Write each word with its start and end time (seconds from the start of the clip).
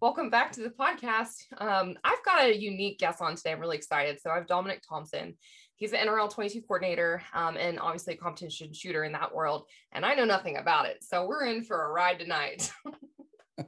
Welcome 0.00 0.30
back 0.30 0.50
to 0.52 0.62
the 0.62 0.70
podcast. 0.70 1.44
Um, 1.58 1.94
I've 2.02 2.24
got 2.24 2.42
a 2.42 2.58
unique 2.58 2.98
guest 2.98 3.20
on 3.20 3.36
today. 3.36 3.52
I'm 3.52 3.60
really 3.60 3.76
excited. 3.76 4.18
So 4.18 4.30
I 4.30 4.36
have 4.36 4.46
Dominic 4.46 4.80
Thompson. 4.88 5.36
He's 5.76 5.92
an 5.92 5.98
NRL 6.08 6.32
22 6.32 6.62
coordinator 6.62 7.22
um, 7.34 7.58
and 7.58 7.78
obviously 7.78 8.14
a 8.14 8.16
competition 8.16 8.72
shooter 8.72 9.04
in 9.04 9.12
that 9.12 9.34
world. 9.34 9.66
And 9.92 10.06
I 10.06 10.14
know 10.14 10.24
nothing 10.24 10.56
about 10.56 10.86
it. 10.86 11.04
So 11.04 11.26
we're 11.26 11.44
in 11.44 11.64
for 11.64 11.84
a 11.84 11.92
ride 11.92 12.18
tonight. 12.18 12.72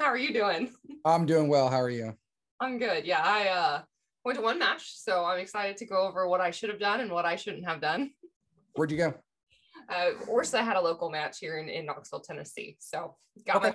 How 0.00 0.06
are 0.06 0.18
you 0.18 0.32
doing? 0.32 0.72
I'm 1.04 1.26
doing 1.26 1.46
well. 1.46 1.70
How 1.70 1.80
are 1.80 1.90
you? 1.90 2.16
I'm 2.58 2.78
good. 2.78 3.06
Yeah, 3.06 3.22
I 3.22 3.46
uh, 3.46 3.82
went 4.24 4.38
to 4.38 4.42
one 4.42 4.58
match. 4.58 4.96
So 4.96 5.24
I'm 5.24 5.38
excited 5.38 5.76
to 5.76 5.86
go 5.86 6.08
over 6.08 6.26
what 6.26 6.40
I 6.40 6.50
should 6.50 6.70
have 6.70 6.80
done 6.80 6.98
and 6.98 7.12
what 7.12 7.24
I 7.24 7.36
shouldn't 7.36 7.68
have 7.68 7.80
done. 7.80 8.10
Where'd 8.74 8.90
you 8.90 8.98
go? 8.98 9.14
Uh, 9.88 10.10
Orsa 10.28 10.64
had 10.64 10.76
a 10.76 10.80
local 10.80 11.08
match 11.08 11.38
here 11.38 11.58
in, 11.58 11.68
in 11.68 11.86
Knoxville, 11.86 12.22
Tennessee. 12.22 12.76
So 12.80 13.14
got 13.46 13.58
okay. 13.58 13.68
my 13.68 13.74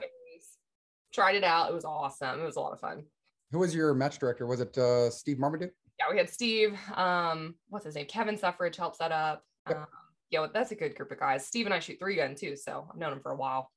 tried 1.14 1.36
it 1.36 1.44
out. 1.44 1.70
It 1.70 1.74
was 1.74 1.86
awesome. 1.86 2.40
It 2.40 2.46
was 2.46 2.56
a 2.56 2.60
lot 2.60 2.74
of 2.74 2.80
fun. 2.80 3.04
Who 3.52 3.60
was 3.60 3.76
your 3.76 3.94
match 3.94 4.20
director? 4.20 4.46
Was 4.48 4.62
it 4.62 4.78
uh, 4.78 5.10
Steve 5.10 5.38
Marmaduke? 5.38 5.72
Yeah, 6.00 6.06
we 6.10 6.18
had 6.18 6.30
Steve. 6.30 6.80
Um, 6.96 7.56
what's 7.70 7.86
his 7.86 7.96
name? 7.96 8.06
Kevin 8.08 8.38
Suffridge 8.38 8.76
helped 8.76 8.98
set 8.98 9.12
up. 9.12 9.44
Yep. 9.68 9.78
Um, 9.78 9.86
yeah, 10.30 10.48
that's 10.54 10.72
a 10.72 10.76
good 10.76 10.96
group 10.96 11.12
of 11.12 11.20
guys. 11.20 11.46
Steve 11.46 11.66
and 11.66 11.76
I 11.76 11.80
shoot 11.80 12.00
three 12.00 12.16
gun 12.16 12.36
too, 12.36 12.56
so 12.56 12.88
I've 12.90 12.98
known 12.98 13.14
him 13.14 13.20
for 13.20 13.32
a 13.32 13.36
while. 13.36 13.70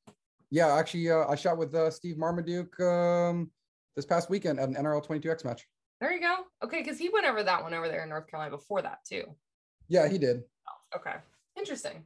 Yeah, 0.50 0.72
actually, 0.72 1.10
uh, 1.10 1.27
I 1.28 1.34
shot 1.34 1.58
with 1.58 1.74
uh, 1.74 1.90
Steve 1.90 2.16
Marmaduke 2.16 2.78
um, 2.80 3.50
this 3.96 4.06
past 4.06 4.30
weekend 4.30 4.60
at 4.60 4.68
an 4.68 4.77
NRL 4.77 5.05
22X 5.05 5.44
match. 5.44 5.66
There 6.00 6.12
you 6.12 6.20
go. 6.20 6.36
Okay, 6.62 6.80
because 6.82 6.98
he 6.98 7.08
went 7.08 7.27
over 7.27 7.42
that 7.42 7.62
one 7.62 7.74
over 7.74 7.88
there 7.88 8.05
in 8.05 8.08
North 8.08 8.28
Carolina 8.28 8.56
before 8.56 8.80
that 8.82 8.98
too. 9.08 9.24
Yeah, 9.88 10.08
he 10.08 10.16
did. 10.16 10.42
Oh, 10.68 10.98
okay, 10.98 11.16
interesting. 11.58 12.05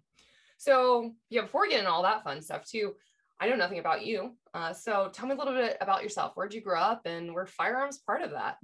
So 0.56 1.12
yeah, 1.28 1.42
before 1.42 1.62
we 1.62 1.70
get 1.70 1.86
all 1.86 2.02
that 2.02 2.24
fun 2.24 2.40
stuff 2.40 2.64
too, 2.64 2.94
I 3.40 3.48
know 3.48 3.56
nothing 3.56 3.78
about 3.78 4.04
you. 4.04 4.36
Uh, 4.52 4.72
so 4.72 5.10
tell 5.12 5.26
me 5.26 5.34
a 5.34 5.38
little 5.38 5.54
bit 5.54 5.76
about 5.80 6.02
yourself. 6.02 6.32
Where'd 6.34 6.52
you 6.52 6.60
grow 6.60 6.80
up 6.80 7.02
and 7.04 7.32
were 7.32 7.46
firearms 7.46 7.98
part 7.98 8.22
of 8.22 8.30
that? 8.32 8.56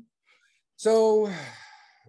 So 0.77 1.30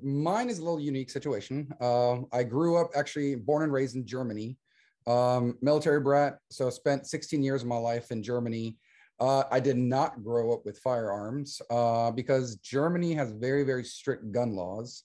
mine 0.02 0.49
is 0.49 0.58
a 0.58 0.63
little 0.63 0.80
unique 0.80 1.11
situation. 1.11 1.71
Uh, 1.80 2.21
I 2.33 2.43
grew 2.43 2.77
up 2.77 2.89
actually 2.95 3.36
born 3.36 3.63
and 3.63 3.71
raised 3.71 3.95
in 3.95 4.05
Germany, 4.05 4.58
um, 5.05 5.58
military 5.61 5.99
brat. 5.99 6.39
So 6.49 6.69
spent 6.71 7.05
16 7.05 7.43
years 7.43 7.61
of 7.61 7.67
my 7.67 7.77
life 7.77 8.11
in 8.11 8.23
Germany. 8.23 8.77
Uh, 9.19 9.43
I 9.52 9.59
did 9.59 9.77
not 9.77 10.23
grow 10.23 10.52
up 10.52 10.66
with 10.66 10.80
firearms 10.80 11.61
uh, 11.69 12.11
because 12.11 12.58
Germany 12.58 13.13
has 13.13 13.31
very, 13.31 13.63
very 13.63 13.83
strict 13.83 14.31
gun 14.31 14.55
laws. 14.55 15.03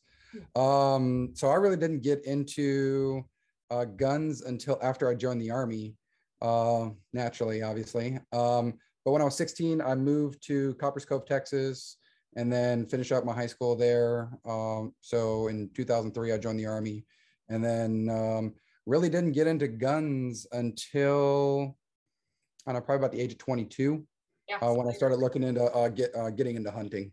Hmm. 0.56 0.61
Um, 0.61 1.31
so 1.34 1.48
I 1.48 1.55
really 1.56 1.77
didn't 1.77 2.03
get 2.03 2.25
into 2.25 3.22
uh, 3.70 3.84
guns 3.84 4.42
until 4.42 4.78
after 4.83 5.08
I 5.08 5.14
joined 5.14 5.41
the 5.42 5.50
army 5.50 5.94
uh, 6.43 6.89
naturally, 7.13 7.63
obviously. 7.63 8.19
Um, 8.33 8.75
but 9.05 9.13
when 9.13 9.23
I 9.23 9.25
was 9.25 9.37
16, 9.37 9.81
I 9.81 9.95
moved 9.95 10.45
to 10.47 10.75
Copperas 10.75 11.05
Cove, 11.05 11.27
Texas, 11.27 11.97
and 12.37 12.53
then 12.53 12.87
finished 12.87 13.13
up 13.13 13.25
my 13.25 13.35
high 13.35 13.47
school 13.47 13.75
there. 13.77 14.31
Um, 14.47 14.95
so 15.01 15.49
in 15.49 15.71
2003, 15.75 16.33
I 16.33 16.39
joined 16.39 16.59
the 16.59 16.67
Army, 16.67 17.05
and 17.49 17.65
then 17.65 18.09
um, 18.11 18.55
really 18.87 19.09
didn't 19.09 19.33
get 19.33 19.47
into 19.47 19.69
guns 19.69 20.47
until 20.53 21.77
I 22.67 22.73
don't 22.73 22.81
know, 22.81 22.84
probably 22.84 23.05
about 23.05 23.12
the 23.12 23.21
age 23.21 23.33
of 23.33 23.39
22. 23.39 24.06
Yeah, 24.49 24.56
uh, 24.56 24.75
when 24.75 24.89
I 24.89 24.93
started 24.93 25.17
looking 25.17 25.43
into 25.43 25.62
uh, 25.62 25.89
get 25.89 26.15
uh, 26.15 26.31
getting 26.31 26.56
into 26.56 26.71
hunting. 26.71 27.12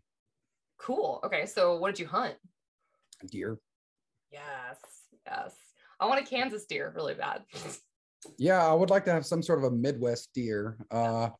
Cool. 0.78 1.20
Okay, 1.24 1.46
so 1.46 1.76
what 1.76 1.88
did 1.88 2.00
you 2.00 2.06
hunt? 2.06 2.34
Deer. 3.30 3.58
Yes, 4.30 4.78
yes. 5.26 5.54
I 6.00 6.06
want 6.06 6.20
a 6.20 6.24
Kansas 6.24 6.66
deer 6.66 6.92
really 6.94 7.14
bad. 7.14 7.42
Yeah, 8.36 8.66
I 8.66 8.72
would 8.72 8.90
like 8.90 9.04
to 9.06 9.12
have 9.12 9.26
some 9.26 9.42
sort 9.42 9.58
of 9.58 9.64
a 9.64 9.70
Midwest 9.70 10.30
deer 10.34 10.76
Uh, 10.90 11.30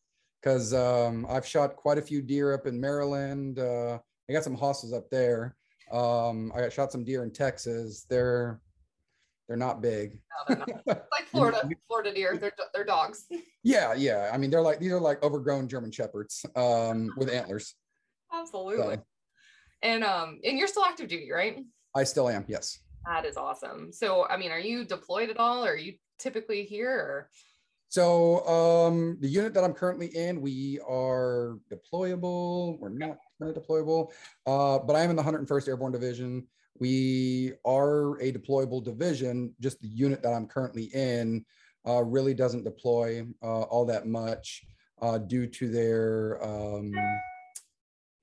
because 0.41 0.73
uh, 0.73 1.07
um, 1.07 1.27
I've 1.29 1.47
shot 1.47 1.75
quite 1.77 1.99
a 1.99 2.03
few 2.03 2.23
deer 2.23 2.55
up 2.55 2.67
in 2.67 2.81
Maryland. 2.81 3.59
Uh, 3.59 3.99
I 4.29 4.33
got 4.33 4.45
some 4.45 4.55
hosses 4.55 4.93
up 4.93 5.11
there. 5.11 5.57
Um, 5.91 6.53
I 6.55 6.61
got 6.61 6.73
shot 6.73 6.93
some 6.93 7.05
deer 7.05 7.23
in 7.25 7.33
Texas. 7.33 8.07
They're 8.09 8.61
they're 9.49 9.57
not 9.57 9.81
big. 9.81 10.21
No, 10.49 10.55
they're 10.55 10.65
not. 10.87 10.87
like 11.11 11.27
Florida, 11.27 11.69
Florida 11.87 12.13
deer. 12.15 12.37
They're 12.37 12.53
they're 12.75 12.85
dogs. 12.85 13.25
Yeah, 13.65 13.95
yeah. 13.95 14.31
I 14.33 14.39
mean, 14.39 14.51
they're 14.51 14.63
like 14.63 14.79
these 14.79 14.93
are 14.93 15.01
like 15.01 15.23
overgrown 15.23 15.69
German 15.69 15.91
shepherds 15.91 16.45
um, 16.55 17.11
with 17.17 17.31
antlers. 17.31 17.75
Absolutely. 18.33 18.97
So. 18.97 19.03
And 19.83 20.05
um, 20.05 20.39
and 20.45 20.59
you're 20.59 20.69
still 20.69 20.85
active 20.85 21.09
duty, 21.09 21.31
right? 21.33 21.59
I 21.95 22.05
still 22.05 22.29
am. 22.29 22.45
Yes. 22.49 22.79
That 23.07 23.25
is 23.25 23.37
awesome. 23.37 23.91
So, 23.93 24.27
I 24.29 24.37
mean, 24.37 24.51
are 24.51 24.59
you 24.59 24.85
deployed 24.85 25.31
at 25.31 25.39
all? 25.39 25.65
Or 25.65 25.73
are 25.73 25.77
you 25.77 25.95
typically 26.19 26.65
here? 26.65 27.31
So 27.89 28.47
um, 28.47 29.17
the 29.21 29.29
unit 29.29 29.55
that 29.55 29.65
I'm 29.65 29.73
currently 29.73 30.09
in, 30.09 30.43
we 30.43 30.79
are 30.87 31.59
deployable. 31.73 32.79
We're 32.79 32.91
not 32.91 33.17
deployable, 33.41 34.13
uh, 34.47 34.79
but 34.81 34.95
I 34.95 35.03
am 35.03 35.11
in 35.11 35.17
the 35.17 35.23
101st 35.23 35.69
Airborne 35.69 35.93
Division. 35.93 36.47
We 36.79 37.53
are 37.65 38.21
a 38.21 38.31
deployable 38.31 38.85
division. 38.85 39.55
Just 39.59 39.81
the 39.81 39.89
unit 39.89 40.23
that 40.23 40.33
I'm 40.33 40.47
currently 40.47 40.91
in 40.95 41.47
uh, 41.87 42.03
really 42.05 42.35
doesn't 42.35 42.65
deploy 42.65 43.27
uh, 43.43 43.63
all 43.63 43.87
that 43.87 44.07
much 44.07 44.67
uh, 45.01 45.19
due 45.19 45.47
to 45.47 45.69
their, 45.69 46.43
um, 46.45 46.93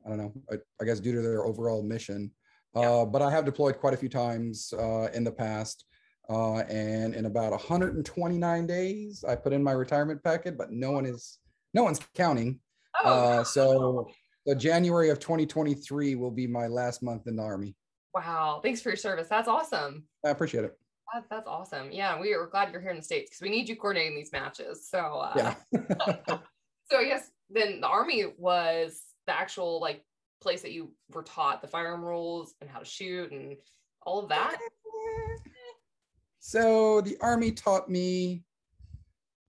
I 0.06 0.10
don't 0.10 0.18
know, 0.18 0.34
I, 0.52 0.56
I, 0.80 0.86
guess 0.86 1.00
due 1.00 1.14
to 1.16 1.22
their 1.22 1.46
overall 1.46 1.82
mission. 1.82 2.32
Yeah. 2.76 2.82
Uh, 2.82 3.06
but 3.06 3.22
I 3.22 3.32
have 3.32 3.46
deployed 3.46 3.80
quite 3.80 3.94
a 3.94 3.98
few 3.98 4.10
times 4.10 4.74
uh, 4.78 5.08
in 5.14 5.24
the 5.24 5.32
past. 5.32 5.86
Uh, 6.30 6.60
and 6.60 7.14
in 7.14 7.26
about 7.26 7.52
129 7.52 8.68
days, 8.68 9.24
I 9.28 9.36
put 9.36 9.54
in 9.54 9.64
my 9.64 9.72
retirement 9.72 10.24
packet, 10.24 10.58
but 10.58 10.72
no 10.72 10.92
one 10.92 11.06
is, 11.06 11.40
no 11.74 11.84
one's 11.84 12.00
counting. 12.16 12.60
Oh, 13.04 13.10
uh, 13.10 13.44
so 13.44 14.08
the 14.46 14.56
January 14.56 15.10
of 15.10 15.20
2023 15.20 16.16
will 16.16 16.32
be 16.32 16.48
my 16.48 16.68
last 16.68 17.04
month 17.04 17.28
in 17.28 17.36
the 17.36 17.44
Army. 17.44 17.76
Wow. 18.14 18.62
Thanks 18.64 18.82
for 18.82 18.90
your 18.90 18.98
service. 18.98 19.28
That's 19.28 19.48
awesome. 19.48 20.04
I 20.26 20.30
appreciate 20.30 20.64
it. 20.64 20.78
That, 21.14 21.26
that's 21.30 21.48
awesome. 21.48 21.92
Yeah. 21.92 22.20
We 22.20 22.34
are 22.34 22.48
glad 22.48 22.72
you're 22.72 22.82
here 22.82 22.92
in 22.92 22.98
the 22.98 23.04
States 23.04 23.30
because 23.30 23.42
we 23.42 23.50
need 23.50 23.68
you 23.68 23.76
coordinating 23.76 24.16
these 24.16 24.32
matches. 24.32 24.88
So, 24.90 25.00
uh, 25.00 25.34
yeah. 25.36 25.56
so 26.90 26.98
I 26.98 27.06
guess 27.06 27.30
then 27.50 27.82
the 27.82 27.88
Army 27.88 28.26
was 28.38 29.02
the 29.28 29.38
actual 29.38 29.80
like 29.80 30.04
place 30.42 30.62
that 30.62 30.72
you 30.72 30.92
were 31.12 31.24
taught 31.24 31.62
the 31.62 31.68
firearm 31.68 32.04
rules 32.04 32.54
and 32.62 32.70
how 32.70 32.80
to 32.80 32.86
shoot 32.86 33.32
and 33.32 33.58
all 34.04 34.20
of 34.20 34.30
that. 34.30 34.58
So 36.48 37.02
the 37.02 37.18
army 37.22 37.52
taught 37.52 37.90
me 37.90 38.44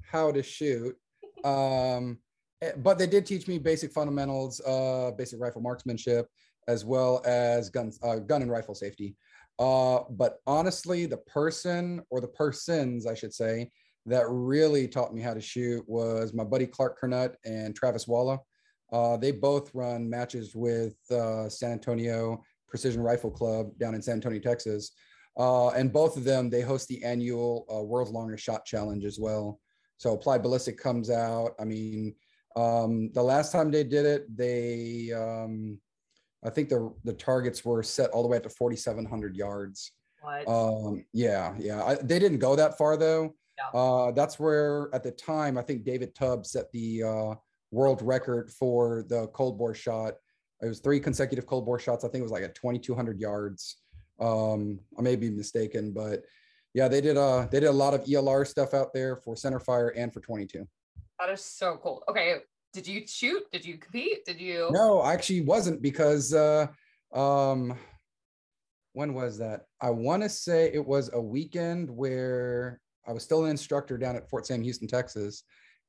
how 0.02 0.32
to 0.32 0.42
shoot. 0.42 0.96
Um, 1.44 2.16
eh, 2.62 2.72
but 2.78 2.96
they 2.96 3.06
did 3.06 3.26
teach 3.26 3.46
me 3.46 3.58
basic 3.58 3.92
fundamentals, 3.92 4.62
uh, 4.66 5.10
basic 5.10 5.38
rifle 5.38 5.60
marksmanship, 5.60 6.26
as 6.68 6.86
well 6.86 7.20
as 7.26 7.68
guns, 7.68 7.98
uh, 8.02 8.16
gun 8.16 8.40
and 8.40 8.50
rifle 8.50 8.74
safety. 8.74 9.14
Uh, 9.58 10.04
but 10.08 10.38
honestly, 10.46 11.04
the 11.04 11.18
person 11.18 12.00
or 12.08 12.22
the 12.22 12.28
persons, 12.28 13.06
I 13.06 13.12
should 13.12 13.34
say, 13.34 13.70
that 14.06 14.24
really 14.30 14.88
taught 14.88 15.12
me 15.12 15.20
how 15.20 15.34
to 15.34 15.40
shoot 15.40 15.86
was 15.86 16.32
my 16.32 16.44
buddy 16.44 16.66
Clark 16.66 16.98
Kernut 16.98 17.34
and 17.44 17.76
Travis 17.76 18.08
Walla. 18.08 18.40
Uh, 18.90 19.18
they 19.18 19.32
both 19.32 19.70
run 19.74 20.08
matches 20.08 20.56
with 20.56 20.94
uh, 21.10 21.50
San 21.50 21.72
Antonio 21.72 22.42
Precision 22.66 23.02
Rifle 23.02 23.30
Club 23.30 23.76
down 23.78 23.94
in 23.94 24.00
San 24.00 24.14
Antonio, 24.14 24.40
Texas. 24.40 24.92
Uh, 25.38 25.68
and 25.70 25.92
both 25.92 26.16
of 26.16 26.24
them, 26.24 26.48
they 26.48 26.62
host 26.62 26.88
the 26.88 27.02
annual 27.04 27.66
uh, 27.72 27.82
World's 27.82 28.10
Longest 28.10 28.42
Shot 28.42 28.64
Challenge 28.64 29.04
as 29.04 29.18
well. 29.18 29.60
So 29.98 30.14
Applied 30.14 30.42
Ballistic 30.42 30.78
comes 30.78 31.10
out. 31.10 31.52
I 31.60 31.64
mean, 31.64 32.14
um, 32.56 33.10
the 33.12 33.22
last 33.22 33.52
time 33.52 33.70
they 33.70 33.84
did 33.84 34.06
it, 34.06 34.34
they, 34.34 35.12
um, 35.12 35.78
I 36.44 36.50
think 36.50 36.68
the 36.68 36.92
the 37.04 37.12
targets 37.12 37.64
were 37.64 37.82
set 37.82 38.10
all 38.10 38.22
the 38.22 38.28
way 38.28 38.36
up 38.36 38.44
to 38.44 38.48
4,700 38.48 39.36
yards. 39.36 39.92
What? 40.22 40.48
Um, 40.48 41.04
yeah, 41.12 41.54
yeah. 41.58 41.82
I, 41.82 41.94
they 41.96 42.18
didn't 42.18 42.38
go 42.38 42.56
that 42.56 42.78
far 42.78 42.96
though. 42.96 43.34
Yeah. 43.58 43.78
Uh, 43.78 44.10
that's 44.12 44.38
where 44.38 44.88
at 44.92 45.02
the 45.02 45.10
time 45.10 45.56
I 45.58 45.62
think 45.62 45.84
David 45.84 46.14
Tubbs 46.14 46.52
set 46.52 46.70
the 46.72 47.02
uh, 47.02 47.34
world 47.70 48.02
record 48.02 48.50
for 48.50 49.04
the 49.08 49.28
cold 49.28 49.58
bore 49.58 49.74
shot. 49.74 50.14
It 50.62 50.68
was 50.68 50.80
three 50.80 51.00
consecutive 51.00 51.46
cold 51.46 51.66
bore 51.66 51.78
shots. 51.78 52.04
I 52.04 52.08
think 52.08 52.20
it 52.20 52.24
was 52.24 52.32
like 52.32 52.42
at 52.42 52.54
2,200 52.54 53.20
yards. 53.20 53.76
Um, 54.18 54.80
I 54.98 55.02
may 55.02 55.16
be 55.16 55.30
mistaken, 55.30 55.92
but 55.92 56.22
yeah, 56.74 56.88
they 56.88 57.00
did 57.00 57.16
uh 57.16 57.46
they 57.50 57.60
did 57.60 57.68
a 57.68 57.72
lot 57.72 57.94
of 57.94 58.04
ELR 58.04 58.46
stuff 58.46 58.74
out 58.74 58.92
there 58.92 59.16
for 59.16 59.36
center 59.36 59.60
fire 59.60 59.88
and 59.88 60.12
for 60.12 60.20
22. 60.20 60.66
That 61.18 61.30
is 61.30 61.42
so 61.42 61.78
cool. 61.82 62.02
Okay, 62.08 62.36
did 62.72 62.86
you 62.86 63.06
shoot? 63.06 63.42
Did 63.52 63.64
you 63.64 63.78
compete? 63.78 64.24
Did 64.26 64.40
you? 64.40 64.68
No, 64.70 65.00
I 65.00 65.14
actually 65.14 65.40
wasn't 65.40 65.80
because 65.80 66.34
uh, 66.34 66.66
um, 67.14 67.74
when 68.92 69.14
was 69.14 69.38
that? 69.38 69.62
I 69.80 69.90
want 69.90 70.22
to 70.22 70.28
say 70.28 70.70
it 70.72 70.84
was 70.84 71.10
a 71.12 71.20
weekend 71.20 71.90
where 71.90 72.80
I 73.06 73.12
was 73.12 73.22
still 73.22 73.44
an 73.44 73.50
instructor 73.50 73.96
down 73.96 74.16
at 74.16 74.28
Fort 74.28 74.46
Sam 74.46 74.62
Houston, 74.62 74.88
Texas, 74.88 75.44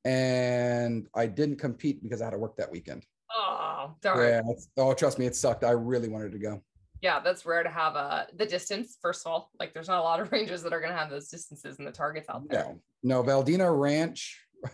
and 0.06 1.08
I 1.14 1.26
didn't 1.26 1.58
compete 1.58 2.02
because 2.02 2.22
I 2.22 2.26
had 2.26 2.32
to 2.32 2.38
work 2.38 2.56
that 2.56 2.72
weekend. 2.72 3.06
Oh, 3.36 3.96
darn. 4.02 4.46
Yeah. 4.48 4.54
Oh, 4.78 4.94
trust 4.94 5.20
me, 5.20 5.26
it 5.26 5.36
sucked. 5.36 5.66
I 5.66 5.72
really 5.72 6.08
wanted 6.08 6.32
to 6.32 6.40
go. 6.40 6.62
Yeah, 7.02 7.20
that's 7.20 7.46
rare 7.46 7.64
to 7.64 7.70
have 7.70 7.96
uh 7.96 8.24
the 8.36 8.46
distance. 8.46 8.98
First 9.02 9.26
of 9.26 9.32
all, 9.32 9.52
like 9.60 9.74
there's 9.74 9.88
not 9.88 10.00
a 10.00 10.04
lot 10.04 10.20
of 10.20 10.32
ranges 10.32 10.64
that 10.64 10.74
are 10.74 10.82
gonna 10.82 10.98
have 10.98 11.10
those 11.10 11.28
distances 11.30 11.78
and 11.80 11.88
the 11.88 11.92
targets 11.92 12.30
out 12.30 12.44
there. 12.50 12.76
No, 13.04 13.24
no, 13.24 13.24
Valdina 13.24 13.78
Ranch. 13.78 14.40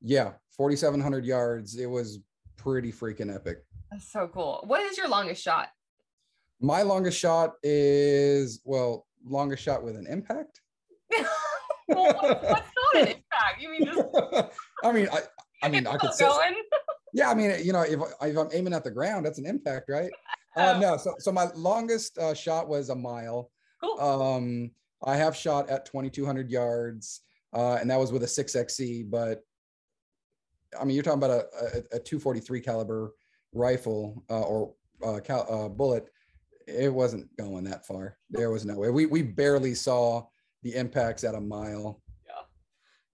yeah, 0.00 0.32
4,700 0.56 1.24
yards. 1.24 1.76
It 1.76 1.86
was 1.86 2.20
pretty 2.56 2.92
freaking 2.92 3.34
epic. 3.34 3.58
That's 3.90 4.10
so 4.10 4.28
cool. 4.32 4.64
What 4.66 4.80
is 4.82 4.96
your 4.96 5.08
longest 5.08 5.42
shot? 5.42 5.68
My 6.60 6.82
longest 6.82 7.18
shot 7.18 7.52
is, 7.62 8.60
well, 8.64 9.06
longest 9.24 9.62
shot 9.62 9.84
with 9.84 9.96
an 9.96 10.06
impact. 10.08 10.60
well, 11.88 12.12
what's, 12.14 12.70
not 12.94 12.94
an 12.94 13.08
impact? 13.08 13.60
You 13.60 13.70
mean 13.70 13.84
just 13.84 14.00
I 14.82 14.92
mean, 14.92 15.08
I, 15.12 15.20
I 15.62 15.68
mean, 15.68 15.86
I 15.86 15.96
could 15.96 16.12
say, 16.12 16.28
yeah, 17.12 17.30
I 17.30 17.34
mean, 17.34 17.54
you 17.62 17.72
know, 17.72 17.82
if, 17.82 18.00
if 18.22 18.36
I'm 18.36 18.48
aiming 18.52 18.74
at 18.74 18.84
the 18.84 18.90
ground, 18.90 19.26
that's 19.26 19.38
an 19.38 19.46
impact, 19.46 19.88
right? 19.88 20.10
Uh, 20.56 20.74
Oh. 20.76 20.80
no, 20.80 20.96
so, 20.96 21.14
so 21.18 21.32
my 21.32 21.46
longest 21.54 22.16
uh, 22.18 22.34
shot 22.34 22.68
was 22.68 22.88
a 22.90 22.94
mile. 22.94 23.50
Cool. 23.82 24.00
Um, 24.00 24.70
I 25.04 25.16
have 25.16 25.36
shot 25.36 25.68
at 25.68 25.84
2,200 25.84 26.50
yards, 26.50 27.22
uh, 27.52 27.74
and 27.80 27.90
that 27.90 27.98
was 27.98 28.12
with 28.12 28.22
a 28.22 28.26
6XC. 28.28 29.10
But 29.10 29.40
I 30.80 30.84
mean, 30.84 30.94
you're 30.94 31.02
talking 31.04 31.22
about 31.22 31.30
a, 31.30 31.46
a, 31.92 31.96
a 31.96 32.00
243 32.00 32.60
caliber 32.60 33.12
rifle 33.52 34.24
uh, 34.30 34.40
or 34.42 34.74
uh, 35.04 35.20
cal- 35.20 35.46
uh, 35.50 35.68
bullet. 35.68 36.08
It 36.66 36.92
wasn't 36.92 37.34
going 37.36 37.64
that 37.64 37.86
far. 37.86 38.16
There 38.30 38.50
was 38.50 38.64
no 38.64 38.76
way. 38.78 38.88
We 38.90 39.06
we 39.06 39.22
barely 39.22 39.74
saw 39.74 40.24
the 40.62 40.74
impacts 40.74 41.22
at 41.24 41.34
a 41.34 41.40
mile. 41.40 42.00
Yeah. 42.26 42.32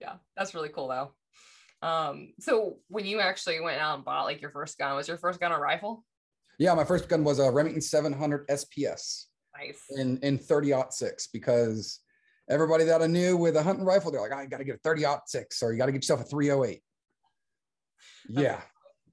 Yeah, 0.01 0.15
that's 0.37 0.55
really 0.55 0.69
cool 0.69 0.89
though. 0.89 1.13
Um, 1.83 2.35
so 2.39 2.77
when 2.89 3.07
you 3.07 3.19
actually 3.21 3.59
went 3.61 3.81
out 3.81 3.97
and 3.97 4.05
bought 4.05 4.25
like 4.27 4.41
your 4.41 4.51
first 4.51 4.79
gun, 4.79 4.95
was 4.95 5.09
your 5.09 5.19
first 5.19 5.41
gun 5.41 5.51
a 5.51 5.59
rifle? 5.59 6.05
Yeah, 6.61 6.75
my 6.75 6.85
first 6.85 7.09
gun 7.09 7.25
was 7.25 7.39
a 7.39 7.51
Remington 7.51 7.81
700 7.81 8.47
SPS 8.49 9.25
Nice. 9.59 9.83
in 9.97 10.19
in 10.19 10.37
30 10.37 10.75
six 10.91 11.27
because 11.27 12.01
everybody 12.51 12.85
that 12.85 13.01
I 13.01 13.07
knew 13.07 13.35
with 13.39 13.57
a 13.57 13.62
hunting 13.62 13.87
rifle, 13.87 14.12
they're 14.12 14.21
like, 14.21 14.35
I 14.35 14.45
got 14.45 14.59
to 14.59 14.65
get 14.65 14.75
a 14.75 14.81
30 14.85 15.07
six 15.27 15.62
or 15.62 15.73
you 15.73 15.79
got 15.79 15.87
to 15.87 15.93
get 15.93 16.03
yourself 16.03 16.21
a 16.21 16.25
308. 16.25 16.83
Yeah. 18.29 18.61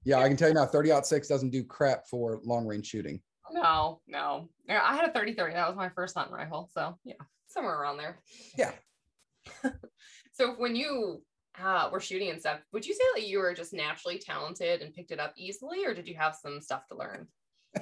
Yeah, 0.03 0.19
I 0.19 0.27
can 0.27 0.35
tell 0.35 0.49
you 0.49 0.55
now, 0.55 0.65
30 0.65 0.91
six 1.03 1.29
doesn't 1.29 1.51
do 1.51 1.63
crap 1.63 2.05
for 2.09 2.41
long 2.43 2.67
range 2.67 2.87
shooting. 2.87 3.21
No, 3.49 4.01
no. 4.07 4.49
I 4.69 4.97
had 4.97 5.09
a 5.09 5.13
30 5.13 5.33
30. 5.33 5.53
That 5.53 5.69
was 5.69 5.77
my 5.77 5.87
first 5.87 6.17
hunting 6.17 6.35
rifle. 6.35 6.69
So 6.73 6.97
yeah, 7.05 7.13
somewhere 7.47 7.79
around 7.79 7.97
there. 7.97 8.19
Yeah. 8.57 8.73
So 10.33 10.53
when 10.59 10.75
you 10.75 11.23
uh, 11.59 11.89
were 11.91 11.99
shooting 11.99 12.29
and 12.29 12.39
stuff, 12.39 12.59
would 12.71 12.85
you 12.85 12.93
say 12.93 13.03
that 13.15 13.27
you 13.27 13.39
were 13.39 13.55
just 13.55 13.73
naturally 13.73 14.19
talented 14.19 14.83
and 14.83 14.93
picked 14.93 15.09
it 15.09 15.19
up 15.19 15.33
easily, 15.35 15.83
or 15.83 15.95
did 15.95 16.07
you 16.07 16.13
have 16.13 16.35
some 16.35 16.61
stuff 16.61 16.85
to 16.89 16.95
learn? 16.95 17.27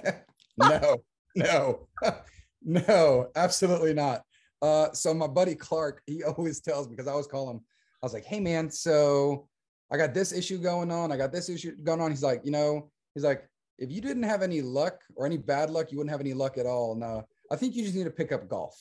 no, 0.57 0.97
no, 1.35 1.87
no, 2.63 3.27
absolutely 3.35 3.93
not. 3.93 4.21
Uh, 4.61 4.91
so 4.93 5.13
my 5.13 5.27
buddy 5.27 5.55
Clark, 5.55 6.01
he 6.05 6.23
always 6.37 6.61
tells 6.61 6.87
me 6.87 6.95
because 6.95 7.07
I 7.07 7.11
always 7.11 7.27
call 7.27 7.49
him, 7.49 7.57
I 8.01 8.05
was 8.05 8.13
like, 8.13 8.25
hey 8.25 8.39
man, 8.39 8.69
so 8.69 9.47
I 9.91 9.97
got 9.97 10.13
this 10.13 10.31
issue 10.31 10.57
going 10.57 10.91
on. 10.91 11.11
I 11.11 11.17
got 11.17 11.31
this 11.31 11.49
issue 11.49 11.75
going 11.83 12.01
on. 12.01 12.11
He's 12.11 12.23
like, 12.23 12.41
you 12.43 12.51
know, 12.51 12.89
he's 13.13 13.23
like, 13.23 13.47
if 13.77 13.91
you 13.91 14.01
didn't 14.01 14.23
have 14.23 14.41
any 14.41 14.61
luck 14.61 15.01
or 15.15 15.25
any 15.25 15.37
bad 15.37 15.69
luck, 15.69 15.91
you 15.91 15.97
wouldn't 15.97 16.11
have 16.11 16.21
any 16.21 16.33
luck 16.33 16.57
at 16.57 16.65
all. 16.65 16.95
No, 16.95 17.23
I 17.51 17.55
think 17.55 17.75
you 17.75 17.83
just 17.83 17.95
need 17.95 18.05
to 18.05 18.11
pick 18.11 18.31
up 18.31 18.47
golf. 18.47 18.75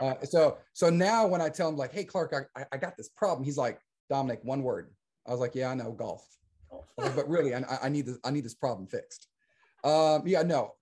Uh, 0.00 0.14
so 0.24 0.58
so 0.74 0.90
now 0.90 1.26
when 1.26 1.40
I 1.40 1.48
tell 1.48 1.68
him 1.68 1.76
like, 1.76 1.92
hey 1.92 2.04
Clark, 2.04 2.32
I, 2.56 2.60
I- 2.60 2.66
I 2.72 2.76
got 2.76 2.96
this 2.96 3.08
problem, 3.08 3.44
he's 3.44 3.56
like, 3.56 3.80
Dominic, 4.10 4.40
one 4.42 4.62
word. 4.62 4.92
I 5.26 5.30
was 5.32 5.40
like, 5.40 5.54
yeah, 5.54 5.70
I 5.70 5.74
know 5.74 5.92
golf. 5.92 6.26
But 6.96 7.28
really, 7.28 7.54
I- 7.54 7.78
I 7.82 7.88
need 7.88 8.06
this. 8.06 8.18
I 8.24 8.30
need 8.30 8.44
this 8.44 8.54
problem 8.54 8.86
fixed. 8.88 9.28
Um, 9.84 10.22
yeah, 10.26 10.42
no, 10.42 10.74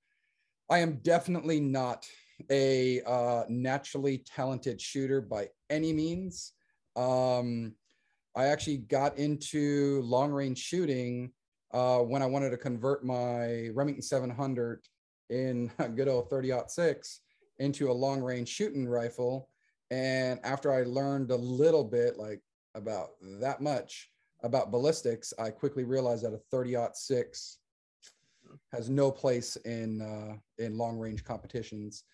I 0.70 0.78
am 0.78 0.98
definitely 1.02 1.60
not 1.60 2.06
a 2.50 3.02
uh, 3.02 3.44
naturally 3.48 4.18
talented 4.18 4.80
shooter 4.80 5.20
by 5.20 5.48
any 5.70 5.92
means. 5.92 6.52
Um, 6.96 7.74
I 8.34 8.46
actually 8.46 8.78
got 8.78 9.18
into 9.18 10.02
long 10.02 10.30
range 10.30 10.58
shooting 10.58 11.32
uh, 11.72 11.98
when 11.98 12.22
I 12.22 12.26
wanted 12.26 12.50
to 12.50 12.56
convert 12.56 13.04
my 13.04 13.68
Remington 13.74 14.02
700 14.02 14.80
in 15.30 15.70
a 15.78 15.88
good 15.88 16.08
old 16.08 16.30
30 16.30 16.52
six 16.68 17.20
into 17.58 17.90
a 17.90 17.92
long 17.92 18.20
range 18.20 18.48
shooting 18.48 18.86
rifle. 18.86 19.48
And 19.90 20.40
after 20.42 20.72
I 20.72 20.82
learned 20.82 21.30
a 21.30 21.36
little 21.36 21.84
bit, 21.84 22.18
like 22.18 22.42
about 22.74 23.10
that 23.40 23.60
much 23.60 24.10
about 24.42 24.70
ballistics, 24.70 25.32
I 25.38 25.50
quickly 25.50 25.84
realized 25.84 26.24
that 26.24 26.34
a 26.34 26.40
30 26.50 26.76
six 26.92 27.58
has 28.76 28.90
no 28.90 29.10
place 29.10 29.56
in 29.64 30.02
uh, 30.02 30.36
in 30.62 30.76
long 30.76 30.98
range 30.98 31.24
competitions. 31.24 32.04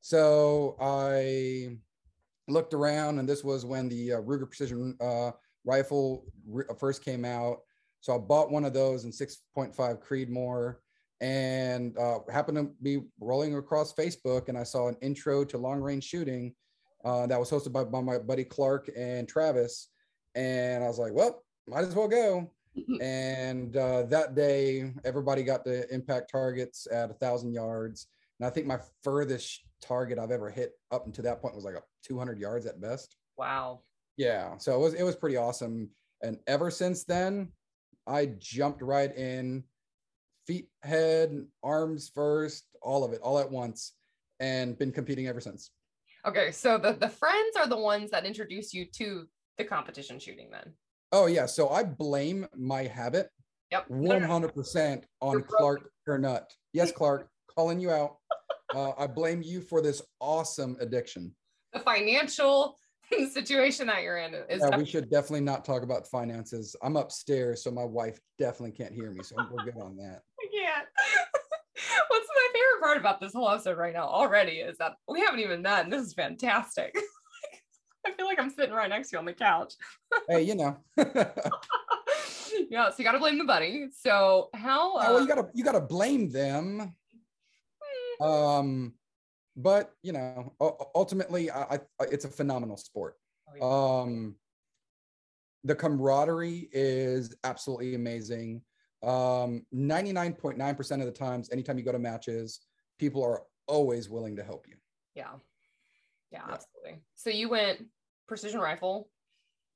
So 0.00 0.76
I 0.80 1.76
looked 2.48 2.74
around, 2.74 3.18
and 3.18 3.28
this 3.28 3.44
was 3.44 3.64
when 3.64 3.88
the 3.88 4.14
uh, 4.14 4.20
Ruger 4.20 4.46
Precision 4.46 4.96
uh, 5.00 5.32
rifle 5.64 6.24
re- 6.48 6.64
first 6.78 7.04
came 7.04 7.24
out. 7.24 7.58
So 8.00 8.14
I 8.14 8.18
bought 8.18 8.50
one 8.50 8.64
of 8.64 8.72
those 8.72 9.04
in 9.04 9.12
6.5 9.12 9.76
Creedmoor, 9.76 10.76
and 11.20 11.96
uh, 11.98 12.18
happened 12.32 12.56
to 12.56 12.70
be 12.82 13.02
rolling 13.20 13.56
across 13.56 13.94
Facebook, 13.94 14.48
and 14.48 14.58
I 14.58 14.64
saw 14.64 14.88
an 14.88 14.96
intro 15.02 15.44
to 15.44 15.58
long 15.58 15.80
range 15.80 16.04
shooting 16.04 16.54
uh, 17.04 17.26
that 17.28 17.38
was 17.38 17.50
hosted 17.50 17.72
by, 17.72 17.84
by 17.84 18.00
my 18.00 18.18
buddy 18.18 18.44
Clark 18.44 18.90
and 18.96 19.28
Travis, 19.28 19.88
and 20.34 20.82
I 20.82 20.88
was 20.88 20.98
like, 20.98 21.12
well, 21.12 21.44
might 21.68 21.84
as 21.84 21.94
well 21.94 22.08
go 22.08 22.50
and 23.00 23.76
uh, 23.76 24.02
that 24.04 24.34
day 24.34 24.92
everybody 25.04 25.42
got 25.42 25.64
the 25.64 25.92
impact 25.92 26.30
targets 26.30 26.86
at 26.90 27.10
a 27.10 27.14
thousand 27.14 27.52
yards. 27.52 28.06
And 28.38 28.46
i 28.46 28.50
think 28.50 28.66
my 28.66 28.78
furthest 29.02 29.62
target 29.80 30.18
i've 30.18 30.30
ever 30.30 30.50
hit 30.50 30.72
up 30.90 31.06
until 31.06 31.24
that 31.24 31.40
point 31.42 31.54
was 31.54 31.64
like 31.64 31.74
a 31.74 31.82
200 32.04 32.38
yards 32.38 32.66
at 32.66 32.80
best. 32.80 33.16
Wow. 33.36 33.80
yeah. 34.16 34.56
So 34.58 34.74
it 34.74 34.78
was 34.78 34.94
it 34.94 35.02
was 35.02 35.16
pretty 35.16 35.36
awesome. 35.36 35.90
And 36.22 36.38
ever 36.46 36.70
since 36.70 37.04
then 37.04 37.48
i 38.06 38.26
jumped 38.38 38.82
right 38.82 39.14
in 39.16 39.64
feet 40.46 40.68
head 40.82 41.46
arms 41.62 42.10
first 42.12 42.64
all 42.82 43.04
of 43.04 43.12
it 43.12 43.20
all 43.22 43.38
at 43.38 43.50
once 43.50 43.92
and 44.40 44.76
been 44.78 44.92
competing 44.92 45.28
ever 45.28 45.40
since. 45.40 45.70
Okay, 46.26 46.50
so 46.52 46.78
the 46.78 46.92
the 46.92 47.08
friends 47.08 47.56
are 47.56 47.68
the 47.68 47.78
ones 47.78 48.10
that 48.10 48.24
introduce 48.24 48.72
you 48.72 48.86
to 48.96 49.26
the 49.58 49.64
competition 49.64 50.18
shooting 50.18 50.50
then. 50.50 50.72
Oh 51.12 51.26
yeah 51.26 51.46
so 51.46 51.68
i 51.68 51.82
blame 51.82 52.46
my 52.56 52.82
habit 52.84 53.28
Yep. 53.72 53.86
No, 53.88 54.18
no. 54.18 54.26
100% 54.28 55.02
on 55.22 55.32
You're 55.32 55.42
Clark 55.42 55.90
Kernut. 56.06 56.44
Yes, 56.74 56.92
Clark, 56.92 57.28
calling 57.54 57.80
you 57.80 57.90
out. 57.90 58.18
Uh, 58.74 58.92
I 58.98 59.06
blame 59.06 59.42
you 59.42 59.62
for 59.62 59.80
this 59.80 60.02
awesome 60.20 60.76
addiction. 60.78 61.34
The 61.72 61.80
financial 61.80 62.76
situation 63.32 63.86
that 63.86 64.02
you're 64.02 64.18
in 64.18 64.34
is 64.50 64.60
Yeah, 64.60 64.76
we 64.76 64.84
should 64.84 65.10
definitely 65.10 65.40
not 65.40 65.64
talk 65.64 65.82
about 65.82 66.06
finances. 66.06 66.76
I'm 66.82 66.96
upstairs, 66.96 67.64
so 67.64 67.70
my 67.70 67.84
wife 67.84 68.20
definitely 68.38 68.72
can't 68.72 68.92
hear 68.92 69.10
me. 69.10 69.22
So 69.22 69.36
we're 69.50 69.64
good 69.64 69.80
on 69.80 69.96
that. 69.96 70.20
I 70.40 70.48
can't. 70.52 70.88
What's 72.08 72.28
my 72.28 72.48
favorite 72.52 72.82
part 72.82 72.98
about 72.98 73.20
this 73.20 73.32
whole 73.32 73.48
episode 73.48 73.78
right 73.78 73.94
now 73.94 74.06
already 74.06 74.58
is 74.58 74.76
that 74.78 74.92
we 75.08 75.20
haven't 75.20 75.40
even 75.40 75.62
met, 75.62 75.84
and 75.84 75.92
this 75.92 76.02
is 76.02 76.12
fantastic. 76.12 76.94
I 78.06 78.12
feel 78.12 78.26
like 78.26 78.38
I'm 78.38 78.50
sitting 78.50 78.74
right 78.74 78.88
next 78.88 79.10
to 79.10 79.16
you 79.16 79.18
on 79.18 79.24
the 79.24 79.32
couch. 79.32 79.74
Hey, 80.28 80.42
you 80.42 80.54
know. 80.54 80.76
yeah, 80.96 82.90
so 82.90 82.94
you 82.98 83.04
got 83.04 83.12
to 83.12 83.18
blame 83.18 83.38
the 83.38 83.44
buddy. 83.44 83.86
So 83.98 84.50
how? 84.54 85.00
Yeah, 85.00 85.08
well, 85.08 85.16
uh, 85.16 85.20
you 85.20 85.28
gotta 85.28 85.48
you 85.54 85.64
gotta 85.64 85.80
blame 85.80 86.30
them. 86.30 86.94
Um, 88.20 88.92
but 89.56 89.92
you 90.02 90.12
know, 90.12 90.52
ultimately, 90.94 91.50
I, 91.50 91.62
I 91.74 92.04
it's 92.10 92.24
a 92.24 92.28
phenomenal 92.28 92.76
sport. 92.76 93.16
oh, 93.48 93.56
yeah. 93.56 94.02
um 94.02 94.36
the 95.64 95.74
camaraderie 95.74 96.68
is 96.72 97.34
absolutely 97.44 97.94
amazing 97.94 98.60
um 99.04 99.64
99.9% 99.72 101.00
of 101.00 101.06
the 101.06 101.12
times 101.12 101.50
anytime 101.52 101.78
you 101.78 101.84
go 101.84 101.92
to 101.92 102.00
matches 102.00 102.60
people 102.98 103.22
are 103.22 103.42
always 103.68 104.08
willing 104.08 104.34
to 104.34 104.42
help 104.42 104.66
you 104.68 104.74
yeah, 105.14 105.32
yeah, 106.32 106.40
yeah. 106.46 106.54
absolutely. 106.54 107.02
So 107.14 107.30
you 107.30 107.48
went 107.48 107.84
precision 108.26 108.60
rifle. 108.60 109.08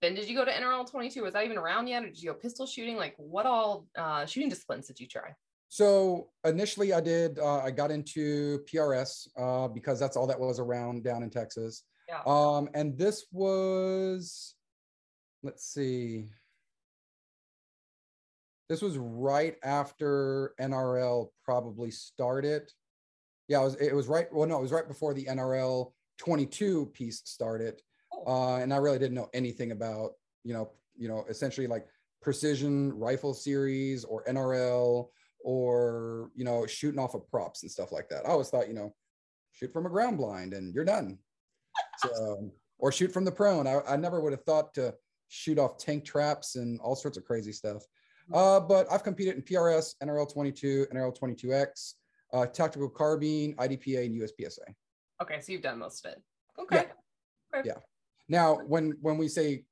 Then 0.03 0.15
did 0.15 0.29
you 0.29 0.37
go 0.37 0.45
to 0.45 0.51
NRL 0.51 0.91
22? 0.91 1.23
Was 1.23 1.33
that 1.33 1.45
even 1.45 1.57
around 1.57 1.87
yet, 1.87 2.05
or 2.05 2.09
did 2.09 2.23
you 2.23 2.31
go 2.33 2.35
pistol 2.39 2.67
shooting? 2.67 2.97
Like, 2.97 3.15
what 3.17 3.47
all 3.47 3.87
uh, 3.97 4.27
shooting 4.27 4.49
disciplines 4.49 4.87
did 4.87 5.01
you 5.01 5.07
try? 5.07 5.35
so 5.69 6.29
initially 6.45 6.93
i 6.93 7.01
did 7.01 7.41
uh, 7.41 7.59
i 7.59 7.73
got 7.73 7.91
into 7.91 8.61
prs 8.73 9.27
uh, 9.37 9.67
because 9.67 9.99
that's 9.99 10.17
all 10.17 10.25
that 10.25 10.39
was 10.39 10.61
around 10.61 11.03
down 11.03 11.25
in 11.25 11.29
texas 11.29 11.83
Yeah. 12.09 12.21
um 12.25 12.69
and 12.73 12.97
this 12.97 13.27
was 13.33 14.55
let's 15.43 15.65
see 15.67 16.27
this 18.69 18.83
was 18.83 18.99
right 18.99 19.57
after 19.63 20.55
NRL 20.61 21.29
probably 21.45 21.91
started. 21.91 22.71
Yeah, 23.49 23.61
it 23.61 23.65
was 23.65 23.75
it 23.77 23.95
was 23.95 24.09
right. 24.09 24.27
Well, 24.33 24.49
no, 24.49 24.59
it 24.59 24.63
was 24.63 24.73
right 24.73 24.89
before 24.89 25.15
the 25.15 25.25
NRL 25.27 25.93
22 26.19 26.87
piece 26.87 27.23
started, 27.25 27.81
uh, 28.27 28.57
and 28.57 28.73
I 28.73 28.77
really 28.79 28.99
didn't 28.99 29.15
know 29.15 29.31
anything 29.35 29.73
about 29.73 30.13
you 30.45 30.55
know 30.55 30.71
you 30.97 31.09
know 31.09 31.25
essentially 31.29 31.67
like 31.67 31.87
precision 32.23 32.93
rifle 32.99 33.35
series 33.35 34.05
or 34.05 34.25
NRL 34.25 35.09
or 35.45 36.31
you 36.35 36.45
know 36.45 36.67
shooting 36.67 37.01
off 37.01 37.15
of 37.15 37.29
props 37.31 37.63
and 37.63 37.71
stuff 37.71 37.93
like 37.93 38.09
that. 38.09 38.27
I 38.27 38.31
always 38.31 38.51
thought 38.51 38.69
you 38.69 38.75
know 38.75 38.95
shoot 39.53 39.73
from 39.73 39.87
a 39.87 39.91
ground 39.91 40.19
blind 40.19 40.55
and 40.55 40.75
you're 40.75 40.85
done. 40.85 41.19
So 41.99 42.51
or 42.79 42.93
shoot 42.93 43.13
from 43.13 43.25
the 43.25 43.33
prone. 43.33 43.67
I, 43.67 43.81
I 43.89 43.97
never 43.97 44.21
would 44.21 44.33
have 44.33 44.45
thought 44.45 44.75
to 44.75 44.95
shoot 45.29 45.59
off 45.59 45.79
tank 45.79 46.05
traps 46.05 46.57
and 46.57 46.81
all 46.81 46.95
sorts 46.95 47.17
of 47.17 47.25
crazy 47.25 47.53
stuff. 47.53 47.83
Uh, 48.33 48.61
but 48.61 48.87
I've 48.91 49.05
competed 49.05 49.37
in 49.37 49.43
PRS, 49.43 49.95
NRL 50.03 50.33
22, 50.33 50.87
NRL 50.93 51.19
22X, 51.19 51.95
uh, 52.33 52.47
tactical 52.47 52.89
carbine, 52.89 53.55
IDPA, 53.57 54.07
and 54.07 54.21
USPSA. 54.21 54.75
Okay, 55.23 55.41
so 55.41 55.53
you've 55.53 55.63
done 55.63 55.79
most 55.79 56.05
of 56.05 56.13
it. 56.13 56.23
Okay. 56.59 56.87
Yeah. 57.55 57.59
okay. 57.59 57.69
yeah. 57.69 57.79
Now, 58.29 58.57
when 58.67 58.95
when 59.01 59.19
we 59.19 59.29
say, 59.29 59.65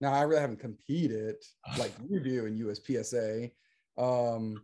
now 0.00 0.12
I 0.12 0.22
really 0.22 0.40
haven't 0.40 0.60
competed 0.60 1.36
like 1.78 1.92
you 2.08 2.20
do 2.20 2.46
in 2.46 2.58
USPSA. 2.58 3.50
Um, 3.98 4.62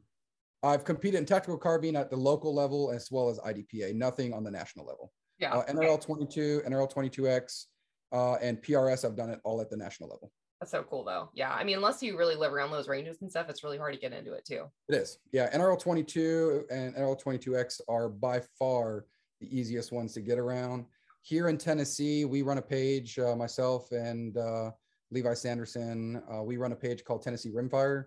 I've 0.63 0.85
competed 0.85 1.21
in 1.21 1.27
tactical 1.27 1.57
carbine 1.57 1.97
at 1.97 2.11
the 2.11 2.17
local 2.17 2.55
level 2.55 2.91
as 2.91 3.11
well 3.11 3.29
as 3.29 3.39
IDPA. 3.39 3.95
Nothing 3.95 4.33
on 4.35 4.43
the 4.43 4.51
national 4.51 4.87
level. 4.87 5.13
Yeah. 5.39 5.55
Uh, 5.55 5.65
NRL 5.67 6.01
22, 6.01 6.63
NRL 6.67 6.93
22X, 6.93 7.67
uh, 8.13 8.35
and 8.43 8.61
PRS. 8.61 9.05
I've 9.05 9.17
done 9.17 9.31
it 9.31 9.41
all 9.45 9.61
at 9.61 9.71
the 9.71 9.77
national 9.77 10.09
level. 10.09 10.33
That's 10.61 10.73
so 10.73 10.83
cool 10.83 11.05
though. 11.05 11.31
Yeah. 11.35 11.53
I 11.53 11.63
mean, 11.63 11.77
unless 11.77 12.03
you 12.03 12.19
really 12.19 12.35
live 12.35 12.53
around 12.53 12.73
those 12.73 12.89
ranges 12.89 13.19
and 13.23 13.31
stuff, 13.31 13.49
it's 13.49 13.63
really 13.63 13.79
hard 13.79 13.95
to 13.95 14.01
get 14.01 14.13
into 14.13 14.33
it 14.33 14.45
too. 14.45 14.65
It 14.89 14.97
is. 14.97 15.19
Yeah. 15.33 15.55
NRL 15.57 15.79
22 15.79 16.65
and 16.71 16.95
NRL 16.97 17.23
22X 17.23 17.81
are 17.89 18.09
by 18.09 18.43
far 18.59 19.05
the 19.41 19.57
easiest 19.57 19.93
ones 19.93 20.13
to 20.15 20.21
get 20.21 20.39
around. 20.39 20.85
Here 21.23 21.49
in 21.49 21.59
Tennessee, 21.59 22.25
we 22.25 22.43
run 22.43 22.59
a 22.59 22.63
page, 22.63 23.19
uh, 23.19 23.37
myself 23.37 23.91
and 23.93 24.37
uh, 24.37 24.71
Levi 25.11 25.35
Sanderson, 25.35 26.23
uh, 26.33 26.43
we 26.43 26.57
run 26.57 26.73
a 26.73 26.77
page 26.77 27.05
called 27.05 27.23
Tennessee 27.23 27.51
Rimfire. 27.51 28.05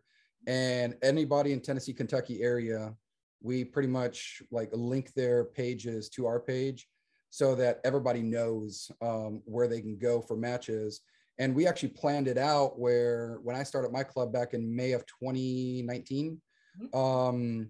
And 0.48 0.96
anybody 1.04 1.52
in 1.52 1.62
Tennessee, 1.62 1.94
Kentucky 1.94 2.42
area, 2.42 2.96
we 3.42 3.64
pretty 3.64 3.90
much 3.90 4.42
like 4.52 4.70
link 4.74 5.14
their 5.14 5.46
pages 5.46 6.10
to 6.10 6.26
our 6.26 6.40
page 6.40 6.88
so 7.30 7.56
that 7.56 7.80
everybody 7.84 8.22
knows 8.22 8.92
um, 9.02 9.42
where 9.46 9.68
they 9.68 9.82
can 9.82 9.98
go 9.98 10.22
for 10.22 10.36
matches 10.36 11.02
and 11.42 11.56
we 11.56 11.66
actually 11.66 11.90
planned 11.90 12.28
it 12.28 12.38
out 12.38 12.78
where 12.78 13.40
when 13.42 13.56
I 13.56 13.64
started 13.64 13.92
my 13.92 14.04
club 14.04 14.32
back 14.32 14.54
in 14.54 14.76
May 14.76 14.92
of 14.92 15.04
2019, 15.08 16.40
mm-hmm. 16.80 16.98
um, 16.98 17.70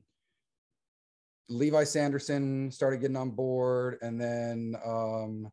Levi 1.52 1.84
Sanderson 1.84 2.72
started 2.72 3.02
getting 3.02 3.18
on 3.18 3.32
board, 3.32 3.98
and 4.02 4.20
then 4.20 4.76
um, 4.86 5.52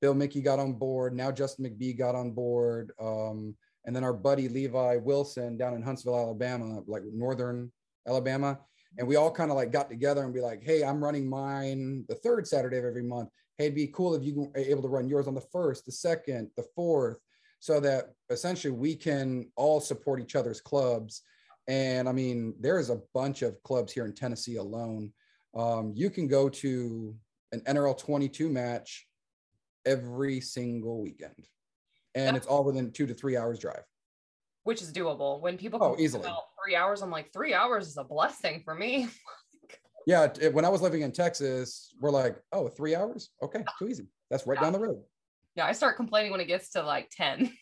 Bill 0.00 0.14
Mickey 0.14 0.40
got 0.40 0.58
on 0.58 0.74
board. 0.74 1.14
Now 1.14 1.32
Justin 1.32 1.64
McBee 1.64 1.98
got 1.98 2.14
on 2.14 2.30
board, 2.30 2.92
um, 3.00 3.54
and 3.84 3.94
then 3.94 4.04
our 4.04 4.12
buddy 4.12 4.48
Levi 4.48 4.96
Wilson 4.96 5.56
down 5.56 5.74
in 5.74 5.82
Huntsville, 5.82 6.16
Alabama, 6.16 6.82
like 6.86 7.02
northern 7.12 7.72
Alabama, 8.06 8.60
and 8.98 9.06
we 9.06 9.16
all 9.16 9.30
kind 9.30 9.50
of 9.50 9.56
like 9.56 9.72
got 9.72 9.90
together 9.90 10.24
and 10.24 10.32
be 10.32 10.40
like, 10.40 10.62
"Hey, 10.62 10.84
I'm 10.84 11.02
running 11.02 11.28
mine 11.28 12.04
the 12.08 12.14
third 12.16 12.46
Saturday 12.46 12.78
of 12.78 12.84
every 12.84 13.02
month. 13.02 13.28
Hey, 13.58 13.66
it'd 13.66 13.74
be 13.74 13.88
cool 13.88 14.14
if 14.14 14.22
you 14.22 14.34
were 14.34 14.50
able 14.56 14.82
to 14.82 14.88
run 14.88 15.08
yours 15.08 15.26
on 15.26 15.34
the 15.34 15.46
first, 15.52 15.86
the 15.86 15.92
second, 15.92 16.50
the 16.56 16.64
fourth, 16.74 17.18
so 17.58 17.80
that 17.80 18.12
essentially 18.30 18.72
we 18.72 18.94
can 18.94 19.50
all 19.56 19.80
support 19.80 20.20
each 20.20 20.36
other's 20.36 20.60
clubs. 20.60 21.22
And 21.68 22.08
I 22.08 22.12
mean, 22.12 22.54
there 22.60 22.78
is 22.78 22.90
a 22.90 23.00
bunch 23.14 23.42
of 23.42 23.62
clubs 23.62 23.92
here 23.92 24.04
in 24.04 24.14
Tennessee 24.14 24.56
alone. 24.56 25.12
Um, 25.54 25.92
you 25.94 26.10
can 26.10 26.28
go 26.28 26.48
to 26.48 27.14
an 27.52 27.60
NRL 27.60 27.96
22 27.98 28.48
match 28.48 29.06
every 29.84 30.40
single 30.40 31.02
weekend, 31.02 31.48
and 32.14 32.36
it's 32.36 32.46
all 32.46 32.64
within 32.64 32.90
two 32.92 33.06
to 33.06 33.14
three 33.14 33.36
hours 33.36 33.58
drive. 33.58 33.82
Which 34.64 34.80
is 34.80 34.92
doable. 34.92 35.40
When 35.40 35.58
people 35.58 35.82
oh, 35.82 35.96
easily 35.98 36.30
three 36.64 36.76
hours, 36.76 37.02
I'm 37.02 37.10
like, 37.10 37.32
three 37.32 37.52
hours 37.52 37.88
is 37.88 37.96
a 37.96 38.04
blessing 38.04 38.62
for 38.64 38.74
me. 38.74 39.08
yeah, 40.06 40.28
it, 40.40 40.54
when 40.54 40.64
I 40.64 40.68
was 40.68 40.80
living 40.80 41.02
in 41.02 41.12
Texas, 41.12 41.94
we're 42.00 42.10
like, 42.10 42.36
oh, 42.52 42.68
three 42.68 42.94
hours? 42.94 43.30
Okay, 43.42 43.64
too 43.78 43.88
easy. 43.88 44.06
That's 44.30 44.46
right 44.46 44.56
yeah. 44.56 44.62
down 44.62 44.72
the 44.72 44.78
road. 44.78 45.02
Yeah, 45.56 45.66
I 45.66 45.72
start 45.72 45.96
complaining 45.96 46.30
when 46.30 46.40
it 46.40 46.46
gets 46.46 46.70
to 46.70 46.82
like 46.82 47.10
10. 47.10 47.52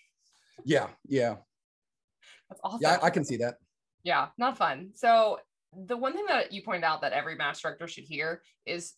Yeah, 0.65 0.89
yeah. 1.09 1.37
That's 2.49 2.61
awesome. 2.63 2.81
Yeah, 2.83 2.99
I 3.03 3.11
can 3.11 3.25
see 3.25 3.39
that. 3.39 3.57
Yeah, 4.03 4.29
not 4.39 4.57
fun. 4.57 4.91
So 4.95 5.39
the 5.77 5.97
one 5.97 6.13
thing 6.13 6.27
that 6.29 6.53
you 6.53 6.63
point 6.63 6.85
out 6.85 7.03
that 7.03 7.13
every 7.13 7.37
match 7.37 7.63
director 7.63 7.87
should 7.87 8.05
hear 8.05 8.43
is 8.67 8.95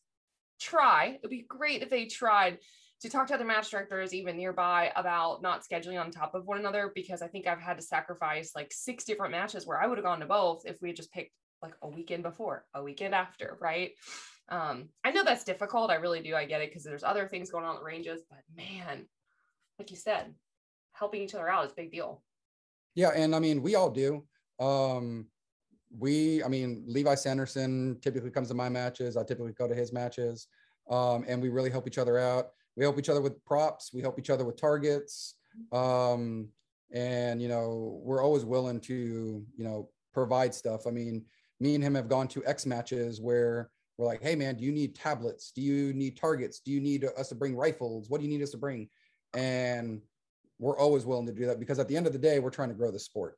try. 0.61 1.19
It'd 1.19 1.31
be 1.31 1.45
great 1.49 1.83
if 1.83 1.91
they 1.91 2.07
tried 2.07 2.59
to 3.02 3.11
talk 3.11 3.26
to 3.26 3.35
other 3.35 3.45
match 3.45 3.71
directors 3.71 4.14
even 4.14 4.37
nearby 4.37 4.93
about 4.95 5.43
not 5.43 5.64
scheduling 5.64 6.00
on 6.00 6.11
top 6.11 6.35
of 6.35 6.47
one 6.47 6.59
another 6.59 6.93
because 6.95 7.21
I 7.21 7.26
think 7.26 7.47
I've 7.47 7.61
had 7.61 7.76
to 7.76 7.83
sacrifice 7.83 8.52
like 8.55 8.73
six 8.73 9.05
different 9.05 9.33
matches 9.33 9.67
where 9.67 9.83
I 9.83 9.87
would 9.87 9.99
have 9.99 10.05
gone 10.05 10.21
to 10.21 10.26
both 10.26 10.62
if 10.64 10.81
we 10.81 10.91
had 10.91 10.97
just 10.97 11.12
picked 11.12 11.33
like 11.62 11.75
a 11.83 11.88
weekend 11.88 12.23
before, 12.23 12.64
a 12.75 12.83
weekend 12.83 13.14
after, 13.14 13.59
right? 13.61 13.93
Um, 14.49 14.88
I 15.05 15.11
know 15.11 15.25
that's 15.25 15.45
difficult. 15.45 15.91
I 15.91 15.97
really 15.97 16.23
do. 16.23 16.35
I 16.35 16.45
get 16.45 16.61
it 16.61 16.71
because 16.71 16.85
there's 16.85 17.05
other 17.05 17.26
things 17.26 17.50
going 17.50 17.64
on 17.64 17.76
at 17.76 17.83
ranges, 17.83 18.23
but 18.29 18.41
man, 18.57 19.07
like 19.79 19.91
you 19.91 19.97
said, 19.97 20.35
helping 20.93 21.23
each 21.23 21.35
other 21.35 21.49
out 21.49 21.64
is 21.67 21.73
a 21.73 21.76
big 21.76 21.91
deal. 21.91 22.23
Yeah, 22.95 23.11
and 23.14 23.35
I 23.35 23.38
mean, 23.38 23.62
we 23.62 23.75
all 23.75 23.91
do. 23.91 24.25
Um, 24.61 25.26
we, 25.99 26.42
I 26.42 26.49
mean, 26.49 26.84
Levi 26.87 27.14
Sanderson 27.14 27.99
typically 28.00 28.30
comes 28.30 28.49
to 28.49 28.54
my 28.54 28.68
matches. 28.68 29.16
I 29.16 29.25
typically 29.25 29.52
go 29.52 29.68
to 29.68 29.75
his 29.75 29.92
matches, 29.92 30.49
um, 30.90 31.25
and 31.28 31.40
we 31.40 31.49
really 31.49 31.70
help 31.70 31.87
each 31.87 31.99
other 31.99 32.18
out. 32.18 32.49
We 32.76 32.84
help 32.84 32.99
each 32.99 33.08
other 33.08 33.20
with 33.20 33.44
props. 33.44 33.92
We 33.92 34.00
help 34.00 34.18
each 34.18 34.30
other 34.30 34.44
with 34.44 34.56
targets. 34.56 35.34
Um, 35.72 36.49
and 36.92 37.40
you 37.40 37.49
know, 37.49 38.00
we're 38.02 38.22
always 38.22 38.44
willing 38.44 38.80
to, 38.80 39.44
you 39.56 39.64
know, 39.64 39.90
provide 40.12 40.54
stuff. 40.54 40.87
I 40.87 40.90
mean, 40.90 41.25
me 41.61 41.75
and 41.75 41.84
him 41.84 41.94
have 41.94 42.08
gone 42.08 42.28
to 42.28 42.44
X 42.46 42.66
matches 42.66 43.20
where 43.20 43.70
we're 43.96 44.06
like, 44.06 44.22
hey 44.22 44.34
man, 44.34 44.56
do 44.56 44.64
you 44.64 44.72
need 44.72 44.94
tablets? 44.94 45.52
Do 45.52 45.61
you 45.61 45.92
need 45.92 46.16
targets? 46.16 46.61
Do 46.61 46.70
you 46.70 46.80
need 46.80 47.04
us 47.04 47.28
to 47.28 47.34
bring 47.34 47.56
rifles? 47.56 48.08
What 48.08 48.18
do 48.18 48.26
you 48.26 48.32
need 48.32 48.42
us 48.42 48.50
to 48.50 48.58
bring? 48.58 48.88
And 49.34 50.00
we're 50.58 50.78
always 50.78 51.04
willing 51.04 51.26
to 51.26 51.32
do 51.32 51.46
that 51.46 51.61
because 51.61 51.78
at 51.78 51.88
the 51.88 51.96
end 51.96 52.06
of 52.06 52.12
the 52.12 52.18
day, 52.18 52.38
we're 52.38 52.50
trying 52.50 52.68
to 52.68 52.75
grow 52.75 52.90
the 52.90 52.99
sport. 52.99 53.37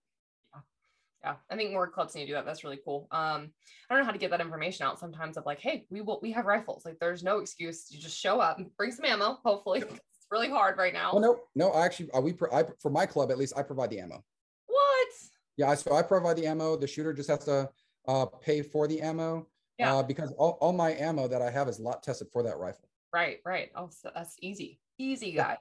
Yeah, 1.24 1.36
I 1.50 1.56
think 1.56 1.72
more 1.72 1.88
clubs 1.88 2.14
need 2.14 2.22
to 2.22 2.26
do 2.26 2.32
that. 2.34 2.44
That's 2.44 2.64
really 2.64 2.78
cool. 2.84 3.08
Um, 3.10 3.50
I 3.88 3.94
don't 3.94 4.00
know 4.00 4.04
how 4.04 4.12
to 4.12 4.18
get 4.18 4.30
that 4.30 4.42
information 4.42 4.84
out 4.84 5.00
sometimes 5.00 5.38
of 5.38 5.46
like, 5.46 5.58
hey, 5.58 5.86
we 5.88 6.02
will 6.02 6.18
we 6.20 6.30
have 6.32 6.44
rifles. 6.44 6.84
Like 6.84 6.98
there's 7.00 7.22
no 7.22 7.38
excuse. 7.38 7.86
You 7.90 7.98
just 7.98 8.18
show 8.18 8.40
up 8.40 8.58
and 8.58 8.68
bring 8.76 8.92
some 8.92 9.06
ammo, 9.06 9.38
hopefully. 9.42 9.80
it's 9.90 10.26
really 10.30 10.50
hard 10.50 10.76
right 10.76 10.92
now. 10.92 11.12
Well, 11.14 11.22
no, 11.22 11.40
no, 11.54 11.70
I 11.70 11.86
actually 11.86 12.10
uh, 12.10 12.20
we 12.20 12.34
pro- 12.34 12.52
I, 12.52 12.64
for 12.78 12.90
my 12.90 13.06
club 13.06 13.30
at 13.30 13.38
least 13.38 13.54
I 13.56 13.62
provide 13.62 13.88
the 13.88 14.00
ammo. 14.00 14.22
What? 14.66 15.08
Yeah, 15.56 15.74
so 15.76 15.94
I 15.94 16.02
provide 16.02 16.36
the 16.36 16.46
ammo. 16.46 16.76
The 16.76 16.86
shooter 16.86 17.14
just 17.14 17.30
has 17.30 17.46
to 17.46 17.70
uh, 18.06 18.26
pay 18.26 18.60
for 18.60 18.86
the 18.86 19.00
ammo. 19.00 19.48
Yeah. 19.78 19.94
Uh, 19.94 20.02
because 20.02 20.30
all, 20.32 20.58
all 20.60 20.72
my 20.72 20.92
ammo 20.92 21.26
that 21.26 21.40
I 21.40 21.50
have 21.50 21.68
is 21.68 21.80
lot 21.80 22.02
tested 22.02 22.28
for 22.32 22.42
that 22.42 22.58
rifle. 22.58 22.88
Right, 23.12 23.38
right. 23.46 23.70
Oh, 23.74 23.88
so 23.90 24.10
that's 24.14 24.36
easy. 24.40 24.78
Easy, 24.98 25.32
guys. 25.32 25.56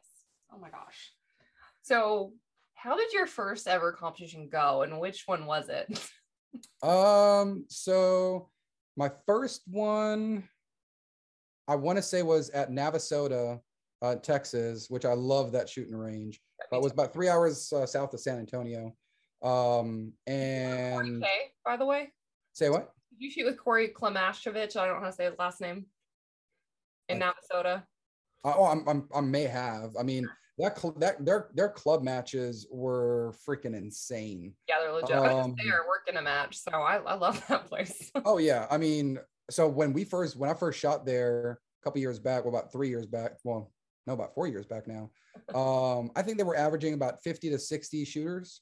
Oh 0.51 0.59
my 0.59 0.69
gosh. 0.69 1.13
So, 1.83 2.33
how 2.83 2.97
did 2.97 3.13
your 3.13 3.27
first 3.27 3.65
ever 3.65 3.93
competition 3.93 4.49
go 4.51 4.81
and 4.81 4.99
which 4.99 5.23
one 5.25 5.45
was 5.45 5.69
it? 5.69 5.87
um, 6.83 7.63
so 7.69 8.49
my 8.97 9.09
first 9.25 9.61
one 9.67 10.43
I 11.69 11.75
want 11.75 11.97
to 11.97 12.01
say 12.01 12.23
was 12.23 12.49
at 12.49 12.71
Navasota, 12.71 13.61
uh, 14.01 14.15
Texas, 14.15 14.89
which 14.89 15.05
I 15.05 15.13
love 15.13 15.53
that 15.53 15.69
shooting 15.69 15.95
range. 15.95 16.41
But 16.69 16.77
it 16.77 16.83
was 16.83 16.91
about 16.91 17.13
three 17.13 17.29
hours 17.29 17.71
uh, 17.71 17.85
south 17.85 18.13
of 18.13 18.19
San 18.19 18.37
Antonio. 18.37 18.93
Um, 19.41 20.11
and 20.27 21.23
okay, 21.23 21.51
by 21.65 21.77
the 21.77 21.85
way, 21.85 22.11
say 22.51 22.69
what? 22.69 22.91
Did 23.11 23.23
you 23.23 23.31
shoot 23.31 23.45
with 23.45 23.57
Corey 23.57 23.93
Klemashevich? 23.95 24.75
I 24.75 24.87
don't 24.87 24.95
know 24.95 24.99
how 24.99 25.09
to 25.09 25.13
say 25.13 25.25
his 25.25 25.39
last 25.39 25.61
name 25.61 25.85
in 27.07 27.23
uh, 27.23 27.31
Navasota. 27.31 27.83
Oh, 28.43 28.65
I'm, 28.65 28.87
I'm, 28.89 29.07
I 29.15 29.21
may 29.21 29.43
have. 29.43 29.95
I 29.97 30.03
mean, 30.03 30.27
that 30.59 30.77
cl- 30.77 30.93
that 30.99 31.25
their 31.25 31.49
their 31.53 31.69
club 31.69 32.03
matches 32.03 32.67
were 32.71 33.33
freaking 33.47 33.75
insane. 33.75 34.53
Yeah, 34.67 34.75
they're 34.81 34.93
legit. 34.93 35.15
Um, 35.17 35.51
was 35.51 35.55
there 35.57 35.81
working 35.87 36.17
a 36.17 36.21
match, 36.21 36.57
so 36.57 36.71
I, 36.71 36.97
I 36.97 37.15
love 37.15 37.43
that 37.49 37.67
place. 37.67 38.11
oh 38.25 38.37
yeah, 38.37 38.67
I 38.69 38.77
mean, 38.77 39.19
so 39.49 39.67
when 39.67 39.93
we 39.93 40.03
first 40.03 40.35
when 40.35 40.49
I 40.49 40.53
first 40.53 40.79
shot 40.79 41.05
there 41.05 41.59
a 41.81 41.83
couple 41.83 42.01
years 42.01 42.19
back, 42.19 42.45
well, 42.45 42.55
about 42.55 42.71
three 42.71 42.89
years 42.89 43.07
back, 43.07 43.33
well, 43.43 43.71
no, 44.05 44.13
about 44.13 44.35
four 44.35 44.47
years 44.47 44.65
back 44.65 44.87
now. 44.87 45.09
Um, 45.55 46.11
I 46.15 46.21
think 46.21 46.37
they 46.37 46.43
were 46.43 46.55
averaging 46.55 46.93
about 46.93 47.23
fifty 47.23 47.49
to 47.49 47.57
sixty 47.57 48.05
shooters. 48.05 48.61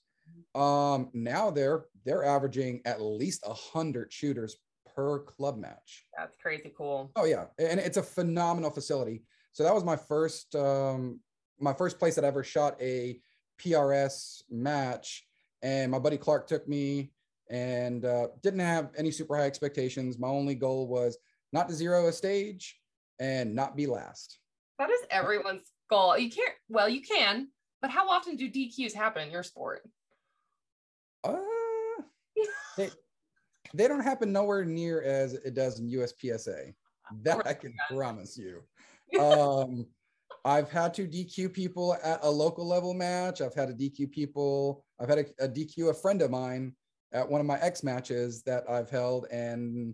Um, 0.56 1.10
now 1.14 1.52
they're 1.52 1.86
they're 2.06 2.24
averaging 2.24 2.82
at 2.86 3.02
least 3.02 3.44
a 3.46 3.54
hundred 3.54 4.12
shooters 4.14 4.56
per 4.96 5.20
club 5.20 5.58
match. 5.58 6.06
That's 6.18 6.38
crazy 6.42 6.74
cool. 6.76 7.12
Oh 7.18 7.26
yeah, 7.26 7.46
and 7.60 7.80
it's 7.80 7.98
a 7.98 8.04
phenomenal 8.04 8.72
facility. 8.72 9.24
So 9.52 9.64
that 9.64 9.76
was 9.76 9.84
my 9.84 9.98
first 9.98 10.56
um, 10.56 11.20
my 11.62 11.74
first 11.74 12.00
place 12.00 12.16
that 12.16 12.26
I 12.26 12.28
ever 12.28 12.44
shot 12.44 12.76
a 12.82 13.20
PRS 13.60 14.44
match. 14.50 15.26
and 15.62 15.92
my 15.92 16.00
buddy 16.00 16.18
Clark 16.18 16.48
took 16.48 16.68
me 16.68 17.12
and 17.50 18.06
uh, 18.06 18.28
didn't 18.42 18.62
have 18.62 18.90
any 18.98 19.12
super 19.12 19.38
high 19.38 19.46
expectations. 19.46 20.18
My 20.18 20.28
only 20.28 20.56
goal 20.56 20.88
was 20.88 21.18
not 21.54 21.70
to 21.70 21.76
zero 21.76 22.08
a 22.08 22.14
stage 22.14 22.80
and 23.20 23.54
not 23.54 23.76
be 23.76 23.86
last. 23.86 24.40
That 24.80 24.90
is 24.90 25.02
everyone's 25.12 25.72
goal. 25.90 26.18
You 26.18 26.32
can't, 26.32 26.54
well, 26.70 26.90
you 26.90 27.02
can, 27.02 27.50
but 27.82 27.92
how 27.92 28.10
often 28.10 28.36
do 28.36 28.50
DQs 28.50 28.94
happen 28.94 29.22
in 29.24 29.32
your 29.32 29.44
sport? 29.44 29.84
Uh, 31.24 31.38
they, 32.78 32.90
they 33.74 33.88
don't 33.88 34.00
happen 34.04 34.32
nowhere 34.32 34.66
near 34.66 35.04
as 35.04 35.34
it 35.34 35.54
does 35.54 35.80
in 35.80 35.92
USPSA. 35.92 36.74
That 37.22 37.46
I 37.46 37.54
can 37.54 37.76
promise 37.90 38.38
you. 38.38 38.64
Um, 39.20 39.88
I've 40.44 40.70
had 40.70 40.94
to 40.96 41.08
DQ 41.08 41.54
people 41.54 41.96
at 42.04 42.20
a 42.24 42.30
local 42.30 42.68
level 42.68 42.94
match. 42.94 43.42
I've 43.42 43.54
had 43.54 43.68
to 43.68 43.74
DQ 43.74 44.12
people. 44.12 44.84
I've 45.00 45.10
had 45.10 45.20
a, 45.20 45.46
a 45.46 45.48
DQ 45.48 45.90
a 45.90 45.94
friend 45.94 46.22
of 46.22 46.32
mine 46.32 46.74
at 47.14 47.30
one 47.30 47.42
of 47.42 47.48
my 47.48 47.60
X 47.60 47.84
matches 47.84 48.42
that 48.44 48.64
I've 48.70 48.90
held, 48.90 49.28
and 49.32 49.94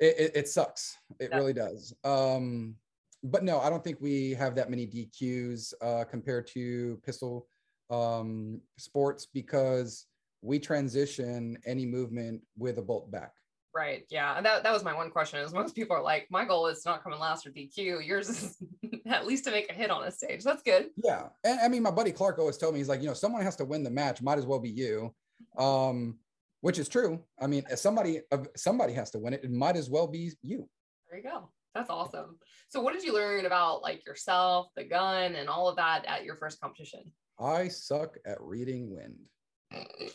it, 0.00 0.14
it, 0.18 0.32
it 0.36 0.48
sucks. 0.48 0.96
It 1.18 1.30
yeah. 1.32 1.36
really 1.36 1.52
does. 1.52 1.94
Um, 2.04 2.76
but 3.24 3.42
no, 3.42 3.58
I 3.60 3.70
don't 3.70 3.82
think 3.82 4.00
we 4.00 4.34
have 4.34 4.54
that 4.54 4.70
many 4.70 4.86
DQs 4.86 5.72
uh, 5.80 6.04
compared 6.04 6.46
to 6.48 7.00
pistol 7.04 7.48
um, 7.90 8.60
sports 8.76 9.26
because 9.26 10.06
we 10.42 10.58
transition 10.58 11.56
any 11.64 11.86
movement 11.86 12.42
with 12.56 12.78
a 12.78 12.82
bolt 12.82 13.10
back. 13.10 13.32
Right. 13.74 14.04
Yeah. 14.08 14.36
And 14.36 14.46
that, 14.46 14.62
that 14.62 14.72
was 14.72 14.84
my 14.84 14.94
one 14.94 15.10
question 15.10 15.40
is 15.40 15.52
most 15.52 15.74
people 15.74 15.96
are 15.96 16.02
like, 16.02 16.28
my 16.30 16.44
goal 16.44 16.68
is 16.68 16.84
not 16.86 17.02
coming 17.02 17.18
last 17.18 17.44
or 17.44 17.50
DQ. 17.50 18.06
Yours 18.06 18.28
is 18.28 18.56
at 19.06 19.26
least 19.26 19.44
to 19.44 19.50
make 19.50 19.68
a 19.68 19.74
hit 19.74 19.90
on 19.90 20.06
a 20.06 20.12
stage. 20.12 20.44
That's 20.44 20.62
good. 20.62 20.90
Yeah. 20.96 21.24
And 21.42 21.58
I 21.60 21.68
mean, 21.68 21.82
my 21.82 21.90
buddy 21.90 22.12
Clark 22.12 22.38
always 22.38 22.56
told 22.56 22.74
me, 22.74 22.80
he's 22.80 22.88
like, 22.88 23.00
you 23.00 23.08
know, 23.08 23.14
someone 23.14 23.42
has 23.42 23.56
to 23.56 23.64
win 23.64 23.82
the 23.82 23.90
match. 23.90 24.22
Might 24.22 24.38
as 24.38 24.46
well 24.46 24.60
be 24.60 24.70
you. 24.70 25.12
Um, 25.58 26.18
which 26.60 26.78
is 26.78 26.88
true. 26.88 27.20
I 27.40 27.48
mean, 27.48 27.64
if 27.68 27.80
somebody, 27.80 28.20
somebody 28.56 28.92
has 28.92 29.10
to 29.10 29.18
win 29.18 29.34
it. 29.34 29.42
It 29.42 29.50
might 29.50 29.76
as 29.76 29.90
well 29.90 30.06
be 30.06 30.32
you. 30.42 30.68
There 31.10 31.18
you 31.18 31.24
go. 31.24 31.50
That's 31.74 31.90
awesome. 31.90 32.38
So 32.68 32.80
what 32.80 32.94
did 32.94 33.02
you 33.02 33.12
learn 33.12 33.44
about 33.44 33.82
like 33.82 34.06
yourself, 34.06 34.68
the 34.76 34.84
gun 34.84 35.34
and 35.34 35.48
all 35.48 35.68
of 35.68 35.76
that 35.76 36.04
at 36.06 36.24
your 36.24 36.36
first 36.36 36.60
competition? 36.60 37.12
I 37.40 37.66
suck 37.68 38.16
at 38.24 38.40
reading 38.40 38.90
wind. 38.90 39.16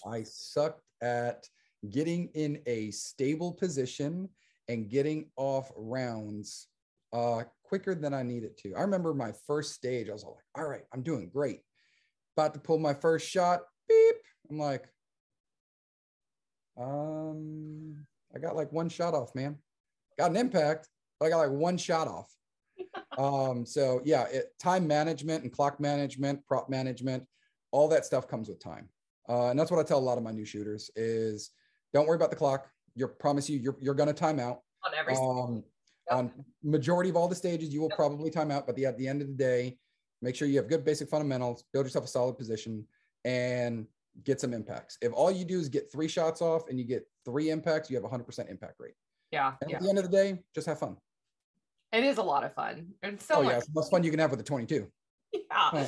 I 0.08 0.24
sucked 0.24 0.82
at 1.02 1.46
getting 1.90 2.30
in 2.34 2.62
a 2.66 2.92
stable 2.92 3.54
position 3.54 4.30
and 4.68 4.90
getting 4.90 5.30
off 5.36 5.72
rounds 5.76 6.68
uh, 7.14 7.44
quicker 7.64 7.96
than 7.96 8.14
I 8.14 8.24
needed 8.24 8.58
to. 8.60 8.76
I 8.76 8.82
remember 8.82 9.14
my 9.14 9.32
first 9.48 9.74
stage, 9.74 10.10
I 10.10 10.14
was 10.14 10.24
all 10.24 10.36
like, 10.36 10.64
all 10.64 10.70
right, 10.70 10.84
I'm 10.94 11.02
doing 11.02 11.30
great. 11.30 11.62
About 12.36 12.54
to 12.54 12.60
pull 12.60 12.80
my 12.80 12.94
first 12.94 13.28
shot, 13.28 13.62
beep. 13.88 14.16
I'm 14.50 14.60
like, 14.60 14.88
um, 16.80 18.06
I 18.36 18.40
got 18.40 18.56
like 18.56 18.72
one 18.72 18.90
shot 18.90 19.14
off, 19.14 19.34
man. 19.36 19.58
Got 20.18 20.32
an 20.32 20.38
impact, 20.38 20.88
but 21.20 21.28
I 21.28 21.30
got 21.30 21.40
like 21.40 21.52
one 21.52 21.78
shot 21.78 22.08
off. 22.08 22.34
um, 23.18 23.66
so 23.66 24.02
yeah, 24.06 24.26
it, 24.32 24.54
time 24.60 24.88
management 24.88 25.44
and 25.44 25.52
clock 25.52 25.80
management, 25.80 26.46
prop 26.46 26.70
management, 26.70 27.24
all 27.72 27.88
that 27.90 28.06
stuff 28.06 28.28
comes 28.28 28.50
with 28.50 28.64
time. 28.64 28.90
Uh, 29.28 29.48
and 29.48 29.60
that's 29.60 29.70
what 29.72 29.80
I 29.80 29.84
tell 29.84 30.00
a 30.00 30.02
lot 30.02 30.18
of 30.18 30.24
my 30.24 30.32
new 30.32 30.46
shooters 30.46 30.90
is 30.96 31.52
don't 31.94 32.08
worry 32.08 32.16
about 32.16 32.30
the 32.30 32.36
clock. 32.36 32.68
You 32.96 33.08
promise 33.08 33.50
you 33.50 33.60
you're, 33.60 33.78
you're 33.80 33.94
going 33.94 34.08
to 34.08 34.14
time 34.14 34.40
out 34.40 34.62
on 34.86 34.94
every 34.98 35.16
um, 35.16 35.64
yep. 36.10 36.18
on 36.18 36.32
majority 36.64 37.10
of 37.10 37.16
all 37.16 37.28
the 37.28 37.36
stages. 37.36 37.74
You 37.74 37.82
will 37.82 37.90
yep. 37.90 37.98
probably 37.98 38.30
time 38.30 38.52
out, 38.52 38.66
but 38.66 38.76
the, 38.76 38.86
at 38.86 38.98
the 38.98 39.08
end 39.08 39.22
of 39.22 39.28
the 39.28 39.34
day, 39.34 39.78
make 40.22 40.36
sure 40.36 40.48
you 40.48 40.58
have 40.58 40.68
good 40.68 40.84
basic 40.84 41.10
fundamentals, 41.10 41.64
build 41.74 41.86
yourself 41.86 42.06
a 42.06 42.08
solid 42.08 42.38
position 42.38 42.86
and 43.26 43.88
get 44.24 44.42
some 44.42 44.54
impacts. 44.54 44.98
If 45.02 45.14
all 45.14 45.32
you 45.32 45.46
do 45.46 45.60
is 45.60 45.70
get 45.70 45.92
three 45.92 46.08
shots 46.08 46.42
off 46.42 46.70
and 46.70 46.80
you 46.80 46.86
get 46.86 47.08
three 47.26 47.50
impacts, 47.50 47.90
you 47.90 47.96
have 47.96 48.04
a 48.04 48.10
hundred 48.10 48.26
percent 48.26 48.50
impact 48.50 48.76
rate. 48.80 48.96
Yeah. 49.32 49.54
And 49.62 49.70
yeah. 49.70 49.78
at 49.78 49.84
the 49.84 49.90
end 49.90 49.98
of 49.98 50.04
the 50.04 50.12
day, 50.12 50.40
just 50.54 50.68
have 50.68 50.80
fun. 50.80 50.98
It 51.92 52.04
is 52.04 52.18
a 52.18 52.24
lot 52.24 52.44
of 52.44 52.54
fun. 52.54 52.88
And 53.02 53.20
so 53.20 53.36
oh, 53.36 53.42
yeah, 53.42 53.58
it's 53.58 53.66
the 53.66 53.74
most 53.74 53.92
fun 53.92 54.04
you 54.04 54.12
can 54.12 54.20
have 54.20 54.32
with 54.32 54.40
a 54.40 54.44
22. 54.44 54.88
Yeah. 55.32 55.86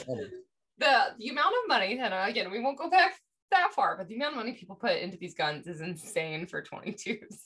the 0.78 0.98
the 1.18 1.30
amount 1.30 1.56
of 1.64 1.68
money, 1.68 2.00
and 2.00 2.14
again, 2.14 2.52
we 2.52 2.60
won't 2.60 2.78
go 2.78 2.90
back 2.90 3.16
that 3.52 3.74
far, 3.74 3.98
but 3.98 4.08
the 4.08 4.16
amount 4.16 4.34
of 4.34 4.38
money 4.38 4.54
people 4.54 4.76
put 4.76 4.98
into 4.98 5.18
these 5.18 5.34
guns 5.34 5.68
is 5.68 5.82
insane 5.82 6.46
for 6.46 6.62
22s. 6.62 7.38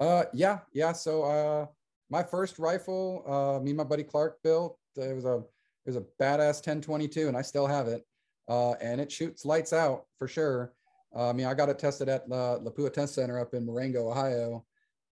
uh, 0.00 0.24
yeah, 0.32 0.60
yeah. 0.72 0.92
So, 0.92 1.22
uh, 1.24 1.66
my 2.08 2.22
first 2.22 2.58
rifle, 2.58 3.24
uh, 3.26 3.62
me 3.62 3.70
and 3.70 3.76
my 3.78 3.84
buddy 3.84 4.04
Clark 4.04 4.38
built. 4.42 4.78
Uh, 4.96 5.02
it 5.02 5.14
was 5.14 5.24
a 5.24 5.38
it 5.38 5.94
was 5.94 5.96
a 5.96 6.04
badass 6.20 6.56
1022, 6.56 7.28
and 7.28 7.36
I 7.36 7.42
still 7.42 7.66
have 7.66 7.88
it. 7.88 8.02
Uh, 8.48 8.72
and 8.74 9.00
it 9.00 9.10
shoots 9.10 9.44
lights 9.44 9.72
out 9.72 10.04
for 10.18 10.28
sure. 10.28 10.72
Uh, 11.14 11.30
I 11.30 11.32
mean, 11.32 11.46
I 11.46 11.54
got 11.54 11.68
it 11.68 11.78
tested 11.78 12.08
at 12.08 12.28
the 12.28 12.60
Lapua 12.62 12.92
Test 12.92 13.14
Center 13.14 13.40
up 13.40 13.54
in 13.54 13.66
Marengo, 13.66 14.10
Ohio, 14.10 14.64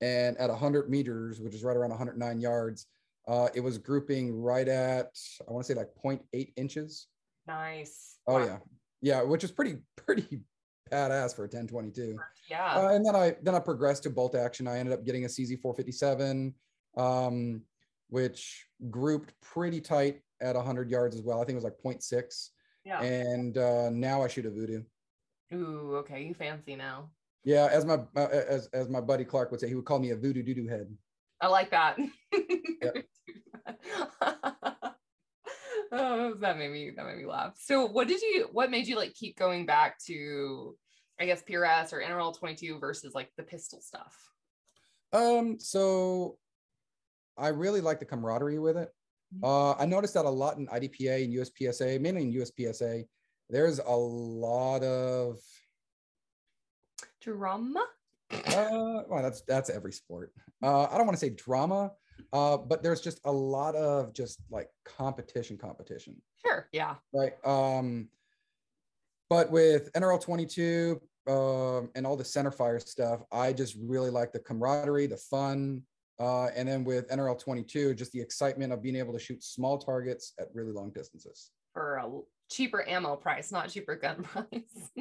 and 0.02 0.38
at 0.38 0.50
100 0.50 0.90
meters, 0.90 1.40
which 1.40 1.56
is 1.56 1.64
right 1.64 1.78
around 1.78 1.92
109 1.92 2.40
yards, 2.40 2.88
uh, 3.28 3.48
it 3.54 3.62
was 3.62 3.78
grouping 3.78 4.36
right 4.36 4.68
at 4.68 5.10
I 5.48 5.52
want 5.52 5.66
to 5.66 5.74
say 5.74 5.80
like 5.80 5.90
0.8 6.04 6.54
inches. 6.58 7.08
Nice. 7.48 8.18
Oh 8.28 8.34
wow. 8.34 8.46
yeah, 8.46 8.58
yeah, 9.04 9.22
which 9.22 9.44
is 9.44 9.52
pretty 9.52 9.78
pretty 9.98 10.42
badass 10.92 11.36
for 11.36 11.44
a 11.44 11.48
1022. 11.48 12.18
Yeah. 12.50 12.74
Uh, 12.76 12.90
and 12.90 13.06
then 13.06 13.16
I 13.16 13.36
then 13.44 13.54
I 13.54 13.60
progressed 13.60 14.04
to 14.04 14.10
bolt 14.10 14.34
action. 14.34 14.68
I 14.68 14.80
ended 14.80 14.94
up 14.94 15.06
getting 15.06 15.26
a 15.26 15.28
CZ 15.28 15.62
457, 15.62 16.56
um, 16.98 17.62
which 18.10 18.66
grouped 18.90 19.34
pretty 19.42 19.82
tight 19.82 20.22
at 20.42 20.56
100 20.56 20.90
yards 20.90 21.16
as 21.16 21.22
well. 21.22 21.42
I 21.42 21.46
think 21.46 21.52
it 21.52 21.64
was 21.64 21.64
like 21.64 21.78
0.6. 21.84 22.50
Yeah. 22.86 23.02
And 23.02 23.58
uh, 23.58 23.90
now 23.92 24.24
I 24.24 24.28
shoot 24.28 24.46
a 24.46 24.50
Vudoo. 24.50 24.84
Ooh, 25.54 25.96
okay, 25.98 26.24
you 26.24 26.34
fancy 26.34 26.76
now. 26.76 27.10
Yeah, 27.44 27.68
as 27.72 27.86
my 27.86 28.00
uh, 28.16 28.28
as 28.50 28.68
as 28.74 28.90
my 28.90 29.02
buddy 29.02 29.26
Clark 29.26 29.52
would 29.52 29.60
say, 29.60 29.68
he 29.68 29.76
would 29.76 29.86
call 29.86 30.00
me 30.00 30.12
a 30.12 30.16
Vudoo 30.16 30.46
doo 30.46 30.54
doo 30.54 30.68
head. 30.68 30.88
I 31.42 31.48
like 31.48 31.72
that. 31.72 32.00
Yep. 32.32 33.06
oh, 35.94 36.34
that 36.40 36.58
made 36.58 36.72
me 36.72 36.92
that 36.96 37.06
made 37.06 37.18
me 37.18 37.26
laugh. 37.26 37.54
So, 37.58 37.86
what 37.86 38.08
did 38.08 38.22
you? 38.22 38.50
What 38.52 38.72
made 38.72 38.88
you 38.88 38.96
like 38.96 39.14
keep 39.14 39.38
going 39.38 39.66
back 39.66 39.98
to, 40.06 40.76
I 41.20 41.26
guess, 41.26 41.44
PRS 41.44 41.94
or 41.94 42.02
NRL 42.02 42.38
twenty 42.38 42.56
two 42.56 42.80
versus 42.80 43.14
like 43.14 43.32
the 43.38 43.44
pistol 43.44 43.82
stuff? 43.82 44.16
Um. 45.14 45.60
So, 45.60 46.38
I 47.38 47.50
really 47.50 47.82
like 47.82 48.00
the 48.00 48.06
camaraderie 48.06 48.60
with 48.60 48.78
it. 48.78 48.90
Mm-hmm. 49.36 49.46
Uh, 49.46 49.74
I 49.74 49.86
noticed 49.86 50.14
that 50.16 50.26
a 50.26 50.30
lot 50.30 50.58
in 50.58 50.68
IDPA 50.68 51.26
and 51.26 51.34
USPSA, 51.34 52.00
mainly 52.02 52.24
in 52.24 52.34
USPSA. 52.34 53.06
There's 53.50 53.80
a 53.80 53.96
lot 53.96 54.84
of 54.84 55.40
drama. 57.22 57.86
Uh, 58.32 59.04
well, 59.10 59.22
that's 59.22 59.42
that's 59.42 59.70
every 59.70 59.92
sport. 59.92 60.34
Uh, 60.62 60.86
I 60.86 60.98
don't 60.98 61.06
want 61.06 61.18
to 61.18 61.26
say 61.26 61.30
drama, 61.30 61.92
uh, 62.34 62.58
but 62.58 62.82
there's 62.82 63.02
just 63.02 63.20
a 63.26 63.32
lot 63.32 63.76
of 63.76 64.14
just 64.14 64.42
like 64.50 64.70
competition, 64.86 65.58
competition. 65.58 66.16
Sure. 66.46 66.68
Yeah. 66.72 66.96
Right. 67.14 67.34
Um, 67.46 68.10
but 69.30 69.52
with 69.52 69.92
NRL 69.94 70.22
22 70.22 71.02
um, 71.28 71.90
and 71.96 72.06
all 72.06 72.16
the 72.16 72.26
center 72.26 72.52
fire 72.52 72.80
stuff, 72.80 73.22
I 73.32 73.54
just 73.54 73.78
really 73.82 74.10
like 74.10 74.34
the 74.34 74.40
camaraderie, 74.40 75.08
the 75.08 75.18
fun. 75.18 75.84
Uh, 76.20 76.48
and 76.56 76.68
then 76.68 76.84
with 76.84 77.08
NRL 77.10 77.40
22, 77.40 77.96
just 77.96 78.12
the 78.12 78.22
excitement 78.22 78.72
of 78.72 78.82
being 78.82 78.96
able 78.96 79.14
to 79.14 79.20
shoot 79.20 79.44
small 79.44 79.78
targets 79.78 80.34
at 80.40 80.48
really 80.54 80.72
long 80.72 80.92
distances. 80.92 81.52
For 81.74 81.96
a 81.96 82.10
cheaper 82.52 82.88
ammo 82.88 83.16
price, 83.16 83.52
not 83.52 83.70
cheaper 83.70 83.96
gun 83.96 84.24
price. 84.24 84.92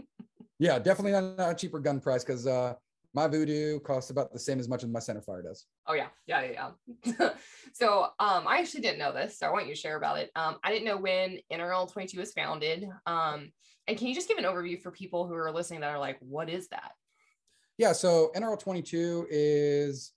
yeah, 0.59 0.79
definitely 0.79 1.13
not, 1.13 1.37
not 1.37 1.51
a 1.53 1.55
cheaper 1.55 1.81
gun 1.81 2.01
price 2.01 2.25
because 2.25 2.47
uh, 2.47 2.75
my 3.15 3.29
Vudoo 3.29 3.83
costs 3.83 4.11
about 4.11 4.33
the 4.33 4.39
same 4.39 4.59
as 4.59 4.69
much 4.69 4.83
as 4.83 4.89
my 4.89 4.99
center 4.99 5.21
fire 5.21 5.43
does. 5.43 5.67
Oh 5.87 5.95
yeah, 5.95 6.09
yeah, 6.27 6.43
yeah. 6.43 6.71
yeah. 7.05 7.31
so 7.73 8.05
um, 8.19 8.47
I 8.47 8.59
actually 8.59 8.81
didn't 8.81 8.99
know 8.99 9.13
this, 9.13 9.39
so 9.39 9.47
I 9.47 9.51
want 9.51 9.67
you 9.67 9.75
to 9.75 9.81
share 9.81 9.97
about 9.97 10.19
it. 10.19 10.31
Um, 10.35 10.57
I 10.65 10.71
didn't 10.71 10.87
know 10.87 10.97
when 10.97 11.39
NRL 11.53 11.93
22 11.93 12.19
was 12.19 12.33
founded. 12.33 12.87
Um, 13.07 13.53
and 13.87 13.99
can 13.99 14.07
you 14.07 14.15
just 14.15 14.29
give 14.29 14.39
an 14.39 14.45
overview 14.45 14.81
for 14.81 14.91
people 14.91 15.27
who 15.27 15.35
are 15.35 15.53
listening 15.53 15.81
that 15.81 15.91
are 15.91 15.99
like, 15.99 16.17
what 16.21 16.49
is 16.49 16.69
that? 16.69 16.93
Yeah, 17.79 17.93
so 17.93 18.31
NRL 18.37 18.59
22 18.59 19.27
is 19.31 20.13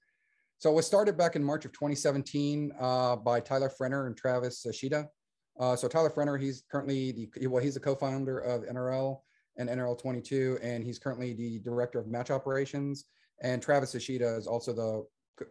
so 0.58 0.72
it 0.72 0.76
was 0.76 0.88
started 0.88 1.18
back 1.18 1.36
in 1.36 1.44
March 1.44 1.66
of 1.66 1.74
2017 1.74 2.72
uh, 2.80 3.16
by 3.18 3.40
Tyler 3.40 3.70
Frehner 3.70 4.08
and 4.08 4.16
Travis 4.16 4.66
Ishida. 4.66 5.08
Uh, 5.60 5.76
so 5.76 5.88
Tyler 5.88 6.10
Frehner, 6.10 6.40
he's 6.40 6.64
currently 6.72 7.12
the 7.12 7.48
well, 7.48 7.64
he's 7.64 7.74
the 7.74 7.80
co-founder 7.80 8.40
of 8.40 8.64
NRL 8.64 9.20
and 9.58 9.70
NRL 9.70 9.98
22, 10.00 10.60
and 10.62 10.84
he's 10.84 11.00
currently 11.00 11.34
the 11.34 11.60
director 11.60 12.00
of 12.00 12.08
match 12.08 12.32
operations. 12.32 13.06
And 13.42 13.62
Travis 13.62 13.96
Ishida 13.96 14.36
is 14.36 14.48
also 14.48 14.74
the 14.74 15.06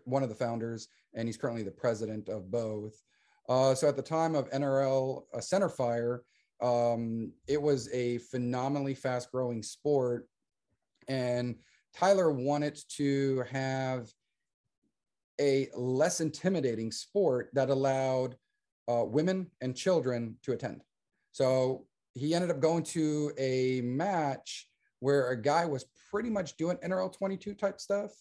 one 0.05 0.23
of 0.23 0.29
the 0.29 0.35
founders, 0.35 0.88
and 1.14 1.29
he's 1.29 1.37
currently 1.37 1.62
the 1.62 1.71
president 1.71 2.29
of 2.29 2.51
both. 2.51 2.95
Uh, 3.49 3.75
so 3.75 3.88
at 3.88 3.97
the 3.97 4.03
time 4.03 4.35
of 4.35 4.51
NRL 4.51 5.25
uh, 5.35 5.40
center 5.40 5.69
fire, 5.69 6.23
um, 6.62 7.33
it 7.47 7.61
was 7.61 7.93
a 7.93 8.19
phenomenally 8.19 8.95
fast 8.95 9.31
growing 9.31 9.62
sport. 9.62 10.29
And 11.09 11.57
Tyler 11.95 12.31
wanted 12.31 12.79
to 12.97 13.45
have 13.51 14.11
a 15.40 15.69
less 15.77 16.21
intimidating 16.21 16.90
sport 16.90 17.51
that 17.53 17.71
allowed 17.71 18.37
uh, 18.88 19.05
women 19.05 19.51
and 19.61 19.77
children 19.77 20.37
to 20.43 20.53
attend. 20.53 20.83
So 21.33 21.87
he 22.14 22.35
ended 22.35 22.50
up 22.50 22.61
going 22.61 22.83
to 22.85 23.33
a 23.38 23.81
match 23.83 24.68
where 25.00 25.31
a 25.31 25.40
guy 25.40 25.66
was 25.66 25.85
pretty 26.11 26.31
much 26.31 26.57
doing 26.57 26.77
NRL 26.79 27.12
22 27.12 27.55
type 27.55 27.81
stuff 27.81 28.12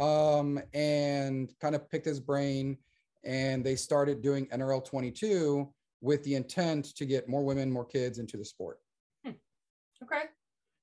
um, 0.00 0.60
and 0.74 1.52
kind 1.60 1.74
of 1.74 1.88
picked 1.88 2.06
his 2.06 2.20
brain. 2.20 2.76
And 3.24 3.64
they 3.64 3.76
started 3.76 4.20
doing 4.20 4.46
NRL 4.46 4.84
22 4.84 5.72
with 6.00 6.22
the 6.24 6.34
intent 6.34 6.94
to 6.96 7.06
get 7.06 7.28
more 7.28 7.44
women, 7.44 7.70
more 7.70 7.84
kids 7.84 8.18
into 8.18 8.36
the 8.36 8.44
sport. 8.44 8.78
Hmm. 9.24 9.32
Okay. 10.02 10.24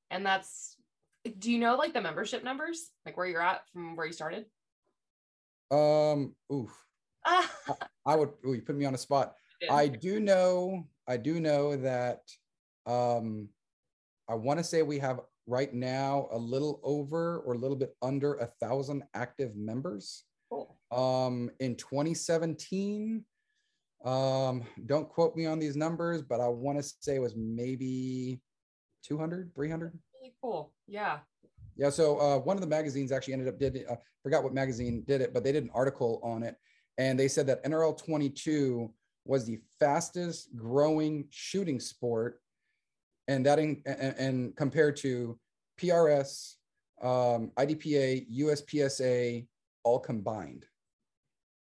And 0.10 0.26
that's, 0.26 0.78
do 1.39 1.52
you 1.52 1.60
know 1.60 1.76
like 1.76 1.93
the 1.93 2.02
membership 2.02 2.43
numbers, 2.43 2.91
like 3.06 3.15
where 3.15 3.28
you're 3.28 3.41
at 3.41 3.62
from 3.71 3.95
where 3.95 4.06
you 4.06 4.13
started? 4.13 4.45
Um, 5.71 6.36
oof. 6.52 6.76
I, 7.26 7.47
I 8.06 8.15
would, 8.15 8.30
ooh, 8.45 8.54
you 8.54 8.62
put 8.62 8.76
me 8.76 8.86
on 8.86 8.95
a 8.95 8.97
spot. 8.97 9.36
I 9.69 9.88
do 9.88 10.19
know, 10.19 10.88
I 11.08 11.15
do 11.15 11.39
know 11.39 11.78
that 11.78 12.19
um, 12.86 13.50
I 14.30 14.36
want 14.36 14.60
to 14.60 14.63
say 14.63 14.82
we 14.82 15.00
have 15.00 15.19
right 15.48 15.74
now 15.74 16.28
a 16.32 16.38
little 16.38 16.80
over 16.84 17.39
or 17.39 17.54
a 17.54 17.58
little 17.58 17.76
bit 17.76 17.96
under 18.02 18.36
a 18.36 18.46
thousand 18.62 19.04
active 19.13 19.56
members. 19.56 20.24
Cool. 20.50 20.78
Um, 20.91 21.50
in 21.60 21.76
2017, 21.76 23.24
um, 24.06 24.63
don't 24.86 25.10
quote 25.10 25.36
me 25.36 25.46
on 25.46 25.60
these 25.60 25.76
numbers, 25.76 26.22
but 26.22 26.39
I 26.39 26.48
want 26.48 26.78
to 26.78 26.84
say 26.84 27.15
it 27.15 27.22
was 27.22 27.36
maybe 27.36 28.41
200, 29.06 29.52
300. 29.56 29.98
Really 30.19 30.34
cool. 30.41 30.74
Yeah. 30.88 31.19
Yeah. 31.76 31.89
So 31.89 32.19
uh, 32.19 32.38
one 32.39 32.58
of 32.58 32.62
the 32.62 32.67
magazines 32.67 33.12
actually 33.12 33.34
ended 33.34 33.48
up 33.48 33.60
did. 33.60 33.86
I 33.89 33.98
forgot 34.22 34.43
what 34.43 34.54
magazine 34.54 35.04
did 35.08 35.22
it, 35.22 35.34
but 35.34 35.43
they 35.43 35.52
did 35.52 35.63
an 35.63 35.72
article 35.74 36.19
on 36.24 36.43
it, 36.43 36.56
and 36.98 37.19
they 37.19 37.28
said 37.28 37.48
that 37.48 37.63
NRL 37.63 37.98
22 37.98 38.93
was 39.26 39.46
the 39.46 39.60
fastest 39.80 40.56
growing 40.56 41.26
shooting 41.30 41.80
sport 41.80 42.41
and 43.28 43.46
that 43.46 43.60
in, 43.60 43.82
and, 43.86 44.16
and 44.18 44.56
compared 44.56 44.98
to 44.98 45.38
PRS, 45.80 46.56
um, 47.02 47.52
IDPA, 47.58 48.28
USPSA, 48.40 49.46
all 49.84 50.00
combined. 50.00 50.66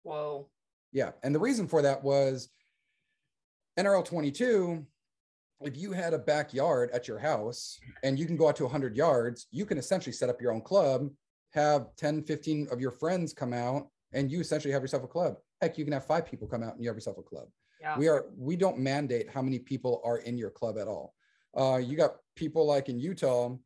Whoa. 0.02 0.48
Yeah, 0.92 1.10
and 1.22 1.34
the 1.34 1.40
reason 1.40 1.66
for 1.66 1.82
that 1.82 2.02
was 2.02 2.48
NRL 3.78 4.04
22. 4.04 4.86
If 5.60 5.76
you 5.76 5.92
had 5.92 6.12
a 6.14 6.18
backyard 6.18 6.90
at 6.92 7.08
your 7.08 7.18
house 7.18 7.78
and 8.02 8.18
you 8.18 8.26
can 8.26 8.36
go 8.36 8.48
out 8.48 8.56
to 8.56 8.64
100 8.64 8.96
yards, 8.96 9.46
you 9.50 9.64
can 9.64 9.78
essentially 9.78 10.12
set 10.12 10.28
up 10.28 10.40
your 10.40 10.52
own 10.52 10.60
club, 10.60 11.08
have 11.52 11.86
10, 11.96 12.24
15 12.24 12.68
of 12.70 12.80
your 12.80 12.90
friends 12.90 13.32
come 13.32 13.52
out, 13.52 13.88
and 14.12 14.30
you 14.30 14.40
essentially 14.40 14.72
have 14.72 14.82
yourself 14.82 15.04
a 15.04 15.08
club. 15.08 15.36
Heck, 15.60 15.78
you 15.78 15.84
can 15.84 15.92
have 15.92 16.06
five 16.06 16.26
people 16.26 16.46
come 16.46 16.62
out 16.62 16.74
and 16.74 16.82
you 16.82 16.88
have 16.88 16.96
yourself 16.96 17.18
a 17.18 17.22
club. 17.22 17.46
Yeah. 17.80 17.98
We 17.98 18.08
are 18.08 18.26
we 18.36 18.56
don't 18.56 18.78
mandate 18.78 19.30
how 19.30 19.42
many 19.42 19.58
people 19.58 20.00
are 20.04 20.18
in 20.18 20.38
your 20.38 20.50
club 20.50 20.78
at 20.78 20.88
all. 20.88 21.13
Uh, 21.56 21.76
you 21.76 21.96
got 21.96 22.16
people 22.36 22.66
like 22.66 22.88
in 22.88 22.98
Utah, 22.98 23.56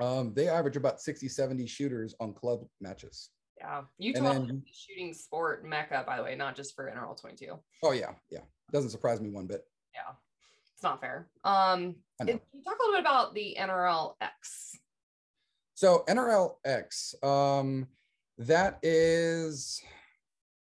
um, 0.00 0.32
they 0.34 0.48
average 0.48 0.76
about 0.76 1.00
60, 1.00 1.28
70 1.28 1.66
shooters 1.66 2.14
on 2.20 2.32
club 2.32 2.64
matches. 2.80 3.30
Yeah. 3.58 3.82
Utah 3.98 4.32
is 4.32 4.50
a 4.50 4.60
shooting 4.72 5.14
sport 5.14 5.64
mecca, 5.64 6.02
by 6.06 6.16
the 6.16 6.24
way, 6.24 6.34
not 6.34 6.56
just 6.56 6.74
for 6.74 6.90
NRL 6.90 7.20
22. 7.20 7.58
Oh, 7.82 7.92
yeah. 7.92 8.10
Yeah. 8.30 8.40
Doesn't 8.72 8.90
surprise 8.90 9.20
me 9.20 9.30
one 9.30 9.46
bit. 9.46 9.62
Yeah. 9.94 10.14
It's 10.74 10.82
not 10.82 11.00
fair. 11.00 11.28
Um, 11.44 11.94
can 12.18 12.28
you 12.28 12.62
talk 12.64 12.78
a 12.78 12.82
little 12.82 12.94
bit 12.94 13.00
about 13.00 13.34
the 13.34 13.56
NRL 13.58 14.14
X? 14.20 14.72
So, 15.74 16.04
NRL 16.08 16.54
X, 16.64 17.14
um, 17.22 17.86
that 18.38 18.78
is, 18.82 19.80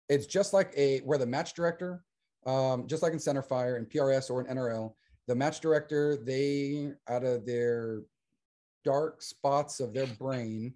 it's 0.09 0.27
just 0.27 0.55
like 0.55 0.73
a, 0.77 1.01
where 1.01 1.19
the 1.19 1.27
match 1.27 1.55
director, 1.55 2.05
um, 2.47 2.87
just 2.87 3.03
like 3.03 3.13
in 3.13 3.19
Centerfire 3.19 3.77
and 3.77 3.89
PRS 3.89 4.31
or 4.31 4.41
in 4.41 4.57
NRL, 4.57 4.95
the 5.29 5.35
match 5.35 5.61
director, 5.61 6.17
they 6.17 6.91
out 7.09 7.23
of 7.23 7.47
their 7.47 8.01
dark 8.85 9.23
spots 9.23 9.79
of 9.79 9.93
their 9.93 10.07
brain, 10.07 10.75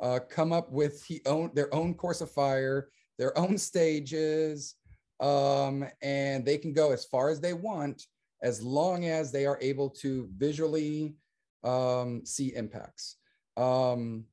uh, 0.00 0.20
come 0.28 0.52
up 0.52 0.70
with 0.70 1.02
he 1.04 1.22
own 1.26 1.50
their 1.54 1.74
own 1.74 1.94
course 1.94 2.20
of 2.20 2.30
fire, 2.30 2.90
their 3.18 3.36
own 3.36 3.56
stages, 3.56 4.74
um, 5.20 5.84
and 6.02 6.44
they 6.44 6.58
can 6.58 6.74
go 6.74 6.92
as 6.92 7.04
far 7.06 7.30
as 7.30 7.40
they 7.40 7.54
want 7.54 8.06
as 8.42 8.62
long 8.62 9.06
as 9.06 9.32
they 9.32 9.46
are 9.46 9.58
able 9.62 9.88
to 9.88 10.28
visually 10.36 11.16
um, 11.64 12.20
see 12.26 12.54
impacts. 12.54 13.16
Um, 13.56 14.26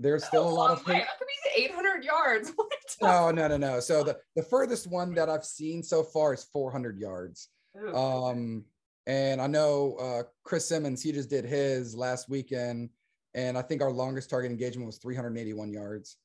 there's 0.00 0.24
still 0.24 0.48
a, 0.48 0.50
lot 0.50 0.72
of 0.72 0.84
way. 0.84 0.94
that 0.94 1.06
could 1.16 1.28
be 1.56 1.64
800 1.64 2.02
yards. 2.02 2.52
no, 3.02 3.30
no, 3.30 3.46
no, 3.46 3.56
no. 3.56 3.78
So 3.78 4.02
the 4.02 4.18
the 4.34 4.42
furthest 4.42 4.88
one 4.88 5.14
that 5.14 5.30
I've 5.30 5.44
seen 5.44 5.84
so 5.84 6.02
far 6.02 6.34
is 6.34 6.42
400 6.52 6.98
yards. 6.98 7.50
Um, 7.94 8.64
and 9.06 9.40
I 9.40 9.46
know 9.46 9.96
uh, 9.96 10.22
Chris 10.44 10.66
Simmons, 10.66 11.02
he 11.02 11.12
just 11.12 11.30
did 11.30 11.44
his 11.44 11.94
last 11.94 12.28
weekend, 12.28 12.90
and 13.34 13.58
I 13.58 13.62
think 13.62 13.82
our 13.82 13.90
longest 13.90 14.30
target 14.30 14.50
engagement 14.50 14.86
was 14.86 14.98
381 14.98 15.72
yards. 15.72 16.16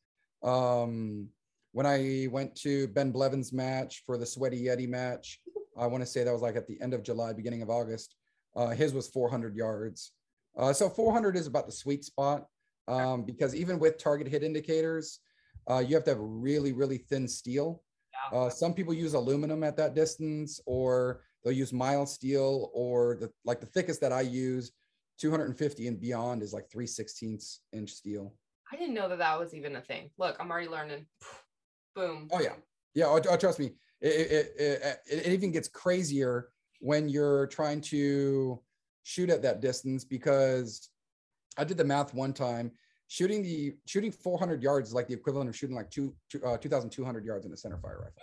Um, 0.43 1.27
when 1.71 1.85
I 1.85 2.27
went 2.31 2.55
to 2.61 2.87
Ben 2.89 3.11
Blevins' 3.11 3.51
match 3.51 4.03
for 4.05 4.17
the 4.17 4.25
Sweaty 4.25 4.63
Yeti 4.63 4.87
match, 4.87 5.41
I 5.77 5.87
want 5.87 6.01
to 6.01 6.07
say 6.07 6.23
that 6.23 6.31
was 6.31 6.41
like 6.41 6.55
at 6.55 6.67
the 6.67 6.79
end 6.81 6.93
of 6.93 7.03
July, 7.03 7.33
beginning 7.33 7.61
of 7.61 7.69
August. 7.69 8.15
Uh, 8.55 8.69
his 8.69 8.93
was 8.93 9.07
400 9.09 9.55
yards. 9.55 10.11
Uh, 10.57 10.73
so 10.73 10.89
400 10.89 11.35
is 11.35 11.47
about 11.47 11.65
the 11.65 11.71
sweet 11.71 12.03
spot 12.03 12.45
um, 12.87 13.23
because 13.23 13.55
even 13.55 13.79
with 13.79 13.97
target 13.97 14.27
hit 14.27 14.43
indicators, 14.43 15.19
uh, 15.69 15.79
you 15.79 15.95
have 15.95 16.03
to 16.05 16.11
have 16.11 16.19
really, 16.19 16.71
really 16.73 16.97
thin 16.97 17.27
steel. 17.27 17.83
Uh, 18.33 18.49
some 18.49 18.73
people 18.73 18.93
use 18.93 19.13
aluminum 19.13 19.63
at 19.63 19.77
that 19.77 19.95
distance, 19.95 20.59
or 20.65 21.21
they'll 21.43 21.53
use 21.53 21.73
mild 21.73 22.09
steel, 22.09 22.69
or 22.73 23.17
the 23.19 23.31
like 23.45 23.59
the 23.59 23.65
thickest 23.65 24.01
that 24.01 24.11
I 24.11 24.21
use, 24.21 24.71
250 25.19 25.87
and 25.87 25.99
beyond 25.99 26.41
is 26.41 26.53
like 26.53 26.69
3 26.71 26.85
16ths 26.85 27.57
inch 27.73 27.91
steel. 27.91 28.33
I 28.71 28.75
didn't 28.75 28.93
know 28.93 29.09
that 29.09 29.17
that 29.19 29.39
was 29.39 29.53
even 29.53 29.75
a 29.75 29.81
thing. 29.81 30.11
Look, 30.17 30.37
I'm 30.39 30.51
already 30.51 30.67
learning. 30.67 31.05
Boom. 31.95 32.27
Oh 32.31 32.39
yeah, 32.39 32.53
yeah. 32.93 33.05
Oh, 33.05 33.19
oh 33.29 33.37
trust 33.37 33.59
me, 33.59 33.73
it, 34.01 34.07
it, 34.07 34.53
it, 34.59 34.99
it 35.25 35.33
even 35.33 35.51
gets 35.51 35.67
crazier 35.67 36.49
when 36.79 37.09
you're 37.09 37.47
trying 37.47 37.81
to 37.81 38.61
shoot 39.03 39.29
at 39.29 39.41
that 39.41 39.59
distance 39.59 40.05
because 40.05 40.89
I 41.57 41.63
did 41.63 41.77
the 41.77 41.83
math 41.83 42.13
one 42.13 42.31
time 42.31 42.71
shooting 43.09 43.41
the 43.41 43.75
shooting 43.85 44.11
400 44.11 44.63
yards 44.63 44.89
is 44.89 44.95
like 44.95 45.07
the 45.07 45.13
equivalent 45.13 45.49
of 45.49 45.57
shooting 45.57 45.75
like 45.75 45.89
two, 45.89 46.15
two 46.31 46.41
uh, 46.45 46.57
2,200 46.57 47.25
yards 47.25 47.45
in 47.45 47.51
a 47.51 47.57
center 47.57 47.77
fire 47.77 47.99
rifle. 47.99 48.21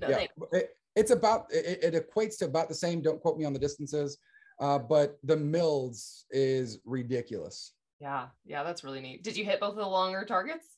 no, 0.00 0.08
yeah, 0.08 0.26
it, 0.58 0.70
it's 0.96 1.10
about 1.10 1.46
it, 1.50 1.82
it, 1.82 2.10
equates 2.10 2.38
to 2.38 2.44
about 2.46 2.68
the 2.68 2.74
same. 2.74 3.00
Don't 3.00 3.20
quote 3.20 3.38
me 3.38 3.44
on 3.44 3.52
the 3.52 3.58
distances, 3.58 4.18
uh, 4.60 4.78
but 4.78 5.18
the 5.24 5.36
mils 5.36 6.26
is 6.30 6.78
ridiculous. 6.84 7.72
Yeah, 8.00 8.26
yeah, 8.44 8.62
that's 8.62 8.84
really 8.84 9.00
neat. 9.00 9.22
Did 9.22 9.36
you 9.36 9.44
hit 9.44 9.60
both 9.60 9.70
of 9.70 9.76
the 9.76 9.86
longer 9.86 10.24
targets? 10.24 10.76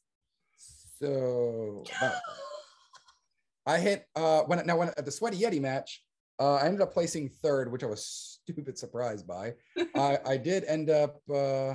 So 1.00 1.85
uh, 2.00 2.12
I 3.66 3.79
hit 3.79 4.07
uh 4.14 4.42
when 4.42 4.64
now 4.66 4.77
when 4.77 4.88
at 4.88 5.05
the 5.05 5.11
Sweaty 5.11 5.38
Yeti 5.38 5.61
match, 5.61 6.03
uh, 6.38 6.57
I 6.57 6.66
ended 6.66 6.83
up 6.83 6.92
placing 6.92 7.29
third, 7.29 7.72
which 7.72 7.83
I 7.83 7.87
was 7.87 8.05
stupid 8.42 8.79
surprised 8.79 9.27
by. 9.27 9.55
I, 9.96 10.18
I 10.27 10.37
did 10.37 10.64
end 10.64 10.90
up 10.90 11.20
uh 11.33 11.74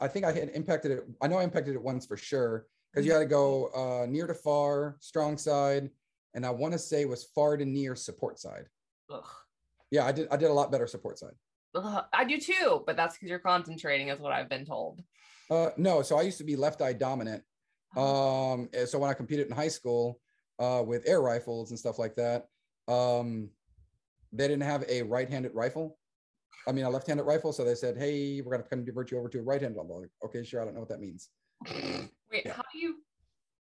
I 0.00 0.08
think 0.08 0.24
I 0.24 0.32
had 0.32 0.50
impacted 0.50 0.90
it. 0.92 1.04
I 1.20 1.28
know 1.28 1.38
I 1.38 1.44
impacted 1.44 1.74
it 1.74 1.82
once 1.82 2.06
for 2.06 2.16
sure 2.16 2.66
because 2.92 3.06
you 3.06 3.12
had 3.12 3.20
to 3.20 3.26
go 3.26 3.66
uh, 3.74 4.06
near 4.06 4.26
to 4.26 4.34
far, 4.34 4.96
strong 5.00 5.38
side, 5.38 5.90
and 6.34 6.46
I 6.46 6.50
want 6.50 6.72
to 6.72 6.78
say 6.78 7.04
was 7.04 7.24
far 7.24 7.56
to 7.56 7.64
near 7.64 7.94
support 7.94 8.38
side. 8.38 8.68
Ugh. 9.10 9.24
Yeah, 9.90 10.06
I 10.06 10.12
did. 10.12 10.28
I 10.30 10.36
did 10.36 10.50
a 10.50 10.54
lot 10.54 10.72
better 10.72 10.86
support 10.86 11.18
side. 11.18 11.34
Ugh, 11.74 12.04
I 12.12 12.24
do 12.24 12.38
too, 12.38 12.82
but 12.86 12.96
that's 12.96 13.14
because 13.14 13.28
you're 13.28 13.38
concentrating, 13.38 14.08
is 14.08 14.20
what 14.20 14.32
I've 14.32 14.48
been 14.48 14.64
told. 14.64 15.02
Uh, 15.50 15.70
no, 15.76 16.02
so 16.02 16.18
I 16.18 16.22
used 16.22 16.38
to 16.38 16.44
be 16.44 16.56
left 16.56 16.82
eye 16.82 16.92
dominant. 16.92 17.42
Oh. 17.96 18.52
Um, 18.52 18.68
so 18.86 18.98
when 18.98 19.10
I 19.10 19.14
competed 19.14 19.46
in 19.46 19.52
high 19.52 19.68
school 19.68 20.20
uh, 20.58 20.82
with 20.86 21.06
air 21.06 21.20
rifles 21.20 21.70
and 21.70 21.78
stuff 21.78 21.98
like 21.98 22.14
that, 22.16 22.46
um, 22.88 23.50
they 24.32 24.48
didn't 24.48 24.62
have 24.62 24.84
a 24.88 25.02
right-handed 25.02 25.54
rifle. 25.54 25.98
I 26.66 26.72
mean, 26.72 26.84
a 26.84 26.90
left-handed 26.90 27.24
rifle. 27.24 27.52
So 27.52 27.64
they 27.64 27.74
said, 27.74 27.96
"Hey, 27.98 28.40
we're 28.40 28.52
going 28.52 28.62
to 28.62 28.68
come 28.68 28.84
convert 28.84 29.10
you 29.10 29.18
over 29.18 29.28
to 29.28 29.38
a 29.40 29.42
right-handed." 29.42 29.78
I'm 29.78 29.88
like, 29.88 30.10
"Okay, 30.24 30.44
sure. 30.44 30.62
I 30.62 30.64
don't 30.64 30.74
know 30.74 30.80
what 30.80 30.88
that 30.90 31.00
means." 31.00 31.28
Wait, 32.30 32.44
yeah. 32.46 32.54
how 32.54 32.62
do 32.72 32.78
you? 32.78 32.96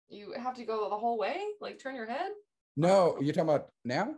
You 0.09 0.33
have 0.33 0.55
to 0.55 0.65
go 0.65 0.89
the 0.89 0.97
whole 0.97 1.17
way, 1.17 1.39
like 1.61 1.79
turn 1.79 1.95
your 1.95 2.05
head. 2.05 2.31
No, 2.77 3.17
you're 3.21 3.33
talking 3.33 3.49
about 3.49 3.69
now. 3.83 4.15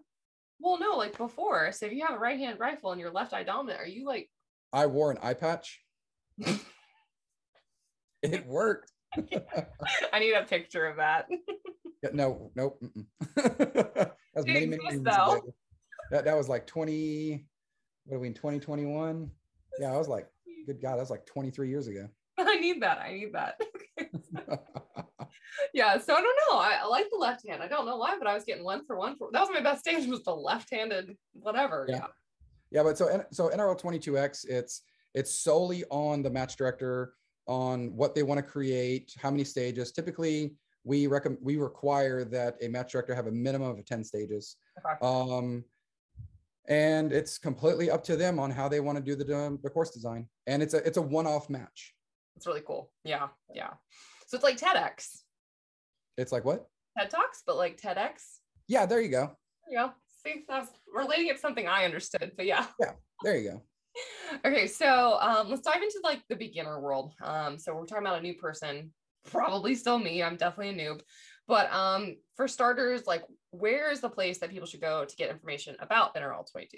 Well, 0.59 0.79
no, 0.79 0.97
like 0.97 1.17
before. 1.17 1.71
So 1.71 1.85
if 1.85 1.93
you 1.93 2.05
have 2.05 2.15
a 2.15 2.19
right-hand 2.19 2.59
rifle 2.59 2.91
and 2.91 2.99
your 2.99 3.11
left 3.11 3.33
eye 3.33 3.43
dominant, 3.43 3.79
are 3.79 3.87
you 3.87 4.05
like? 4.05 4.29
I 4.73 4.87
wore 4.87 5.11
an 5.11 5.19
eye 5.21 5.35
patch. 5.35 5.79
it 8.23 8.45
worked. 8.47 8.91
I 10.13 10.19
need 10.19 10.33
a 10.33 10.43
picture 10.43 10.85
of 10.87 10.97
that. 10.97 11.27
yeah, 12.03 12.09
no, 12.13 12.51
nope. 12.55 12.81
that 13.35 14.15
was 14.35 14.45
many, 14.45 14.65
many 14.65 14.83
years 14.83 14.99
ago. 14.99 15.41
That, 16.11 16.25
that 16.25 16.35
was 16.35 16.49
like 16.49 16.65
20, 16.65 17.45
what 18.05 18.17
are 18.17 18.19
we 18.19 18.27
in 18.27 18.33
2021? 18.33 19.29
Yeah, 19.79 19.93
I 19.93 19.97
was 19.97 20.07
like, 20.07 20.27
good 20.65 20.81
God, 20.81 20.93
that 20.95 21.01
was 21.01 21.09
like 21.09 21.25
23 21.25 21.69
years 21.69 21.87
ago. 21.87 22.07
I 22.39 22.55
need 22.59 22.81
that. 22.81 22.99
I 22.99 23.13
need 23.13 23.33
that. 23.33 23.61
Yeah, 25.73 25.97
so 25.97 26.13
I 26.13 26.21
don't 26.21 26.37
know. 26.49 26.57
I, 26.57 26.79
I, 26.83 26.87
like 26.87 27.07
the 27.11 27.17
left 27.17 27.47
hand. 27.47 27.61
I 27.61 27.67
don't 27.67 27.85
know 27.85 27.97
why, 27.97 28.17
but 28.17 28.27
I 28.27 28.33
was 28.33 28.43
getting 28.43 28.63
one 28.63 28.85
for 28.85 28.97
one 28.97 29.15
for 29.15 29.29
that 29.31 29.41
was 29.41 29.49
my 29.53 29.61
best 29.61 29.81
stage 29.81 30.07
was 30.07 30.23
the 30.23 30.35
left-handed 30.35 31.15
whatever. 31.33 31.85
Yeah. 31.89 32.07
Yeah, 32.71 32.83
but 32.83 32.97
so 32.97 33.23
so 33.31 33.49
NRL 33.49 33.79
22X, 33.79 34.45
it's 34.47 34.81
it's 35.13 35.33
solely 35.39 35.83
on 35.89 36.21
the 36.21 36.29
match 36.29 36.57
director 36.57 37.13
on 37.47 37.95
what 37.95 38.13
they 38.13 38.23
want 38.23 38.37
to 38.37 38.43
create, 38.43 39.13
how 39.17 39.31
many 39.31 39.43
stages. 39.43 39.91
Typically, 39.91 40.55
we 40.83 41.07
recommend 41.07 41.39
we 41.41 41.57
require 41.57 42.25
that 42.25 42.57
a 42.61 42.67
match 42.67 42.91
director 42.91 43.15
have 43.15 43.27
a 43.27 43.31
minimum 43.31 43.77
of 43.77 43.85
10 43.85 44.03
stages. 44.03 44.57
Okay. 44.85 44.97
Um, 45.01 45.63
and 46.67 47.13
it's 47.13 47.37
completely 47.37 47.89
up 47.89 48.03
to 48.03 48.17
them 48.17 48.39
on 48.39 48.51
how 48.51 48.67
they 48.67 48.81
want 48.81 48.97
to 48.97 49.03
do 49.03 49.15
the 49.15 49.57
the 49.63 49.69
course 49.69 49.91
design. 49.91 50.27
And 50.45 50.61
it's 50.61 50.73
a 50.73 50.85
it's 50.85 50.97
a 50.97 51.01
one-off 51.01 51.49
match. 51.49 51.93
It's 52.35 52.45
really 52.45 52.63
cool. 52.65 52.91
Yeah, 53.03 53.27
yeah. 53.53 53.71
So 54.27 54.35
it's 54.35 54.43
like 54.43 54.57
TEDx, 54.57 55.21
It's 56.17 56.31
like 56.31 56.45
what? 56.45 56.67
TED 56.97 57.09
Talks, 57.09 57.43
but 57.45 57.57
like 57.57 57.79
TEDx. 57.79 58.39
Yeah, 58.67 58.85
there 58.85 59.01
you 59.01 59.09
go. 59.09 59.31
There 59.67 59.79
you 59.79 59.87
go. 59.87 59.93
See, 60.25 60.43
that's 60.47 60.71
relating 60.93 61.27
it 61.27 61.35
to 61.35 61.39
something 61.39 61.67
I 61.67 61.85
understood, 61.85 62.31
but 62.35 62.45
yeah. 62.45 62.65
Yeah, 62.79 62.93
there 63.23 63.37
you 63.37 63.51
go. 63.51 63.61
okay, 64.45 64.67
so 64.67 65.17
um, 65.21 65.49
let's 65.49 65.61
dive 65.61 65.81
into 65.81 65.99
like 66.03 66.23
the 66.27 66.35
beginner 66.35 66.79
world. 66.79 67.13
Um, 67.21 67.57
so 67.57 67.73
we're 67.75 67.85
talking 67.85 68.05
about 68.05 68.19
a 68.19 68.21
new 68.21 68.33
person, 68.33 68.91
probably 69.29 69.75
still 69.75 69.99
me. 69.99 70.23
I'm 70.23 70.35
definitely 70.35 70.81
a 70.81 70.89
noob. 70.89 71.01
But 71.47 71.71
um, 71.71 72.17
for 72.35 72.47
starters, 72.47 73.05
like 73.05 73.23
where 73.51 73.91
is 73.91 74.01
the 74.01 74.09
place 74.09 74.39
that 74.39 74.49
people 74.49 74.67
should 74.67 74.81
go 74.81 75.05
to 75.05 75.15
get 75.15 75.29
information 75.29 75.75
about 75.79 76.15
NRL 76.15 76.49
22? 76.51 76.77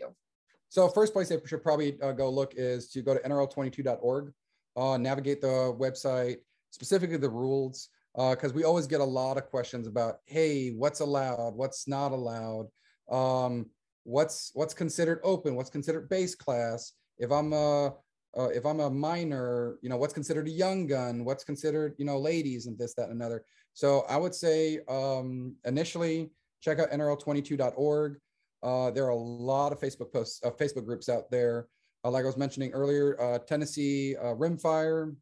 So 0.69 0.88
first 0.88 1.13
place 1.13 1.30
they 1.30 1.39
should 1.45 1.63
probably 1.63 1.99
uh, 2.02 2.12
go 2.12 2.30
look 2.30 2.54
is 2.56 2.89
to 2.91 3.02
go 3.02 3.15
to 3.15 3.19
nrl22.org, 3.21 4.32
uh, 4.75 4.97
navigate 4.97 5.41
the 5.41 5.75
website, 5.80 6.38
specifically 6.71 7.17
the 7.17 7.30
rules, 7.30 7.89
because 8.32 8.53
we 8.53 8.65
always 8.65 8.86
get 8.86 8.99
a 8.99 9.03
lot 9.03 9.38
of 9.38 9.45
questions 9.45 9.88
about, 9.88 10.17
hey, 10.25 10.71
what's 10.71 10.99
allowed, 10.99 11.55
what's 11.55 11.88
not 11.88 12.12
allowed, 12.12 12.67
um, 13.10 13.65
what's 14.03 14.51
what's 14.55 14.73
considered 14.73 15.21
open, 15.23 15.55
what's 15.55 15.69
considered 15.69 16.10
base 16.10 16.36
class. 16.36 16.93
If 17.17 17.32
I'm 17.32 17.53
a 17.53 17.93
uh, 18.38 18.49
if 18.49 18.65
I'm 18.65 18.79
a 18.79 18.89
minor, 18.89 19.77
you 19.82 19.89
know, 19.89 19.97
what's 19.97 20.13
considered 20.13 20.47
a 20.47 20.51
young 20.51 20.86
gun, 20.86 21.25
what's 21.25 21.43
considered, 21.43 21.95
you 21.97 22.05
know, 22.05 22.19
ladies 22.19 22.67
and 22.67 22.77
this, 22.77 22.93
that, 22.93 23.10
and 23.10 23.13
another. 23.13 23.43
So 23.73 24.05
I 24.10 24.17
would 24.17 24.36
say 24.36 24.79
um, 24.88 25.55
initially 25.65 26.29
check 26.62 26.79
out 26.79 26.91
nrl22.org. 26.91 28.19
Uh, 28.62 28.91
there 28.91 29.05
are 29.05 29.10
a 29.10 29.15
lot 29.15 29.71
of 29.71 29.79
Facebook 29.79 30.12
posts, 30.12 30.41
uh, 30.43 30.51
Facebook 30.51 30.86
groups 30.86 31.10
out 31.10 31.32
there. 31.32 31.67
Uh, 32.03 32.12
like 32.12 32.23
I 32.23 32.27
was 32.27 32.38
mentioning 32.38 32.71
earlier, 32.71 33.19
uh, 33.19 33.39
Tennessee 33.39 34.15
uh, 34.17 34.36
Rimfire, 34.36 35.15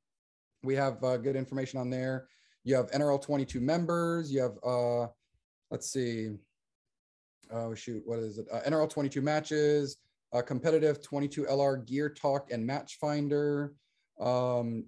we 0.64 0.76
have 0.76 1.04
uh, 1.04 1.18
good 1.18 1.36
information 1.36 1.80
on 1.80 1.90
there. 1.90 2.28
You 2.68 2.76
have 2.76 2.92
NRL 2.92 3.22
22 3.22 3.62
members. 3.62 4.30
You 4.30 4.42
have, 4.42 4.58
uh, 4.62 5.08
let's 5.72 5.90
see, 5.90 6.32
oh 7.50 7.74
shoot, 7.74 8.04
what 8.06 8.20
is 8.20 8.40
it? 8.40 8.48
Uh, 8.52 8.60
NRL 8.68 8.90
22 8.90 9.22
matches, 9.22 9.96
uh, 10.34 10.42
competitive 10.42 11.02
22 11.02 11.44
LR 11.44 11.86
gear 11.86 12.10
talk 12.10 12.52
and 12.52 12.68
match 12.68 12.98
finder. 13.00 13.74
Um, 14.20 14.84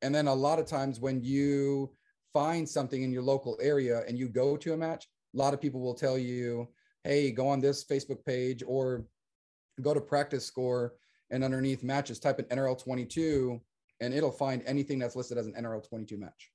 and 0.00 0.14
then 0.14 0.28
a 0.28 0.34
lot 0.34 0.60
of 0.60 0.66
times 0.66 1.00
when 1.00 1.20
you 1.20 1.90
find 2.32 2.68
something 2.68 3.02
in 3.02 3.10
your 3.10 3.22
local 3.22 3.58
area 3.60 4.04
and 4.06 4.16
you 4.16 4.28
go 4.28 4.56
to 4.56 4.74
a 4.74 4.76
match, 4.76 5.08
a 5.34 5.36
lot 5.36 5.52
of 5.52 5.60
people 5.60 5.80
will 5.80 5.94
tell 5.94 6.16
you, 6.16 6.68
hey, 7.02 7.32
go 7.32 7.48
on 7.48 7.60
this 7.60 7.84
Facebook 7.84 8.24
page 8.24 8.62
or 8.64 9.04
go 9.82 9.92
to 9.92 10.00
PractiScore 10.00 10.90
and 11.30 11.42
underneath 11.42 11.82
matches, 11.82 12.20
type 12.20 12.38
in 12.38 12.44
NRL 12.44 12.80
22 12.80 13.60
and 14.00 14.14
it'll 14.14 14.30
find 14.30 14.62
anything 14.66 15.00
that's 15.00 15.16
listed 15.16 15.36
as 15.36 15.48
an 15.48 15.54
NRL 15.54 15.82
22 15.88 16.16
match. 16.16 16.52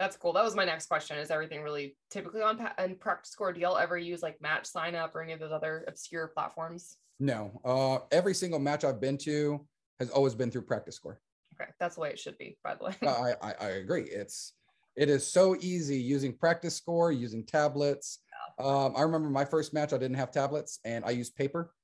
That's 0.00 0.16
cool. 0.16 0.32
That 0.32 0.42
was 0.42 0.56
my 0.56 0.64
next 0.64 0.86
question. 0.86 1.18
Is 1.18 1.30
everything 1.30 1.60
really 1.60 1.94
typically 2.10 2.40
on 2.40 2.56
pa- 2.56 2.72
and 2.78 2.98
PractiScore? 2.98 3.54
Do 3.54 3.60
y'all 3.60 3.76
ever 3.76 3.98
use 3.98 4.22
like 4.22 4.40
match 4.40 4.64
sign 4.64 4.94
up 4.94 5.14
or 5.14 5.20
any 5.20 5.34
of 5.34 5.40
those 5.40 5.52
other 5.52 5.84
obscure 5.86 6.26
platforms? 6.26 6.96
No, 7.20 7.60
uh, 7.66 7.98
every 8.10 8.32
single 8.32 8.58
match 8.58 8.82
I've 8.82 8.98
been 8.98 9.18
to 9.18 9.66
has 10.00 10.08
always 10.08 10.34
been 10.34 10.50
through 10.50 10.64
PractiScore. 10.64 11.16
Okay, 11.54 11.70
that's 11.78 11.96
the 11.96 12.00
way 12.00 12.08
it 12.08 12.18
should 12.18 12.38
be, 12.38 12.56
by 12.64 12.76
the 12.76 12.84
way. 12.84 12.94
I, 13.06 13.34
I, 13.42 13.54
I 13.60 13.68
agree. 13.72 14.04
It's 14.04 14.54
it 14.96 15.10
is 15.10 15.26
so 15.26 15.54
easy 15.60 15.98
using 15.98 16.32
PractiScore, 16.32 17.16
using 17.16 17.44
tablets. 17.44 18.20
Um, 18.58 18.94
I 18.96 19.02
remember 19.02 19.28
my 19.28 19.44
first 19.44 19.74
match, 19.74 19.92
I 19.92 19.98
didn't 19.98 20.16
have 20.16 20.30
tablets 20.30 20.80
and 20.86 21.04
I 21.04 21.10
used 21.10 21.36
paper. 21.36 21.74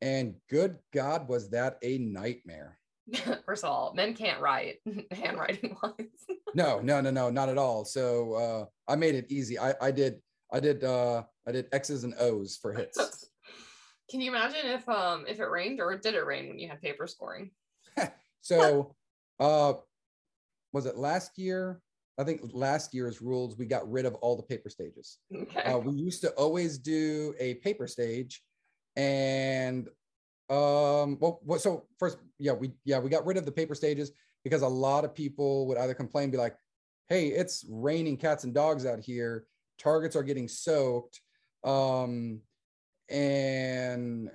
And 0.00 0.36
good 0.48 0.78
God, 0.92 1.28
was 1.28 1.50
that 1.50 1.78
a 1.82 1.98
nightmare? 1.98 2.78
First 3.46 3.64
of 3.64 3.70
all, 3.70 3.94
men 3.94 4.14
can't 4.14 4.40
write 4.40 4.76
handwriting 5.10 5.76
wise. 5.82 5.94
No, 6.56 6.78
no, 6.78 7.00
no, 7.00 7.10
no, 7.10 7.30
not 7.30 7.48
at 7.48 7.58
all. 7.58 7.84
So 7.84 8.34
uh, 8.34 8.92
I 8.92 8.94
made 8.94 9.16
it 9.16 9.26
easy. 9.28 9.58
I, 9.58 9.74
I 9.82 9.90
did, 9.90 10.20
I 10.52 10.60
did, 10.60 10.84
uh, 10.84 11.24
I 11.48 11.50
did 11.50 11.66
X's 11.72 12.04
and 12.04 12.14
O's 12.20 12.56
for 12.62 12.72
hits. 12.72 13.28
Can 14.08 14.20
you 14.20 14.30
imagine 14.30 14.60
if 14.66 14.88
um 14.88 15.24
if 15.26 15.40
it 15.40 15.50
rained 15.50 15.80
or 15.80 15.98
did 15.98 16.14
it 16.14 16.24
rain 16.24 16.46
when 16.46 16.60
you 16.60 16.68
had 16.68 16.80
paper 16.80 17.08
scoring? 17.08 17.50
So, 18.44 18.94
uh, 19.40 19.72
was 20.74 20.84
it 20.84 20.98
last 20.98 21.38
year? 21.38 21.80
I 22.18 22.24
think 22.24 22.42
last 22.52 22.92
year's 22.92 23.22
rules, 23.22 23.56
we 23.56 23.64
got 23.64 23.90
rid 23.90 24.04
of 24.04 24.14
all 24.16 24.36
the 24.36 24.42
paper 24.42 24.68
stages. 24.68 25.18
Okay. 25.34 25.62
Uh, 25.62 25.78
we 25.78 25.94
used 25.94 26.20
to 26.20 26.30
always 26.32 26.76
do 26.78 27.34
a 27.40 27.54
paper 27.54 27.88
stage, 27.88 28.42
and 28.96 29.88
um, 30.50 31.18
well, 31.20 31.40
what, 31.42 31.60
so 31.60 31.86
first, 31.98 32.18
yeah, 32.38 32.52
we 32.52 32.72
yeah 32.84 32.98
we 32.98 33.08
got 33.08 33.24
rid 33.24 33.36
of 33.36 33.46
the 33.46 33.52
paper 33.52 33.74
stages 33.74 34.12
because 34.42 34.62
a 34.62 34.68
lot 34.68 35.04
of 35.04 35.14
people 35.14 35.66
would 35.66 35.78
either 35.78 35.94
complain, 35.94 36.30
be 36.30 36.36
like, 36.36 36.56
"Hey, 37.08 37.28
it's 37.28 37.64
raining 37.70 38.18
cats 38.18 38.44
and 38.44 38.52
dogs 38.52 38.84
out 38.84 39.00
here. 39.00 39.46
Targets 39.78 40.16
are 40.16 40.22
getting 40.22 40.48
soaked," 40.48 41.20
um, 41.64 42.40
and 43.08 44.30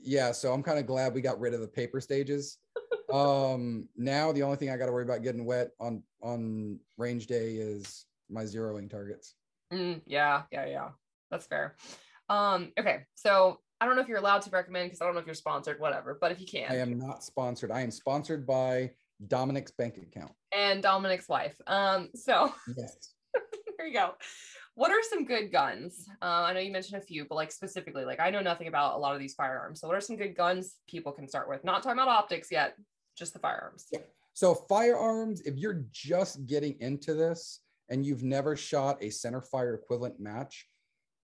yeah, 0.00 0.32
so 0.32 0.52
I'm 0.52 0.62
kind 0.62 0.78
of 0.78 0.86
glad 0.86 1.12
we 1.12 1.20
got 1.20 1.40
rid 1.40 1.52
of 1.52 1.60
the 1.60 1.68
paper 1.68 2.00
stages. 2.00 2.56
um, 3.12 3.86
now 3.96 4.32
the 4.32 4.42
only 4.42 4.56
thing 4.56 4.70
I 4.70 4.78
got 4.78 4.86
to 4.86 4.92
worry 4.92 5.04
about 5.04 5.22
getting 5.22 5.44
wet 5.44 5.72
on 5.78 6.02
on 6.22 6.78
range 6.96 7.26
day 7.26 7.56
is 7.56 8.06
my 8.30 8.44
zeroing 8.44 8.88
targets. 8.88 9.34
Mm, 9.72 10.00
yeah, 10.06 10.42
yeah, 10.50 10.66
yeah. 10.66 10.88
That's 11.30 11.46
fair. 11.46 11.76
Um, 12.28 12.72
okay, 12.78 13.04
so 13.14 13.60
I 13.80 13.86
don't 13.86 13.96
know 13.96 14.02
if 14.02 14.08
you're 14.08 14.18
allowed 14.18 14.42
to 14.42 14.50
recommend 14.50 14.88
because 14.90 15.00
I 15.00 15.06
don't 15.06 15.14
know 15.14 15.20
if 15.20 15.26
you're 15.26 15.34
sponsored, 15.34 15.80
whatever. 15.80 16.18
But 16.20 16.32
if 16.32 16.40
you 16.40 16.46
can, 16.46 16.70
I 16.70 16.76
am 16.76 16.98
not 16.98 17.24
sponsored. 17.24 17.70
I 17.70 17.80
am 17.80 17.90
sponsored 17.90 18.46
by 18.46 18.90
Dominic's 19.26 19.70
bank 19.70 19.96
account. 19.96 20.32
and 20.54 20.82
Dominic's 20.82 21.28
wife. 21.28 21.58
Um, 21.66 22.10
so 22.14 22.52
Yes. 22.76 23.14
there 23.78 23.86
you 23.86 23.94
go. 23.94 24.14
What 24.74 24.90
are 24.92 25.02
some 25.02 25.24
good 25.24 25.50
guns? 25.50 26.06
Uh, 26.22 26.24
I 26.24 26.52
know 26.52 26.60
you 26.60 26.72
mentioned 26.72 27.02
a 27.02 27.04
few, 27.04 27.24
but 27.24 27.34
like 27.34 27.52
specifically, 27.52 28.04
like 28.04 28.20
I 28.20 28.30
know 28.30 28.40
nothing 28.40 28.68
about 28.68 28.94
a 28.96 28.98
lot 28.98 29.14
of 29.14 29.20
these 29.20 29.34
firearms. 29.34 29.80
So 29.80 29.88
what 29.88 29.96
are 29.96 30.00
some 30.00 30.16
good 30.16 30.36
guns 30.36 30.76
people 30.88 31.12
can 31.12 31.26
start 31.28 31.48
with? 31.48 31.64
Not 31.64 31.82
talking 31.82 31.98
about 31.98 32.08
optics 32.08 32.50
yet, 32.50 32.76
just 33.16 33.32
the 33.32 33.38
firearms. 33.38 33.86
Yeah. 33.92 34.00
So 34.34 34.54
firearms, 34.54 35.40
if 35.42 35.56
you're 35.56 35.84
just 35.90 36.46
getting 36.46 36.76
into 36.80 37.14
this 37.14 37.60
and 37.88 38.06
you've 38.06 38.22
never 38.22 38.56
shot 38.56 39.02
a 39.02 39.10
center 39.10 39.40
fire 39.42 39.74
equivalent 39.74 40.20
match, 40.20 40.66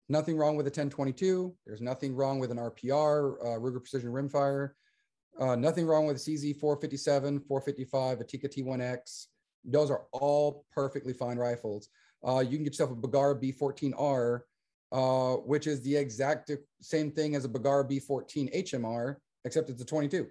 nothing 0.10 0.38
wrong 0.38 0.56
with 0.56 0.66
a 0.66 0.70
1022. 0.70 1.56
There's 1.66 1.82
nothing 1.82 2.16
wrong 2.16 2.40
with 2.40 2.52
an 2.52 2.58
RPR, 2.58 3.36
uh, 3.42 3.60
Ruger 3.60 3.80
Precision 3.80 4.12
Rimfire. 4.12 4.72
Uh, 5.40 5.56
nothing 5.56 5.86
wrong 5.86 6.06
with 6.06 6.18
CZ 6.18 6.60
457, 6.60 7.40
455, 7.42 8.20
a 8.20 8.24
Tikka 8.24 8.50
T1X. 8.50 9.28
Those 9.64 9.90
are 9.90 10.04
all 10.12 10.66
perfectly 10.72 11.14
fine 11.14 11.38
rifles. 11.38 11.90
Uh, 12.28 12.40
you 12.40 12.58
can 12.58 12.64
get 12.64 12.74
yourself 12.74 12.92
a 12.92 12.96
Bergara 12.96 13.36
B14R, 13.36 14.42
uh, 14.92 15.36
which 15.38 15.68
is 15.68 15.82
the 15.82 15.96
exact 15.96 16.52
same 16.82 17.12
thing 17.12 17.36
as 17.36 17.46
a 17.46 17.50
Bergara 17.50 17.88
B14 17.88 18.64
HMR, 18.64 19.16
except 19.46 19.70
it's 19.70 19.82
a 19.82 19.86
22. 19.86 20.28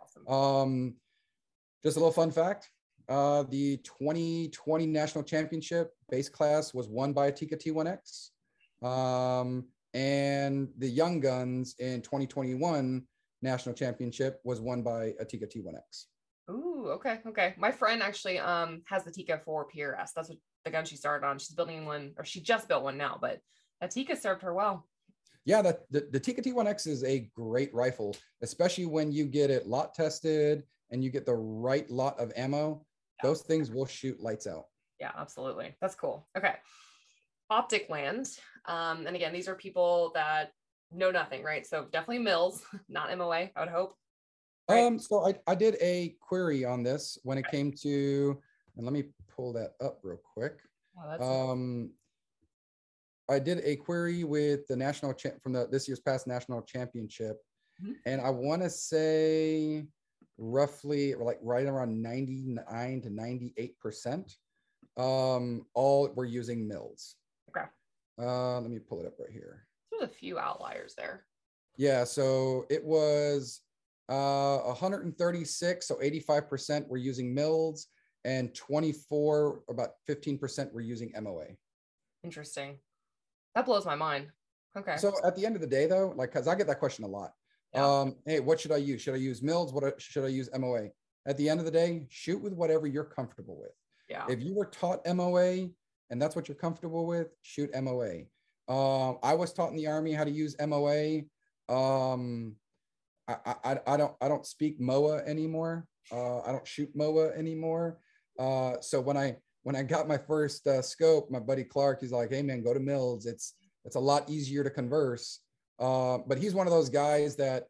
Awesome. 0.00 0.28
Um, 0.28 0.94
just 1.84 1.96
a 1.96 2.00
little 2.00 2.12
fun 2.12 2.30
fact. 2.30 2.70
Uh, 3.08 3.44
the 3.50 3.76
2020 3.78 4.86
national 4.86 5.22
championship 5.22 5.92
base 6.08 6.28
class 6.28 6.72
was 6.72 6.88
won 6.88 7.12
by 7.12 7.26
a 7.26 7.32
Tikka 7.32 7.56
T1X. 7.56 8.30
Um, 8.84 9.64
and 9.94 10.68
the 10.78 10.88
Young 10.88 11.20
Guns 11.20 11.74
in 11.78 12.02
2021 12.02 13.02
national 13.42 13.74
championship 13.74 14.40
was 14.44 14.60
won 14.60 14.82
by 14.82 15.14
a 15.20 15.24
Tikka 15.24 15.46
T1X. 15.46 16.04
Ooh, 16.50 16.88
okay, 16.90 17.20
okay. 17.26 17.54
My 17.56 17.70
friend 17.70 18.02
actually 18.02 18.38
um 18.38 18.82
has 18.86 19.04
the 19.04 19.10
Tikka 19.10 19.40
for 19.44 19.66
PRS. 19.66 20.10
That's 20.14 20.28
what 20.28 20.38
the 20.64 20.70
gun 20.70 20.84
she 20.84 20.96
started 20.96 21.26
on. 21.26 21.38
She's 21.38 21.54
building 21.54 21.86
one, 21.86 22.12
or 22.18 22.24
she 22.24 22.40
just 22.40 22.68
built 22.68 22.82
one 22.82 22.98
now, 22.98 23.18
but 23.20 23.40
that 23.80 23.90
Tikka 23.90 24.16
served 24.16 24.42
her 24.42 24.52
well. 24.52 24.86
Yeah, 25.46 25.62
that 25.62 25.80
the, 25.90 26.08
the 26.10 26.20
Tikka 26.20 26.42
T1X 26.42 26.86
is 26.86 27.04
a 27.04 27.30
great 27.34 27.72
rifle, 27.74 28.16
especially 28.42 28.86
when 28.86 29.12
you 29.12 29.26
get 29.26 29.50
it 29.50 29.66
lot 29.66 29.94
tested 29.94 30.64
and 30.90 31.04
you 31.04 31.10
get 31.10 31.26
the 31.26 31.34
right 31.34 31.90
lot 31.90 32.18
of 32.18 32.32
ammo. 32.36 32.84
Yeah. 33.22 33.28
Those 33.28 33.42
things 33.42 33.70
will 33.70 33.86
shoot 33.86 34.20
lights 34.20 34.46
out. 34.46 34.64
Yeah, 35.00 35.12
absolutely. 35.16 35.76
That's 35.80 35.94
cool. 35.94 36.26
Okay. 36.36 36.54
Optic 37.50 37.90
land. 37.90 38.28
Um, 38.66 39.06
and 39.06 39.14
again, 39.14 39.32
these 39.32 39.48
are 39.48 39.54
people 39.54 40.12
that 40.14 40.52
know 40.92 41.10
nothing, 41.10 41.42
right? 41.42 41.66
So 41.66 41.86
definitely 41.92 42.20
mils, 42.20 42.62
not 42.88 43.16
MOA, 43.16 43.50
I 43.54 43.60
would 43.60 43.68
hope. 43.68 43.96
Right. 44.68 44.84
Um, 44.84 44.98
so 44.98 45.26
I, 45.26 45.34
I 45.46 45.54
did 45.54 45.76
a 45.80 46.16
query 46.20 46.64
on 46.64 46.82
this 46.82 47.18
when 47.22 47.36
it 47.36 47.46
came 47.50 47.72
to, 47.82 48.40
and 48.76 48.86
let 48.86 48.92
me 48.92 49.04
pull 49.34 49.52
that 49.54 49.72
up 49.82 49.98
real 50.02 50.20
quick. 50.34 50.58
Oh, 50.98 51.10
that's 51.10 51.22
Um, 51.22 51.90
I 53.28 53.38
did 53.38 53.60
a 53.64 53.76
query 53.76 54.24
with 54.24 54.66
the 54.66 54.76
national 54.76 55.12
champ 55.14 55.42
from 55.42 55.52
the 55.52 55.66
this 55.70 55.88
year's 55.88 56.00
past 56.00 56.26
national 56.26 56.62
championship, 56.62 57.38
mm-hmm. 57.82 57.92
and 58.06 58.20
I 58.20 58.30
want 58.30 58.62
to 58.62 58.70
say 58.70 59.86
roughly 60.38 61.14
like 61.14 61.38
right 61.42 61.66
around 61.66 62.02
99 62.02 63.00
to 63.02 63.10
98 63.10 63.78
percent. 63.78 64.36
Um, 64.96 65.66
all 65.74 66.08
were 66.14 66.24
using 66.24 66.68
mils. 66.68 67.16
Uh, 68.20 68.60
let 68.60 68.70
me 68.70 68.78
pull 68.78 69.00
it 69.00 69.06
up 69.06 69.14
right 69.18 69.30
here. 69.32 69.66
There's 69.90 70.10
a 70.10 70.14
few 70.14 70.38
outliers 70.38 70.94
there. 70.96 71.24
Yeah, 71.76 72.04
so 72.04 72.66
it 72.70 72.84
was 72.84 73.60
uh 74.08 74.58
136, 74.58 75.86
so 75.86 75.94
85% 75.96 76.88
were 76.88 76.98
using 76.98 77.34
mils, 77.34 77.88
and 78.24 78.54
24, 78.54 79.62
about 79.68 79.90
15% 80.08 80.72
were 80.72 80.80
using 80.80 81.12
MOA. 81.20 81.46
Interesting. 82.22 82.78
That 83.54 83.66
blows 83.66 83.86
my 83.86 83.94
mind. 83.94 84.28
Okay. 84.76 84.96
So 84.96 85.14
at 85.24 85.36
the 85.36 85.46
end 85.46 85.54
of 85.54 85.60
the 85.60 85.66
day, 85.66 85.86
though, 85.86 86.12
like, 86.16 86.32
because 86.32 86.48
I 86.48 86.54
get 86.54 86.66
that 86.66 86.80
question 86.80 87.04
a 87.04 87.08
lot. 87.08 87.32
Yeah. 87.74 87.86
Um, 87.86 88.16
hey, 88.26 88.40
what 88.40 88.60
should 88.60 88.72
I 88.72 88.76
use? 88.76 89.02
Should 89.02 89.14
I 89.14 89.18
use 89.18 89.42
mils? 89.42 89.72
What 89.72 90.00
should 90.00 90.24
I 90.24 90.28
use 90.28 90.48
MOA? 90.56 90.88
At 91.26 91.36
the 91.36 91.48
end 91.48 91.60
of 91.60 91.66
the 91.66 91.72
day, 91.72 92.06
shoot 92.10 92.40
with 92.40 92.52
whatever 92.52 92.86
you're 92.86 93.04
comfortable 93.04 93.58
with. 93.60 93.72
Yeah. 94.08 94.24
If 94.28 94.42
you 94.42 94.54
were 94.54 94.66
taught 94.66 95.06
MOA 95.06 95.68
and 96.10 96.20
that's 96.20 96.36
what 96.36 96.48
you're 96.48 96.56
comfortable 96.56 97.06
with, 97.06 97.28
shoot 97.42 97.70
MOA. 97.74 98.24
Um, 98.68 99.18
I 99.22 99.34
was 99.34 99.52
taught 99.52 99.70
in 99.70 99.76
the 99.76 99.86
army 99.86 100.12
how 100.12 100.24
to 100.24 100.30
use 100.30 100.56
MOA. 100.58 101.22
Um, 101.68 102.56
I, 103.28 103.36
I, 103.64 103.78
I 103.86 103.96
don't 103.96 104.14
I 104.20 104.28
don't 104.28 104.46
speak 104.46 104.80
MOA 104.80 105.18
anymore. 105.24 105.86
Uh, 106.12 106.40
I 106.40 106.52
don't 106.52 106.66
shoot 106.66 106.90
MOA 106.94 107.30
anymore. 107.30 107.98
Uh, 108.38 108.74
so 108.80 109.00
when 109.00 109.16
I 109.16 109.36
when 109.62 109.76
I 109.76 109.82
got 109.82 110.08
my 110.08 110.18
first 110.18 110.66
uh, 110.66 110.82
scope, 110.82 111.30
my 111.30 111.40
buddy 111.40 111.64
Clark, 111.64 112.00
he's 112.00 112.12
like, 112.12 112.30
"Hey 112.30 112.42
man, 112.42 112.62
go 112.62 112.74
to 112.74 112.80
mils. 112.80 113.26
It's 113.26 113.54
it's 113.84 113.96
a 113.96 114.00
lot 114.00 114.28
easier 114.28 114.64
to 114.64 114.70
converse." 114.70 115.40
Uh, 115.78 116.18
but 116.26 116.38
he's 116.38 116.54
one 116.54 116.66
of 116.66 116.72
those 116.72 116.88
guys 116.88 117.36
that 117.36 117.64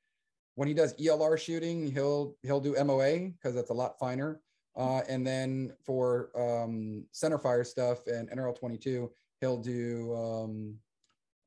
when 0.56 0.68
he 0.68 0.74
does 0.74 0.94
ELR 0.94 1.38
shooting, 1.38 1.90
he'll 1.90 2.36
he'll 2.42 2.60
do 2.60 2.76
MOA 2.84 3.30
because 3.30 3.54
that's 3.54 3.70
a 3.70 3.74
lot 3.74 3.98
finer. 3.98 4.40
Uh, 4.76 5.00
and 5.08 5.26
then 5.26 5.72
for 5.84 6.30
um, 6.36 7.04
center 7.12 7.38
fire 7.38 7.64
stuff 7.64 8.06
and 8.06 8.30
NRL 8.30 8.58
22, 8.58 9.10
he'll 9.40 9.58
do 9.58 10.14
um, 10.14 10.76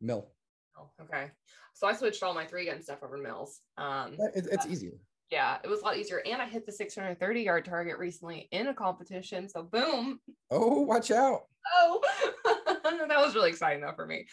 mil. 0.01 0.29
Oh, 0.77 0.89
okay. 1.01 1.31
So 1.73 1.87
I 1.87 1.93
switched 1.93 2.23
all 2.23 2.33
my 2.33 2.45
three 2.45 2.65
gun 2.65 2.81
stuff 2.81 3.03
over 3.03 3.17
to 3.17 3.23
mils. 3.23 3.59
Um, 3.77 4.15
it's, 4.33 4.47
it's 4.47 4.65
easier. 4.65 4.93
Yeah, 5.29 5.57
it 5.63 5.67
was 5.67 5.81
a 5.81 5.83
lot 5.83 5.97
easier. 5.97 6.21
And 6.25 6.41
I 6.41 6.47
hit 6.47 6.65
the 6.65 6.71
630 6.71 7.41
yard 7.41 7.65
target 7.65 7.97
recently 7.97 8.47
in 8.51 8.67
a 8.67 8.73
competition. 8.73 9.49
So 9.49 9.63
boom. 9.63 10.19
Oh, 10.49 10.81
watch 10.81 11.11
out. 11.11 11.41
Oh, 11.75 12.01
that 12.65 13.17
was 13.17 13.35
really 13.35 13.49
exciting 13.49 13.81
though 13.81 13.93
for 13.95 14.05
me. 14.05 14.25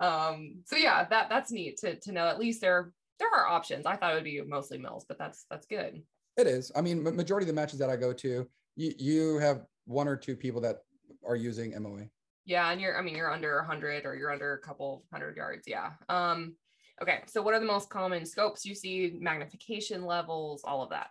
Um, 0.00 0.62
so 0.66 0.76
yeah, 0.76 1.06
that 1.08 1.28
that's 1.28 1.52
neat 1.52 1.78
to, 1.78 1.96
to 2.00 2.12
know 2.12 2.26
at 2.26 2.40
least 2.40 2.60
there 2.60 2.92
there 3.20 3.28
are 3.32 3.46
options. 3.46 3.86
I 3.86 3.96
thought 3.96 4.12
it 4.12 4.16
would 4.16 4.24
be 4.24 4.42
mostly 4.42 4.78
mils, 4.78 5.04
but 5.06 5.18
that's 5.18 5.46
that's 5.50 5.66
good. 5.66 6.02
It 6.36 6.46
is. 6.46 6.72
I 6.74 6.80
mean, 6.80 7.02
majority 7.02 7.44
of 7.44 7.48
the 7.48 7.60
matches 7.60 7.78
that 7.78 7.90
I 7.90 7.96
go 7.96 8.12
to, 8.12 8.46
you 8.76 8.92
you 8.98 9.38
have 9.38 9.62
one 9.86 10.08
or 10.08 10.16
two 10.16 10.36
people 10.36 10.60
that 10.62 10.78
are 11.26 11.36
using 11.36 11.80
MOA. 11.82 12.04
Yeah, 12.44 12.70
and 12.70 12.80
you're 12.80 12.96
I 12.98 13.02
mean 13.02 13.16
you're 13.16 13.32
under 13.32 13.56
100 13.56 14.06
or 14.06 14.14
you're 14.14 14.32
under 14.32 14.54
a 14.54 14.58
couple 14.58 15.04
hundred 15.12 15.36
yards. 15.36 15.64
Yeah. 15.66 15.90
Um 16.08 16.54
okay, 17.02 17.20
so 17.26 17.42
what 17.42 17.54
are 17.54 17.60
the 17.60 17.66
most 17.66 17.90
common 17.90 18.24
scopes 18.24 18.64
you 18.64 18.74
see, 18.74 19.16
magnification 19.18 20.04
levels, 20.04 20.62
all 20.64 20.82
of 20.82 20.90
that? 20.90 21.10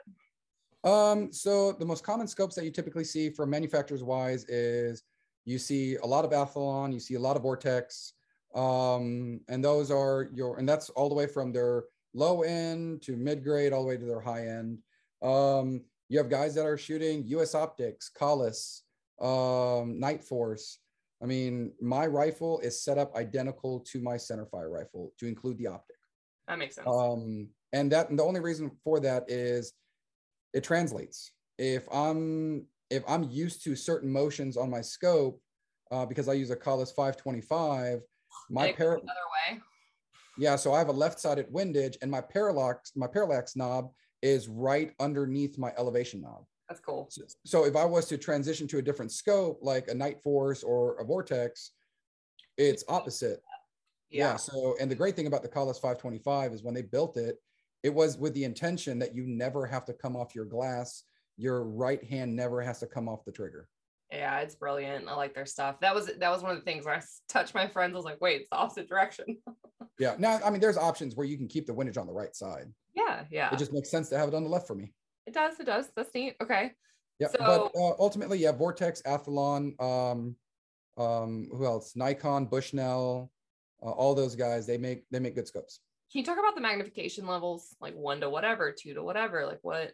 Um 0.89 1.32
so 1.32 1.73
the 1.73 1.86
most 1.86 2.03
common 2.03 2.27
scopes 2.27 2.55
that 2.55 2.65
you 2.65 2.71
typically 2.71 3.03
see 3.03 3.29
from 3.29 3.49
manufacturers 3.49 4.03
wise 4.03 4.45
is 4.45 5.03
you 5.45 5.58
see 5.58 5.95
a 5.97 6.05
lot 6.05 6.25
of 6.25 6.32
Athlon, 6.32 6.93
you 6.93 6.99
see 6.99 7.15
a 7.15 7.19
lot 7.19 7.36
of 7.36 7.43
Vortex, 7.43 8.13
um, 8.55 9.39
and 9.47 9.63
those 9.63 9.91
are 9.91 10.29
your, 10.34 10.58
and 10.58 10.67
that's 10.67 10.89
all 10.91 11.10
the 11.10 11.15
way 11.15 11.27
from 11.27 11.51
their 11.51 11.86
low 12.13 12.41
end 12.41 13.01
to 13.03 13.15
mid 13.15 13.43
grade, 13.43 13.73
all 13.73 13.82
the 13.82 13.88
way 13.88 13.97
to 13.97 14.05
their 14.05 14.19
high 14.19 14.47
end. 14.47 14.79
Um, 15.21 15.82
you 16.08 16.17
have 16.17 16.29
guys 16.29 16.55
that 16.55 16.65
are 16.65 16.77
shooting 16.77 17.23
US 17.27 17.55
Optics, 17.55 18.12
Kahles, 18.19 18.82
um, 19.21 19.99
Nightforce. 20.01 20.77
I 21.21 21.25
mean, 21.25 21.73
my 21.82 22.08
rifle 22.08 22.60
is 22.60 22.82
set 22.82 22.97
up 22.97 23.15
identical 23.15 23.82
to 23.91 24.01
my 24.01 24.15
centerfire 24.15 24.71
rifle 24.71 25.12
to 25.19 25.27
include 25.27 25.58
the 25.58 25.67
optic. 25.67 25.97
That 26.47 26.58
makes 26.58 26.75
sense. 26.75 26.88
Um, 26.88 27.49
and 27.73 27.91
that 27.91 28.10
and 28.10 28.17
the 28.17 28.23
only 28.23 28.39
reason 28.39 28.71
for 28.84 28.99
that 29.01 29.29
is 29.29 29.73
it 30.53 30.63
translates. 30.63 31.32
If 31.58 31.88
I'm 31.93 32.65
if 32.89 33.03
I'm 33.08 33.29
used 33.29 33.63
to 33.65 33.75
certain 33.75 34.12
motions 34.12 34.58
on 34.58 34.69
my 34.69 34.82
scope, 34.82 35.39
uh, 35.91 36.05
because 36.05 36.27
I 36.27 36.34
use 36.34 36.49
a 36.49 36.55
Kahles 36.55 36.95
525, 36.95 37.99
my 38.49 38.71
par- 38.71 38.93
another 38.93 39.03
way. 39.03 39.60
Yeah, 40.38 40.55
so 40.55 40.73
I 40.73 40.79
have 40.79 40.88
a 40.88 40.93
left-sided 40.93 41.47
windage, 41.51 41.97
and 42.01 42.10
my 42.10 42.21
parallax 42.21 42.93
my 42.95 43.08
parallax 43.08 43.55
knob 43.55 43.91
is 44.21 44.47
right 44.47 44.93
underneath 44.99 45.58
my 45.58 45.73
elevation 45.77 46.21
knob. 46.21 46.45
That's 46.67 46.82
cool. 46.82 47.08
So, 47.10 47.23
so, 47.45 47.65
if 47.65 47.75
I 47.75 47.86
was 47.86 48.05
to 48.08 48.17
transition 48.17 48.67
to 48.67 48.77
a 48.77 48.82
different 48.82 49.12
scope, 49.12 49.60
like 49.62 49.88
a 49.88 49.93
Nightforce 49.93 50.63
or 50.63 50.99
a 50.99 51.03
Vortex, 51.03 51.71
it's 52.58 52.84
opposite. 52.88 53.41
Yeah. 54.12 54.32
yeah. 54.32 54.36
So, 54.36 54.75
and 54.79 54.89
the 54.89 54.95
great 54.95 55.15
thing 55.15 55.27
about 55.27 55.41
the 55.41 55.49
Kahles 55.49 55.82
525 55.82 56.53
is 56.53 56.63
when 56.63 56.75
they 56.75 56.84
built 56.84 57.17
it, 57.17 57.38
it 57.82 57.93
was 57.93 58.17
with 58.17 58.34
the 58.34 58.43
intention 58.43 58.99
that 58.99 59.15
you 59.15 59.25
never 59.25 59.65
have 59.65 59.86
to 59.86 59.93
come 59.93 60.15
off 60.15 60.36
your 60.36 60.45
glass. 60.45 61.03
Your 61.38 61.63
right 61.63 62.03
hand 62.03 62.36
never 62.36 62.62
has 62.62 62.79
to 62.79 62.88
come 62.88 63.08
off 63.08 63.25
the 63.25 63.32
trigger. 63.32 63.67
Yeah, 64.12 64.39
it's 64.39 64.55
brilliant. 64.55 65.08
I 65.08 65.15
like 65.15 65.36
their 65.36 65.45
stuff. 65.45 65.79
That 65.82 65.93
was 65.93 66.08
that 66.08 66.29
was 66.29 66.41
one 66.41 66.51
of 66.51 66.58
the 66.58 66.63
things 66.63 66.86
where 66.86 66.95
I 66.95 67.01
touched 67.29 67.53
my 67.53 67.67
friends. 67.67 67.93
I 67.93 67.95
was 67.95 68.05
like, 68.05 68.19
wait, 68.19 68.41
it's 68.41 68.49
the 68.49 68.58
opposite 68.58 68.89
direction. 68.89 69.38
yeah. 69.99 70.15
Now, 70.17 70.39
I 70.43 70.49
mean, 70.49 70.60
there's 70.60 70.77
options 70.77 71.15
where 71.15 71.27
you 71.27 71.38
can 71.38 71.47
keep 71.47 71.67
the 71.67 71.73
windage 71.73 71.97
on 71.97 72.08
the 72.08 72.13
right 72.13 72.36
side. 72.36 72.65
Yeah, 73.00 73.24
yeah. 73.30 73.54
It 73.54 73.60
just 73.60 73.74
makes 73.74 73.90
sense 73.90 74.10
to 74.10 74.18
have 74.18 74.28
it 74.28 74.36
on 74.36 74.44
the 74.44 74.50
left 74.50 74.68
for 74.68 74.76
me. 74.76 74.94
It 75.26 75.34
does. 75.34 75.60
It 75.60 75.66
does. 75.66 75.88
That's 75.96 76.14
neat. 76.14 76.36
Okay. 76.42 76.72
Yeah, 77.20 77.28
so, 77.28 77.38
but 77.40 77.80
uh, 77.80 77.96
ultimately, 78.00 78.40
yeah, 78.40 78.54
Vortex, 78.54 79.02
Athlon, 79.02 79.80
um, 79.82 80.36
um, 80.98 81.50
who 81.52 81.66
else? 81.66 81.96
Nikon, 81.96 82.46
Bushnell, 82.46 83.30
uh, 83.84 83.90
all 83.90 84.16
those 84.16 84.36
guys. 84.36 84.66
They 84.66 84.78
make 84.78 85.04
they 85.12 85.20
make 85.20 85.36
good 85.36 85.48
scopes. 85.48 85.82
Can 86.12 86.20
you 86.20 86.26
talk 86.26 86.40
about 86.40 86.56
the 86.56 86.62
magnification 86.62 87.28
levels, 87.28 87.76
like 87.82 87.94
one 87.94 88.22
to 88.22 88.30
whatever, 88.30 88.72
two 88.72 88.94
to 88.94 89.04
whatever, 89.04 89.46
like 89.46 89.60
what? 89.62 89.92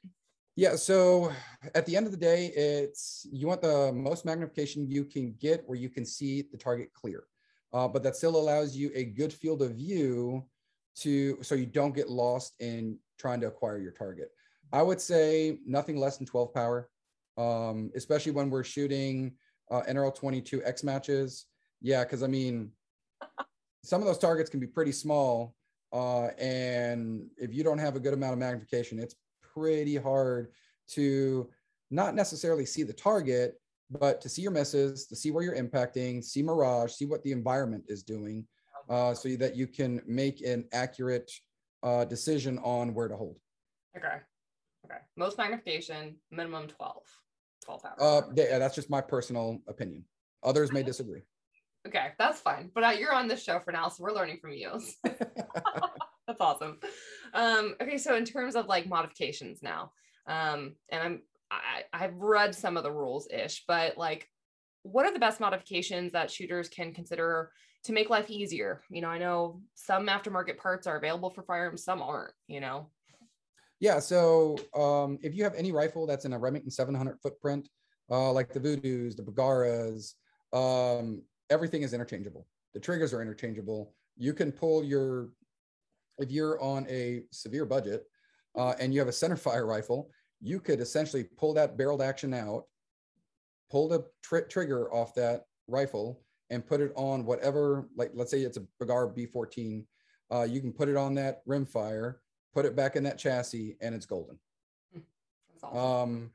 Yeah. 0.55 0.75
So 0.75 1.31
at 1.73 1.85
the 1.85 1.97
end 1.97 2.05
of 2.05 2.11
the 2.11 2.17
day, 2.17 2.47
it's 2.55 3.27
you 3.31 3.47
want 3.47 3.61
the 3.61 3.91
most 3.91 4.23
magnification 4.23 4.89
you 4.89 5.03
can 5.03 5.35
get 5.39 5.63
where 5.65 5.77
you 5.77 5.89
can 5.89 6.05
see 6.05 6.43
the 6.43 6.57
target 6.57 6.93
clear, 6.93 7.23
uh, 7.73 7.87
but 7.87 8.03
that 8.03 8.15
still 8.15 8.37
allows 8.37 8.75
you 8.75 8.91
a 8.93 9.03
good 9.03 9.33
field 9.33 9.61
of 9.63 9.75
view 9.75 10.45
to 10.97 11.37
so 11.41 11.55
you 11.55 11.65
don't 11.65 11.95
get 11.95 12.09
lost 12.09 12.53
in 12.59 12.97
trying 13.19 13.41
to 13.41 13.47
acquire 13.47 13.77
your 13.77 13.91
target. 13.91 14.29
I 14.71 14.81
would 14.81 14.99
say 14.99 15.59
nothing 15.65 15.97
less 15.97 16.17
than 16.17 16.25
12 16.25 16.53
power, 16.53 16.89
um, 17.37 17.91
especially 17.95 18.31
when 18.31 18.49
we're 18.49 18.63
shooting 18.63 19.33
uh, 19.71 19.81
NRL 19.87 20.15
22 20.15 20.63
X 20.63 20.83
matches. 20.83 21.45
Yeah, 21.81 22.03
because 22.03 22.23
I 22.23 22.27
mean, 22.27 22.71
some 23.83 24.01
of 24.01 24.07
those 24.07 24.17
targets 24.17 24.49
can 24.49 24.59
be 24.59 24.67
pretty 24.67 24.91
small. 24.91 25.55
Uh, 25.93 26.27
and 26.39 27.29
if 27.37 27.53
you 27.53 27.63
don't 27.63 27.77
have 27.77 27.95
a 27.95 27.99
good 27.99 28.13
amount 28.13 28.33
of 28.33 28.39
magnification, 28.39 28.99
it's 28.99 29.15
pretty 29.41 29.95
hard 29.95 30.51
to 30.87 31.49
not 31.91 32.15
necessarily 32.15 32.65
see 32.65 32.83
the 32.83 32.93
target, 32.93 33.59
but 33.89 34.19
to 34.21 34.29
see 34.29 34.41
your 34.41 34.51
misses, 34.51 35.05
to 35.07 35.15
see 35.15 35.31
where 35.31 35.43
you're 35.43 35.55
impacting, 35.55 36.23
see 36.23 36.41
mirage, 36.41 36.91
see 36.91 37.05
what 37.05 37.23
the 37.23 37.31
environment 37.31 37.83
is 37.87 38.03
doing, 38.03 38.45
uh, 38.89 39.13
so 39.13 39.29
that 39.35 39.55
you 39.55 39.67
can 39.67 40.01
make 40.05 40.41
an 40.41 40.65
accurate 40.73 41.31
uh, 41.83 42.05
decision 42.05 42.59
on 42.59 42.93
where 42.93 43.07
to 43.07 43.15
hold. 43.15 43.37
Okay. 43.97 44.17
Okay. 44.85 44.99
Most 45.17 45.37
magnification, 45.37 46.15
minimum 46.31 46.67
12. 46.67 47.01
12 47.63 47.81
hours. 47.85 47.95
Uh, 47.99 48.21
yeah, 48.35 48.59
that's 48.59 48.75
just 48.75 48.89
my 48.89 49.01
personal 49.01 49.59
opinion. 49.67 50.05
Others 50.43 50.71
may 50.71 50.83
disagree. 50.83 51.21
Okay, 51.87 52.09
that's 52.17 52.39
fine. 52.39 52.71
But 52.73 52.83
uh, 52.83 52.89
you're 52.89 53.13
on 53.13 53.27
this 53.27 53.43
show 53.43 53.59
for 53.59 53.71
now, 53.71 53.89
so 53.89 54.03
we're 54.03 54.13
learning 54.13 54.39
from 54.41 54.51
you. 54.51 54.79
that's 55.03 56.39
awesome. 56.39 56.79
Um, 57.33 57.75
okay, 57.81 57.97
so 57.97 58.15
in 58.15 58.25
terms 58.25 58.55
of 58.55 58.67
like 58.67 58.87
modifications 58.87 59.61
now, 59.61 59.91
um, 60.27 60.75
and 60.89 61.03
I'm 61.03 61.21
I, 61.51 61.83
I've 61.93 62.15
read 62.15 62.55
some 62.55 62.77
of 62.77 62.83
the 62.83 62.91
rules 62.91 63.27
ish, 63.31 63.63
but 63.67 63.97
like, 63.97 64.27
what 64.81 65.05
are 65.05 65.13
the 65.13 65.19
best 65.19 65.39
modifications 65.39 66.11
that 66.13 66.31
shooters 66.31 66.69
can 66.69 66.93
consider 66.93 67.51
to 67.85 67.93
make 67.93 68.09
life 68.09 68.29
easier? 68.29 68.81
You 68.89 69.01
know, 69.01 69.09
I 69.09 69.17
know 69.17 69.61
some 69.73 70.07
aftermarket 70.07 70.57
parts 70.57 70.87
are 70.87 70.97
available 70.97 71.29
for 71.29 71.43
firearms, 71.43 71.83
some 71.83 72.01
aren't. 72.01 72.33
You 72.47 72.59
know. 72.59 72.89
Yeah. 73.79 73.99
So 73.99 74.57
um, 74.75 75.19
if 75.21 75.35
you 75.35 75.43
have 75.43 75.53
any 75.55 75.71
rifle 75.71 76.07
that's 76.07 76.25
in 76.25 76.33
a 76.33 76.39
Remington 76.39 76.71
700 76.71 77.19
footprint, 77.21 77.69
uh, 78.09 78.31
like 78.31 78.53
the 78.53 78.59
Vudoos, 78.59 79.15
the 79.15 79.23
Bergaras, 79.23 80.13
um, 80.53 81.21
everything 81.49 81.83
is 81.83 81.93
interchangeable. 81.93 82.47
The 82.73 82.79
triggers 82.79 83.13
are 83.13 83.21
interchangeable. 83.21 83.93
You 84.17 84.33
can 84.33 84.51
pull 84.51 84.83
your, 84.83 85.29
if 86.17 86.31
you're 86.31 86.61
on 86.61 86.87
a 86.89 87.23
severe 87.31 87.65
budget 87.65 88.03
uh, 88.57 88.73
and 88.79 88.93
you 88.93 88.99
have 88.99 89.09
a 89.09 89.13
center 89.13 89.35
fire 89.47 89.65
rifle, 89.65 90.09
you 90.41 90.59
could 90.59 90.79
essentially 90.79 91.25
pull 91.37 91.53
that 91.53 91.77
barreled 91.77 92.01
action 92.01 92.33
out, 92.33 92.63
pull 93.69 93.89
the 93.89 94.05
tr- 94.23 94.39
trigger 94.49 94.93
off 94.93 95.13
that 95.15 95.43
rifle, 95.67 96.21
and 96.49 96.65
put 96.65 96.81
it 96.81 96.91
on 96.95 97.25
whatever, 97.25 97.87
like 97.95 98.11
let's 98.13 98.31
say 98.31 98.41
it's 98.41 98.57
a 98.57 98.65
Bergara 98.79 99.09
B14. 99.09 99.85
Uh, 100.31 100.43
you 100.43 100.61
can 100.61 100.71
put 100.71 100.89
it 100.89 100.95
on 100.95 101.15
that 101.15 101.45
rimfire, 101.47 102.15
put 102.53 102.65
it 102.65 102.75
back 102.75 102.95
in 102.95 103.03
that 103.03 103.17
chassis, 103.17 103.77
and 103.81 103.93
it's 103.95 104.05
golden. 104.05 104.39
Awesome. 105.63 105.77
Um, 105.77 106.31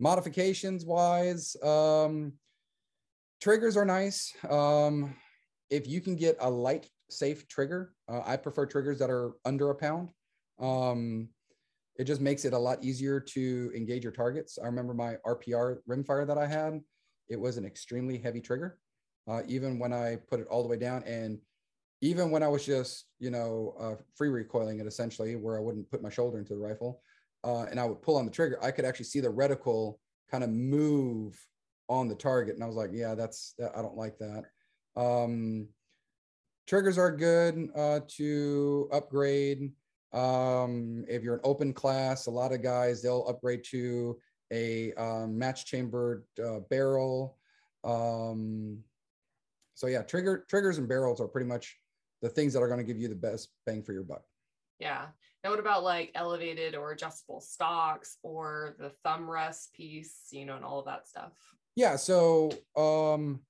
modifications 0.00 0.84
wise, 0.84 1.56
um, 1.62 2.32
triggers 3.40 3.76
are 3.76 3.84
nice. 3.84 4.32
Um, 4.48 5.14
if 5.70 5.86
you 5.86 6.00
can 6.00 6.16
get 6.16 6.36
a 6.40 6.50
light, 6.50 6.88
safe 7.10 7.46
trigger, 7.48 7.94
uh, 8.08 8.20
I 8.24 8.36
prefer 8.36 8.66
triggers 8.66 8.98
that 8.98 9.10
are 9.10 9.32
under 9.44 9.70
a 9.70 9.74
pound. 9.74 10.08
Um, 10.60 11.28
it 11.96 12.04
just 12.04 12.20
makes 12.20 12.44
it 12.44 12.52
a 12.52 12.58
lot 12.58 12.82
easier 12.82 13.20
to 13.20 13.72
engage 13.74 14.02
your 14.02 14.12
targets. 14.12 14.58
I 14.60 14.66
remember 14.66 14.94
my 14.94 15.16
RPR 15.24 15.78
rimfire 15.88 16.26
that 16.26 16.38
I 16.38 16.46
had, 16.46 16.80
it 17.28 17.38
was 17.38 17.56
an 17.56 17.64
extremely 17.64 18.18
heavy 18.18 18.40
trigger. 18.40 18.78
Uh, 19.26 19.42
even 19.48 19.78
when 19.78 19.92
I 19.92 20.16
put 20.28 20.40
it 20.40 20.46
all 20.48 20.62
the 20.62 20.68
way 20.68 20.76
down 20.76 21.02
and 21.04 21.38
even 22.00 22.30
when 22.30 22.42
I 22.42 22.48
was 22.48 22.66
just, 22.66 23.06
you 23.18 23.30
know, 23.30 23.74
uh, 23.80 23.94
free 24.14 24.28
recoiling 24.28 24.78
it 24.78 24.86
essentially, 24.86 25.36
where 25.36 25.56
I 25.56 25.60
wouldn't 25.60 25.90
put 25.90 26.02
my 26.02 26.10
shoulder 26.10 26.38
into 26.38 26.52
the 26.52 26.60
rifle, 26.60 27.00
uh, 27.44 27.62
and 27.70 27.80
I 27.80 27.86
would 27.86 28.02
pull 28.02 28.16
on 28.16 28.26
the 28.26 28.30
trigger, 28.30 28.58
I 28.62 28.70
could 28.72 28.84
actually 28.84 29.06
see 29.06 29.20
the 29.20 29.28
reticle 29.28 29.96
kind 30.30 30.44
of 30.44 30.50
move 30.50 31.38
on 31.88 32.08
the 32.08 32.14
target, 32.14 32.54
and 32.54 32.62
I 32.62 32.66
was 32.66 32.76
like, 32.76 32.90
yeah, 32.92 33.14
that's 33.14 33.54
I 33.74 33.80
don't 33.80 33.96
like 33.96 34.18
that. 34.18 34.44
Um, 34.96 35.68
triggers 36.66 36.98
are 36.98 37.10
good 37.10 37.70
uh, 37.74 38.00
to 38.16 38.88
upgrade. 38.92 39.72
Um, 40.12 41.04
if 41.08 41.22
you're 41.22 41.36
an 41.36 41.40
open 41.44 41.72
class, 41.72 42.26
a 42.26 42.30
lot 42.30 42.52
of 42.52 42.62
guys 42.62 43.02
they'll 43.02 43.26
upgrade 43.28 43.64
to 43.70 44.18
a 44.52 44.92
um, 44.94 45.38
match 45.38 45.66
chambered 45.66 46.24
uh, 46.42 46.60
barrel. 46.70 47.38
Um, 47.82 48.78
so 49.74 49.86
yeah, 49.86 50.02
trigger 50.02 50.44
triggers 50.48 50.78
and 50.78 50.88
barrels 50.88 51.20
are 51.20 51.28
pretty 51.28 51.48
much 51.48 51.76
the 52.22 52.28
things 52.28 52.52
that 52.52 52.62
are 52.62 52.68
going 52.68 52.78
to 52.78 52.84
give 52.84 52.98
you 52.98 53.08
the 53.08 53.14
best 53.14 53.50
bang 53.66 53.82
for 53.82 53.92
your 53.92 54.02
buck. 54.02 54.22
Yeah. 54.78 55.06
Now, 55.42 55.50
what 55.50 55.58
about 55.58 55.84
like 55.84 56.10
elevated 56.14 56.74
or 56.74 56.92
adjustable 56.92 57.40
stocks 57.40 58.16
or 58.22 58.76
the 58.78 58.90
thumb 59.04 59.30
rest 59.30 59.74
piece, 59.74 60.28
you 60.30 60.46
know, 60.46 60.56
and 60.56 60.64
all 60.64 60.78
of 60.78 60.86
that 60.86 61.06
stuff? 61.06 61.32
Yeah. 61.76 61.96
So, 61.96 62.50
um, 62.76 63.40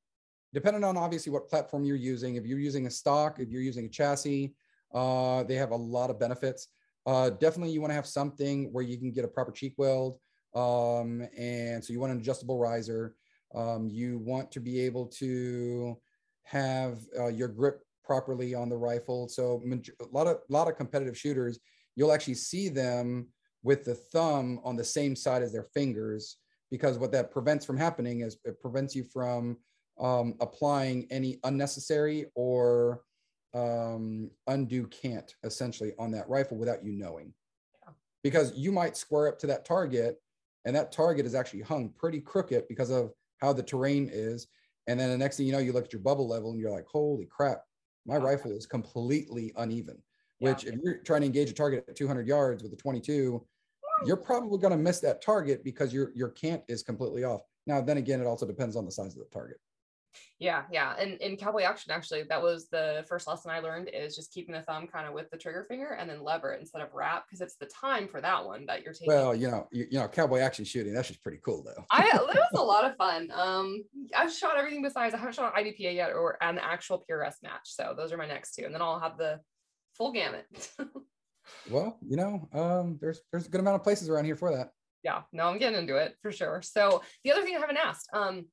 depending 0.52 0.82
on 0.82 0.96
obviously 0.96 1.30
what 1.32 1.48
platform 1.48 1.84
you're 1.84 1.96
using, 1.96 2.34
if 2.34 2.46
you're 2.46 2.58
using 2.58 2.86
a 2.86 2.90
stock, 2.90 3.38
if 3.38 3.48
you're 3.48 3.62
using 3.62 3.86
a 3.86 3.88
chassis, 3.88 4.54
uh, 4.92 5.44
they 5.44 5.54
have 5.54 5.70
a 5.70 5.76
lot 5.76 6.10
of 6.10 6.18
benefits. 6.18 6.68
Uh, 7.06 7.30
definitely, 7.30 7.72
you 7.72 7.80
want 7.80 7.90
to 7.90 7.96
have 7.96 8.06
something 8.06 8.72
where 8.72 8.84
you 8.84 8.98
can 8.98 9.12
get 9.12 9.24
a 9.24 9.28
proper 9.28 9.52
cheek 9.52 9.74
weld. 9.78 10.18
Um, 10.54 11.26
and 11.36 11.84
so, 11.84 11.92
you 11.92 12.00
want 12.00 12.12
an 12.12 12.18
adjustable 12.18 12.58
riser. 12.58 13.14
Um, 13.54 13.88
you 13.88 14.18
want 14.18 14.50
to 14.52 14.60
be 14.60 14.80
able 14.80 15.06
to 15.18 15.96
have 16.44 16.98
uh, 17.18 17.28
your 17.28 17.48
grip 17.48 17.82
properly 18.04 18.54
on 18.54 18.68
the 18.68 18.76
rifle. 18.76 19.28
So 19.28 19.62
a 20.00 20.04
lot 20.12 20.26
of 20.26 20.36
a 20.48 20.52
lot 20.52 20.68
of 20.68 20.76
competitive 20.76 21.16
shooters, 21.16 21.58
you'll 21.96 22.12
actually 22.12 22.34
see 22.34 22.68
them 22.68 23.28
with 23.62 23.84
the 23.84 23.94
thumb 23.94 24.60
on 24.62 24.76
the 24.76 24.84
same 24.84 25.16
side 25.16 25.42
as 25.42 25.52
their 25.52 25.68
fingers 25.74 26.36
because 26.70 26.98
what 26.98 27.12
that 27.12 27.30
prevents 27.30 27.64
from 27.64 27.76
happening 27.76 28.20
is 28.20 28.36
it 28.44 28.60
prevents 28.60 28.94
you 28.94 29.04
from 29.04 29.56
um, 29.98 30.34
applying 30.40 31.06
any 31.10 31.38
unnecessary 31.44 32.26
or 32.34 33.02
um, 33.54 34.30
undue 34.48 34.86
cant 34.88 35.34
essentially 35.44 35.92
on 35.98 36.10
that 36.10 36.28
rifle 36.28 36.58
without 36.58 36.84
you 36.84 36.92
knowing. 36.92 37.32
Yeah. 37.84 37.92
Because 38.22 38.56
you 38.56 38.72
might 38.72 38.96
square 38.96 39.28
up 39.28 39.38
to 39.38 39.46
that 39.46 39.64
target 39.64 40.20
and 40.64 40.74
that 40.74 40.92
target 40.92 41.26
is 41.26 41.34
actually 41.34 41.62
hung 41.62 41.90
pretty 41.90 42.20
crooked 42.20 42.66
because 42.68 42.90
of 42.90 43.12
how 43.38 43.52
the 43.52 43.62
terrain 43.62 44.10
is. 44.12 44.48
And 44.86 44.98
then 45.00 45.10
the 45.10 45.18
next 45.18 45.36
thing 45.36 45.46
you 45.46 45.52
know, 45.52 45.58
you 45.58 45.72
look 45.72 45.84
at 45.86 45.92
your 45.92 46.02
bubble 46.02 46.28
level 46.28 46.50
and 46.50 46.60
you're 46.60 46.70
like, 46.70 46.86
holy 46.86 47.26
crap, 47.26 47.62
my 48.06 48.16
rifle 48.16 48.52
is 48.52 48.66
completely 48.66 49.52
uneven. 49.56 50.02
Which, 50.38 50.64
Yeah. 50.64 50.72
if 50.74 50.80
you're 50.82 50.98
trying 50.98 51.22
to 51.22 51.26
engage 51.26 51.50
a 51.50 51.54
target 51.54 51.84
at 51.88 51.96
200 51.96 52.26
yards 52.26 52.62
with 52.62 52.72
a 52.72 52.76
22, 52.76 53.44
you're 54.04 54.16
probably 54.16 54.58
going 54.58 54.72
to 54.72 54.76
miss 54.76 55.00
that 55.00 55.22
target 55.22 55.64
because 55.64 55.92
your 55.94 56.10
your 56.14 56.30
cant 56.30 56.62
is 56.68 56.82
completely 56.82 57.24
off. 57.24 57.42
Now, 57.66 57.80
then 57.80 57.96
again, 57.96 58.20
it 58.20 58.26
also 58.26 58.46
depends 58.46 58.76
on 58.76 58.84
the 58.84 58.90
size 58.90 59.16
of 59.16 59.20
the 59.22 59.30
target. 59.32 59.58
Yeah, 60.38 60.62
yeah. 60.70 60.94
And 60.98 61.20
in 61.20 61.36
cowboy 61.36 61.62
action, 61.62 61.92
actually, 61.92 62.24
that 62.24 62.42
was 62.42 62.68
the 62.68 63.04
first 63.08 63.26
lesson 63.26 63.50
I 63.50 63.60
learned 63.60 63.88
is 63.92 64.16
just 64.16 64.32
keeping 64.32 64.54
the 64.54 64.62
thumb 64.62 64.86
kind 64.86 65.06
of 65.06 65.14
with 65.14 65.30
the 65.30 65.36
trigger 65.36 65.64
finger 65.64 65.96
and 65.98 66.08
then 66.08 66.22
lever 66.22 66.52
it 66.52 66.60
instead 66.60 66.82
of 66.82 66.92
wrap 66.92 67.24
because 67.26 67.40
it's 67.40 67.56
the 67.56 67.66
time 67.66 68.08
for 68.08 68.20
that 68.20 68.44
one 68.44 68.66
that 68.66 68.82
you're 68.82 68.92
taking. 68.92 69.08
Well, 69.08 69.34
you 69.34 69.48
know, 69.48 69.68
you, 69.72 69.86
you 69.90 69.98
know, 69.98 70.08
cowboy 70.08 70.40
action 70.40 70.64
shooting, 70.64 70.92
that's 70.92 71.08
just 71.08 71.22
pretty 71.22 71.38
cool 71.44 71.62
though. 71.64 71.84
I 71.90 72.06
it 72.06 72.20
was 72.20 72.48
a 72.54 72.62
lot 72.62 72.84
of 72.84 72.96
fun. 72.96 73.30
Um, 73.34 73.84
I've 74.16 74.32
shot 74.32 74.56
everything 74.56 74.82
besides 74.82 75.14
I 75.14 75.18
haven't 75.18 75.34
shot 75.34 75.52
an 75.56 75.64
IDPA 75.64 75.94
yet 75.94 76.12
or 76.12 76.36
an 76.42 76.58
actual 76.58 77.04
PRS 77.08 77.34
match. 77.42 77.64
So 77.64 77.94
those 77.96 78.12
are 78.12 78.16
my 78.16 78.26
next 78.26 78.54
two, 78.54 78.64
and 78.64 78.74
then 78.74 78.82
I'll 78.82 79.00
have 79.00 79.18
the 79.18 79.40
full 79.96 80.12
gamut. 80.12 80.46
Well, 81.70 81.98
you 82.06 82.16
know, 82.16 82.48
um, 82.54 82.98
there's 83.02 83.20
there's 83.30 83.46
a 83.46 83.50
good 83.50 83.60
amount 83.60 83.76
of 83.76 83.82
places 83.82 84.08
around 84.08 84.24
here 84.24 84.34
for 84.36 84.50
that. 84.56 84.70
yeah, 85.02 85.22
no, 85.32 85.44
I'm 85.46 85.58
getting 85.58 85.78
into 85.78 85.96
it 85.96 86.16
for 86.22 86.32
sure. 86.32 86.62
So 86.62 87.02
the 87.22 87.32
other 87.32 87.42
thing 87.42 87.54
I 87.54 87.60
haven't 87.60 87.76
asked, 87.76 88.08
um, 88.14 88.46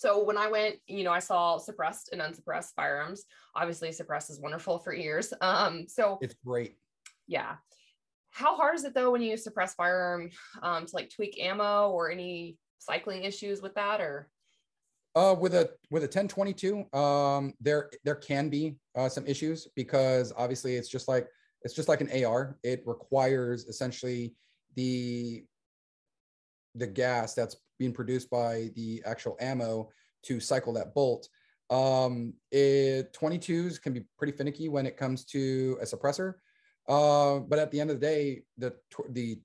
so 0.00 0.24
when 0.24 0.38
I 0.38 0.48
went, 0.48 0.76
you 0.86 1.04
know, 1.04 1.12
I 1.12 1.18
saw 1.18 1.58
suppressed 1.58 2.08
and 2.10 2.22
unsuppressed 2.22 2.74
firearms. 2.74 3.24
Obviously, 3.54 3.92
suppressed 3.92 4.30
is 4.30 4.40
wonderful 4.40 4.78
for 4.78 4.94
ears. 4.94 5.30
Um, 5.42 5.84
so 5.88 6.16
It's 6.22 6.34
great. 6.42 6.76
yeah, 7.26 7.56
how 8.30 8.56
hard 8.56 8.76
is 8.76 8.84
it 8.84 8.94
though 8.94 9.10
when 9.10 9.20
you 9.20 9.36
suppress 9.36 9.74
firearm 9.74 10.30
um, 10.62 10.86
to 10.86 10.96
like 10.96 11.10
tweak 11.10 11.38
ammo 11.38 11.90
or 11.90 12.10
any 12.10 12.56
cycling 12.78 13.24
issues 13.24 13.60
with 13.60 13.74
that 13.74 14.00
or? 14.00 14.30
Uh, 15.14 15.36
with 15.38 15.54
a 15.54 15.68
with 15.90 16.02
a 16.02 16.06
1022, 16.06 16.86
um, 16.98 17.52
there 17.60 17.90
there 18.02 18.14
can 18.14 18.48
be 18.48 18.76
uh, 18.96 19.08
some 19.10 19.26
issues 19.26 19.68
because 19.76 20.32
obviously 20.34 20.76
it's 20.76 20.88
just 20.88 21.08
like 21.08 21.28
it's 21.60 21.74
just 21.74 21.88
like 21.88 22.00
an 22.00 22.24
AR. 22.24 22.56
It 22.62 22.84
requires 22.86 23.66
essentially 23.66 24.34
the 24.76 25.44
the 26.74 26.86
gas 26.86 27.34
that's 27.34 27.56
being 27.80 27.92
produced 27.92 28.30
by 28.30 28.70
the 28.76 29.02
actual 29.04 29.36
ammo 29.40 29.88
to 30.22 30.38
cycle 30.38 30.72
that 30.74 30.94
bolt. 30.94 31.28
Um, 31.70 32.34
it 32.52 33.12
22s 33.12 33.80
can 33.80 33.92
be 33.92 34.04
pretty 34.18 34.36
finicky 34.36 34.68
when 34.68 34.86
it 34.86 34.96
comes 34.96 35.24
to 35.26 35.78
a 35.80 35.84
suppressor, 35.84 36.34
uh, 36.88 37.38
but 37.38 37.58
at 37.58 37.72
the 37.72 37.80
end 37.80 37.90
of 37.90 37.98
the 37.98 38.06
day, 38.06 38.42
the 38.58 38.74
the 39.10 39.40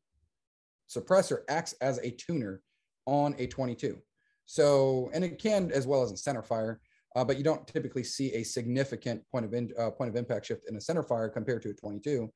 suppressor 0.89 1.39
acts 1.49 1.73
as 1.81 1.97
a 1.99 2.11
tuner 2.11 2.61
on 3.05 3.35
a 3.39 3.47
22. 3.47 3.97
So, 4.45 5.09
and 5.13 5.23
it 5.23 5.39
can 5.39 5.71
as 5.71 5.87
well 5.87 6.03
as 6.03 6.11
in 6.11 6.17
center 6.17 6.43
fire, 6.43 6.79
uh, 7.15 7.23
but 7.23 7.37
you 7.37 7.43
don't 7.43 7.65
typically 7.67 8.03
see 8.03 8.33
a 8.33 8.43
significant 8.43 9.23
point 9.31 9.45
of 9.45 9.53
in, 9.53 9.71
uh, 9.79 9.91
point 9.91 10.09
of 10.09 10.15
impact 10.15 10.47
shift 10.47 10.69
in 10.69 10.75
a 10.75 10.81
center 10.81 11.03
fire 11.03 11.29
compared 11.29 11.61
to 11.63 11.69
a 11.69 11.73
22. 11.73 12.29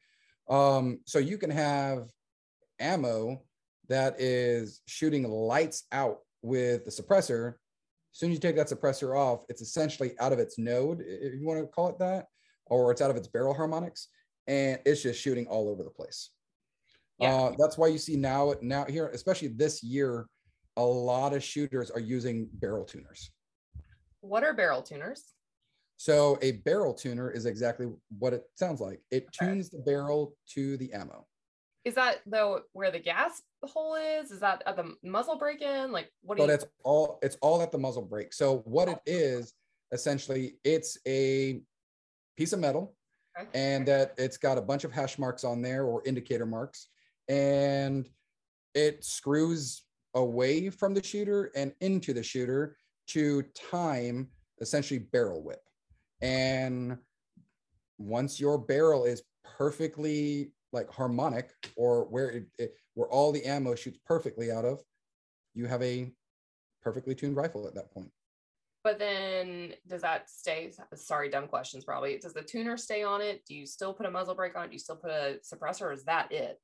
Um, 0.49 0.99
so 1.05 1.19
you 1.19 1.37
can 1.37 1.49
have 1.49 2.09
ammo 2.79 3.43
that 3.89 4.19
is 4.21 4.81
shooting 4.87 5.29
lights 5.29 5.83
out 5.91 6.19
with 6.41 6.85
the 6.85 6.91
suppressor. 6.91 7.49
As 8.13 8.19
soon 8.19 8.31
as 8.31 8.35
you 8.35 8.39
take 8.39 8.55
that 8.55 8.69
suppressor 8.69 9.17
off, 9.17 9.41
it's 9.49 9.61
essentially 9.61 10.13
out 10.19 10.31
of 10.31 10.39
its 10.39 10.57
node, 10.57 11.01
if 11.01 11.39
you 11.39 11.45
want 11.45 11.59
to 11.59 11.67
call 11.67 11.89
it 11.89 11.99
that, 11.99 12.27
or 12.67 12.91
it's 12.91 13.01
out 13.01 13.11
of 13.11 13.17
its 13.17 13.27
barrel 13.27 13.53
harmonics, 13.53 14.07
and 14.47 14.79
it's 14.85 15.01
just 15.03 15.19
shooting 15.19 15.47
all 15.47 15.69
over 15.69 15.83
the 15.83 15.89
place. 15.89 16.29
Yeah. 17.19 17.33
Uh, 17.33 17.55
that's 17.57 17.77
why 17.77 17.87
you 17.87 17.97
see 17.97 18.15
now, 18.15 18.53
now 18.61 18.85
here, 18.85 19.07
especially 19.09 19.49
this 19.49 19.83
year, 19.83 20.27
a 20.77 20.83
lot 20.83 21.33
of 21.33 21.43
shooters 21.43 21.91
are 21.91 21.99
using 21.99 22.47
barrel 22.53 22.85
tuners. 22.85 23.31
What 24.21 24.43
are 24.43 24.53
barrel 24.53 24.81
tuners? 24.81 25.33
So 25.97 26.37
a 26.41 26.53
barrel 26.53 26.93
tuner 26.93 27.29
is 27.29 27.45
exactly 27.45 27.87
what 28.17 28.33
it 28.33 28.43
sounds 28.55 28.79
like. 28.79 29.01
It 29.11 29.27
Okay. 29.27 29.51
tunes 29.51 29.69
the 29.69 29.79
barrel 29.79 30.33
to 30.53 30.77
the 30.77 30.93
ammo. 30.93 31.27
Is 31.89 31.95
that 31.95 32.21
though 32.27 32.61
where 32.73 32.91
the 32.91 32.99
gas 32.99 33.41
hole 33.63 33.95
is? 33.95 34.29
Is 34.29 34.41
that 34.41 34.61
at 34.67 34.75
the 34.75 34.93
muzzle 35.03 35.39
brake 35.39 35.63
in? 35.63 35.91
Like 35.91 36.11
what 36.21 36.37
do 36.37 36.43
So 36.43 36.45
you? 36.45 36.51
that's 36.51 36.65
all. 36.83 37.17
It's 37.23 37.35
all 37.41 37.63
at 37.63 37.71
the 37.71 37.79
muzzle 37.79 38.03
brake. 38.03 38.31
So 38.31 38.59
what 38.65 38.87
it 38.89 38.99
oh. 38.99 39.01
is 39.07 39.55
essentially, 39.91 40.57
it's 40.63 40.99
a 41.07 41.61
piece 42.37 42.53
of 42.53 42.59
metal, 42.59 42.95
Okay. 43.39 43.49
and 43.55 43.87
that 43.87 44.13
it's 44.19 44.37
got 44.37 44.59
a 44.59 44.61
bunch 44.61 44.83
of 44.83 44.91
hash 44.91 45.17
marks 45.17 45.43
on 45.43 45.63
there 45.63 45.85
or 45.85 46.03
indicator 46.05 46.45
marks, 46.45 46.89
and 47.27 48.07
it 48.75 49.03
screws 49.03 49.83
away 50.13 50.69
from 50.69 50.93
the 50.93 51.01
shooter 51.03 51.51
and 51.55 51.73
into 51.81 52.13
the 52.13 52.21
shooter 52.21 52.77
to 53.07 53.41
time 53.71 54.27
essentially 54.61 54.99
barrel 54.99 55.41
whip. 55.43 55.61
And 56.21 56.99
once 57.97 58.39
your 58.39 58.59
barrel 58.59 59.05
is 59.05 59.23
perfectly 59.57 60.51
like 60.71 60.89
harmonic 60.91 61.51
or 61.75 62.05
where 62.05 62.29
it, 62.29 62.45
it 62.57 62.73
where 62.93 63.09
all 63.09 63.31
the 63.31 63.45
ammo 63.45 63.75
shoots 63.75 63.99
perfectly 64.05 64.51
out 64.51 64.65
of, 64.65 64.79
you 65.53 65.65
have 65.65 65.81
a 65.81 66.11
perfectly 66.81 67.15
tuned 67.15 67.35
rifle 67.35 67.67
at 67.67 67.75
that 67.75 67.91
point. 67.91 68.11
But 68.83 68.97
then 68.97 69.73
does 69.87 70.01
that 70.01 70.29
stay? 70.29 70.71
Sorry, 70.95 71.29
dumb 71.29 71.47
questions 71.47 71.83
probably. 71.83 72.17
Does 72.17 72.33
the 72.33 72.41
tuner 72.41 72.77
stay 72.77 73.03
on 73.03 73.21
it? 73.21 73.43
Do 73.45 73.53
you 73.53 73.65
still 73.65 73.93
put 73.93 74.05
a 74.05 74.11
muzzle 74.11 74.35
brake 74.35 74.55
on 74.55 74.65
it? 74.65 74.67
Do 74.69 74.73
you 74.73 74.79
still 74.79 74.95
put 74.95 75.11
a 75.11 75.39
suppressor? 75.43 75.81
Or 75.81 75.91
is 75.91 76.05
that 76.05 76.31
it? 76.31 76.59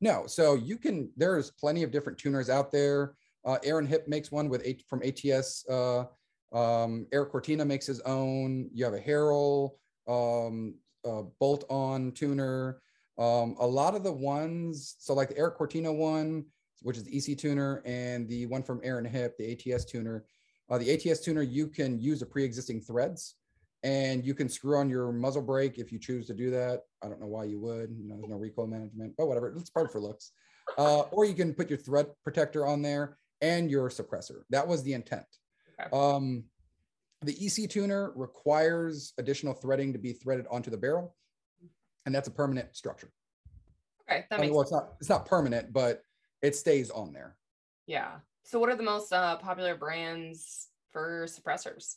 No, 0.00 0.26
so 0.26 0.54
you 0.54 0.76
can. 0.76 1.10
There's 1.16 1.52
plenty 1.52 1.82
of 1.82 1.90
different 1.90 2.18
tuners 2.18 2.50
out 2.50 2.72
there. 2.72 3.14
Uh, 3.44 3.58
Aaron 3.64 3.86
Hip 3.86 4.08
makes 4.08 4.32
one 4.32 4.48
with 4.48 4.62
eight 4.64 4.82
from 4.88 5.02
ATS. 5.02 5.64
Uh, 5.68 6.04
um, 6.52 7.06
Eric 7.12 7.30
Cortina 7.30 7.64
makes 7.64 7.86
his 7.86 8.00
own. 8.00 8.68
You 8.74 8.84
have 8.84 8.94
a 8.94 9.00
Harrell 9.00 9.70
um, 10.08 10.74
uh, 11.06 11.22
bolt-on 11.38 12.12
tuner. 12.12 12.80
Um, 13.18 13.56
a 13.58 13.66
lot 13.66 13.94
of 13.94 14.02
the 14.02 14.12
ones, 14.12 14.96
so 14.98 15.14
like 15.14 15.28
the 15.28 15.38
Eric 15.38 15.56
Cortina 15.56 15.92
one, 15.92 16.44
which 16.82 16.96
is 16.96 17.04
the 17.04 17.16
EC 17.16 17.38
tuner, 17.38 17.82
and 17.84 18.28
the 18.28 18.46
one 18.46 18.62
from 18.62 18.80
Aaron 18.84 19.04
Hip, 19.04 19.36
the 19.38 19.52
ATS 19.52 19.84
tuner. 19.84 20.24
Uh, 20.68 20.78
the 20.78 20.92
ATS 20.92 21.20
tuner, 21.20 21.42
you 21.42 21.68
can 21.68 21.98
use 22.00 22.20
the 22.20 22.26
pre-existing 22.26 22.80
threads 22.80 23.36
and 23.82 24.24
you 24.24 24.34
can 24.34 24.48
screw 24.48 24.76
on 24.78 24.90
your 24.90 25.12
muzzle 25.12 25.42
brake 25.42 25.78
if 25.78 25.92
you 25.92 25.98
choose 25.98 26.26
to 26.26 26.34
do 26.34 26.50
that. 26.50 26.82
I 27.02 27.08
don't 27.08 27.20
know 27.20 27.28
why 27.28 27.44
you 27.44 27.60
would, 27.60 27.94
you 27.96 28.08
know, 28.08 28.16
there's 28.16 28.28
no 28.28 28.36
recoil 28.36 28.66
management, 28.66 29.14
but 29.16 29.26
whatever, 29.26 29.48
it's 29.56 29.70
part 29.70 29.92
for 29.92 30.00
looks. 30.00 30.32
Uh, 30.76 31.02
or 31.12 31.24
you 31.24 31.34
can 31.34 31.54
put 31.54 31.70
your 31.70 31.78
thread 31.78 32.06
protector 32.24 32.66
on 32.66 32.82
there 32.82 33.16
and 33.40 33.70
your 33.70 33.88
suppressor. 33.88 34.40
That 34.50 34.66
was 34.66 34.82
the 34.82 34.94
intent. 34.94 35.26
Um, 35.92 36.44
the 37.22 37.36
EC 37.44 37.70
tuner 37.70 38.12
requires 38.16 39.12
additional 39.18 39.54
threading 39.54 39.92
to 39.92 39.98
be 39.98 40.12
threaded 40.12 40.46
onto 40.50 40.70
the 40.70 40.76
barrel, 40.76 41.14
and 42.06 42.14
that's 42.14 42.28
a 42.28 42.30
permanent 42.30 42.74
structure. 42.74 43.10
Okay, 44.08 44.24
that 44.30 44.38
I 44.38 44.40
mean, 44.40 44.50
makes 44.50 44.54
well, 44.54 44.62
it's 44.62 44.72
not 44.72 44.94
it's 45.00 45.10
not 45.10 45.26
permanent, 45.26 45.72
but 45.72 46.02
it 46.40 46.54
stays 46.54 46.90
on 46.90 47.12
there. 47.12 47.36
yeah. 47.86 48.12
So 48.44 48.60
what 48.60 48.68
are 48.68 48.76
the 48.76 48.82
most 48.84 49.12
uh, 49.12 49.36
popular 49.38 49.74
brands 49.74 50.68
for 50.92 51.26
suppressors? 51.26 51.96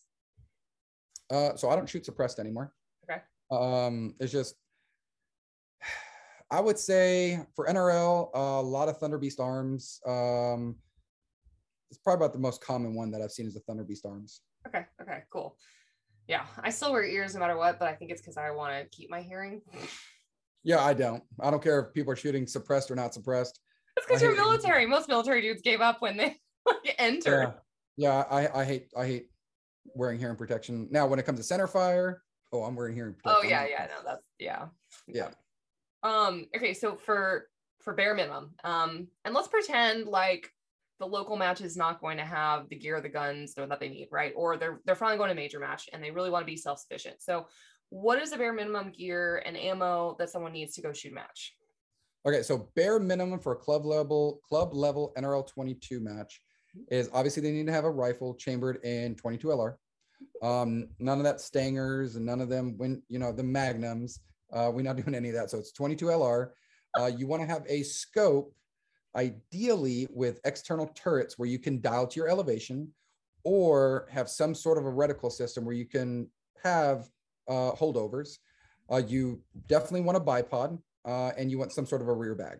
Uh, 1.32 1.56
so 1.56 1.70
I 1.70 1.76
don't 1.76 1.88
shoot 1.88 2.04
suppressed 2.04 2.40
anymore. 2.40 2.74
Okay. 3.04 3.22
Um, 3.52 4.16
it's 4.20 4.32
just 4.32 4.56
I 6.52 6.60
would 6.60 6.80
say 6.80 7.40
for 7.56 7.68
NRL, 7.68 8.32
a 8.34 8.62
lot 8.64 8.90
of 8.90 8.98
Thunder 8.98 9.20
Beast 9.20 9.40
arms. 9.40 10.00
Um, 10.08 10.78
it's 11.92 12.00
probably 12.00 12.26
about 12.26 12.34
the 12.34 12.40
most 12.40 12.62
common 12.62 12.96
one 12.96 13.12
that 13.12 13.22
I've 13.22 13.32
seen 13.32 13.46
is 13.46 13.54
the 13.54 13.60
Thunder 13.62 13.84
Beast 13.84 14.08
arms. 14.08 14.42
Okay, 14.68 14.86
okay, 15.02 15.24
cool. 15.32 15.56
Yeah, 16.30 16.44
I 16.64 16.70
still 16.70 16.92
wear 16.92 17.04
ears 17.04 17.34
no 17.34 17.40
matter 17.40 17.58
what, 17.58 17.80
but 17.80 17.88
I 17.88 17.96
think 17.96 18.12
it's 18.12 18.22
because 18.22 18.38
I 18.38 18.52
want 18.52 18.72
to 18.72 18.88
keep 18.96 19.10
my 19.10 19.20
hearing. 19.20 19.64
Yeah, 20.64 20.80
I 20.80 20.94
don't. 20.94 21.24
I 21.42 21.50
don't 21.50 21.62
care 21.62 21.80
if 21.80 21.94
people 21.94 22.14
are 22.14 22.16
shooting 22.16 22.46
suppressed 22.46 22.92
or 22.92 22.96
not 22.96 23.16
suppressed. 23.16 23.60
It's 23.98 24.06
because 24.06 24.22
you're 24.22 24.34
it. 24.34 24.38
military. 24.38 24.86
Most 24.86 25.10
military 25.10 25.42
dudes 25.42 25.64
gave 25.64 25.82
up 25.82 26.04
when 26.04 26.18
they 26.18 26.36
like, 26.68 26.96
entered. 27.00 27.56
Yeah, 27.98 28.26
yeah. 28.30 28.48
I, 28.54 28.60
I 28.62 28.64
hate 28.64 28.92
I 28.96 29.08
hate 29.08 29.26
wearing 29.96 30.20
hearing 30.20 30.36
protection. 30.36 30.88
Now, 30.92 31.08
when 31.08 31.18
it 31.18 31.26
comes 31.26 31.40
to 31.40 31.44
center 31.44 31.66
fire, 31.66 32.22
oh, 32.54 32.62
I'm 32.62 32.76
wearing 32.76 32.94
hearing 32.94 33.16
protection. 33.16 33.42
Oh 33.44 33.50
yeah, 33.50 33.66
yeah, 33.68 33.88
no, 33.88 34.04
that's 34.06 34.28
yeah. 34.38 34.66
yeah. 35.08 35.30
Um, 36.04 36.46
okay, 36.56 36.76
so 36.76 36.96
for 36.96 37.48
for 37.80 37.96
bare 37.96 38.14
minimum, 38.14 38.52
um, 38.64 39.08
and 39.26 39.34
let's 39.34 39.48
pretend 39.48 40.06
like 40.06 40.52
the 41.00 41.06
local 41.06 41.38
match 41.38 41.62
is 41.62 41.78
not 41.78 42.02
going 42.02 42.18
to 42.18 42.26
have 42.26 42.68
the 42.70 42.76
gear, 42.76 43.00
the 43.02 43.10
guns 43.10 43.54
that 43.54 43.80
they 43.80 43.90
need, 43.90 44.08
right? 44.12 44.34
Or 44.36 44.58
they're 44.58 44.82
they're 44.86 44.96
finally 44.96 45.18
going 45.18 45.30
to 45.30 45.36
major 45.36 45.60
match 45.60 45.90
and 45.94 46.04
they 46.04 46.12
really 46.12 46.30
want 46.30 46.46
to 46.46 46.52
be 46.52 46.58
self-sufficient. 46.58 47.22
So 47.22 47.48
what 47.90 48.22
is 48.22 48.32
the 48.32 48.38
bare 48.38 48.54
minimum 48.54 48.92
gear 48.92 49.42
and 49.46 49.58
ammo 49.58 50.16
that 50.20 50.30
someone 50.30 50.54
needs 50.54 50.76
to 50.76 50.82
go 50.82 50.94
shoot 50.94 51.12
a 51.12 51.16
match? 51.16 51.56
Okay, 52.26 52.44
so 52.44 52.70
bare 52.76 53.00
minimum 53.00 53.40
for 53.40 53.54
a 53.54 53.56
club 53.56 53.86
level 53.86 54.42
club 54.48 54.74
level 54.74 55.14
NRL 55.18 55.48
22 55.48 56.00
match 56.00 56.42
is 56.92 57.10
obviously 57.14 57.42
they 57.42 57.52
need 57.52 57.68
to 57.68 57.74
have 57.74 57.86
a 57.86 57.90
rifle 57.90 58.36
chambered 58.36 58.84
in 58.84 59.16
22 59.16 59.48
LR. 59.48 59.76
Um, 60.44 60.90
none 61.00 61.18
of 61.18 61.24
that 61.24 61.42
Stingers 61.42 62.16
and 62.16 62.26
none 62.26 62.42
of 62.42 62.50
them 62.50 62.78
when 62.78 63.02
you 63.08 63.20
know 63.20 63.32
the 63.32 63.44
magnums. 63.44 64.20
Uh, 64.52 64.70
we're 64.74 64.82
not 64.82 64.96
doing 65.04 65.16
any 65.16 65.30
of 65.30 65.36
that. 65.36 65.50
So 65.50 65.58
it's 65.58 65.72
22 65.72 66.06
LR. 66.06 66.50
Uh, 67.00 67.06
you 67.06 67.28
want 67.28 67.42
to 67.42 67.48
have 67.48 67.64
a 67.70 67.84
scope, 67.84 68.54
ideally 69.16 70.08
with 70.12 70.40
external 70.46 70.88
turrets 70.88 71.38
where 71.38 71.50
you 71.50 71.60
can 71.60 71.82
dial 71.82 72.08
to 72.08 72.20
your 72.20 72.30
elevation, 72.30 72.92
or 73.44 74.08
have 74.12 74.30
some 74.30 74.54
sort 74.54 74.78
of 74.78 74.86
a 74.86 74.92
reticle 74.92 75.32
system 75.32 75.66
where 75.66 75.76
you 75.76 75.86
can 75.86 76.30
have 76.64 77.08
uh, 77.48 77.72
holdovers. 77.72 78.38
Uh, 78.92 78.98
you 78.98 79.42
definitely 79.68 80.02
want 80.02 80.18
a 80.18 80.22
bipod 80.22 80.78
uh, 81.06 81.32
and 81.38 81.50
you 81.50 81.58
want 81.58 81.72
some 81.72 81.86
sort 81.86 82.02
of 82.02 82.08
a 82.08 82.14
rear 82.14 82.36
bag. 82.36 82.58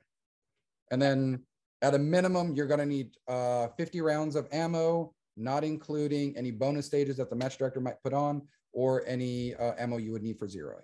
And 0.92 1.02
then 1.02 1.44
at 1.82 1.96
a 1.96 2.00
minimum, 2.00 2.56
you're 2.56 2.68
going 2.68 2.80
to 2.80 2.86
need 2.86 3.12
uh, 3.28 3.68
50 3.78 4.02
rounds 4.02 4.36
of 4.36 4.48
ammo, 4.52 5.14
not 5.38 5.64
including 5.64 6.36
any 6.38 6.52
bonus 6.52 6.86
stages 6.86 7.18
that 7.18 7.30
the 7.30 7.36
match 7.36 7.58
director 7.58 7.80
might 7.80 8.02
put 8.04 8.14
on 8.14 8.42
or 8.72 9.04
any 9.08 9.56
uh, 9.56 9.74
ammo 9.78 9.98
you 9.98 10.12
would 10.12 10.24
need 10.24 10.38
for 10.38 10.48
zeroing. 10.48 10.84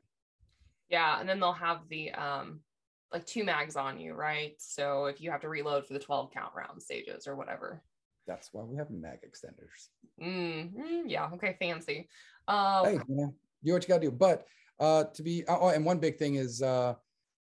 Yeah, 0.89 1.19
and 1.19 1.27
then 1.27 1.39
they'll 1.39 1.53
have 1.53 1.79
the 1.89 2.11
um 2.11 2.59
like 3.11 3.25
two 3.25 3.43
mags 3.43 3.75
on 3.75 3.99
you, 3.99 4.13
right? 4.13 4.53
So 4.57 5.05
if 5.05 5.21
you 5.21 5.31
have 5.31 5.41
to 5.41 5.49
reload 5.49 5.85
for 5.85 5.93
the 5.93 5.99
12 5.99 6.31
count 6.31 6.53
round 6.55 6.81
stages 6.81 7.27
or 7.27 7.35
whatever. 7.35 7.81
That's 8.27 8.49
why 8.51 8.63
we 8.63 8.75
have 8.77 8.89
mag 8.89 9.19
extenders. 9.21 9.89
Mm, 10.21 10.73
mm, 10.73 11.03
yeah, 11.05 11.29
okay, 11.33 11.55
fancy. 11.59 12.09
Um 12.47 12.85
Hey, 12.85 12.93
you 13.07 13.15
know, 13.15 13.33
do 13.63 13.73
what 13.73 13.83
you 13.83 13.87
got 13.87 14.01
to 14.01 14.07
do. 14.07 14.11
But 14.11 14.45
uh, 14.79 15.05
to 15.05 15.23
be, 15.23 15.43
oh, 15.47 15.69
and 15.69 15.85
one 15.85 15.99
big 15.99 16.17
thing 16.17 16.35
is 16.35 16.61
uh, 16.61 16.95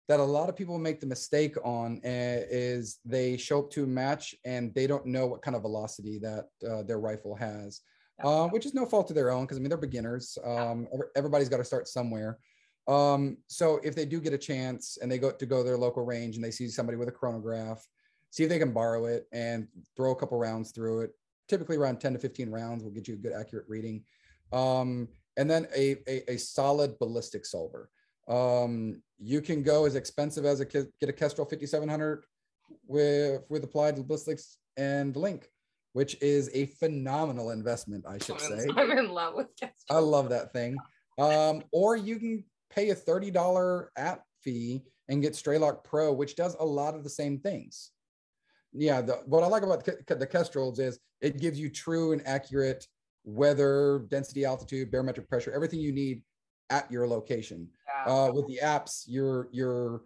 that 0.08 0.20
a 0.20 0.24
lot 0.24 0.48
of 0.48 0.56
people 0.56 0.78
make 0.78 1.00
the 1.00 1.06
mistake 1.06 1.56
on 1.64 2.00
uh, 2.04 2.40
is 2.50 2.98
they 3.04 3.36
show 3.36 3.60
up 3.60 3.70
to 3.70 3.84
a 3.84 3.86
match 3.86 4.34
and 4.44 4.74
they 4.74 4.86
don't 4.86 5.06
know 5.06 5.26
what 5.26 5.42
kind 5.42 5.56
of 5.56 5.62
velocity 5.62 6.18
that 6.20 6.46
uh, 6.68 6.82
their 6.82 7.00
rifle 7.00 7.34
has, 7.34 7.80
uh, 8.22 8.48
which 8.48 8.66
is 8.66 8.74
no 8.74 8.86
fault 8.86 9.10
of 9.10 9.16
their 9.16 9.30
own 9.30 9.44
because 9.44 9.58
I 9.58 9.60
mean 9.60 9.68
they're 9.68 9.78
beginners. 9.78 10.38
Um, 10.44 10.88
every- 10.92 11.08
everybody's 11.16 11.48
got 11.48 11.58
to 11.58 11.64
start 11.64 11.88
somewhere. 11.88 12.38
Um, 12.88 13.36
so 13.46 13.80
if 13.84 13.94
they 13.94 14.06
do 14.06 14.18
get 14.20 14.32
a 14.32 14.38
chance 14.38 14.98
and 15.00 15.12
they 15.12 15.18
go 15.18 15.30
to 15.30 15.46
go 15.46 15.58
to 15.58 15.64
their 15.64 15.76
local 15.76 16.04
range 16.04 16.36
and 16.36 16.44
they 16.44 16.50
see 16.50 16.68
somebody 16.68 16.96
with 16.96 17.08
a 17.08 17.12
chronograph, 17.12 17.86
see 18.30 18.44
if 18.44 18.48
they 18.48 18.58
can 18.58 18.72
borrow 18.72 19.04
it 19.04 19.26
and 19.30 19.68
throw 19.94 20.12
a 20.12 20.16
couple 20.16 20.38
rounds 20.38 20.72
through 20.72 21.02
it. 21.02 21.10
Typically 21.48 21.76
around 21.76 22.00
10 22.00 22.14
to 22.14 22.18
15 22.18 22.50
rounds 22.50 22.82
will 22.82 22.90
get 22.90 23.06
you 23.06 23.14
a 23.14 23.18
good 23.18 23.32
accurate 23.32 23.66
reading. 23.68 24.04
Um, 24.52 25.08
and 25.36 25.48
then 25.50 25.68
a, 25.76 25.96
a, 26.08 26.32
a 26.32 26.36
solid 26.38 26.98
ballistic 26.98 27.44
solver. 27.44 27.90
Um, 28.26 29.02
you 29.18 29.40
can 29.40 29.62
go 29.62 29.84
as 29.84 29.94
expensive 29.94 30.44
as 30.44 30.60
a 30.60 30.64
get 30.64 30.88
a 31.02 31.12
Kestrel 31.12 31.46
5700 31.46 32.24
with 32.86 33.42
with 33.48 33.64
applied 33.64 33.96
ballistics 34.06 34.58
and 34.76 35.16
link, 35.16 35.48
which 35.92 36.20
is 36.20 36.50
a 36.54 36.66
phenomenal 36.66 37.50
investment, 37.50 38.04
I 38.06 38.18
should 38.18 38.40
say. 38.40 38.66
I'm 38.76 38.90
in 38.90 39.10
love 39.10 39.34
with 39.34 39.48
Kestrel. 39.58 39.96
I 39.96 40.00
love 40.00 40.28
that 40.30 40.52
thing. 40.52 40.76
Um, 41.18 41.64
or 41.72 41.96
you 41.96 42.18
can 42.18 42.44
pay 42.70 42.90
a 42.90 42.94
$30 42.94 43.86
app 43.96 44.22
fee 44.42 44.82
and 45.08 45.22
get 45.22 45.32
Strelok 45.32 45.84
Pro, 45.84 46.12
which 46.12 46.36
does 46.36 46.56
a 46.60 46.64
lot 46.64 46.94
of 46.94 47.02
the 47.02 47.10
same 47.10 47.38
things. 47.38 47.90
Yeah, 48.72 49.00
the, 49.00 49.14
what 49.26 49.42
I 49.42 49.46
like 49.46 49.62
about 49.62 49.84
the, 49.84 50.14
the 50.14 50.26
Kestrels 50.26 50.78
is 50.78 50.98
it 51.20 51.40
gives 51.40 51.58
you 51.58 51.70
true 51.70 52.12
and 52.12 52.22
accurate 52.26 52.86
weather, 53.24 54.06
density, 54.10 54.44
altitude, 54.44 54.90
barometric 54.90 55.28
pressure, 55.28 55.52
everything 55.52 55.80
you 55.80 55.92
need 55.92 56.22
at 56.70 56.90
your 56.90 57.06
location. 57.06 57.68
Uh, 58.06 58.30
with 58.32 58.46
the 58.46 58.58
apps, 58.62 59.04
you're 59.06 59.48
you're 59.50 60.02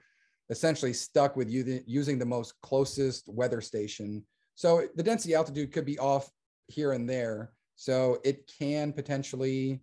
essentially 0.51 0.93
stuck 0.93 1.37
with 1.37 1.51
you 1.51 1.83
using 1.87 2.19
the 2.19 2.27
most 2.27 2.55
closest 2.63 3.29
weather 3.29 3.61
station. 3.61 4.25
So 4.55 4.87
the 4.97 5.03
density 5.03 5.35
altitude 5.35 5.73
could 5.73 5.85
be 5.85 5.99
off 5.99 6.31
here 6.69 6.93
and 6.93 7.09
there. 7.09 7.53
So 7.77 8.19
it 8.25 8.51
can 8.59 8.93
potentially 8.93 9.81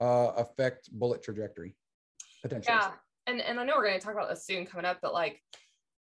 uh, 0.00 0.32
affect 0.36 0.90
bullet 0.92 1.22
trajectory. 1.22 1.74
Potentially. 2.48 2.76
Yeah, 2.76 2.90
and 3.26 3.40
and 3.40 3.58
I 3.58 3.64
know 3.64 3.74
we're 3.76 3.86
going 3.86 3.98
to 3.98 4.04
talk 4.04 4.14
about 4.14 4.28
this 4.28 4.46
soon 4.46 4.66
coming 4.66 4.86
up, 4.86 4.98
but 5.02 5.12
like 5.12 5.42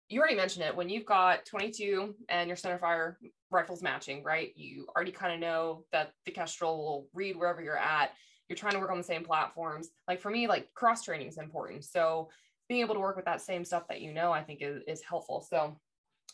you 0.08 0.20
already 0.20 0.36
mentioned 0.36 0.64
it, 0.64 0.76
when 0.76 0.88
you've 0.88 1.06
got 1.06 1.46
22 1.46 2.14
and 2.28 2.48
your 2.48 2.56
centerfire 2.56 3.14
rifles 3.50 3.82
matching, 3.82 4.22
right? 4.22 4.50
You 4.56 4.86
already 4.94 5.12
kind 5.12 5.32
of 5.32 5.40
know 5.40 5.84
that 5.92 6.12
the 6.26 6.32
Kestrel 6.32 6.76
will 6.76 7.08
read 7.14 7.36
wherever 7.36 7.62
you're 7.62 7.78
at. 7.78 8.10
You're 8.48 8.56
trying 8.56 8.74
to 8.74 8.78
work 8.78 8.90
on 8.90 8.98
the 8.98 9.04
same 9.04 9.24
platforms. 9.24 9.88
Like 10.06 10.20
for 10.20 10.30
me, 10.30 10.46
like 10.46 10.68
cross 10.74 11.02
training 11.04 11.28
is 11.28 11.38
important. 11.38 11.84
So 11.84 12.28
being 12.68 12.82
able 12.82 12.94
to 12.94 13.00
work 13.00 13.16
with 13.16 13.24
that 13.24 13.40
same 13.40 13.64
stuff 13.64 13.84
that 13.88 14.02
you 14.02 14.12
know, 14.12 14.32
I 14.32 14.42
think 14.42 14.60
is, 14.60 14.82
is 14.86 15.02
helpful. 15.02 15.46
So 15.48 15.78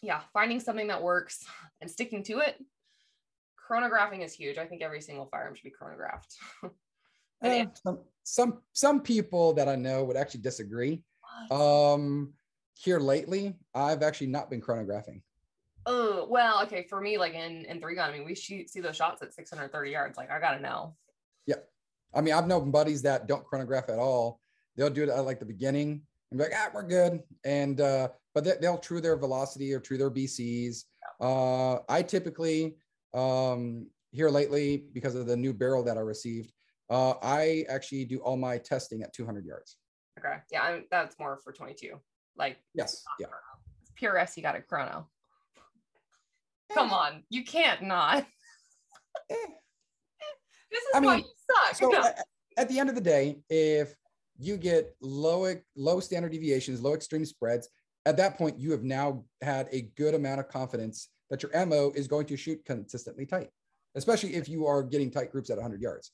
yeah, 0.03 0.23
finding 0.33 0.59
something 0.59 0.89
that 0.89 1.03
works 1.03 1.45
and 1.81 1.91
sticking 1.91 2.25
to 2.25 2.39
it. 2.39 2.57
Chronographing 3.71 4.25
is 4.25 4.33
huge. 4.33 4.59
I 4.59 4.67
think 4.67 4.83
every 4.83 5.01
single 5.01 5.27
firearm 5.27 5.55
should 5.55 5.65
be 5.65 5.71
chronographed. 5.71 6.35
Eh, 7.43 7.67
some, 7.85 8.01
some 8.25 8.59
some 8.73 9.01
people 9.01 9.53
that 9.55 9.69
I 9.69 9.77
know 9.77 10.05
would 10.05 10.17
actually 10.17 10.41
disagree. 10.41 11.03
Um, 11.51 12.33
here 12.75 13.01
lately, 13.01 13.55
I've 13.75 14.03
actually 14.03 14.29
not 14.29 14.51
been 14.51 14.61
chronographing. 14.61 15.23
Oh 15.87 16.27
well, 16.29 16.63
okay. 16.65 16.85
For 16.89 17.01
me, 17.01 17.17
like 17.17 17.35
in 17.35 17.65
in 17.65 17.81
three 17.81 17.95
gun, 17.95 18.11
I 18.11 18.13
mean, 18.13 18.27
we 18.27 18.35
shoot 18.35 18.69
see 18.69 18.81
those 18.81 18.97
shots 18.97 19.23
at 19.23 19.33
630 19.35 19.91
yards. 19.91 20.17
Like 20.17 20.31
I 20.31 20.41
gotta 20.41 20.61
know. 20.61 20.97
Yeah, 21.47 21.57
I 22.15 22.21
mean, 22.21 22.35
I've 22.35 22.47
known 22.47 22.71
buddies 22.71 23.03
that 23.03 23.27
don't 23.27 23.45
chronograph 23.45 23.89
at 23.89 23.99
all. 23.99 24.41
They'll 24.77 24.91
do 24.91 25.05
it 25.05 25.09
at 25.09 25.25
like 25.25 25.41
the 25.41 25.47
beginning 25.47 26.03
and 26.31 26.39
be 26.39 26.45
like, 26.45 26.53
ah, 26.55 26.71
we're 26.75 26.87
good. 26.87 27.21
And 27.45 27.81
uh, 27.81 28.09
but 28.35 28.45
they, 28.45 28.55
they'll 28.61 28.79
true 28.79 29.01
their 29.01 29.17
velocity 29.17 29.73
or 29.73 29.81
true 29.81 29.99
their 29.99 30.11
BCs. 30.11 30.85
Uh, 31.21 31.79
I 31.89 32.03
typically 32.03 32.77
um 33.15 33.87
here 34.11 34.29
lately 34.29 34.85
because 34.93 35.15
of 35.15 35.27
the 35.27 35.37
new 35.37 35.53
barrel 35.53 35.83
that 35.85 35.97
I 35.97 36.01
received, 36.01 36.53
uh, 36.91 37.15
I 37.23 37.65
actually 37.69 38.05
do 38.05 38.19
all 38.19 38.37
my 38.37 38.59
testing 38.59 39.03
at 39.03 39.13
200 39.13 39.45
yards. 39.45 39.77
Okay, 40.19 40.37
yeah, 40.51 40.63
I 40.63 40.83
that's 40.91 41.19
more 41.19 41.39
for 41.45 41.53
22. 41.53 42.01
Like 42.37 42.57
Yes. 42.75 43.03
Yeah. 43.21 43.27
PRS, 44.01 44.37
you 44.37 44.43
got 44.43 44.57
a 44.57 44.63
chrono. 44.63 45.09
Come 46.73 46.93
on, 46.93 47.23
you 47.31 47.45
can't 47.45 47.83
not. 47.83 48.27
Eh. 49.31 49.35
This 50.71 50.83
is 50.83 50.89
I 50.97 51.01
why 51.01 51.17
mean, 51.17 51.25
you 51.25 51.31
suck. 51.67 51.77
So 51.77 51.89
No. 51.93 52.03
at, 52.07 52.27
at 52.59 52.69
the 52.69 52.79
end 52.79 52.91
of 52.91 52.95
the 52.95 53.01
day, 53.01 53.39
if 53.49 53.95
you 54.39 54.57
get 54.59 54.95
low 55.01 55.53
low 55.77 56.01
standard 56.01 56.33
deviations, 56.33 56.81
low 56.83 56.95
extreme 56.95 57.25
spreads. 57.25 57.69
At 58.07 58.17
that 58.19 58.39
point, 58.39 58.59
you 58.59 58.71
have 58.71 58.85
now 58.85 59.25
had 59.43 59.69
a 59.73 59.91
good 59.97 60.15
amount 60.15 60.41
of 60.41 60.49
confidence 60.49 61.09
that 61.31 61.43
your 61.43 61.55
ammo 61.55 61.91
is 61.93 62.07
going 62.07 62.27
to 62.27 62.37
shoot 62.37 62.63
consistently 62.65 63.27
tight, 63.27 63.49
especially 63.97 64.35
if 64.35 64.49
you 64.49 64.67
are 64.67 64.83
getting 64.83 65.11
tight 65.11 65.33
groups 65.33 65.51
at 65.51 65.57
100 65.57 65.81
yards. 65.81 66.13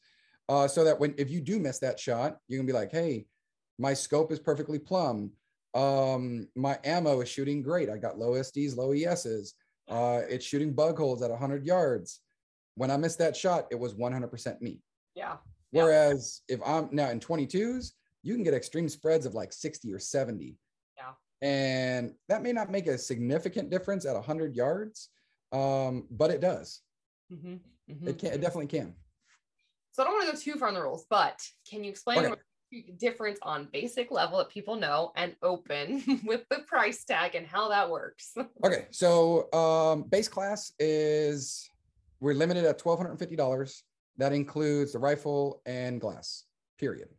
Uh, 0.49 0.69
so 0.69 0.85
that 0.85 0.99
when 1.01 1.15
if 1.17 1.31
you 1.31 1.41
do 1.41 1.59
miss 1.59 1.79
that 1.79 1.99
shot, 1.99 2.37
you 2.49 2.59
can 2.59 2.67
be 2.67 2.73
like, 2.73 2.91
hey, 2.91 3.27
my 3.79 3.95
scope 3.95 4.31
is 4.31 4.39
perfectly 4.39 4.79
plumb. 4.79 5.33
Um, 5.75 6.49
my 6.55 6.79
ammo 6.85 7.21
is 7.21 7.29
shooting 7.29 7.63
great. 7.63 7.91
I 7.91 7.97
got 7.97 8.19
low 8.19 8.33
SDs, 8.33 8.77
low 8.77 8.93
ESs. 8.93 9.55
Uh, 9.89 10.21
it's 10.29 10.45
shooting 10.45 10.73
bug 10.73 10.99
holes 10.99 11.23
at 11.23 11.31
100 11.31 11.65
yards. 11.65 12.21
When 12.77 12.91
I 12.91 12.97
missed 12.97 13.19
that 13.19 13.37
shot, 13.37 13.67
it 13.71 13.79
was 13.79 13.95
100% 13.95 14.61
me. 14.61 14.81
Yeah. 15.15 15.37
Whereas 15.71 16.43
if 16.49 16.61
I'm 16.65 16.89
now 16.93 17.11
in 17.11 17.19
22s, 17.19 17.93
you 18.23 18.35
can 18.35 18.45
get 18.45 18.55
extreme 18.55 18.89
spreads 18.89 19.27
of 19.27 19.35
like 19.35 19.53
60 19.53 19.93
or 19.93 19.99
70. 19.99 20.57
Yeah. 20.97 21.13
And 21.43 22.13
that 22.29 22.43
may 22.43 22.53
not 22.53 22.71
make 22.71 22.87
a 22.87 22.97
significant 22.97 23.71
difference 23.71 24.07
at 24.07 24.15
100 24.15 24.55
yards, 24.55 25.11
um, 25.53 26.07
but 26.11 26.31
it 26.31 26.41
does. 26.41 26.81
Mm-hmm. 27.33 27.55
Mm-hmm. 27.93 28.09
It 28.09 28.19
can. 28.19 28.33
It 28.33 28.41
definitely 28.41 28.67
can. 28.67 28.95
So 29.95 30.03
I 30.03 30.07
don't 30.07 30.15
want 30.15 30.27
to 30.27 30.33
go 30.33 30.41
too 30.41 30.59
far 30.59 30.67
on 30.67 30.75
the 30.75 30.83
rules, 30.83 31.07
but 31.09 31.41
can 31.71 31.85
you 31.85 31.91
explain 31.91 32.19
okay. 32.19 32.35
the 32.73 32.85
difference 32.99 33.39
on 33.43 33.69
basic 33.73 34.11
level 34.11 34.39
that 34.39 34.49
people 34.49 34.75
know 34.75 35.13
and 35.15 35.37
open 35.41 36.21
with 36.25 36.43
the 36.51 36.59
price 36.67 37.05
tag 37.05 37.37
and 37.37 37.47
how 37.47 37.69
that 37.69 37.89
works? 37.89 38.35
okay, 38.65 38.87
so 38.91 39.53
um, 39.53 40.03
base 40.03 40.27
class 40.27 40.73
is 40.81 41.71
we're 42.19 42.35
limited 42.35 42.65
at 42.65 42.77
twelve 42.77 42.99
hundred 42.99 43.11
and 43.11 43.21
fifty 43.21 43.37
dollars. 43.37 43.85
That 44.17 44.33
includes 44.33 44.95
the 44.95 44.99
rifle 44.99 45.63
and 45.65 46.01
glass. 46.01 46.43
Period. 46.77 47.11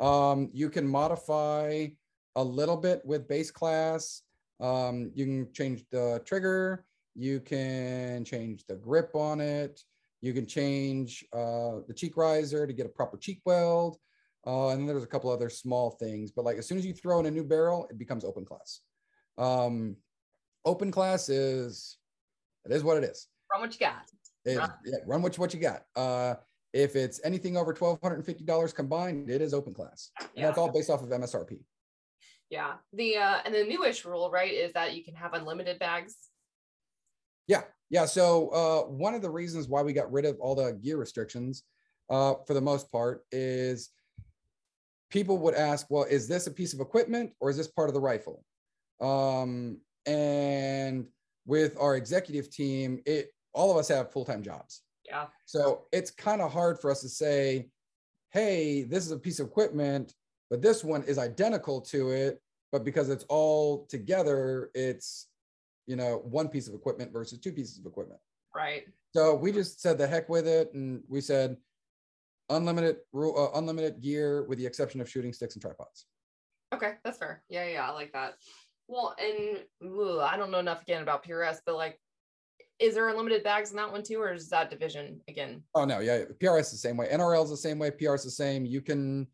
Um, 0.00 0.50
you 0.52 0.70
can 0.70 0.88
modify 0.88 1.86
a 2.34 2.42
little 2.42 2.76
bit 2.76 3.00
with 3.04 3.28
base 3.28 3.52
class. 3.52 4.22
Um, 4.58 5.12
you 5.14 5.24
can 5.24 5.52
change 5.52 5.84
the 5.92 6.20
trigger. 6.24 6.84
You 7.14 7.38
can 7.38 8.24
change 8.24 8.66
the 8.66 8.74
grip 8.74 9.14
on 9.14 9.40
it. 9.40 9.80
You 10.24 10.32
can 10.32 10.46
change 10.46 11.22
uh, 11.34 11.80
the 11.86 11.92
cheek 11.94 12.16
riser 12.16 12.66
to 12.66 12.72
get 12.72 12.86
a 12.86 12.88
proper 12.88 13.18
cheek 13.18 13.42
weld. 13.44 13.98
Uh, 14.46 14.68
and 14.68 14.80
then 14.80 14.86
there's 14.86 15.02
a 15.02 15.06
couple 15.06 15.30
other 15.30 15.50
small 15.50 15.90
things, 15.90 16.30
but 16.30 16.46
like 16.46 16.56
as 16.56 16.66
soon 16.66 16.78
as 16.78 16.86
you 16.86 16.94
throw 16.94 17.20
in 17.20 17.26
a 17.26 17.30
new 17.30 17.44
barrel, 17.44 17.86
it 17.90 17.98
becomes 17.98 18.24
open 18.24 18.42
class. 18.42 18.80
Um, 19.36 19.96
open 20.64 20.90
class 20.90 21.28
is, 21.28 21.98
it 22.64 22.72
is 22.72 22.82
what 22.82 22.96
it 22.96 23.04
is. 23.04 23.28
Run 23.52 23.60
what 23.60 23.74
you 23.74 23.80
got. 23.80 24.02
It, 24.46 24.56
run. 24.56 24.72
Yeah, 24.86 24.96
run 25.06 25.20
what 25.20 25.36
you, 25.36 25.42
what 25.42 25.52
you 25.52 25.60
got. 25.60 25.82
Uh, 25.94 26.36
if 26.72 26.96
it's 26.96 27.20
anything 27.22 27.58
over 27.58 27.74
$1,250 27.74 28.74
combined, 28.74 29.28
it 29.28 29.42
is 29.42 29.52
open 29.52 29.74
class. 29.74 30.10
And 30.20 30.28
yeah. 30.36 30.46
that's 30.46 30.56
all 30.56 30.72
based 30.72 30.88
off 30.88 31.02
of 31.02 31.10
MSRP. 31.10 31.58
Yeah. 32.48 32.74
The, 32.94 33.18
uh, 33.18 33.38
and 33.44 33.54
the 33.54 33.64
newish 33.64 34.06
rule, 34.06 34.30
right, 34.30 34.52
is 34.52 34.72
that 34.72 34.94
you 34.94 35.04
can 35.04 35.16
have 35.16 35.34
unlimited 35.34 35.78
bags. 35.78 36.16
Yeah. 37.46 37.64
Yeah. 37.90 38.06
So 38.06 38.48
uh, 38.48 38.82
one 38.90 39.14
of 39.14 39.22
the 39.22 39.30
reasons 39.30 39.68
why 39.68 39.82
we 39.82 39.92
got 39.92 40.12
rid 40.12 40.24
of 40.24 40.38
all 40.40 40.54
the 40.54 40.72
gear 40.72 40.96
restrictions, 40.96 41.64
uh, 42.10 42.34
for 42.46 42.54
the 42.54 42.60
most 42.60 42.90
part, 42.90 43.24
is 43.30 43.90
people 45.10 45.38
would 45.38 45.54
ask, 45.54 45.86
"Well, 45.90 46.04
is 46.04 46.26
this 46.26 46.46
a 46.46 46.50
piece 46.50 46.72
of 46.74 46.80
equipment 46.80 47.32
or 47.40 47.50
is 47.50 47.56
this 47.56 47.68
part 47.68 47.88
of 47.88 47.94
the 47.94 48.00
rifle?" 48.00 48.44
Um, 49.00 49.78
and 50.06 51.06
with 51.46 51.76
our 51.78 51.96
executive 51.96 52.50
team, 52.50 53.00
it 53.06 53.30
all 53.52 53.70
of 53.70 53.76
us 53.76 53.88
have 53.88 54.12
full 54.12 54.24
time 54.24 54.42
jobs. 54.42 54.82
Yeah. 55.06 55.26
So 55.44 55.86
it's 55.92 56.10
kind 56.10 56.40
of 56.40 56.52
hard 56.52 56.80
for 56.80 56.90
us 56.90 57.00
to 57.02 57.08
say, 57.08 57.68
"Hey, 58.32 58.82
this 58.82 59.04
is 59.04 59.12
a 59.12 59.18
piece 59.18 59.40
of 59.40 59.46
equipment, 59.46 60.14
but 60.50 60.62
this 60.62 60.82
one 60.82 61.04
is 61.04 61.18
identical 61.18 61.80
to 61.82 62.10
it." 62.10 62.40
But 62.72 62.82
because 62.82 63.08
it's 63.08 63.24
all 63.28 63.86
together, 63.86 64.70
it's 64.74 65.28
you 65.86 65.96
know, 65.96 66.22
one 66.24 66.48
piece 66.48 66.68
of 66.68 66.74
equipment 66.74 67.12
versus 67.12 67.38
two 67.38 67.52
pieces 67.52 67.78
of 67.78 67.86
equipment. 67.86 68.20
Right. 68.54 68.84
So 69.12 69.34
we 69.34 69.52
just 69.52 69.80
said 69.80 69.98
the 69.98 70.06
heck 70.06 70.28
with 70.28 70.46
it, 70.46 70.72
and 70.74 71.02
we 71.08 71.20
said 71.20 71.56
unlimited 72.50 72.96
uh, 73.14 73.50
unlimited 73.54 74.00
gear 74.00 74.44
with 74.44 74.58
the 74.58 74.66
exception 74.66 75.00
of 75.00 75.08
shooting 75.08 75.32
sticks 75.32 75.54
and 75.54 75.62
tripods. 75.62 76.06
Okay, 76.72 76.94
that's 77.04 77.18
fair. 77.18 77.42
Yeah, 77.48 77.66
yeah, 77.66 77.88
I 77.88 77.92
like 77.92 78.12
that. 78.12 78.34
Well, 78.88 79.14
and 79.18 79.58
ugh, 79.82 80.18
I 80.20 80.36
don't 80.36 80.50
know 80.50 80.58
enough 80.58 80.82
again 80.82 81.02
about 81.02 81.24
PRS, 81.24 81.58
but 81.64 81.76
like, 81.76 81.98
is 82.78 82.94
there 82.94 83.08
unlimited 83.08 83.44
bags 83.44 83.70
in 83.70 83.76
that 83.76 83.90
one 83.90 84.02
too, 84.02 84.20
or 84.20 84.32
is 84.32 84.48
that 84.50 84.70
division 84.70 85.20
again? 85.28 85.62
Oh 85.74 85.84
no, 85.84 86.00
yeah, 86.00 86.24
PRS 86.42 86.60
is 86.60 86.70
the 86.72 86.78
same 86.78 86.96
way. 86.96 87.08
NRL 87.12 87.44
is 87.44 87.50
the 87.50 87.56
same 87.56 87.78
way. 87.78 87.90
PRS 87.90 88.18
is 88.18 88.24
the 88.24 88.30
same. 88.30 88.66
You 88.66 88.80
can 88.80 89.26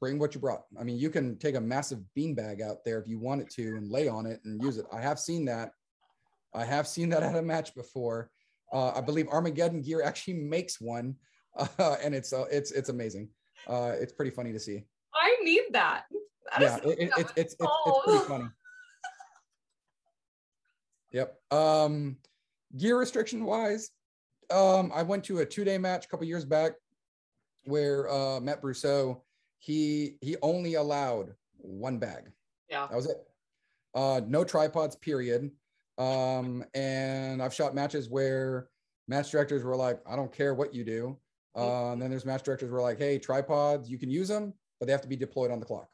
bring 0.00 0.18
what 0.18 0.34
you 0.34 0.40
brought. 0.40 0.62
I 0.78 0.84
mean, 0.84 0.98
you 0.98 1.10
can 1.10 1.36
take 1.38 1.54
a 1.54 1.60
massive 1.60 2.00
beanbag 2.16 2.60
out 2.60 2.84
there 2.84 2.98
if 2.98 3.08
you 3.08 3.18
wanted 3.18 3.50
to 3.50 3.76
and 3.76 3.90
lay 3.90 4.08
on 4.08 4.26
it 4.26 4.40
and 4.44 4.62
use 4.62 4.78
it. 4.78 4.86
I 4.92 5.00
have 5.00 5.18
seen 5.18 5.44
that. 5.46 5.72
I 6.54 6.64
have 6.64 6.86
seen 6.86 7.08
that 7.10 7.22
at 7.22 7.36
a 7.36 7.42
match 7.42 7.74
before. 7.74 8.30
Uh, 8.72 8.92
I 8.94 9.00
believe 9.00 9.28
Armageddon 9.28 9.82
Gear 9.82 10.02
actually 10.02 10.34
makes 10.34 10.80
one, 10.80 11.16
uh, 11.56 11.96
and 12.02 12.14
it's 12.14 12.32
uh, 12.32 12.46
it's 12.50 12.70
it's 12.72 12.88
amazing. 12.88 13.28
Uh, 13.66 13.92
it's 13.98 14.12
pretty 14.12 14.30
funny 14.30 14.52
to 14.52 14.60
see. 14.60 14.84
I 15.14 15.36
need 15.42 15.64
that. 15.72 16.04
that 16.58 16.60
yeah, 16.60 16.90
it, 16.90 16.98
it, 16.98 17.10
it's, 17.16 17.32
it's, 17.36 17.36
it's 17.36 17.56
it's 17.86 17.98
pretty 18.04 18.24
funny. 18.26 18.44
Yep. 21.12 21.36
Um, 21.50 22.16
gear 22.78 22.98
restriction 22.98 23.44
wise, 23.44 23.90
um, 24.50 24.90
I 24.94 25.02
went 25.02 25.24
to 25.24 25.40
a 25.40 25.46
two 25.46 25.62
day 25.62 25.76
match 25.76 26.06
a 26.06 26.08
couple 26.08 26.26
years 26.26 26.46
back 26.46 26.72
where 27.64 28.10
uh, 28.10 28.40
Matt 28.40 28.62
Brousseau, 28.62 29.20
he 29.58 30.16
he 30.20 30.36
only 30.42 30.74
allowed 30.74 31.34
one 31.56 31.98
bag. 31.98 32.30
Yeah, 32.68 32.86
that 32.88 32.96
was 32.96 33.06
it. 33.06 33.16
Uh, 33.94 34.20
no 34.26 34.44
tripods, 34.44 34.96
period. 34.96 35.50
Um, 35.98 36.64
and 36.74 37.42
I've 37.42 37.54
shot 37.54 37.74
matches 37.74 38.08
where 38.08 38.68
match 39.08 39.30
directors 39.30 39.62
were 39.62 39.76
like, 39.76 40.00
"I 40.06 40.16
don't 40.16 40.32
care 40.32 40.54
what 40.54 40.74
you 40.74 40.84
do." 40.84 41.18
Uh, 41.54 41.92
and 41.92 42.00
then 42.00 42.08
there's 42.08 42.24
match 42.24 42.42
directors 42.42 42.70
were 42.70 42.80
like, 42.80 42.98
"Hey, 42.98 43.18
tripods, 43.18 43.90
you 43.90 43.98
can 43.98 44.10
use 44.10 44.28
them, 44.28 44.54
but 44.80 44.86
they 44.86 44.92
have 44.92 45.02
to 45.02 45.08
be 45.08 45.16
deployed 45.16 45.50
on 45.50 45.60
the 45.60 45.66
clock." 45.66 45.88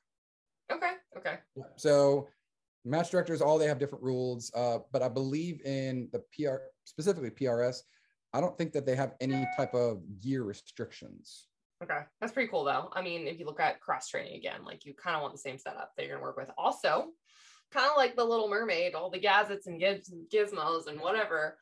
Okay. 0.70 0.92
Okay. 1.16 1.38
So 1.76 2.28
match 2.84 3.10
directors 3.10 3.40
all 3.40 3.58
they 3.58 3.66
have 3.66 3.78
different 3.78 4.02
rules 4.02 4.50
uh, 4.54 4.78
but 4.92 5.02
i 5.02 5.08
believe 5.08 5.60
in 5.62 6.08
the 6.12 6.22
pr 6.32 6.56
specifically 6.84 7.30
prs 7.30 7.82
i 8.32 8.40
don't 8.40 8.56
think 8.56 8.72
that 8.72 8.86
they 8.86 8.96
have 8.96 9.14
any 9.20 9.46
type 9.56 9.74
of 9.74 10.00
gear 10.20 10.42
restrictions 10.42 11.48
Okay, 11.82 12.00
that's 12.20 12.32
pretty 12.32 12.48
cool 12.48 12.64
though. 12.64 12.90
I 12.92 13.02
mean, 13.02 13.26
if 13.28 13.38
you 13.38 13.46
look 13.46 13.60
at 13.60 13.80
cross 13.80 14.08
training 14.08 14.34
again, 14.34 14.64
like 14.64 14.84
you 14.84 14.94
kind 14.94 15.14
of 15.14 15.22
want 15.22 15.34
the 15.34 15.38
same 15.38 15.58
setup 15.58 15.92
that 15.96 16.06
you're 16.06 16.16
gonna 16.16 16.24
work 16.24 16.36
with. 16.36 16.50
Also, 16.58 17.06
kind 17.72 17.88
of 17.88 17.96
like 17.96 18.16
the 18.16 18.24
Little 18.24 18.48
Mermaid, 18.48 18.94
all 18.94 19.10
the 19.10 19.18
gadgets 19.18 19.66
and 19.66 19.78
giz- 19.78 20.12
gizmos 20.32 20.88
and 20.88 21.00
whatever. 21.00 21.56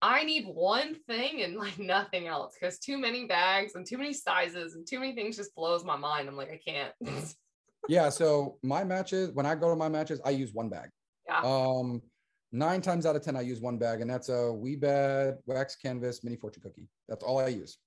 I 0.00 0.24
need 0.24 0.46
one 0.46 0.96
thing 1.06 1.42
and 1.42 1.56
like 1.56 1.78
nothing 1.78 2.26
else 2.26 2.56
because 2.58 2.78
too 2.78 2.98
many 2.98 3.26
bags 3.26 3.74
and 3.74 3.86
too 3.86 3.98
many 3.98 4.12
sizes 4.12 4.74
and 4.74 4.86
too 4.86 4.98
many 4.98 5.14
things 5.14 5.36
just 5.36 5.54
blows 5.54 5.84
my 5.84 5.96
mind. 5.96 6.28
I'm 6.28 6.36
like, 6.36 6.50
I 6.50 6.60
can't. 6.66 7.34
yeah. 7.88 8.08
So 8.08 8.58
my 8.62 8.84
matches, 8.84 9.30
when 9.32 9.46
I 9.46 9.54
go 9.54 9.68
to 9.68 9.76
my 9.76 9.88
matches, 9.88 10.20
I 10.24 10.30
use 10.30 10.52
one 10.52 10.68
bag. 10.68 10.88
Yeah. 11.28 11.42
Um, 11.44 12.02
nine 12.50 12.80
times 12.80 13.06
out 13.06 13.16
of 13.16 13.22
ten, 13.22 13.36
I 13.36 13.42
use 13.42 13.60
one 13.60 13.78
bag, 13.78 14.00
and 14.00 14.10
that's 14.10 14.28
a 14.28 14.32
Wiebad 14.32 15.36
wax 15.46 15.76
canvas 15.76 16.24
mini 16.24 16.36
fortune 16.36 16.62
cookie. 16.62 16.88
That's 17.08 17.22
all 17.22 17.38
I 17.38 17.48
use. 17.48 17.78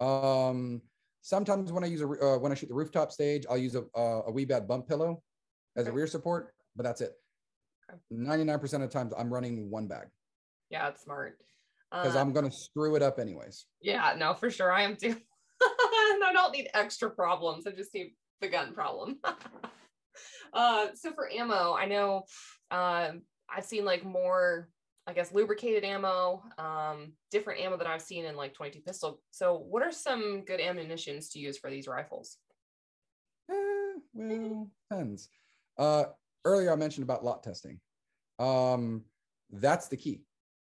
Um, 0.00 0.82
Sometimes 1.22 1.72
when 1.72 1.84
I 1.84 1.86
use 1.86 2.02
a 2.02 2.06
uh, 2.06 2.38
when 2.38 2.50
I 2.50 2.56
shoot 2.56 2.68
the 2.68 2.74
rooftop 2.74 3.12
stage, 3.12 3.46
I'll 3.48 3.56
use 3.56 3.76
a 3.76 3.82
uh, 3.96 4.22
a 4.26 4.32
Wiebad 4.32 4.66
bump 4.66 4.88
pillow 4.88 5.22
as 5.76 5.86
a 5.86 5.92
rear 5.92 6.08
support, 6.08 6.52
but 6.76 6.82
that's 6.82 7.00
it. 7.00 7.12
Ninety 8.10 8.42
nine 8.44 8.58
percent 8.58 8.82
of 8.82 8.90
the 8.90 8.98
times, 8.98 9.12
I'm 9.16 9.32
running 9.32 9.70
one 9.70 9.86
bag. 9.86 10.08
Yeah, 10.68 10.88
it's 10.88 11.04
smart. 11.04 11.38
Because 11.92 12.16
I'm 12.16 12.32
gonna 12.32 12.50
screw 12.50 12.96
it 12.96 13.02
up 13.02 13.20
anyways. 13.20 13.66
Yeah, 13.80 14.14
no, 14.18 14.34
for 14.34 14.50
sure, 14.50 14.72
I 14.72 14.82
am 14.82 14.96
too. 14.96 15.16
I 15.62 16.30
don't 16.32 16.52
need 16.52 16.68
extra 16.74 17.10
problems. 17.10 17.66
I 17.66 17.70
just 17.70 17.94
need 17.94 18.14
the 18.40 18.48
gun 18.48 18.74
problem. 18.74 19.18
uh, 20.52 20.88
so 20.94 21.12
for 21.12 21.30
ammo, 21.30 21.74
I 21.74 21.86
know 21.86 22.24
um, 22.70 23.22
I've 23.54 23.64
seen 23.64 23.84
like 23.84 24.04
more 24.04 24.68
I 25.06 25.12
guess 25.12 25.32
lubricated 25.32 25.84
ammo, 25.84 26.44
um, 26.58 27.12
different 27.30 27.60
ammo 27.60 27.76
that 27.76 27.86
I've 27.86 28.02
seen 28.02 28.24
in 28.24 28.36
like 28.36 28.54
22 28.54 28.80
pistol. 28.82 29.20
So, 29.30 29.56
what 29.56 29.82
are 29.82 29.90
some 29.90 30.44
good 30.44 30.60
ammunitions 30.60 31.28
to 31.30 31.40
use 31.40 31.58
for 31.58 31.70
these 31.70 31.88
rifles? 31.88 32.38
Eh, 33.50 33.98
well, 34.14 34.70
depends. 34.88 35.28
Uh, 35.76 36.04
earlier, 36.44 36.72
I 36.72 36.76
mentioned 36.76 37.02
about 37.02 37.24
lot 37.24 37.42
testing. 37.42 37.80
Um, 38.38 39.02
that's 39.50 39.88
the 39.88 39.96
key. 39.96 40.22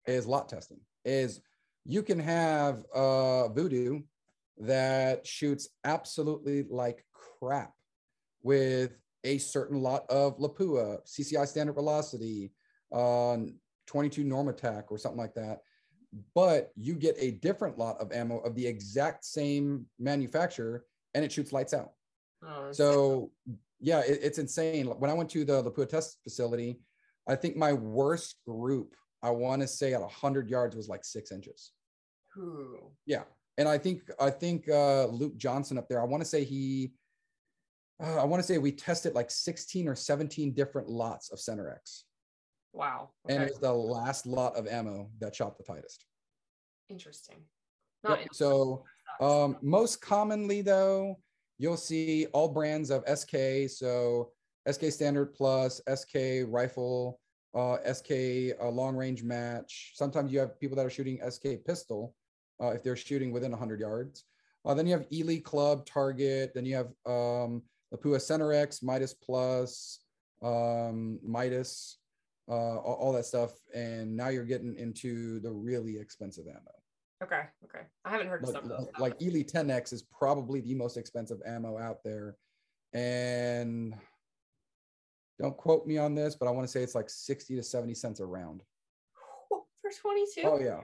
Is 0.08 0.26
lot 0.26 0.50
testing. 0.50 0.80
Is 1.04 1.42
you 1.86 2.02
can 2.02 2.20
have 2.20 2.84
Vudoo 2.96 4.04
that 4.58 5.26
shoots 5.28 5.70
absolutely 5.84 6.64
like 6.64 7.06
crap 7.14 7.74
with 8.42 8.98
a 9.24 9.38
certain 9.38 9.82
lot 9.82 10.06
of 10.10 10.38
Lapua, 10.40 11.00
CCI 11.06 11.48
standard 11.48 11.74
velocity, 11.74 12.52
22 13.88 14.24
Norma 14.24 14.54
Tac 14.54 14.92
or 14.92 14.98
something 14.98 15.20
like 15.20 15.34
that 15.36 15.62
but 16.34 16.72
you 16.78 16.94
get 16.94 17.16
a 17.20 17.32
different 17.32 17.78
lot 17.78 18.00
of 18.00 18.14
ammo 18.14 18.38
of 18.40 18.56
the 18.56 18.66
exact 18.66 19.26
same 19.26 19.86
manufacturer 20.00 20.86
and 21.14 21.26
it 21.26 21.32
shoots 21.32 21.52
lights 21.52 21.74
out 21.74 21.92
Oh, 22.48 22.72
So 22.72 23.32
yeah, 23.80 24.02
it, 24.02 24.20
it's 24.22 24.38
insane. 24.38 24.88
When 24.88 25.10
I 25.10 25.14
went 25.14 25.30
to 25.32 25.46
the 25.46 25.64
Lapua 25.64 25.88
test 25.88 26.20
facility, 26.24 26.80
I 27.28 27.36
think 27.36 27.56
my 27.56 27.74
worst 27.74 28.38
group, 28.46 28.96
I 29.24 29.32
want 29.32 29.62
to 29.62 29.68
say 29.68 29.94
at 29.94 30.02
100 30.02 30.50
yards 30.50 30.76
was 30.76 30.88
like 30.88 31.04
six 31.04 31.32
inches. 31.32 31.72
Ooh. 32.38 32.92
Yeah, 33.06 33.24
and 33.58 33.68
I 33.68 33.78
think 33.78 34.02
I 34.20 34.30
think 34.30 34.70
uh, 34.70 35.08
Luke 35.08 35.38
Johnson 35.38 35.78
up 35.78 35.88
there. 35.88 36.02
I 36.02 36.06
want 36.06 36.22
to 36.22 36.30
say 36.30 36.44
he, 36.44 36.92
uh, 38.04 38.18
I 38.20 38.26
want 38.26 38.42
to 38.42 38.48
say 38.48 38.58
we 38.58 38.72
tested 38.72 39.16
like 39.16 39.32
16 39.32 39.88
or 39.88 39.96
17 39.96 40.54
different 40.54 40.90
lots 40.90 41.32
of 41.32 41.40
Center 41.40 41.72
X, 41.72 42.06
Wow. 42.76 43.12
and 43.30 43.38
Okay. 43.40 43.46
it 43.46 43.52
was 43.52 43.60
the 43.60 43.74
last 43.74 44.26
lot 44.26 44.56
of 44.58 44.68
ammo 44.68 45.10
that 45.20 45.34
shot 45.36 45.58
the 45.58 45.64
tightest. 45.64 46.06
Interesting. 46.90 47.38
Yep, 48.04 48.10
Not 48.10 48.22
in- 48.22 48.34
So. 48.34 48.84
Um, 49.22 49.58
most 49.62 50.02
commonly, 50.02 50.62
though, 50.62 51.16
you'll 51.58 51.78
see 51.78 52.26
all 52.34 52.50
brands 52.50 52.90
of 52.90 53.04
SK. 53.08 53.68
So 53.70 54.34
SK 54.70 54.92
Standard 54.92 55.34
Plus, 55.34 55.80
SK 55.88 56.44
Rifle, 56.48 57.20
uh, 57.54 57.78
SK 57.94 58.52
uh, 58.60 58.68
Long 58.70 58.96
Range 58.98 59.24
Match. 59.24 59.94
Sometimes 59.96 60.34
you 60.34 60.40
have 60.40 60.60
people 60.60 60.76
that 60.76 60.86
are 60.86 60.90
shooting 60.90 61.20
SK 61.30 61.64
Pistol 61.66 62.14
uh, 62.62 62.72
if 62.72 62.84
they're 62.84 62.98
shooting 62.98 63.32
within 63.32 63.52
100 63.52 63.80
yards. 63.80 64.26
Uh, 64.66 64.74
then 64.74 64.86
you 64.86 64.92
have 64.94 65.08
Eley 65.14 65.40
Club, 65.40 65.86
Target. 65.86 66.52
Then 66.54 66.66
you 66.66 66.76
have 66.76 66.88
um, 67.06 67.64
Lapua 67.94 68.20
Center 68.20 68.52
X, 68.52 68.84
Midas 68.84 69.14
Plus, 69.14 70.00
um, 70.42 71.20
Midas, 71.24 72.00
uh, 72.48 72.78
all, 72.78 72.98
all 73.00 73.14
that 73.14 73.26
stuff. 73.26 73.52
And 73.74 74.16
now 74.16 74.30
you're 74.30 74.46
getting 74.46 74.76
into 74.76 75.40
the 75.40 75.52
really 75.52 75.98
expensive 75.98 76.46
ammo 76.48 76.72
okay. 77.26 77.42
Okay. 77.66 77.86
I 78.04 78.10
haven't 78.10 78.28
heard 78.28 78.44
of 78.44 78.50
like, 78.50 78.56
some 78.56 78.72
of 78.72 78.78
those. 78.78 78.88
like 79.00 79.16
Eley 79.22 79.44
10X 79.44 79.94
is 79.94 80.04
probably 80.04 80.62
the 80.62 80.76
most 80.76 80.98
expensive 80.98 81.40
ammo 81.46 81.78
out 81.78 82.04
there. 82.04 82.36
And 82.94 83.94
don't 85.40 85.58
quote 85.58 85.86
me 85.86 85.98
on 85.98 86.16
this, 86.16 86.36
but 86.36 86.48
I 86.48 86.52
want 86.52 86.66
to 86.66 86.72
say 86.72 86.82
it's 86.82 86.96
like 86.96 87.10
60 87.10 87.56
to 87.56 87.64
70 87.64 87.94
cents 87.94 88.20
a 88.20 88.26
round. 88.26 88.62
for 89.50 89.92
22. 90.02 90.42
Oh, 90.46 90.60
yeah. 90.60 90.82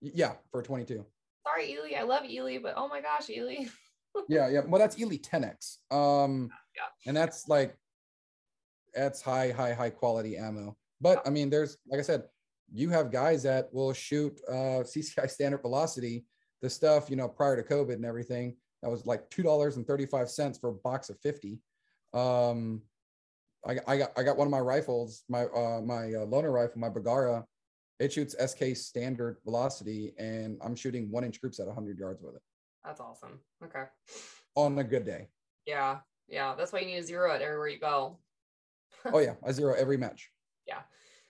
Yeah, 0.00 0.32
for 0.50 0.62
22. 0.62 1.04
Sorry, 1.46 1.76
Eley. 1.76 1.96
I 1.96 2.02
love 2.02 2.22
Eley, 2.24 2.58
but 2.58 2.74
oh 2.76 2.88
my 2.88 3.00
gosh, 3.00 3.30
Eley. 3.30 3.68
Yeah, 4.28 4.48
yeah. 4.48 4.62
Well, 4.66 4.80
that's 4.80 5.00
Eley 5.00 5.18
10X. 5.18 5.76
Um, 5.92 6.50
Yeah. 6.74 6.82
and 7.06 7.16
that's 7.16 7.46
like, 7.46 7.76
that's 8.92 9.22
high, 9.22 9.52
high, 9.52 9.72
high 9.72 9.90
quality 9.90 10.36
ammo. 10.36 10.76
But 11.00 11.26
I 11.26 11.30
mean, 11.30 11.50
there's, 11.50 11.78
like 11.88 12.00
I 12.00 12.02
said, 12.02 12.24
you 12.72 12.90
have 12.90 13.10
guys 13.10 13.42
that 13.44 13.72
will 13.72 13.92
shoot 13.92 14.40
uh, 14.48 14.52
CCI 14.84 15.28
standard 15.30 15.62
velocity, 15.62 16.24
the 16.62 16.70
stuff, 16.70 17.10
you 17.10 17.16
know, 17.16 17.28
prior 17.28 17.56
to 17.56 17.62
COVID 17.62 17.94
and 17.94 18.04
everything. 18.04 18.56
That 18.82 18.90
was 18.90 19.06
like 19.06 19.28
$2.35 19.30 20.60
for 20.60 20.70
a 20.70 20.74
box 20.74 21.10
of 21.10 21.18
50. 21.20 21.58
Um, 22.14 22.82
I, 23.66 23.76
I 23.86 23.96
got, 23.98 24.12
I 24.16 24.22
got 24.22 24.38
one 24.38 24.46
of 24.46 24.50
my 24.50 24.60
rifles, 24.60 25.22
my, 25.28 25.44
uh, 25.44 25.80
my 25.84 26.14
uh, 26.14 26.26
loaner 26.26 26.52
rifle, 26.52 26.80
my 26.80 26.88
Bergara. 26.88 27.44
It 27.98 28.12
shoots 28.14 28.34
SK 28.42 28.74
standard 28.76 29.36
velocity, 29.44 30.14
and 30.18 30.56
I'm 30.64 30.74
shooting 30.74 31.10
one 31.10 31.22
inch 31.22 31.38
groups 31.38 31.60
at 31.60 31.66
100 31.66 31.98
yards 31.98 32.22
with 32.22 32.34
it 32.34 32.40
That's 32.82 32.98
awesome. 32.98 33.40
Okay. 33.62 33.84
on 34.54 34.78
a 34.78 34.84
good 34.84 35.04
day. 35.04 35.28
Yeah. 35.66 35.98
Yeah. 36.26 36.54
That's 36.56 36.72
why 36.72 36.78
you 36.80 36.86
need 36.86 36.96
a 36.96 37.02
zero 37.02 37.30
at 37.30 37.42
everywhere 37.42 37.68
you 37.68 37.78
go. 37.78 38.18
Oh 39.12 39.18
yeah, 39.18 39.34
I 39.46 39.52
zero 39.52 39.74
every 39.78 39.96
match. 39.96 40.30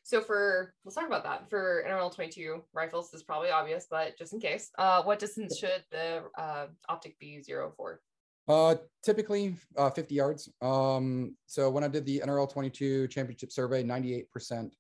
So 0.03 0.21
for 0.21 0.75
let's 0.85 0.97
talk 0.97 1.07
about 1.07 1.25
that. 1.25 1.49
For 1.49 1.85
NRL 1.87 2.15
22 2.15 2.63
rifles, 2.73 3.11
this 3.11 3.21
is 3.21 3.25
probably 3.25 3.51
obvious, 3.51 3.87
but 3.91 4.17
just 4.19 4.33
in 4.33 4.41
case, 4.41 4.71
uh, 4.79 5.03
what 5.03 5.19
distance 5.19 5.59
should 5.59 5.85
the 5.91 6.23
uh, 6.39 6.67
optic 6.89 7.19
be 7.19 7.43
zero 7.43 7.73
for? 7.77 8.01
Uh, 8.49 8.75
typically 9.05 9.55
uh, 9.77 9.91
50 9.91 10.15
yards. 10.15 10.49
Um, 10.61 11.37
so 11.47 11.71
when 11.71 11.85
I 11.85 11.89
did 11.89 12.05
the 12.07 12.21
NRL 12.25 12.51
22 12.51 13.09
championship 13.09 13.53
survey, 13.53 13.85
98% 13.85 14.71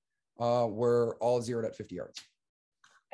uh, 0.40 0.66
were 0.68 1.16
all 1.20 1.40
zeroed 1.40 1.64
at 1.64 1.76
50 1.76 1.94
yards. 1.94 2.20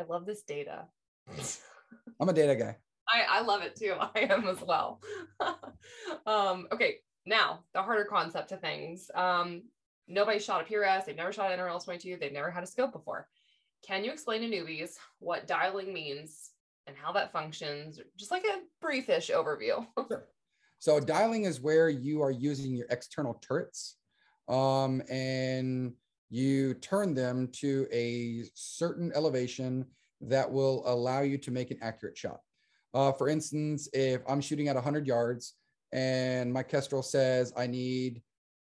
I 0.01 0.05
love 0.05 0.25
this 0.25 0.43
data. 0.43 0.85
I'm 2.21 2.29
a 2.29 2.33
data 2.33 2.55
guy. 2.57 2.77
I, 3.09 3.41
I 3.41 3.43
love 3.43 3.63
it 3.63 3.77
too. 3.77 3.95
I 4.01 4.21
am 4.21 4.49
as 4.49 4.61
well. 4.63 5.01
um, 6.27 6.69
okay, 6.73 6.97
now 7.27 7.65
the 7.75 7.83
harder 7.83 8.05
concept 8.05 8.49
to 8.51 8.57
things. 8.57 9.11
Um, 9.15 9.65
nobody 10.09 10.39
shot 10.39 10.63
a 10.63 10.65
PRS, 10.65 11.05
they've 11.05 11.17
never 11.17 11.33
shot 11.33 11.53
an 11.53 11.59
NRL 11.59 11.83
22, 11.83 12.19
they've 12.21 12.33
never 12.33 12.51
had 12.51 12.63
a 12.63 12.67
scope 12.67 12.93
before. 12.93 13.29
Can 13.87 14.05
you 14.05 14.11
explain 14.11 14.43
to 14.43 14.49
newbies 14.49 14.97
what 15.19 15.47
dialing 15.47 15.93
means 15.93 16.51
and 16.87 16.97
how 16.97 17.13
that 17.13 17.33
functions? 17.33 18.01
Just 18.17 18.31
like 18.31 18.45
a 18.45 18.61
briefish 18.81 19.31
overview. 19.31 19.87
sure. 20.09 20.27
So 20.79 21.01
dialing 21.01 21.45
is 21.45 21.61
where 21.61 21.89
you 21.89 22.23
are 22.23 22.31
using 22.31 22.75
your 22.75 22.87
external 22.91 23.35
turrets 23.35 23.97
um, 24.49 25.03
and 25.11 25.93
you 26.31 26.75
turn 26.75 27.15
them 27.15 27.49
to 27.53 27.87
a 27.93 28.45
certain 28.55 29.13
elevation 29.15 29.85
that 30.21 30.51
will 30.51 30.83
allow 30.87 31.21
you 31.21 31.39
to 31.39 31.51
make 31.51 31.71
an 31.71 31.79
accurate 31.83 32.17
shot. 32.17 32.41
Uh, 32.95 33.13
for 33.13 33.29
instance, 33.29 33.89
if 33.93 34.23
I'm 34.29 34.41
shooting 34.41 34.69
at 34.69 34.75
100 34.75 35.07
yards 35.07 35.55
and 35.93 36.53
my 36.53 36.63
Kestrel 36.63 37.03
says 37.03 37.53
I 37.57 37.67
need, 37.67 38.23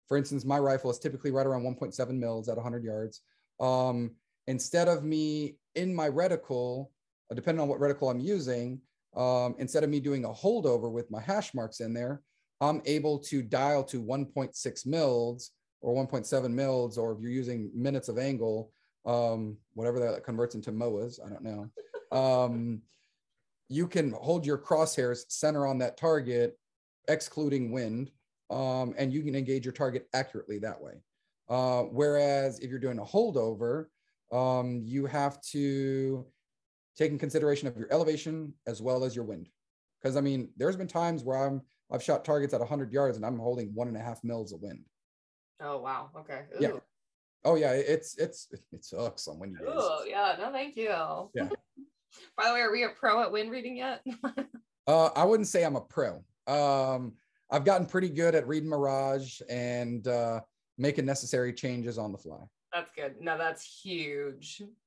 for 0.07 0.17
instance, 0.17 0.45
my 0.45 0.59
rifle 0.59 0.89
is 0.89 0.99
typically 0.99 1.31
right 1.31 1.45
around 1.45 1.63
1.7 1.63 2.09
mils 2.17 2.49
at 2.49 2.55
100 2.55 2.83
yards. 2.83 3.21
Um, 3.59 4.11
instead 4.47 4.87
of 4.87 5.03
me 5.03 5.57
in 5.75 5.93
my 5.93 6.09
reticle, 6.09 6.87
uh, 7.31 7.35
depending 7.35 7.61
on 7.61 7.67
what 7.67 7.79
reticle 7.79 8.09
I'm 8.09 8.19
using, 8.19 8.79
um, 9.15 9.55
instead 9.59 9.83
of 9.83 9.89
me 9.89 9.99
doing 9.99 10.25
a 10.25 10.29
holdover 10.29 10.91
with 10.91 11.11
my 11.11 11.21
hash 11.21 11.53
marks 11.53 11.79
in 11.79 11.93
there, 11.93 12.21
I'm 12.61 12.81
able 12.85 13.19
to 13.19 13.41
dial 13.41 13.83
to 13.85 14.01
1.6 14.01 14.85
mils 14.85 15.51
or 15.81 15.93
1.7 15.93 16.51
mils, 16.51 16.97
or 16.97 17.13
if 17.13 17.19
you're 17.21 17.31
using 17.31 17.69
minutes 17.73 18.09
of 18.09 18.17
angle, 18.17 18.71
um, 19.05 19.57
whatever 19.73 19.99
that 19.99 20.23
converts 20.23 20.55
into 20.55 20.71
MOAs, 20.71 21.19
I 21.23 21.29
don't 21.29 21.43
know. 21.43 21.69
Um, 22.11 22.81
you 23.69 23.87
can 23.87 24.11
hold 24.11 24.45
your 24.45 24.57
crosshairs 24.57 25.25
center 25.29 25.67
on 25.67 25.77
that 25.79 25.97
target, 25.97 26.57
excluding 27.07 27.71
wind, 27.71 28.11
um, 28.49 28.93
and 28.97 29.11
you 29.11 29.21
can 29.23 29.35
engage 29.35 29.65
your 29.65 29.73
target 29.73 30.07
accurately 30.13 30.59
that 30.59 30.81
way. 30.81 30.93
Uh, 31.49 31.83
whereas 31.83 32.59
if 32.59 32.69
you're 32.69 32.79
doing 32.79 32.99
a 32.99 33.05
holdover, 33.05 33.85
um, 34.31 34.81
you 34.83 35.05
have 35.05 35.41
to 35.41 36.25
take 36.97 37.11
in 37.11 37.19
consideration 37.19 37.67
of 37.67 37.77
your 37.77 37.91
elevation 37.91 38.53
as 38.65 38.81
well 38.81 39.03
as 39.03 39.15
your 39.15 39.25
wind. 39.25 39.49
Because 40.01 40.17
I 40.17 40.21
mean, 40.21 40.49
there's 40.57 40.75
been 40.75 40.87
times 40.87 41.23
where 41.23 41.37
I'm 41.37 41.61
I've 41.91 42.03
shot 42.03 42.25
targets 42.25 42.53
at 42.53 42.59
100 42.59 42.91
yards 42.91 43.15
and 43.15 43.25
I'm 43.25 43.39
holding 43.39 43.73
one 43.73 43.87
and 43.87 43.95
a 43.95 44.01
half 44.01 44.23
mils 44.23 44.51
of 44.51 44.61
wind. 44.61 44.83
Oh 45.61 45.79
wow. 45.79 46.09
Okay. 46.17 46.41
Yeah. 46.59 46.71
Oh 47.45 47.55
yeah, 47.55 47.71
it's 47.71 48.17
it's 48.17 48.47
it 48.71 48.83
sucks 48.83 49.27
on 49.27 49.39
windy 49.39 49.59
days. 49.59 49.69
Ooh, 49.69 50.07
yeah, 50.07 50.35
no, 50.37 50.51
thank 50.51 50.75
you. 50.75 50.89
Yeah. 50.89 51.49
By 52.37 52.47
the 52.47 52.53
way, 52.53 52.61
are 52.61 52.71
we 52.71 52.83
a 52.83 52.89
pro 52.89 53.21
at 53.21 53.31
wind 53.31 53.51
reading 53.51 53.77
yet? 53.77 54.03
Uh, 54.87 55.09
I 55.17 55.25
wouldn't 55.25 55.49
say 55.49 55.65
I'm 55.65 55.75
a 55.75 55.81
pro. 55.81 56.23
Um, 56.47 57.11
I've 57.49 57.65
gotten 57.65 57.85
pretty 57.85 58.09
good 58.09 58.35
at 58.35 58.47
reading 58.47 58.69
Mirage 58.69 59.41
and 59.49 60.07
uh, 60.07 60.41
making 60.77 61.05
necessary 61.05 61.53
changes 61.53 61.97
on 61.97 62.11
the 62.11 62.17
fly. 62.17 62.39
that's 62.73 62.91
good. 62.91 63.15
No, 63.21 63.37
that's 63.37 63.81
huge. 63.83 64.61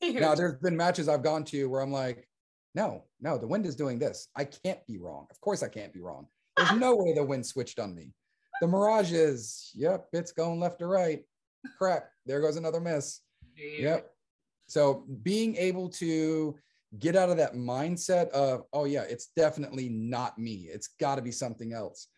huge. 0.00 0.20
Now, 0.20 0.34
there's 0.34 0.58
been 0.60 0.76
matches 0.76 1.08
I've 1.08 1.22
gone 1.22 1.44
to 1.46 1.66
where 1.66 1.80
I'm 1.80 1.92
like, 1.92 2.28
no, 2.74 3.04
no, 3.20 3.36
the 3.36 3.46
wind 3.46 3.66
is 3.66 3.76
doing 3.76 3.98
this. 3.98 4.28
I 4.34 4.44
can't 4.44 4.84
be 4.86 4.98
wrong. 4.98 5.26
Of 5.30 5.40
course, 5.40 5.62
I 5.62 5.68
can't 5.68 5.92
be 5.92 6.00
wrong. 6.00 6.26
There's 6.56 6.72
no 6.72 6.96
way 6.96 7.12
the 7.14 7.24
wind 7.24 7.44
switched 7.46 7.78
on 7.78 7.94
me. 7.94 8.12
The 8.60 8.68
Mirage 8.68 9.12
is, 9.12 9.70
yep, 9.74 10.06
it's 10.12 10.32
going 10.32 10.60
left 10.60 10.78
to 10.78 10.86
right. 10.86 11.22
Crap, 11.78 12.08
there 12.26 12.40
goes 12.40 12.56
another 12.56 12.80
miss. 12.80 13.20
Dude. 13.56 13.80
Yep. 13.80 14.10
So 14.66 15.04
being 15.22 15.56
able 15.56 15.88
to 15.90 16.56
get 16.98 17.16
out 17.16 17.30
of 17.30 17.36
that 17.38 17.54
mindset 17.54 18.28
of, 18.30 18.64
oh 18.72 18.84
yeah, 18.84 19.02
it's 19.02 19.28
definitely 19.36 19.88
not 19.88 20.38
me. 20.38 20.68
It's 20.70 20.88
got 21.00 21.16
to 21.16 21.22
be 21.22 21.32
something 21.32 21.72
else. 21.72 22.08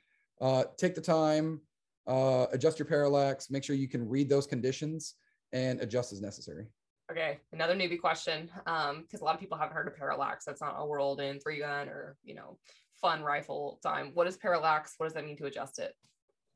Uh, 0.41 0.64
take 0.77 0.95
the 0.95 1.01
time, 1.01 1.61
uh, 2.07 2.47
adjust 2.53 2.79
your 2.79 2.87
parallax, 2.87 3.51
make 3.51 3.64
sure 3.64 3.77
you 3.77 3.89
can 3.89 4.09
read 4.09 4.29
those 4.29 4.47
conditions 4.47 5.14
and 5.53 5.81
adjust 5.81 6.12
as 6.12 6.20
necessary. 6.20 6.66
Okay, 7.11 7.39
another 7.53 7.75
newbie 7.75 8.01
question. 8.01 8.51
Um, 8.66 9.03
because 9.03 9.20
a 9.20 9.25
lot 9.25 9.35
of 9.35 9.41
people 9.41 9.59
haven't 9.59 9.75
heard 9.75 9.87
of 9.87 9.97
parallax. 9.97 10.45
That's 10.45 10.61
not 10.61 10.75
a 10.79 10.87
world 10.87 11.20
in 11.20 11.39
three 11.39 11.61
gun 11.61 11.89
or 11.89 12.16
you 12.25 12.35
know, 12.35 12.59
fun 13.01 13.22
rifle 13.22 13.79
time. 13.83 14.11
What 14.14 14.27
is 14.27 14.37
parallax? 14.37 14.95
What 14.97 15.07
does 15.07 15.14
that 15.14 15.25
mean 15.25 15.37
to 15.37 15.47
adjust 15.47 15.79
it? 15.79 15.93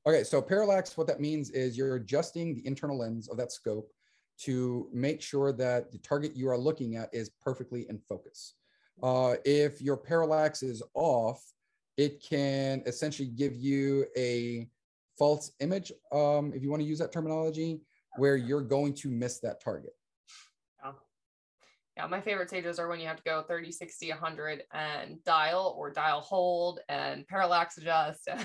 Okay, 0.06 0.24
so 0.24 0.40
parallax, 0.40 0.96
what 0.96 1.06
that 1.08 1.20
means 1.20 1.50
is 1.50 1.76
you're 1.76 1.96
adjusting 1.96 2.54
the 2.54 2.66
internal 2.66 2.98
lens 2.98 3.28
of 3.28 3.36
that 3.36 3.52
scope 3.52 3.90
to 4.38 4.88
make 4.92 5.20
sure 5.20 5.52
that 5.52 5.90
the 5.90 5.98
target 5.98 6.36
you 6.36 6.48
are 6.48 6.58
looking 6.58 6.96
at 6.96 7.08
is 7.12 7.30
perfectly 7.42 7.86
in 7.88 7.98
focus. 8.08 8.54
Uh, 9.02 9.36
if 9.44 9.80
your 9.80 9.96
parallax 9.96 10.62
is 10.62 10.82
off, 10.94 11.42
it 11.96 12.22
can 12.22 12.82
essentially 12.86 13.28
give 13.28 13.54
you 13.56 14.06
a 14.16 14.68
false 15.18 15.52
image, 15.60 15.92
um, 16.12 16.52
if 16.54 16.62
you 16.62 16.70
want 16.70 16.80
to 16.80 16.88
use 16.88 16.98
that 16.98 17.12
terminology, 17.12 17.80
where 18.16 18.36
you're 18.36 18.62
going 18.62 18.94
to 18.94 19.08
miss 19.08 19.40
that 19.40 19.60
target. 19.62 19.92
Yeah, 21.96 22.06
my 22.06 22.20
favorite 22.20 22.48
stages 22.48 22.78
are 22.78 22.86
when 22.86 23.00
you 23.00 23.08
have 23.08 23.16
to 23.16 23.22
go 23.24 23.42
30, 23.42 23.72
60, 23.72 24.10
100 24.10 24.62
and 24.72 25.24
dial 25.24 25.74
or 25.76 25.90
dial 25.90 26.20
hold 26.20 26.78
and 26.88 27.26
parallax 27.26 27.76
adjust. 27.76 28.28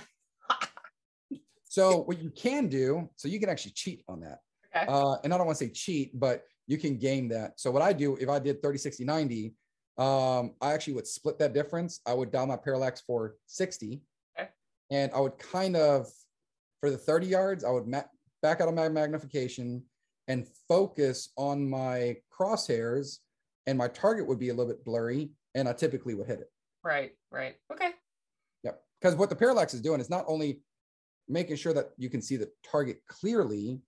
So 1.74 2.02
what 2.02 2.22
you 2.22 2.30
can 2.30 2.68
do, 2.68 3.10
so 3.16 3.28
you 3.28 3.40
can 3.40 3.50
actually 3.50 3.72
cheat 3.72 4.04
on 4.08 4.20
that. 4.20 4.42
Okay. 4.76 4.86
Uh, 4.88 5.16
and 5.24 5.34
I 5.34 5.38
don't 5.38 5.46
want 5.46 5.58
to 5.58 5.66
say 5.66 5.72
cheat, 5.72 6.20
but 6.20 6.44
you 6.68 6.78
can 6.78 6.98
game 6.98 7.28
that. 7.30 7.60
So 7.60 7.72
what 7.72 7.82
I 7.82 7.94
do, 7.94 8.16
if 8.18 8.30
I 8.30 8.40
did 8.40 8.62
30, 8.62 8.78
60, 8.78 9.04
90, 9.04 9.54
um, 9.98 10.54
I 10.62 10.74
actually 10.74 10.94
would 10.94 11.08
split 11.08 11.38
that 11.40 11.54
difference. 11.54 12.00
I 12.08 12.14
would 12.14 12.32
dial 12.32 12.48
my 12.48 12.58
parallax 12.58 13.02
for 13.02 13.36
60. 13.48 14.02
Okay. 14.38 14.50
And 14.90 15.12
I 15.14 15.20
would 15.20 15.38
kind 15.38 15.76
of, 15.76 16.08
for 16.80 16.90
the 16.90 16.98
30 16.98 17.28
yards, 17.28 17.64
I 17.64 17.70
would 17.70 17.88
ma- 17.88 18.04
back 18.42 18.62
out 18.62 18.68
of 18.68 18.74
my 18.74 18.90
magnification 18.90 19.84
and 20.28 20.48
focus 20.68 21.30
on 21.38 21.70
my 21.70 22.18
crosshairs 22.32 23.18
and 23.68 23.78
my 23.78 23.88
target 23.88 24.28
would 24.28 24.40
be 24.40 24.50
a 24.50 24.54
little 24.54 24.72
bit 24.72 24.84
blurry 24.84 25.32
and 25.56 25.68
I 25.68 25.74
typically 25.74 26.16
would 26.16 26.28
hit 26.28 26.40
it. 26.40 26.52
Right, 26.84 27.12
right. 27.32 27.56
Okay. 27.72 27.92
Yep. 28.64 28.82
Because 29.00 29.16
what 29.16 29.30
the 29.30 29.36
parallax 29.36 29.74
is 29.74 29.82
doing 29.82 30.02
is 30.02 30.10
not 30.10 30.26
only 30.28 30.62
making 31.30 31.56
sure 31.56 31.74
that 31.74 31.92
you 31.98 32.10
can 32.10 32.22
see 32.22 32.36
the 32.36 32.50
target 32.70 33.00
clearly, 33.08 33.80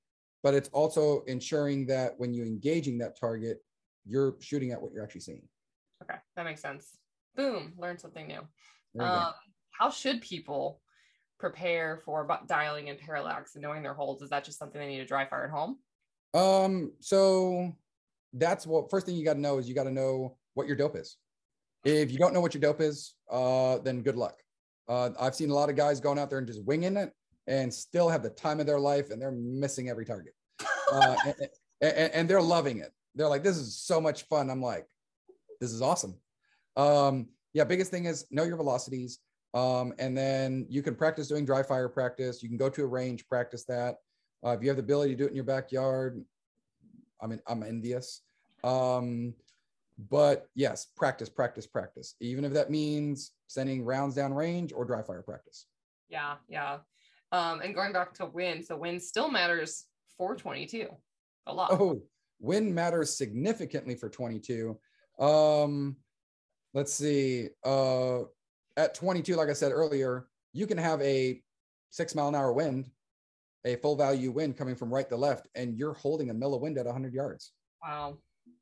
but 0.46 0.54
it's 0.54 0.70
also 0.74 1.24
ensuring 1.26 1.88
that 1.88 2.14
when 2.18 2.32
you're 2.32 2.46
engaging 2.46 3.00
that 3.00 3.20
target, 3.20 3.64
you're 4.06 4.36
shooting 4.40 4.72
at 4.72 4.80
what 4.80 4.94
you're 4.94 5.04
actually 5.04 5.22
seeing. 5.22 5.42
Okay. 6.04 6.20
That 6.36 6.46
makes 6.46 6.62
sense. 6.62 7.00
Boom. 7.36 7.74
Learn 7.80 7.98
something 7.98 8.28
new. 8.28 8.42
There 8.94 9.08
you 9.08 9.12
go. 9.12 9.18
Um, 9.18 9.34
how 9.72 9.90
should 9.90 10.22
people 10.22 10.82
prepare 11.40 12.00
for 12.06 12.28
dialing 12.48 12.90
in 12.90 12.96
parallax 12.96 13.56
and 13.56 13.64
knowing 13.64 13.82
their 13.82 13.96
holds? 13.96 14.22
Is 14.22 14.30
that 14.30 14.44
just 14.44 14.60
something 14.60 14.80
they 14.80 14.86
need 14.86 15.00
to 15.00 15.06
dry 15.06 15.26
fire 15.26 15.46
at 15.46 15.50
home? 15.50 15.80
Um, 16.36 16.92
so 17.00 17.74
that's 18.34 18.68
what 18.68 18.92
first 18.92 19.08
thing 19.08 19.16
you 19.16 19.26
got 19.26 19.34
to 19.34 19.42
know 19.42 19.58
is 19.58 19.68
you 19.68 19.74
got 19.74 19.86
to 19.86 19.92
know 19.92 20.38
what 20.54 20.68
your 20.68 20.76
dope 20.76 20.96
is. 20.96 21.18
If 21.86 22.12
you 22.12 22.20
don't 22.20 22.36
know 22.36 22.42
what 22.42 22.54
your 22.54 22.62
dope 22.62 22.82
is, 22.82 23.16
uh, 23.32 23.80
then 23.80 24.04
good 24.04 24.16
luck. 24.16 24.36
Uh, 24.88 25.10
I've 25.20 25.34
seen 25.34 25.50
a 25.50 25.56
lot 25.56 25.72
of 25.72 25.76
guys 25.76 26.00
going 26.00 26.20
out 26.20 26.30
there 26.30 26.38
and 26.38 26.46
just 26.46 26.64
winging 26.66 26.98
it 26.98 27.14
and 27.48 27.74
still 27.74 28.10
have 28.10 28.24
the 28.24 28.30
time 28.30 28.60
of 28.60 28.66
their 28.66 28.80
life 28.80 29.12
and 29.12 29.22
they're 29.22 29.32
missing 29.32 29.90
every 29.90 30.06
target. 30.06 30.34
Uh, 30.94 31.16
and, 31.26 31.50
and, 31.82 32.14
and 32.14 32.30
they're 32.30 32.40
loving 32.40 32.78
it. 32.78 32.92
They're 33.16 33.28
like, 33.28 33.42
this 33.42 33.58
is 33.58 33.76
so 33.76 34.00
much 34.00 34.22
fun. 34.28 34.52
I'm 34.52 34.62
like, 34.62 34.86
this 35.60 35.72
is 35.72 35.82
awesome. 35.82 36.16
Um, 36.78 37.30
yeah, 37.54 37.64
biggest 37.64 37.90
thing 37.90 38.06
is 38.06 38.28
know 38.30 38.44
your 38.44 38.56
velocities. 38.56 39.18
Um, 39.56 39.94
and 39.98 40.16
then 40.16 40.68
you 40.70 40.84
can 40.84 40.94
practice 40.94 41.28
doing 41.28 41.44
dry 41.44 41.64
fire 41.64 41.90
practice. 41.90 42.44
You 42.44 42.50
can 42.50 42.58
go 42.58 42.70
to 42.70 42.84
a 42.84 42.88
range, 42.88 43.28
practice 43.28 43.66
that. 43.66 43.96
Uh, 44.46 44.52
if 44.52 44.62
you 44.62 44.68
have 44.68 44.78
the 44.78 44.84
ability 44.84 45.14
to 45.14 45.18
do 45.18 45.26
it 45.26 45.30
in 45.30 45.36
your 45.36 45.44
backyard, 45.44 46.24
I 47.20 47.26
mean, 47.28 47.42
I'm 47.48 47.64
envious. 47.64 48.22
Um, 48.64 49.34
but 50.10 50.50
yes, 50.56 50.88
practice, 50.98 51.30
practice, 51.30 51.66
practice. 51.66 52.16
Even 52.20 52.44
if 52.44 52.54
that 52.54 52.70
means 52.70 53.32
sending 53.48 53.84
rounds 53.84 54.16
down 54.16 54.34
range 54.34 54.74
or 54.74 54.86
dry 54.86 55.02
fire 55.02 55.22
practice. 55.22 55.66
Yeah, 56.10 56.36
yeah. 56.50 56.80
Um, 57.32 57.62
and 57.62 57.74
going 57.74 57.92
back 57.92 58.14
to 58.16 58.26
wind, 58.26 58.66
so 58.66 58.78
wind 58.78 59.02
still 59.02 59.30
matters 59.30 59.86
for 60.18 60.36
22 60.36 60.88
a 61.48 61.54
lot. 61.54 61.72
Oh, 61.72 62.02
wind 62.40 62.74
matters 62.74 63.16
significantly 63.16 63.96
for 63.96 64.10
22. 64.10 64.78
Um, 65.20 65.98
let's 66.74 66.94
see. 66.94 67.50
Uh, 67.64 68.22
at 68.78 68.94
22, 68.94 69.36
like 69.36 69.50
I 69.50 69.54
said 69.54 69.72
earlier, 69.72 70.28
you 70.54 70.68
can 70.68 70.78
have 70.78 71.02
a 71.02 71.42
six 71.90 72.16
mile 72.16 72.28
an 72.28 72.36
hour 72.36 72.52
wind, 72.54 72.90
a 73.66 73.76
full 73.78 73.96
value 73.96 74.32
wind 74.32 74.58
coming 74.58 74.76
from 74.76 74.94
right 74.94 75.08
to 75.10 75.16
left, 75.16 75.48
and 75.56 75.78
you're 75.78 75.94
holding 75.94 76.30
a 76.30 76.34
mil 76.34 76.54
of 76.54 76.62
wind 76.62 76.78
at 76.78 76.86
100 76.86 77.14
yards. 77.14 77.52
Wow. 77.84 78.18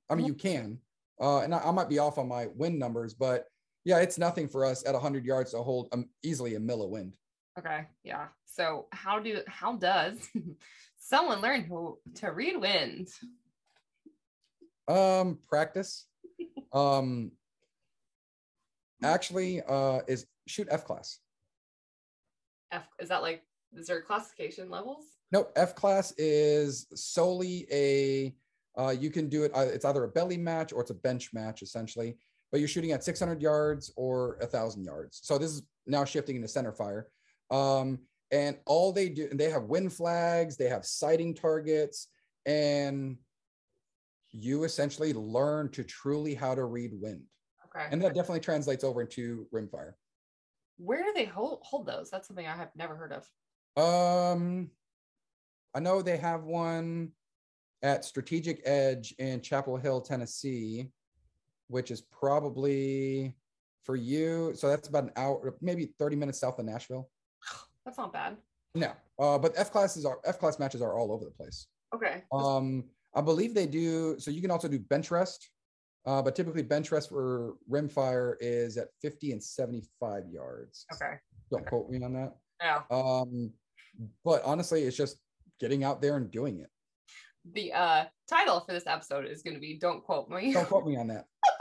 I 0.10 0.16
mean, 0.16 0.26
you 0.26 0.34
can. 0.34 0.80
Uh, 1.20 1.40
and 1.40 1.54
I, 1.54 1.60
I 1.60 1.72
might 1.72 1.90
be 1.90 2.00
off 2.00 2.18
on 2.18 2.28
my 2.28 2.48
wind 2.56 2.78
numbers, 2.78 3.14
but 3.14 3.46
yeah, 3.86 4.00
it's 4.00 4.18
nothing 4.18 4.48
for 4.48 4.66
us 4.66 4.86
at 4.86 4.94
100 4.94 5.26
yards 5.26 5.52
to 5.52 5.58
hold 5.58 5.90
um, 5.92 6.10
easily 6.24 6.56
a 6.56 6.60
mil 6.60 6.84
of 6.84 6.90
wind. 6.90 7.16
Okay. 7.58 7.86
Yeah. 8.04 8.28
So 8.46 8.88
how 8.92 9.20
do 9.20 9.42
how 9.48 9.76
does 9.78 10.28
someone 10.98 11.42
learn 11.42 11.64
who 11.64 12.00
to 12.16 12.32
read 12.32 12.60
wind? 12.60 13.10
Um, 14.88 15.40
practice. 15.48 16.06
Um, 16.74 17.32
actually, 19.04 19.62
uh, 19.62 20.00
is 20.08 20.26
shoot 20.48 20.68
F 20.72 20.86
class. 20.86 21.20
F 22.72 22.88
is 23.00 23.10
that 23.10 23.22
like 23.22 23.44
is 23.76 23.86
there 23.86 24.02
classification 24.02 24.72
levels? 24.72 25.06
Nope. 25.32 25.52
F 25.56 25.76
class 25.76 26.14
is 26.18 26.88
solely 26.96 27.68
a. 27.72 28.34
Uh, 28.76 28.90
you 28.90 29.12
can 29.12 29.30
do 29.30 29.44
it. 29.44 29.52
Uh, 29.54 29.68
it's 29.72 29.86
either 29.86 30.04
a 30.04 30.08
belly 30.08 30.38
match 30.38 30.74
or 30.74 30.82
it's 30.82 30.90
a 30.90 30.96
bench 30.96 31.30
match, 31.32 31.62
essentially. 31.62 32.18
But 32.52 32.60
you're 32.60 32.68
shooting 32.68 32.92
at 32.92 33.04
600 33.04 33.40
yards 33.40 33.92
or 33.96 34.38
a 34.42 34.48
thousand 34.48 34.84
yards. 34.84 35.20
So 35.24 35.38
this 35.38 35.52
is 35.52 35.62
now 35.86 36.06
shifting 36.06 36.36
into 36.36 36.48
center 36.48 36.72
fire. 36.72 37.08
Um, 37.54 38.00
and 38.32 38.58
all 38.66 38.92
they 38.92 39.10
do, 39.10 39.28
and 39.30 39.40
they 39.40 39.52
have 39.52 39.66
wind 39.66 39.94
flags, 39.94 40.58
they 40.58 40.68
have 40.68 40.86
sighting 40.86 41.36
targets, 41.36 42.08
and 42.48 43.18
you 44.32 44.64
essentially 44.64 45.14
learn 45.14 45.70
to 45.70 45.84
truly 45.84 46.34
how 46.34 46.56
to 46.56 46.66
read 46.66 46.92
wind. 47.00 47.22
Okay. 47.68 47.86
And 47.92 48.02
that 48.02 48.16
definitely 48.16 48.40
translates 48.40 48.84
over 48.84 49.02
into 49.02 49.46
rimfire. 49.54 49.94
Where 50.78 51.04
do 51.04 51.14
they 51.16 51.26
hold 51.26 51.60
hold 51.62 51.86
those? 51.86 52.10
That's 52.10 52.28
something 52.28 52.48
I 52.48 52.56
have 52.56 52.72
never 52.76 52.96
heard 52.96 53.14
of. 53.14 53.30
Um, 53.78 54.72
I 55.76 55.80
know 55.80 56.02
they 56.02 56.18
have 56.18 56.44
one 56.44 57.12
at 57.84 58.04
Strategic 58.04 58.62
Edge 58.66 59.14
in 59.20 59.42
Chapel 59.42 59.78
Hill, 59.78 60.02
Tennessee, 60.02 60.90
which 61.68 61.92
is 61.92 62.02
probably 62.02 63.36
for 63.84 63.96
you. 63.96 64.54
So 64.56 64.70
that's 64.70 64.88
about 64.88 65.04
an 65.04 65.12
hour, 65.16 65.56
maybe 65.62 65.94
30 66.00 66.16
minutes 66.16 66.40
south 66.40 66.58
of 66.58 66.66
Nashville. 66.66 67.10
That's 67.86 67.98
not 67.98 68.14
bad. 68.14 68.38
No, 68.76 68.92
uh, 69.20 69.38
but 69.38 69.54
F 69.56 69.72
classes 69.72 70.06
are 70.06 70.20
F 70.26 70.40
class 70.40 70.60
matches 70.60 70.82
are 70.82 70.98
all 70.98 71.12
over 71.12 71.26
the 71.26 71.32
place. 71.32 71.68
Okay. 71.94 72.24
Um, 72.32 72.86
I 73.14 73.22
believe 73.22 73.54
they 73.54 73.68
do. 73.68 74.20
So 74.20 74.32
you 74.32 74.42
can 74.42 74.50
also 74.52 74.68
do 74.68 74.80
bench 74.80 75.12
rest, 75.12 75.50
uh, 76.06 76.22
but 76.22 76.36
typically 76.36 76.64
bench 76.64 76.92
rest 76.92 77.10
for 77.10 77.56
rimfire 77.70 78.36
is 78.40 78.78
at 78.78 78.88
50 79.02 79.34
and 79.34 79.44
75 79.44 80.24
yards. 80.28 80.86
okay. 80.94 81.16
Don't 81.52 81.66
quote 81.68 81.90
me 81.90 82.04
on 82.04 82.14
that. 82.14 82.36
Yeah. 82.62 82.82
Um, 82.90 83.52
but 84.26 84.42
honestly, 84.44 84.84
it's 84.84 84.98
just 84.98 85.18
getting 85.60 85.84
out 85.84 86.02
there 86.02 86.18
and 86.18 86.32
doing 86.32 86.60
it. 86.60 86.70
The 87.54 87.74
uh 87.74 88.06
title 88.28 88.62
for 88.62 88.72
this 88.72 88.88
episode 88.88 89.26
is 89.26 89.44
going 89.44 89.54
to 89.56 89.60
be 89.60 89.78
"Don't 89.78 90.02
quote 90.04 90.30
me." 90.30 90.54
Don't 90.54 90.68
quote 90.68 90.86
me 90.86 90.98
on 90.98 91.08
that. 91.08 91.26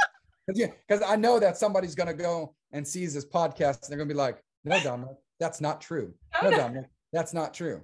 Because 0.49 0.73
yeah, 0.91 1.07
I 1.07 1.15
know 1.15 1.39
that 1.39 1.57
somebody's 1.57 1.95
gonna 1.95 2.13
go 2.13 2.57
and 2.73 2.87
sees 2.87 3.15
this 3.15 3.25
podcast 3.25 3.83
and 3.85 3.91
they're 3.91 3.97
gonna 3.97 4.09
be 4.09 4.15
like, 4.15 4.43
"No, 4.65 4.81
Dominic, 4.83 5.17
that's 5.41 5.61
not 5.61 5.81
true. 5.81 6.15
No, 6.43 6.51
Dominic, 6.51 6.91
that's 7.13 7.33
not 7.35 7.53
true." 7.55 7.83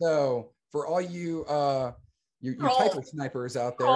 So 0.00 0.52
for 0.72 0.86
all 0.86 1.00
you 1.00 1.44
uh 1.46 1.92
you, 2.40 2.52
you 2.52 2.58
typer 2.58 3.04
snipers 3.04 3.56
out 3.56 3.78
there, 3.78 3.88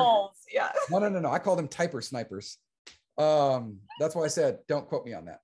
Yeah. 0.52 0.72
no, 0.90 0.98
no, 0.98 1.08
no, 1.08 1.20
no, 1.20 1.30
I 1.30 1.38
call 1.38 1.56
them 1.56 1.68
typer 1.68 2.02
snipers. 2.02 2.58
Um, 3.18 3.78
that's 3.98 4.14
why 4.14 4.24
I 4.24 4.28
said 4.28 4.60
don't 4.66 4.88
quote 4.88 5.04
me 5.04 5.12
on 5.12 5.26
that. 5.26 5.40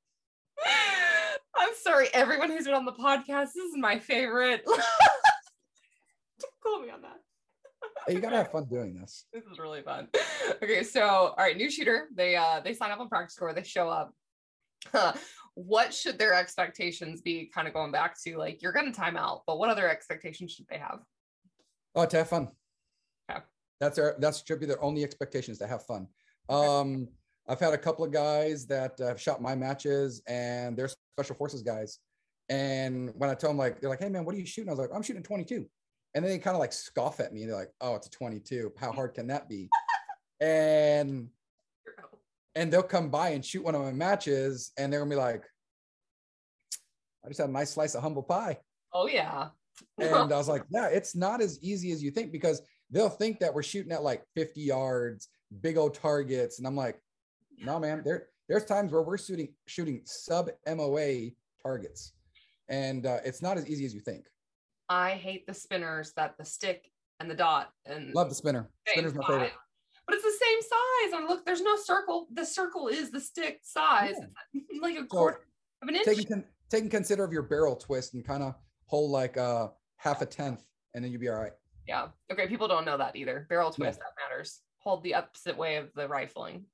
I'm 1.59 1.71
sorry, 1.83 2.09
everyone 2.15 2.51
who's 2.51 2.65
been 2.65 2.75
on 2.75 2.85
the 2.87 2.93
podcast. 2.93 3.49
This 3.55 3.65
is 3.71 3.77
my 3.77 3.99
favorite. 3.99 4.65
Don't 6.39 6.53
quote 6.61 6.83
me 6.85 6.91
on 6.91 7.01
that. 7.03 7.17
Hey, 8.07 8.15
you 8.15 8.21
gotta 8.21 8.37
have 8.37 8.51
fun 8.53 8.65
doing 8.67 8.95
this. 8.95 9.25
This 9.33 9.45
is 9.51 9.59
really 9.59 9.83
fun. 9.83 10.09
Okay, 10.63 10.83
so 10.83 11.03
all 11.07 11.35
right, 11.39 11.57
new 11.57 11.71
shooter. 11.71 12.09
They 12.15 12.37
uh 12.37 12.61
they 12.61 12.75
sign 12.75 12.91
up 12.91 13.01
on 13.01 13.09
PractiScore, 13.09 13.55
they 13.55 13.63
show 13.63 13.89
up. 13.89 14.13
what 15.55 15.93
should 15.93 16.19
their 16.19 16.35
expectations 16.35 17.21
be? 17.21 17.51
Kind 17.53 17.67
of 17.67 17.75
going 17.75 17.93
back 17.93 18.17
to 18.25 18.37
like 18.37 18.63
you're 18.63 18.73
gonna 18.73 18.93
time 18.93 19.17
out, 19.17 19.43
but 19.47 19.59
what 19.59 19.71
other 19.71 19.89
expectations 19.89 20.53
should 20.53 20.67
they 20.69 20.79
have? 20.79 21.01
Oh, 21.95 22.05
to 22.05 22.17
have 22.19 22.29
fun. 22.29 22.49
Okay. 23.31 23.41
That's 23.81 23.97
their 23.97 24.17
that's 24.19 24.45
should 24.47 24.61
be 24.61 24.67
their 24.67 24.83
only 24.83 25.03
expectations 25.03 25.59
to 25.59 25.67
have 25.67 25.85
fun. 25.85 26.09
Um, 26.49 27.09
I've 27.49 27.61
had 27.61 27.73
a 27.73 27.79
couple 27.79 28.05
of 28.05 28.13
guys 28.13 28.67
that 28.67 29.01
uh, 29.01 29.09
have 29.09 29.21
shot 29.21 29.41
my 29.41 29.55
matches 29.55 30.23
and 30.27 30.77
they're 30.77 30.91
special 31.17 31.37
forces 31.37 31.63
guys. 31.63 31.99
And 32.49 33.13
when 33.17 33.31
I 33.31 33.35
tell 33.35 33.51
them 33.51 33.57
like 33.57 33.81
they're 33.81 33.91
like, 33.91 34.01
hey 34.01 34.09
man, 34.09 34.25
what 34.25 34.35
are 34.35 34.39
you 34.39 34.47
shooting? 34.47 34.69
I 34.69 34.73
was 34.73 34.81
like, 34.81 34.91
I'm 34.95 35.03
shooting 35.03 35.23
22. 35.23 35.67
And 36.15 36.25
then 36.25 36.33
they 36.33 36.39
kind 36.39 36.55
of 36.55 36.61
like 36.61 36.73
scoff 36.73 37.21
at 37.21 37.33
me. 37.33 37.45
They're 37.47 37.57
like, 37.57 37.73
oh, 37.81 37.95
it's 37.95 38.07
a 38.07 38.11
22. 38.11 38.73
How 38.79 38.93
hard 38.93 39.15
can 39.15 39.27
that 39.29 39.49
be? 39.49 39.69
and 40.41 41.29
and 42.57 42.73
they'll 42.73 42.83
come 42.83 43.11
by 43.11 43.29
and 43.29 43.45
shoot 43.45 43.63
one 43.63 43.75
of 43.75 43.83
my 43.83 43.93
matches 43.93 44.73
and 44.79 44.93
they're 44.93 45.01
gonna 45.01 45.11
be 45.11 45.17
like, 45.17 45.45
I 47.25 47.29
just 47.29 47.39
had 47.39 47.51
a 47.51 47.53
nice 47.53 47.71
slice 47.71 47.95
of 47.95 48.03
humble 48.03 48.23
pie. 48.23 48.59
Oh 48.93 49.07
yeah. 49.07 49.49
And 49.99 50.15
I 50.15 50.25
was 50.37 50.49
like, 50.49 50.65
yeah, 50.71 50.87
it's 50.87 51.15
not 51.15 51.43
as 51.43 51.63
easy 51.63 51.93
as 51.93 52.03
you 52.03 52.11
think 52.11 52.33
because 52.33 52.63
they'll 52.91 53.11
think 53.11 53.39
that 53.41 53.53
we're 53.53 53.63
shooting 53.63 53.93
at 53.93 54.03
like 54.03 54.25
50 54.35 54.63
yards, 54.63 55.29
big 55.61 55.77
old 55.77 55.95
targets. 55.95 56.59
And 56.59 56.67
I'm 56.67 56.77
like, 56.77 56.99
no, 57.59 57.79
man, 57.79 58.03
there, 58.05 58.29
there's 58.49 58.65
times 58.65 58.91
where 58.91 59.03
we're 59.03 59.19
shooting 59.19 59.49
shooting 59.67 60.01
sub 60.07 60.49
MOA 60.67 61.31
targets. 61.63 62.15
And 62.69 63.05
uh, 63.05 63.19
it's 63.25 63.43
not 63.43 63.59
as 63.59 63.69
easy 63.69 63.85
as 63.85 63.95
you 63.95 64.01
think. 64.01 64.25
I 64.89 65.11
hate 65.11 65.47
the 65.47 65.55
spinners 65.55 66.13
that 66.17 66.37
the 66.39 66.45
stick 66.45 66.91
and 67.21 67.31
the 67.31 67.35
dot 67.35 67.71
and 67.85 68.15
Love 68.15 68.31
the 68.31 68.35
spinner. 68.35 68.71
Spinner's 68.89 69.15
my 69.15 69.27
favorite. 69.27 69.53
But 70.47 70.53
it's 70.59 70.69
the 70.69 70.75
same 70.75 71.13
size. 71.13 71.21
And 71.21 71.29
look, 71.29 71.45
there's 71.45 71.63
no 71.63 71.77
circle. 71.77 72.27
The 72.33 72.45
circle 72.45 72.89
is 72.89 73.11
the 73.11 73.21
stick 73.21 73.61
size. 73.63 74.15
Yeah. 74.53 74.81
Like 74.81 74.99
a 74.99 75.05
quarter 75.05 75.41
of 75.83 75.89
an 75.89 75.97
inch. 75.97 76.05
Taking, 76.05 76.27
con- 76.27 76.45
taking 76.71 76.91
consider 76.91 77.25
of 77.25 77.33
your 77.33 77.43
barrel 77.43 77.77
twist 77.77 78.15
and 78.15 78.25
kind 78.27 78.43
of 78.43 78.55
hold 78.87 79.11
like 79.11 79.37
uh 79.37 79.69
half 79.97 80.23
a 80.23 80.27
tenth, 80.27 80.63
and 80.95 81.05
then 81.05 81.11
you'll 81.11 81.21
be 81.21 81.29
all 81.29 81.41
right. 81.41 81.53
Yeah. 81.89 82.09
Okay. 82.31 82.47
People 82.47 82.69
don't 82.69 82.85
know 82.85 82.99
that 82.99 83.17
either. 83.17 83.47
Barrel 83.49 83.71
twist, 83.71 83.99
that 83.99 84.31
matters. 84.31 84.61
Hold 84.79 85.03
the 85.03 85.15
opposite 85.15 85.57
way 85.57 85.77
of 85.77 85.89
the 85.95 86.07
rifling. 86.07 86.65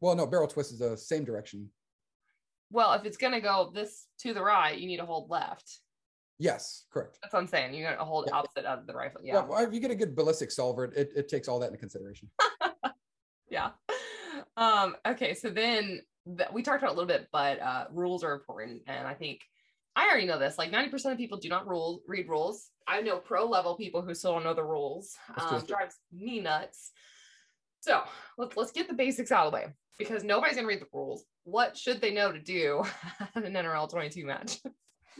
Well, 0.00 0.16
no, 0.16 0.26
barrel 0.26 0.48
twist 0.48 0.72
is 0.72 0.78
the 0.78 0.96
same 0.96 1.24
direction. 1.24 1.68
Well, 2.70 2.92
if 2.94 3.04
it's 3.04 3.16
gonna 3.18 3.40
go 3.40 3.70
this 3.74 4.06
to 4.20 4.32
the 4.34 4.42
right, 4.42 4.78
you 4.78 4.86
need 4.86 4.96
to 4.96 5.04
hold 5.04 5.30
left. 5.30 5.80
Yes, 6.42 6.86
correct. 6.92 7.18
That's 7.22 7.32
what 7.32 7.38
I'm 7.40 7.46
saying. 7.46 7.72
You're 7.72 7.92
gonna 7.92 8.04
hold 8.04 8.24
Yeah. 8.26 8.34
opposite 8.38 8.64
of 8.64 8.84
the 8.88 8.92
rifle. 8.94 9.20
Yeah. 9.22 9.34
Yeah. 9.34 9.44
well, 9.44 9.64
if 9.64 9.72
you 9.72 9.78
get 9.78 9.92
a 9.92 9.94
good 9.94 10.16
ballistic 10.16 10.50
solver, 10.50 10.86
it, 10.86 11.10
it 11.14 11.28
takes 11.28 11.46
all 11.46 11.60
that 11.60 11.66
into 11.66 11.78
consideration. 11.78 12.28
Yeah. 13.48 13.72
Um, 14.56 14.96
okay, 15.06 15.34
so 15.34 15.50
then 15.50 16.00
th- 16.38 16.48
we 16.54 16.62
talked 16.62 16.82
about 16.82 16.94
a 16.94 16.96
little 16.98 17.06
bit, 17.06 17.28
but 17.32 17.60
uh, 17.60 17.84
rules 17.92 18.24
are 18.24 18.32
important. 18.32 18.80
And 18.86 19.06
I 19.06 19.12
think 19.12 19.40
I 19.94 20.06
already 20.08 20.24
know 20.26 20.38
this. 20.38 20.56
Like 20.56 20.72
90% 20.72 21.12
of 21.12 21.18
people 21.18 21.36
do 21.36 21.50
not 21.50 21.68
rule 21.68 22.00
read 22.08 22.30
rules. 22.30 22.70
I 22.88 23.02
know 23.02 23.18
pro 23.18 23.44
level 23.44 23.76
people 23.76 24.00
who 24.00 24.14
still 24.14 24.32
don't 24.32 24.44
know 24.44 24.54
the 24.54 24.64
rules. 24.64 25.14
Um, 25.36 25.62
drives 25.66 25.96
me 26.10 26.40
nuts. 26.40 26.92
So 27.80 28.02
let's 28.38 28.56
let's 28.56 28.72
get 28.72 28.88
the 28.88 28.94
basics 28.94 29.30
out 29.30 29.44
of 29.46 29.52
the 29.52 29.56
way 29.56 29.66
because 29.98 30.24
nobody's 30.24 30.56
gonna 30.56 30.66
read 30.66 30.80
the 30.80 30.86
rules. 30.94 31.26
What 31.44 31.76
should 31.76 32.00
they 32.00 32.14
know 32.14 32.32
to 32.32 32.40
do 32.40 32.84
at 33.20 33.44
an 33.44 33.52
NRL 33.52 33.90
22 33.90 34.24
match? 34.24 34.60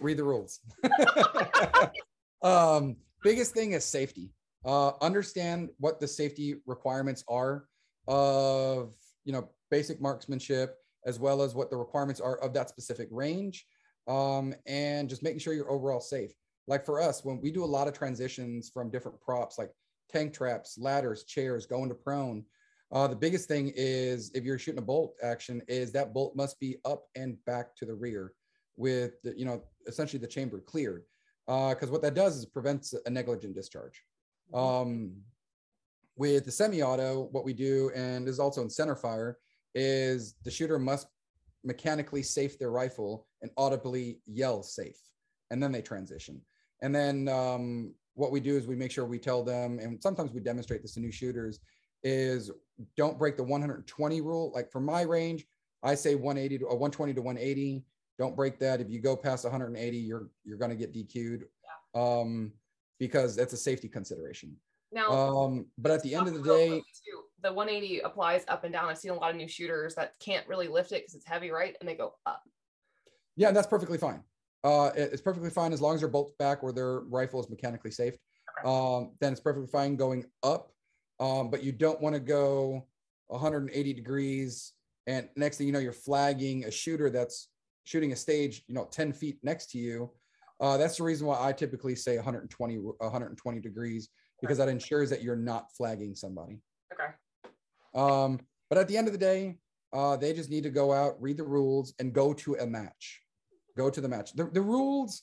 Read 0.00 0.16
the 0.16 0.24
rules. 0.24 0.60
um, 2.42 2.96
biggest 3.22 3.52
thing 3.52 3.72
is 3.72 3.84
safety. 3.84 4.30
Uh, 4.64 4.92
understand 5.00 5.70
what 5.78 6.00
the 6.00 6.06
safety 6.06 6.56
requirements 6.66 7.24
are 7.28 7.64
of 8.08 8.94
you 9.24 9.32
know 9.32 9.48
basic 9.70 10.00
marksmanship 10.00 10.76
as 11.06 11.18
well 11.18 11.42
as 11.42 11.54
what 11.54 11.70
the 11.70 11.76
requirements 11.76 12.20
are 12.20 12.36
of 12.38 12.52
that 12.52 12.68
specific 12.68 13.08
range 13.10 13.66
um, 14.08 14.54
and 14.66 15.08
just 15.08 15.22
making 15.22 15.38
sure 15.38 15.54
you're 15.54 15.70
overall 15.70 16.00
safe 16.00 16.32
like 16.66 16.84
for 16.84 17.00
us 17.00 17.24
when 17.24 17.40
we 17.40 17.50
do 17.50 17.64
a 17.64 17.66
lot 17.66 17.88
of 17.88 17.96
transitions 17.96 18.70
from 18.72 18.90
different 18.90 19.20
props 19.20 19.58
like 19.58 19.70
tank 20.10 20.32
traps 20.32 20.76
ladders 20.78 21.24
chairs 21.24 21.66
going 21.66 21.88
to 21.88 21.94
prone 21.94 22.44
uh, 22.92 23.06
the 23.06 23.16
biggest 23.16 23.48
thing 23.48 23.72
is 23.74 24.30
if 24.34 24.44
you're 24.44 24.58
shooting 24.58 24.78
a 24.78 24.82
bolt 24.82 25.14
action 25.22 25.62
is 25.68 25.92
that 25.92 26.12
bolt 26.12 26.36
must 26.36 26.58
be 26.60 26.76
up 26.84 27.04
and 27.14 27.36
back 27.46 27.74
to 27.76 27.86
the 27.86 27.94
rear 27.94 28.32
with 28.76 29.20
the, 29.22 29.38
you 29.38 29.44
know 29.44 29.62
essentially 29.86 30.20
the 30.20 30.26
chamber 30.26 30.60
cleared 30.60 31.04
uh 31.48 31.70
because 31.70 31.90
what 31.90 32.02
that 32.02 32.14
does 32.14 32.36
is 32.36 32.46
prevents 32.46 32.94
a 33.06 33.10
negligent 33.10 33.54
discharge 33.54 34.02
um, 34.54 35.12
with 36.16 36.44
the 36.44 36.52
semi-auto, 36.52 37.28
what 37.32 37.44
we 37.44 37.52
do, 37.52 37.90
and 37.94 38.28
is 38.28 38.38
also 38.38 38.62
in 38.62 38.70
center 38.70 38.94
fire, 38.94 39.38
is 39.74 40.34
the 40.44 40.50
shooter 40.50 40.78
must 40.78 41.06
mechanically 41.64 42.22
safe 42.22 42.58
their 42.58 42.70
rifle 42.70 43.26
and 43.40 43.50
audibly 43.56 44.20
yell 44.26 44.62
safe, 44.62 44.98
and 45.50 45.62
then 45.62 45.72
they 45.72 45.82
transition. 45.82 46.40
And 46.82 46.94
then 46.94 47.28
um, 47.28 47.94
what 48.14 48.32
we 48.32 48.40
do 48.40 48.56
is 48.56 48.66
we 48.66 48.76
make 48.76 48.90
sure 48.90 49.06
we 49.06 49.18
tell 49.18 49.42
them, 49.42 49.78
and 49.78 50.02
sometimes 50.02 50.32
we 50.32 50.40
demonstrate 50.40 50.82
this 50.82 50.94
to 50.94 51.00
new 51.00 51.12
shooters, 51.12 51.60
is 52.02 52.50
don't 52.96 53.18
break 53.18 53.36
the 53.36 53.44
120 53.44 54.20
rule. 54.20 54.52
Like 54.54 54.70
for 54.70 54.80
my 54.80 55.02
range, 55.02 55.46
I 55.82 55.94
say 55.94 56.14
180 56.14 56.58
to 56.58 56.64
or 56.64 56.76
120 56.76 57.14
to 57.14 57.22
180. 57.22 57.84
Don't 58.18 58.36
break 58.36 58.58
that. 58.60 58.80
If 58.80 58.90
you 58.90 59.00
go 59.00 59.16
past 59.16 59.44
180, 59.44 59.96
you're 59.96 60.28
you're 60.44 60.58
going 60.58 60.70
to 60.70 60.76
get 60.76 60.92
DQ'd. 60.92 61.44
Um, 61.94 62.52
because 62.98 63.34
that's 63.34 63.52
a 63.52 63.56
safety 63.56 63.88
consideration. 63.88 64.56
Now 64.92 65.10
Um, 65.10 65.66
but 65.78 65.90
at 65.90 66.02
the 66.02 66.14
end 66.14 66.28
of 66.28 66.34
the 66.34 66.42
day, 66.42 66.68
too, 66.68 67.22
the 67.42 67.52
180 67.52 68.00
applies 68.00 68.44
up 68.46 68.62
and 68.64 68.72
down. 68.72 68.88
I've 68.88 68.98
seen 68.98 69.10
a 69.10 69.14
lot 69.14 69.30
of 69.30 69.36
new 69.36 69.48
shooters 69.48 69.94
that 69.96 70.12
can't 70.20 70.46
really 70.46 70.68
lift 70.68 70.92
it 70.92 71.00
because 71.02 71.14
it's 71.14 71.26
heavy, 71.26 71.50
right? 71.50 71.76
And 71.80 71.88
they 71.88 71.94
go 71.96 72.14
up. 72.26 72.42
yeah, 73.34 73.50
that's 73.50 73.66
perfectly 73.66 73.98
fine. 73.98 74.22
Uh, 74.62 74.90
it- 74.94 75.12
it's 75.12 75.22
perfectly 75.22 75.50
fine 75.50 75.72
as 75.72 75.80
long 75.80 75.94
as 75.94 76.00
they're 76.00 76.08
bolts 76.08 76.34
back 76.38 76.62
or 76.62 76.70
their 76.72 77.00
rifle 77.00 77.40
is 77.40 77.48
mechanically 77.50 77.90
safe. 77.90 78.14
Okay. 78.60 78.68
Um, 78.68 79.16
then 79.20 79.32
it's 79.32 79.40
perfectly 79.40 79.68
fine 79.68 79.96
going 79.96 80.24
up. 80.42 80.72
Um, 81.18 81.50
but 81.50 81.62
you 81.64 81.72
don't 81.72 82.00
want 82.00 82.14
to 82.14 82.20
go 82.20 82.86
180 83.28 83.94
degrees, 83.94 84.72
and 85.06 85.28
next 85.36 85.56
thing 85.58 85.66
you 85.66 85.72
know, 85.72 85.78
you're 85.78 85.92
flagging 85.92 86.64
a 86.66 86.70
shooter 86.70 87.10
that's 87.10 87.48
shooting 87.84 88.12
a 88.12 88.16
stage, 88.16 88.64
you 88.68 88.74
know, 88.74 88.88
10 88.90 89.12
feet 89.12 89.38
next 89.42 89.70
to 89.72 89.78
you. 89.78 90.10
Uh, 90.60 90.76
that's 90.76 90.96
the 90.96 91.02
reason 91.02 91.26
why 91.26 91.36
I 91.40 91.52
typically 91.52 91.96
say 91.96 92.16
120 92.16 92.76
120 92.76 93.60
degrees 93.60 94.08
because 94.40 94.58
that 94.58 94.68
ensures 94.68 95.10
that 95.10 95.22
you're 95.22 95.36
not 95.36 95.72
flagging 95.76 96.14
somebody. 96.14 96.60
Okay. 96.92 97.12
Um, 97.94 98.40
but 98.68 98.78
at 98.78 98.88
the 98.88 98.96
end 98.96 99.06
of 99.06 99.12
the 99.12 99.18
day, 99.18 99.58
uh, 99.92 100.16
they 100.16 100.32
just 100.32 100.50
need 100.50 100.62
to 100.62 100.70
go 100.70 100.92
out, 100.92 101.20
read 101.20 101.36
the 101.36 101.44
rules, 101.44 101.94
and 101.98 102.12
go 102.12 102.32
to 102.32 102.54
a 102.54 102.66
match. 102.66 103.20
Go 103.76 103.90
to 103.90 104.00
the 104.00 104.08
match. 104.08 104.32
The, 104.32 104.44
the 104.44 104.60
rules, 104.60 105.22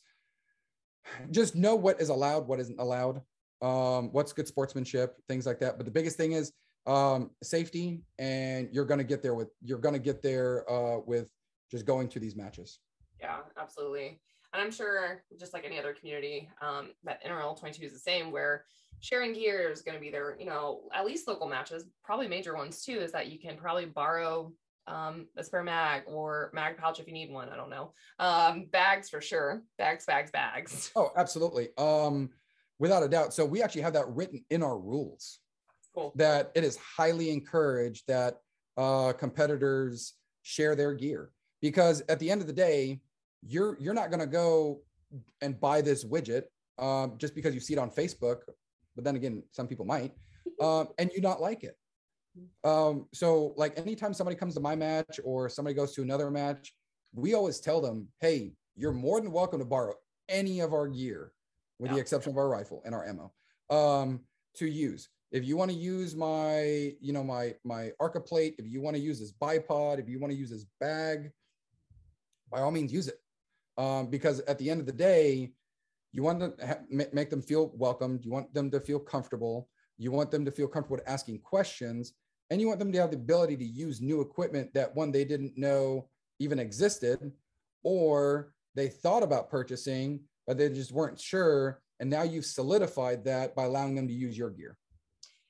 just 1.32 1.56
know 1.56 1.76
what 1.76 2.00
is 2.02 2.10
allowed, 2.10 2.48
what 2.48 2.60
isn't 2.60 2.80
allowed, 2.80 3.22
um, 3.62 4.12
what's 4.12 4.34
good 4.34 4.48
sportsmanship, 4.48 5.16
things 5.28 5.46
like 5.46 5.60
that. 5.60 5.78
But 5.78 5.86
the 5.86 5.92
biggest 5.92 6.18
thing 6.18 6.34
is 6.34 6.52
um, 6.86 7.32
safety, 7.44 8.02
and 8.18 8.70
you're 8.72 8.86
going 8.86 9.00
to 9.00 9.04
get 9.04 9.22
there 9.22 9.34
with 9.34 9.50
you're 9.64 9.80
going 9.80 9.94
to 9.94 10.00
get 10.00 10.22
there 10.22 10.70
uh, 10.70 11.00
with 11.06 11.28
just 11.70 11.86
going 11.86 12.08
to 12.10 12.20
these 12.20 12.36
matches. 12.36 12.80
Yeah, 13.20 13.38
absolutely. 13.58 14.20
And 14.54 14.62
I'm 14.62 14.72
sure, 14.72 15.22
just 15.40 15.54
like 15.54 15.66
any 15.66 15.78
other 15.78 15.94
community, 15.94 16.50
um, 16.62 16.90
that 17.04 17.24
NRL 17.24 17.60
22 17.60 17.86
is 17.86 17.94
the 17.94 18.00
same, 18.00 18.32
where 18.32 18.66
sharing 19.00 19.34
gear 19.34 19.70
is 19.70 19.82
going 19.82 19.96
to 19.96 20.02
be 20.02 20.10
there, 20.10 20.36
you 20.40 20.46
know, 20.46 20.82
at 20.94 21.06
least 21.06 21.28
local 21.28 21.48
matches, 21.48 21.86
probably 22.04 22.28
major 22.28 22.56
ones 22.56 22.84
too, 22.84 23.00
is 23.00 23.12
that 23.12 23.28
you 23.28 23.40
can 23.40 23.58
probably 23.58 23.86
borrow 23.86 24.52
um, 24.88 25.28
a 25.38 25.44
spare 25.44 25.64
mag 25.64 26.04
or 26.08 26.50
mag 26.54 26.78
pouch 26.78 27.00
if 27.00 27.06
you 27.06 27.14
need 27.14 27.32
one. 27.32 27.50
I 27.50 27.56
don't 27.56 27.70
know. 27.70 27.94
Um, 28.18 28.66
bags 28.72 29.10
for 29.10 29.22
sure. 29.22 29.62
Bags, 29.78 30.06
bags, 30.06 30.32
bags. 30.32 30.92
Oh, 30.96 31.12
absolutely. 31.16 31.70
Um, 31.78 32.32
without 32.80 33.04
a 33.04 33.08
doubt. 33.08 33.34
So 33.34 33.46
we 33.46 33.62
actually 33.62 33.84
have 33.84 33.94
that 33.94 34.10
written 34.10 34.44
in 34.50 34.64
our 34.64 34.80
rules. 34.80 35.40
Cool. 35.96 36.14
that 36.18 36.52
it 36.54 36.64
is 36.64 36.78
highly 36.78 37.32
encouraged 37.32 38.04
that 38.08 38.38
uh, 38.78 39.12
competitors 39.14 40.14
share 40.44 40.76
their 40.76 40.94
gear 40.94 41.32
because 41.62 42.02
at 42.10 42.20
the 42.20 42.30
end 42.30 42.42
of 42.42 42.48
the 42.48 42.54
day 42.54 43.00
you're 43.46 43.78
you're 43.80 43.94
not 43.94 44.10
going 44.10 44.20
to 44.20 44.28
go 44.28 44.82
and 45.42 45.60
buy 45.60 45.82
this 45.82 46.06
widget 46.06 46.44
um, 46.78 47.16
just 47.18 47.36
because 47.36 47.54
you 47.54 47.60
see 47.60 47.74
it 47.74 47.80
on 47.80 47.90
facebook 47.90 48.42
but 48.96 49.04
then 49.04 49.16
again 49.16 49.44
some 49.52 49.68
people 49.68 49.86
might 49.86 50.14
um, 50.62 50.88
and 50.98 51.12
you 51.14 51.22
not 51.22 51.42
like 51.42 51.64
it. 51.64 51.78
Um, 52.64 53.08
so 53.14 53.54
like 53.58 53.78
anytime 53.78 54.14
somebody 54.14 54.38
comes 54.38 54.54
to 54.56 54.60
my 54.60 54.76
match 54.76 55.20
or 55.24 55.50
somebody 55.50 55.74
goes 55.76 55.94
to 55.94 56.02
another 56.02 56.32
match 56.32 56.74
we 57.14 57.34
always 57.34 57.60
tell 57.60 57.82
them 57.82 58.08
hey 58.20 58.54
you're 58.76 58.94
more 58.94 59.20
than 59.20 59.32
welcome 59.32 59.60
to 59.60 59.66
borrow 59.66 59.94
any 60.30 60.60
of 60.60 60.74
our 60.74 60.88
gear 60.88 61.34
with 61.80 61.92
the 61.92 61.98
exception 61.98 62.32
of 62.32 62.38
our 62.38 62.48
rifle 62.48 62.82
and 62.86 62.94
our 62.94 63.08
ammo 63.08 63.32
um, 63.70 64.22
to 64.56 64.68
use. 64.68 65.10
If 65.32 65.46
you 65.46 65.58
want 65.58 65.72
to 65.72 65.78
use 65.78 66.16
my 66.16 66.94
you 67.00 67.14
know 67.14 67.24
my 67.24 67.54
my 67.64 67.92
arca 68.00 68.20
plate 68.20 68.56
if 68.58 68.68
you 68.68 68.82
want 68.82 68.96
to 68.96 69.02
use 69.02 69.20
this 69.20 69.32
bipod 69.32 70.00
if 70.00 70.10
you 70.10 70.20
want 70.20 70.32
to 70.32 70.38
use 70.38 70.50
this 70.50 70.66
bag 70.80 71.32
by 72.52 72.62
all 72.62 72.72
means 72.72 72.92
use 72.92 73.08
it. 73.08 73.20
Um, 73.78 74.08
because 74.08 74.42
at 74.42 74.58
the 74.58 74.70
end 74.70 74.80
of 74.80 74.86
the 74.86 74.92
day 74.92 75.54
you 76.12 76.24
want 76.24 76.40
to 76.40 76.66
ha- 76.66 76.80
make 76.90 77.30
them 77.30 77.42
feel 77.42 77.72
welcomed. 77.76 78.26
You 78.26 78.32
want 78.32 78.54
them 78.54 78.72
to 78.72 78.80
feel 78.80 79.00
comfortable. 79.00 79.70
You 79.98 80.12
want 80.12 80.32
them 80.32 80.44
to 80.46 80.52
feel 80.52 80.68
comfortable 80.68 81.04
asking 81.08 81.40
questions. 81.40 82.14
And 82.50 82.60
you 82.60 82.68
want 82.68 82.80
them 82.80 82.92
to 82.92 83.00
have 83.00 83.12
the 83.12 83.18
ability 83.18 83.58
to 83.58 83.66
use 83.66 84.02
new 84.02 84.22
equipment 84.22 84.74
that 84.74 84.96
one 84.96 85.12
they 85.12 85.24
didn't 85.24 85.58
know 85.58 86.10
even 86.40 86.58
existed 86.58 87.32
or 87.84 88.54
they 88.76 88.88
thought 88.88 89.24
about 89.24 89.50
purchasing 89.50 90.22
but 90.50 90.58
they 90.58 90.68
just 90.68 90.92
weren't 90.92 91.20
sure. 91.20 91.80
And 92.00 92.10
now 92.10 92.24
you've 92.24 92.44
solidified 92.44 93.24
that 93.26 93.54
by 93.56 93.66
allowing 93.66 93.94
them 93.94 94.08
to 94.08 94.14
use 94.14 94.36
your 94.36 94.50
gear. 94.50 94.80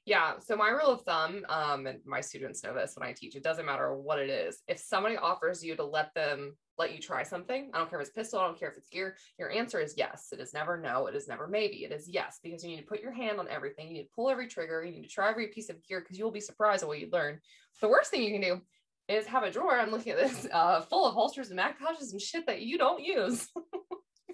Yeah. 0.06 0.34
So 0.42 0.58
my 0.58 0.68
rule 0.68 0.90
of 0.90 1.04
thumb, 1.04 1.46
um, 1.48 1.88
and 1.88 2.00
my 2.06 2.20
students 2.20 2.66
know 2.66 2.74
this 2.74 2.96
when 2.98 3.08
I 3.08 3.14
teach, 3.14 3.38
it 3.38 3.44
doesn't 3.44 3.66
matter 3.66 3.96
what 3.96 4.20
it 4.20 4.30
is. 4.30 4.62
If 4.68 4.78
somebody 4.78 5.16
offers 5.16 5.64
you 5.64 5.78
to 5.78 5.86
let 5.86 6.14
them 6.16 6.58
let 6.80 6.94
you 6.94 7.00
try 7.00 7.24
something, 7.24 7.70
I 7.74 7.78
don't 7.78 7.90
care 7.90 8.00
if 8.00 8.08
it's 8.08 8.16
pistol, 8.16 8.40
I 8.40 8.48
don't 8.48 8.58
care 8.60 8.70
if 8.70 8.78
it's 8.78 8.90
gear, 8.90 9.16
your 9.38 9.52
answer 9.52 9.80
is 9.80 9.96
yes. 9.98 10.30
It 10.32 10.40
is 10.40 10.54
never 10.54 10.78
no, 10.78 11.08
it 11.08 11.16
is 11.16 11.28
never 11.28 11.48
maybe. 11.48 11.84
It 11.84 11.92
is 11.92 12.10
yes, 12.10 12.40
because 12.42 12.64
you 12.64 12.70
need 12.70 12.82
to 12.82 12.88
put 12.88 13.02
your 13.02 13.12
hand 13.12 13.40
on 13.40 13.48
everything. 13.50 13.88
You 13.88 13.94
need 13.94 14.04
to 14.04 14.16
pull 14.16 14.30
every 14.30 14.48
trigger, 14.48 14.84
you 14.84 14.92
need 14.92 15.04
to 15.04 15.10
try 15.10 15.30
every 15.30 15.48
piece 15.48 15.70
of 15.70 15.84
gear 15.84 16.00
because 16.00 16.18
you'll 16.18 16.32
be 16.32 16.42
surprised 16.42 16.84
at 16.84 16.90
what 16.90 17.00
you 17.00 17.10
learn. 17.12 17.40
The 17.82 17.90
worst 17.90 18.12
thing 18.12 18.24
you 18.24 18.32
can 18.32 18.42
do 18.42 18.62
is 19.08 19.26
have 19.28 19.44
a 19.44 19.52
drawer. 19.52 19.78
I'm 19.78 19.92
looking 19.92 20.14
at 20.14 20.18
this 20.18 20.48
uh, 20.54 20.82
full 20.82 21.06
of 21.06 21.14
holsters 21.14 21.52
and 21.52 21.60
pouches 21.60 22.14
and 22.14 22.22
shit 22.22 22.48
that 22.48 22.62
you 22.62 22.78
don't 22.78 23.04
use. 23.04 23.48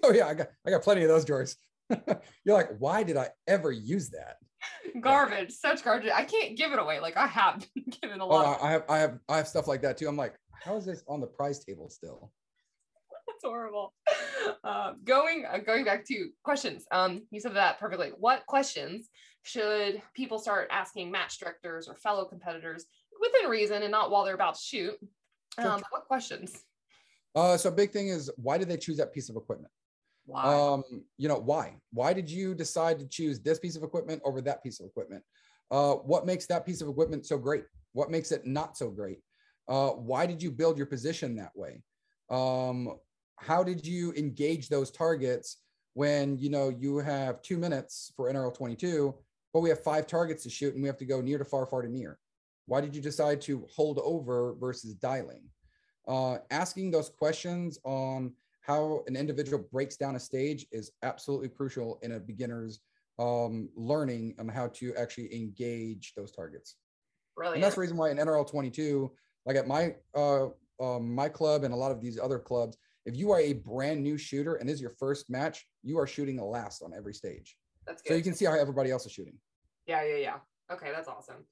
oh 0.02 0.12
yeah 0.12 0.26
i 0.26 0.34
got 0.34 0.48
i 0.66 0.70
got 0.70 0.82
plenty 0.82 1.02
of 1.02 1.08
those 1.08 1.24
drawers 1.24 1.56
you're 2.44 2.54
like 2.54 2.68
why 2.78 3.02
did 3.02 3.16
i 3.16 3.28
ever 3.46 3.72
use 3.72 4.10
that 4.10 4.36
garbage, 5.00 5.52
such 5.52 5.84
garbage. 5.84 6.10
I 6.12 6.24
can't 6.24 6.56
give 6.56 6.72
it 6.72 6.78
away. 6.78 7.00
Like 7.00 7.16
I 7.16 7.26
have 7.26 7.66
given 8.02 8.20
a 8.20 8.24
oh 8.24 8.28
lot. 8.28 8.58
of 8.58 8.62
i 8.64 8.70
have 8.70 8.84
i 8.88 8.98
have 8.98 9.18
i 9.28 9.36
have 9.36 9.48
stuff 9.48 9.68
like 9.68 9.82
that 9.82 9.96
too 9.96 10.08
i'm 10.08 10.16
like 10.16 10.34
how 10.62 10.76
is 10.76 10.84
this 10.84 11.02
on 11.08 11.20
the 11.20 11.26
prize 11.26 11.64
table 11.64 11.88
still 11.88 12.32
That's 13.26 13.42
horrible. 13.44 13.92
Uh, 14.62 14.92
going 15.04 15.44
uh, 15.50 15.58
going 15.58 15.84
back 15.84 16.04
to 16.06 16.28
questions. 16.44 16.84
Um, 16.92 17.22
you 17.30 17.40
said 17.40 17.54
that 17.54 17.80
perfectly. 17.80 18.12
What 18.18 18.46
questions 18.46 19.08
should 19.42 20.00
people 20.14 20.38
start 20.38 20.68
asking 20.70 21.10
match 21.10 21.38
directors 21.38 21.88
or 21.88 21.94
fellow 21.96 22.24
competitors 22.24 22.86
within 23.20 23.50
reason 23.50 23.82
and 23.82 23.90
not 23.90 24.10
while 24.10 24.24
they're 24.24 24.34
about 24.34 24.54
to 24.54 24.60
shoot? 24.60 24.94
Sure. 25.58 25.70
Um, 25.70 25.82
what 25.90 26.06
questions? 26.06 26.64
Uh, 27.34 27.56
so 27.56 27.70
big 27.70 27.90
thing 27.90 28.08
is 28.08 28.30
why 28.36 28.56
did 28.56 28.68
they 28.68 28.76
choose 28.76 28.96
that 28.98 29.12
piece 29.12 29.28
of 29.28 29.36
equipment? 29.36 29.70
Why? 30.26 30.42
um 30.42 30.82
you 31.18 31.28
know 31.28 31.38
why 31.38 31.76
why 31.92 32.12
did 32.12 32.28
you 32.28 32.54
decide 32.54 32.98
to 32.98 33.06
choose 33.06 33.38
this 33.40 33.60
piece 33.60 33.76
of 33.76 33.84
equipment 33.84 34.20
over 34.24 34.40
that 34.40 34.60
piece 34.60 34.80
of 34.80 34.86
equipment 34.86 35.22
uh 35.70 35.94
what 35.94 36.26
makes 36.26 36.46
that 36.46 36.66
piece 36.66 36.80
of 36.80 36.88
equipment 36.88 37.24
so 37.24 37.38
great 37.38 37.62
what 37.92 38.10
makes 38.10 38.32
it 38.32 38.44
not 38.44 38.76
so 38.76 38.90
great 38.90 39.20
uh 39.68 39.90
why 39.90 40.26
did 40.26 40.42
you 40.42 40.50
build 40.50 40.76
your 40.76 40.86
position 40.86 41.36
that 41.36 41.52
way 41.54 41.82
um 42.30 42.96
how 43.36 43.62
did 43.62 43.86
you 43.86 44.12
engage 44.14 44.68
those 44.68 44.90
targets 44.90 45.58
when 45.94 46.38
you 46.38 46.50
know 46.50 46.68
you 46.68 46.98
have 46.98 47.42
two 47.42 47.58
minutes 47.58 48.12
for 48.16 48.32
nrl 48.32 48.54
22 48.54 49.14
but 49.52 49.60
we 49.60 49.68
have 49.68 49.82
five 49.82 50.06
targets 50.06 50.42
to 50.42 50.50
shoot 50.50 50.74
and 50.74 50.82
we 50.82 50.88
have 50.88 50.98
to 50.98 51.06
go 51.06 51.20
near 51.20 51.38
to 51.38 51.44
far 51.44 51.66
far 51.66 51.82
to 51.82 51.88
near 51.88 52.18
why 52.66 52.80
did 52.80 52.94
you 52.94 53.02
decide 53.02 53.40
to 53.40 53.66
hold 53.70 53.98
over 54.02 54.54
versus 54.58 54.94
dialing 54.94 55.42
uh 56.08 56.38
asking 56.50 56.90
those 56.90 57.08
questions 57.08 57.78
on 57.84 58.32
how 58.66 59.04
an 59.06 59.14
individual 59.14 59.64
breaks 59.72 59.96
down 59.96 60.16
a 60.16 60.20
stage 60.20 60.66
is 60.72 60.90
absolutely 61.04 61.48
crucial 61.48 62.00
in 62.02 62.12
a 62.12 62.20
beginner's 62.20 62.80
um, 63.18 63.68
learning 63.76 64.34
on 64.38 64.48
how 64.48 64.68
to 64.68 64.94
actually 64.96 65.34
engage 65.34 66.12
those 66.16 66.32
targets. 66.32 66.76
Brilliant. 67.36 67.56
And 67.56 67.64
that's 67.64 67.76
the 67.76 67.80
reason 67.80 67.96
why 67.96 68.10
in 68.10 68.16
NRL 68.16 68.48
22, 68.48 69.10
like 69.46 69.56
at 69.56 69.66
my 69.66 69.94
uh, 70.14 70.48
uh, 70.80 70.98
my 70.98 71.28
club 71.28 71.64
and 71.64 71.72
a 71.72 71.76
lot 71.76 71.92
of 71.92 72.00
these 72.00 72.18
other 72.18 72.38
clubs, 72.38 72.76
if 73.06 73.16
you 73.16 73.30
are 73.30 73.40
a 73.40 73.54
brand 73.54 74.02
new 74.02 74.18
shooter 74.18 74.56
and 74.56 74.68
this 74.68 74.74
is 74.74 74.80
your 74.82 74.94
first 74.98 75.30
match, 75.30 75.64
you 75.82 75.98
are 75.98 76.06
shooting 76.06 76.36
the 76.36 76.44
last 76.44 76.82
on 76.82 76.92
every 76.94 77.14
stage. 77.14 77.56
That's 77.86 78.02
good. 78.02 78.10
So 78.10 78.16
you 78.16 78.22
can 78.22 78.34
see 78.34 78.44
how 78.44 78.58
everybody 78.58 78.90
else 78.90 79.06
is 79.06 79.12
shooting. 79.12 79.38
Yeah, 79.86 80.04
yeah, 80.04 80.16
yeah. 80.16 80.36
Okay, 80.70 80.90
that's 80.92 81.08
awesome. 81.08 81.46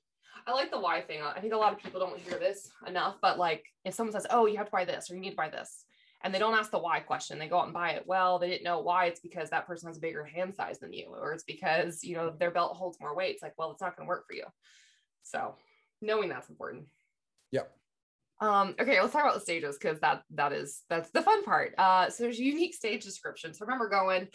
I 0.47 0.53
like 0.53 0.71
the 0.71 0.81
why 0.81 1.01
thing. 1.01 1.23
I 1.23 1.41
think 1.41 1.55
a 1.55 1.57
lot 1.57 1.73
of 1.73 1.79
people 1.79 2.01
don't 2.01 2.19
hear 2.19 2.39
this 2.39 2.69
enough, 2.87 3.17
but 3.23 3.39
like 3.39 3.65
if 3.85 3.95
someone 3.95 4.13
says, 4.13 4.27
"Oh, 4.29 4.47
you 4.47 4.57
have 4.59 4.67
to 4.67 4.73
buy 4.73 4.85
this 4.85 5.11
or 5.11 5.15
you 5.15 5.21
need 5.21 5.31
to 5.31 5.37
buy 5.37 5.49
this," 5.49 5.85
and 6.23 6.35
they 6.35 6.41
don't 6.41 6.55
ask 6.55 6.71
the 6.71 6.79
why 6.79 7.01
question, 7.01 7.39
they 7.39 7.49
go 7.49 7.61
out 7.61 7.67
and 7.67 7.73
buy 7.73 7.91
it. 7.91 8.05
Well, 8.07 8.39
they 8.39 8.49
didn't 8.49 8.65
know 8.65 8.81
why. 8.81 9.07
It's 9.07 9.21
because 9.21 9.49
that 9.51 9.67
person 9.67 9.87
has 9.87 9.99
a 9.99 10.01
bigger 10.01 10.25
hand 10.25 10.55
size 10.55 10.81
than 10.81 10.93
you, 10.93 11.07
or 11.07 11.33
it's 11.33 11.45
because 11.45 12.03
you 12.03 12.17
know 12.17 12.35
their 12.39 12.51
belt 12.51 12.77
holds 12.77 12.99
more 13.01 13.15
weight. 13.17 13.35
It's 13.35 13.43
like, 13.43 13.55
well, 13.57 13.71
it's 13.71 13.81
not 13.81 13.97
going 13.97 14.07
to 14.07 14.09
work 14.09 14.27
for 14.27 14.35
you. 14.35 14.45
So 15.23 15.55
knowing 16.03 16.29
that's 16.29 16.51
important. 16.51 16.87
Yep. 17.53 17.73
Um, 18.45 18.75
okay, 18.79 19.01
let's 19.01 19.15
talk 19.15 19.23
about 19.23 19.35
the 19.35 19.41
stages 19.41 19.79
because 19.81 19.99
that 20.01 20.23
that 20.35 20.53
is 20.53 20.83
that's 20.91 21.11
the 21.11 21.23
fun 21.23 21.45
part. 21.45 21.75
Uh, 21.79 22.11
so 22.11 22.25
there's 22.25 22.39
unique 22.39 22.75
stage 22.75 23.03
descriptions. 23.03 23.59
So 23.59 23.65
remember 23.65 23.89
going, 23.89 24.29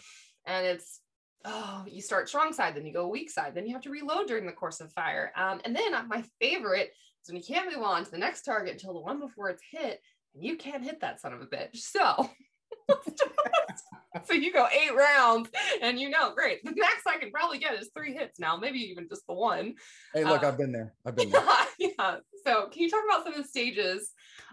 and 0.46 0.66
it's 0.66 1.00
oh, 1.44 1.84
you 1.86 2.02
start 2.02 2.28
strong 2.28 2.52
side, 2.52 2.74
then 2.74 2.84
you 2.84 2.92
go 2.92 3.06
weak 3.06 3.30
side, 3.30 3.54
then 3.54 3.66
you 3.66 3.72
have 3.72 3.82
to 3.82 3.90
reload 3.90 4.26
during 4.26 4.46
the 4.46 4.52
course 4.52 4.80
of 4.80 4.92
fire. 4.92 5.32
Um, 5.36 5.60
and 5.64 5.76
then 5.76 5.92
my 6.08 6.24
favorite 6.40 6.90
is 7.22 7.28
when 7.28 7.36
you 7.36 7.42
can't 7.42 7.72
move 7.72 7.84
on 7.84 8.04
to 8.04 8.10
the 8.10 8.18
next 8.18 8.42
target 8.42 8.72
until 8.72 8.94
the 8.94 9.00
one 9.00 9.20
before 9.20 9.48
it's 9.48 9.62
hit, 9.70 10.00
and 10.34 10.44
you 10.44 10.56
can't 10.56 10.84
hit 10.84 11.00
that 11.00 11.20
son 11.20 11.32
of 11.32 11.40
a 11.40 11.46
bitch. 11.46 11.76
So. 11.76 12.28
so 14.24 14.32
you 14.34 14.52
go 14.52 14.66
eight 14.72 14.94
rounds 14.94 15.48
and 15.82 15.98
you 16.00 16.10
know 16.10 16.34
great 16.34 16.64
the 16.64 16.72
max 16.76 17.02
i 17.06 17.16
can 17.18 17.30
probably 17.30 17.58
get 17.58 17.74
is 17.74 17.90
three 17.96 18.12
hits 18.12 18.40
now 18.40 18.56
maybe 18.56 18.78
even 18.78 19.06
just 19.08 19.26
the 19.28 19.34
one 19.34 19.74
Hey, 20.14 20.24
look, 20.24 20.42
Uh, 20.42 20.48
I've 20.48 20.58
been 20.58 20.72
there. 20.72 20.94
I've 21.06 21.14
been 21.16 21.30
there. 21.30 21.42
yeah, 21.78 21.90
yeah. 21.98 22.16
So, 22.44 22.68
can 22.72 22.82
you 22.82 22.90
talk 22.90 23.04
about 23.08 23.22
some 23.24 23.34
of 23.34 23.42
the 23.42 23.48
stages 23.48 24.10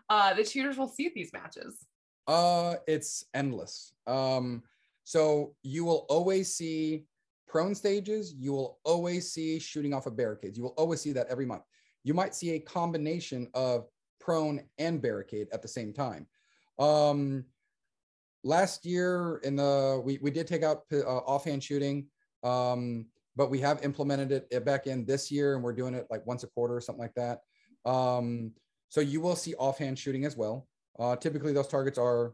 uh, 0.10 0.34
that 0.36 0.48
shooters 0.48 0.78
will 0.78 0.88
see 0.88 1.08
at 1.08 1.14
these 1.16 1.32
matches? 1.34 1.86
Uh, 2.28 2.76
it's 2.88 3.24
endless. 3.34 3.94
Um, 4.06 4.62
so 5.04 5.56
you 5.64 5.86
will 5.86 6.06
always 6.10 6.54
see 6.54 7.06
prone 7.48 7.74
stages. 7.74 8.34
You 8.38 8.52
will 8.52 8.80
always 8.84 9.32
see 9.32 9.58
shooting 9.60 9.94
off 9.94 10.06
of 10.06 10.16
barricades. 10.18 10.58
You 10.58 10.64
will 10.66 10.76
always 10.78 11.02
see 11.02 11.14
that 11.14 11.28
every 11.28 11.46
month. 11.46 11.64
You 12.04 12.14
might 12.14 12.36
see 12.36 12.52
a 12.52 12.60
combination 12.60 13.48
of 13.54 13.88
prone 14.20 14.62
and 14.78 15.02
barricade 15.02 15.48
at 15.54 15.62
the 15.62 15.68
same 15.68 15.94
time. 15.94 16.28
Um, 16.78 17.46
last 18.44 18.86
year 18.86 19.40
in 19.44 19.56
the 19.56 20.02
we 20.04 20.20
we 20.22 20.32
did 20.32 20.48
take 20.48 20.64
out 20.64 20.84
uh, 20.92 21.04
offhand 21.04 21.64
shooting, 21.64 22.08
um, 22.44 23.06
but 23.36 23.50
we 23.50 23.60
have 23.60 23.84
implemented 23.84 24.46
it 24.50 24.66
back 24.66 24.88
in 24.88 25.06
this 25.06 25.32
year, 25.32 25.56
and 25.56 25.64
we're 25.64 25.74
doing 25.74 25.94
it 25.94 26.08
like 26.10 26.26
once 26.26 26.44
a 26.44 26.48
quarter 26.48 26.76
or 26.76 26.82
something 26.82 27.02
like 27.02 27.16
that. 27.16 27.42
Um, 27.90 28.52
so 28.90 29.02
you 29.02 29.22
will 29.22 29.36
see 29.36 29.54
offhand 29.56 30.00
shooting 30.00 30.26
as 30.26 30.38
well. 30.38 30.68
Uh, 31.00 31.16
typically, 31.16 31.54
those 31.54 31.68
targets 31.68 31.98
are 31.98 32.34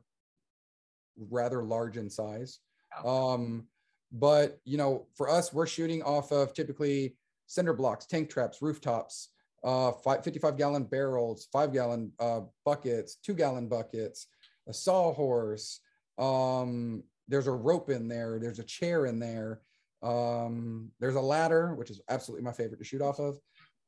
rather 1.30 1.64
large 1.64 1.98
in 1.98 2.10
size. 2.10 2.60
Um, 3.06 3.68
but 4.12 4.60
you 4.66 4.78
know, 4.78 5.08
for 5.16 5.30
us, 5.30 5.52
we're 5.54 5.68
shooting 5.68 6.04
off 6.04 6.32
of 6.32 6.54
typically 6.54 7.16
cinder 7.48 7.74
blocks, 7.74 8.06
tank 8.06 8.30
traps, 8.30 8.62
rooftops, 8.62 9.30
uh, 9.64 9.92
five, 9.92 10.24
55 10.24 10.58
gallon 10.58 10.84
barrels, 10.84 11.48
five 11.52 11.74
gallon 11.74 12.12
uh, 12.20 12.42
buckets, 12.66 13.16
two 13.24 13.34
gallon 13.34 13.68
buckets, 13.68 14.28
a 14.68 14.74
sawhorse. 14.74 15.80
Um, 16.18 17.04
there's 17.28 17.48
a 17.48 17.52
rope 17.52 17.90
in 17.90 18.08
there. 18.08 18.40
There's 18.40 18.60
a 18.60 18.64
chair 18.64 19.06
in 19.06 19.20
there. 19.20 19.62
Um, 20.02 20.92
there's 21.00 21.16
a 21.16 21.22
ladder, 21.22 21.76
which 21.76 21.90
is 21.90 22.02
absolutely 22.10 22.44
my 22.44 22.52
favorite 22.52 22.78
to 22.78 22.84
shoot 22.84 23.02
off 23.02 23.20
of. 23.20 23.38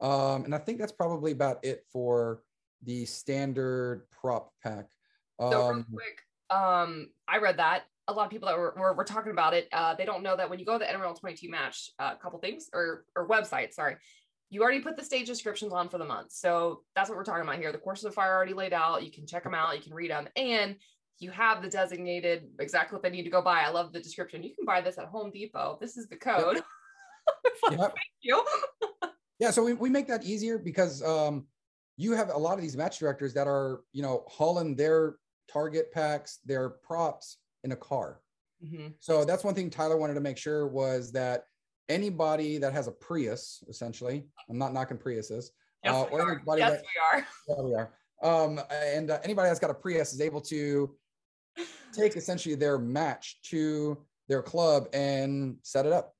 Um, 0.01 0.45
and 0.45 0.55
I 0.55 0.57
think 0.57 0.79
that's 0.79 0.91
probably 0.91 1.31
about 1.31 1.63
it 1.63 1.83
for 1.91 2.41
the 2.83 3.05
standard 3.05 4.03
prop 4.11 4.51
pack. 4.63 4.87
So, 5.39 5.49
real 5.49 5.61
Um, 5.61 5.85
quick, 5.93 6.21
um, 6.49 7.09
I 7.27 7.37
read 7.39 7.57
that 7.57 7.83
a 8.07 8.13
lot 8.13 8.25
of 8.25 8.31
people 8.31 8.47
that 8.47 8.57
were, 8.57 8.73
were, 8.77 8.93
were 8.93 9.03
talking 9.03 9.31
about 9.31 9.53
it, 9.53 9.67
uh, 9.73 9.95
they 9.95 10.05
don't 10.05 10.23
know 10.23 10.35
that 10.35 10.49
when 10.49 10.59
you 10.59 10.65
go 10.65 10.73
to 10.73 10.79
the 10.79 10.85
NRL 10.85 11.19
22 11.19 11.49
match, 11.49 11.89
uh, 11.99 12.13
a 12.13 12.21
couple 12.21 12.39
things 12.39 12.69
or 12.73 13.05
or 13.15 13.27
website, 13.27 13.73
sorry, 13.73 13.95
you 14.49 14.61
already 14.61 14.81
put 14.81 14.95
the 14.95 15.03
stage 15.03 15.27
descriptions 15.27 15.73
on 15.73 15.89
for 15.89 15.97
the 15.97 16.05
month. 16.05 16.31
So 16.31 16.83
that's 16.95 17.09
what 17.09 17.17
we're 17.17 17.23
talking 17.23 17.43
about 17.43 17.57
here. 17.57 17.71
The 17.71 17.79
courses 17.79 18.05
of 18.05 18.13
fire 18.13 18.31
are 18.31 18.35
already 18.35 18.53
laid 18.53 18.73
out. 18.73 19.03
You 19.03 19.11
can 19.11 19.25
check 19.25 19.43
them 19.43 19.55
out. 19.55 19.75
You 19.75 19.81
can 19.81 19.93
read 19.93 20.11
them, 20.11 20.27
and 20.35 20.75
you 21.19 21.31
have 21.31 21.61
the 21.61 21.69
designated 21.69 22.49
exactly 22.59 22.95
what 22.95 23.03
they 23.03 23.09
need 23.09 23.23
to 23.23 23.29
go 23.29 23.41
buy. 23.41 23.61
I 23.61 23.69
love 23.69 23.93
the 23.93 23.99
description. 23.99 24.43
You 24.43 24.53
can 24.55 24.65
buy 24.65 24.81
this 24.81 24.97
at 24.97 25.05
Home 25.05 25.31
Depot. 25.31 25.77
This 25.79 25.97
is 25.97 26.07
the 26.07 26.15
code. 26.17 26.61
Yep. 27.71 27.79
Thank 27.79 27.95
you. 28.21 28.43
Yeah, 29.39 29.49
so 29.49 29.63
we, 29.63 29.73
we 29.73 29.89
make 29.89 30.07
that 30.07 30.23
easier 30.23 30.59
because 30.59 31.01
um, 31.01 31.47
you 31.97 32.11
have 32.11 32.29
a 32.29 32.37
lot 32.37 32.53
of 32.53 32.61
these 32.61 32.77
match 32.77 32.99
directors 32.99 33.33
that 33.33 33.47
are, 33.47 33.81
you 33.93 34.03
know, 34.03 34.23
hauling 34.27 34.75
their 34.75 35.15
target 35.51 35.91
packs, 35.91 36.37
their 36.45 36.69
props 36.69 37.37
in 37.63 37.71
a 37.71 37.75
car. 37.75 38.21
Mhm. 38.63 38.93
So 38.99 39.25
that's 39.25 39.43
one 39.43 39.55
thing 39.55 39.71
Tyler 39.71 39.97
wanted 39.97 40.13
to 40.13 40.19
make 40.21 40.37
sure 40.37 40.67
was 40.67 41.11
that 41.13 41.45
anybody 41.89 42.59
that 42.59 42.73
has 42.73 42.87
a 42.87 42.91
Prius, 42.91 43.63
essentially, 43.67 44.27
I'm 44.47 44.59
not 44.59 44.71
knocking 44.73 44.97
Priuses, 44.97 45.45
Yes, 45.83 45.95
uh, 45.95 46.05
we 46.11 46.19
or 46.19 46.41
are. 46.47 46.57
Yes, 46.57 46.71
that 46.73 46.83
we 46.83 47.19
are. 47.19 47.27
yeah, 47.47 47.63
we 47.63 47.73
are. 47.73 47.93
Um, 48.21 48.59
and 48.71 49.09
uh, 49.09 49.19
anybody 49.23 49.49
that's 49.49 49.59
got 49.59 49.71
a 49.71 49.73
Prius 49.75 50.13
is 50.13 50.21
able 50.21 50.41
to 50.41 50.95
take 51.93 52.15
essentially 52.15 52.55
their 52.55 52.77
match 52.77 53.39
to 53.43 53.97
their 54.27 54.41
club 54.41 54.87
and 54.93 55.57
set 55.61 55.85
it 55.85 55.93
up. 55.93 56.13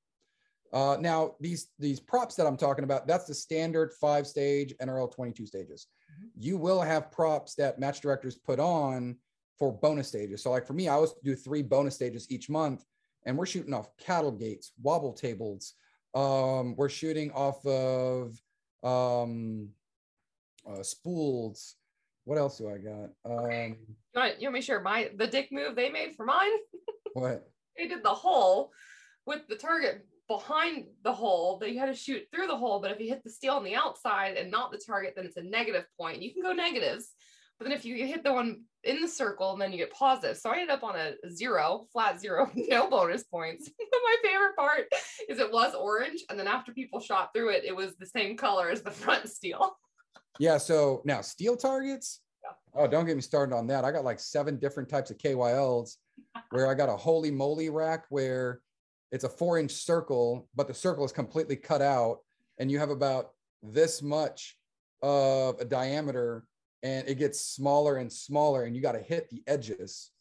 Uh, 0.74 0.98
now 1.00 1.36
these 1.40 1.68
these 1.80 2.00
props 2.00 2.36
that 2.36 2.46
I'm 2.46 2.58
talking 2.58 2.84
about, 2.84 3.08
that's 3.08 3.26
the 3.26 3.34
standard 3.34 3.94
five 3.94 4.28
stage 4.28 4.74
NRL 4.82 5.12
22 5.12 5.46
stages. 5.46 5.88
Mhm. 6.12 6.30
You 6.38 6.58
will 6.58 6.82
have 6.82 7.12
props 7.12 7.56
that 7.56 7.80
match 7.80 8.02
directors 8.02 8.36
put 8.36 8.60
on 8.60 9.18
for 9.58 9.72
bonus 9.72 10.10
stages. 10.10 10.44
So 10.44 10.52
like 10.52 10.66
for 10.66 10.74
me, 10.74 10.88
I 10.88 10.96
always 10.96 11.14
do 11.24 11.36
three 11.36 11.62
bonus 11.62 11.96
stages 11.96 12.30
each 12.30 12.50
month, 12.50 12.84
and 13.26 13.38
we're 13.38 13.46
shooting 13.46 13.74
off 13.74 13.96
cattle 13.98 14.32
gates, 14.32 14.74
wobble 14.82 15.14
tables. 15.14 15.74
Um, 16.14 16.76
we're 16.76 16.90
shooting 16.90 17.32
off 17.32 17.66
of 17.66 18.42
um, 18.84 19.70
uh, 20.68 20.84
spools. 20.84 21.76
What 22.26 22.38
else 22.38 22.58
do 22.58 22.70
I 22.70 22.78
got? 22.78 23.10
Okay. 23.26 23.66
Um, 23.66 23.78
You 24.14 24.22
want, 24.22 24.42
you 24.42 24.48
want 24.48 24.54
me 24.56 24.60
to 24.60 24.66
share 24.66 24.82
my 24.82 25.12
the 25.16 25.28
dick 25.28 25.50
move 25.52 25.76
they 25.76 25.90
made 25.90 26.16
for 26.16 26.26
mine? 26.26 26.52
what? 27.14 27.48
they 27.78 27.88
did 27.88 28.04
the 28.04 28.10
hole 28.10 28.72
with 29.26 29.48
the 29.48 29.56
target 29.56 30.06
behind 30.28 30.86
the 31.04 31.14
hole 31.14 31.60
that 31.60 31.72
you 31.72 31.80
had 31.80 31.88
to 31.88 31.94
shoot 31.94 32.24
through 32.34 32.48
the 32.48 32.58
hole. 32.58 32.80
But 32.80 32.92
if 32.92 33.00
you 33.00 33.10
hit 33.10 33.24
the 33.24 33.30
steel 33.30 33.54
on 33.54 33.64
the 33.64 33.76
outside 33.76 34.38
and 34.38 34.50
not 34.50 34.72
the 34.72 34.82
target, 34.84 35.14
then 35.16 35.26
it's 35.26 35.38
a 35.38 35.44
negative 35.44 35.86
point. 36.00 36.22
You 36.22 36.34
can 36.34 36.42
go 36.42 36.52
negatives. 36.52 37.12
But 37.60 37.66
then 37.66 37.78
if 37.78 37.86
you 37.86 38.06
hit 38.06 38.24
the 38.24 38.34
one 38.34 38.64
in 38.84 39.02
the 39.02 39.08
circle, 39.08 39.56
then 39.56 39.72
you 39.72 39.78
get 39.78 39.94
positive. 39.94 40.38
So 40.38 40.50
I 40.50 40.56
ended 40.56 40.72
up 40.72 40.84
on 40.84 40.96
a 40.96 41.14
zero, 41.30 41.86
flat 41.94 42.20
zero, 42.20 42.52
no 42.56 42.90
bonus 42.90 43.24
points. 43.24 43.70
but 43.78 44.00
my 44.04 44.16
favorite 44.24 44.56
part 44.58 44.88
is 45.30 45.40
it 45.40 45.52
was 45.52 45.74
orange. 45.74 46.24
And 46.30 46.40
then 46.40 46.48
after 46.48 46.74
people 46.74 47.00
shot 47.00 47.30
through 47.34 47.50
it, 47.50 47.64
it 47.64 47.76
was 47.76 47.96
the 47.96 48.08
same 48.08 48.36
color 48.36 48.70
as 48.70 48.82
the 48.82 48.92
front 48.92 49.30
steel. 49.30 49.78
Yeah. 50.40 50.58
So 50.58 51.02
now 51.06 51.22
steel 51.22 51.56
targets. 51.58 52.22
Yeah. 52.44 52.82
Oh, 52.82 52.88
don't 52.88 53.06
get 53.06 53.16
me 53.16 53.22
started 53.22 53.56
on 53.56 53.68
that. 53.68 53.86
I 53.86 53.92
got 53.92 54.04
like 54.04 54.20
seven 54.20 54.58
different 54.58 54.90
types 54.90 55.12
of 55.12 55.18
KYLs 55.18 55.96
where 56.52 56.68
I 56.68 56.74
got 56.74 56.90
a 56.90 56.96
holy 56.96 57.32
moly 57.32 57.70
rack 57.70 58.06
where 58.10 58.60
it's 59.12 59.24
a 59.24 59.30
four 59.30 59.60
inch 59.60 59.72
circle, 59.72 60.48
but 60.56 60.68
the 60.68 60.74
circle 60.74 61.06
is 61.06 61.12
completely 61.12 61.56
cut 61.56 61.82
out. 61.82 62.20
And 62.58 62.72
you 62.72 62.80
have 62.80 62.90
about 62.90 63.32
this 63.62 64.02
much 64.02 64.58
of 65.02 65.60
a 65.60 65.66
diameter 65.66 66.46
and 66.84 67.08
it 67.08 67.16
gets 67.16 67.40
smaller 67.42 67.98
and 67.98 68.12
smaller 68.12 68.64
and 68.64 68.76
you 68.76 68.82
got 68.82 68.94
to 68.94 69.00
hit 69.00 69.30
the 69.30 69.44
edges. 69.48 70.12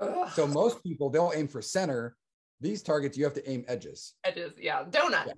Ugh. 0.00 0.30
So 0.32 0.46
most 0.46 0.82
people, 0.82 1.10
they'll 1.10 1.32
aim 1.34 1.48
for 1.48 1.60
center. 1.60 2.16
These 2.60 2.82
targets, 2.82 3.16
you 3.16 3.24
have 3.24 3.34
to 3.34 3.50
aim 3.50 3.64
edges. 3.68 4.14
edges, 4.24 4.52
yeah, 4.58 4.84
donut. 4.84 5.26
Yeah. 5.26 5.32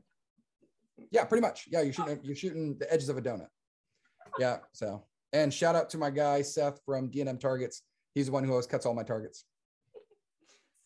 Yeah, 1.10 1.24
pretty 1.24 1.40
much. 1.40 1.66
Yeah, 1.70 1.80
you're 1.80 1.94
shooting, 1.94 2.20
you're 2.22 2.36
shooting 2.36 2.76
the 2.78 2.92
edges 2.92 3.08
of 3.08 3.16
a 3.16 3.22
donut. 3.22 3.48
Yeah. 4.38 4.58
So, 4.72 5.04
and 5.32 5.52
shout 5.52 5.74
out 5.74 5.90
to 5.90 5.98
my 5.98 6.10
guy 6.10 6.42
Seth 6.42 6.80
from 6.84 7.08
D&M 7.08 7.38
Targets. 7.38 7.82
He's 8.14 8.26
the 8.26 8.32
one 8.32 8.44
who 8.44 8.50
always 8.50 8.66
cuts 8.66 8.86
all 8.86 8.94
my 8.94 9.02
targets. 9.02 9.44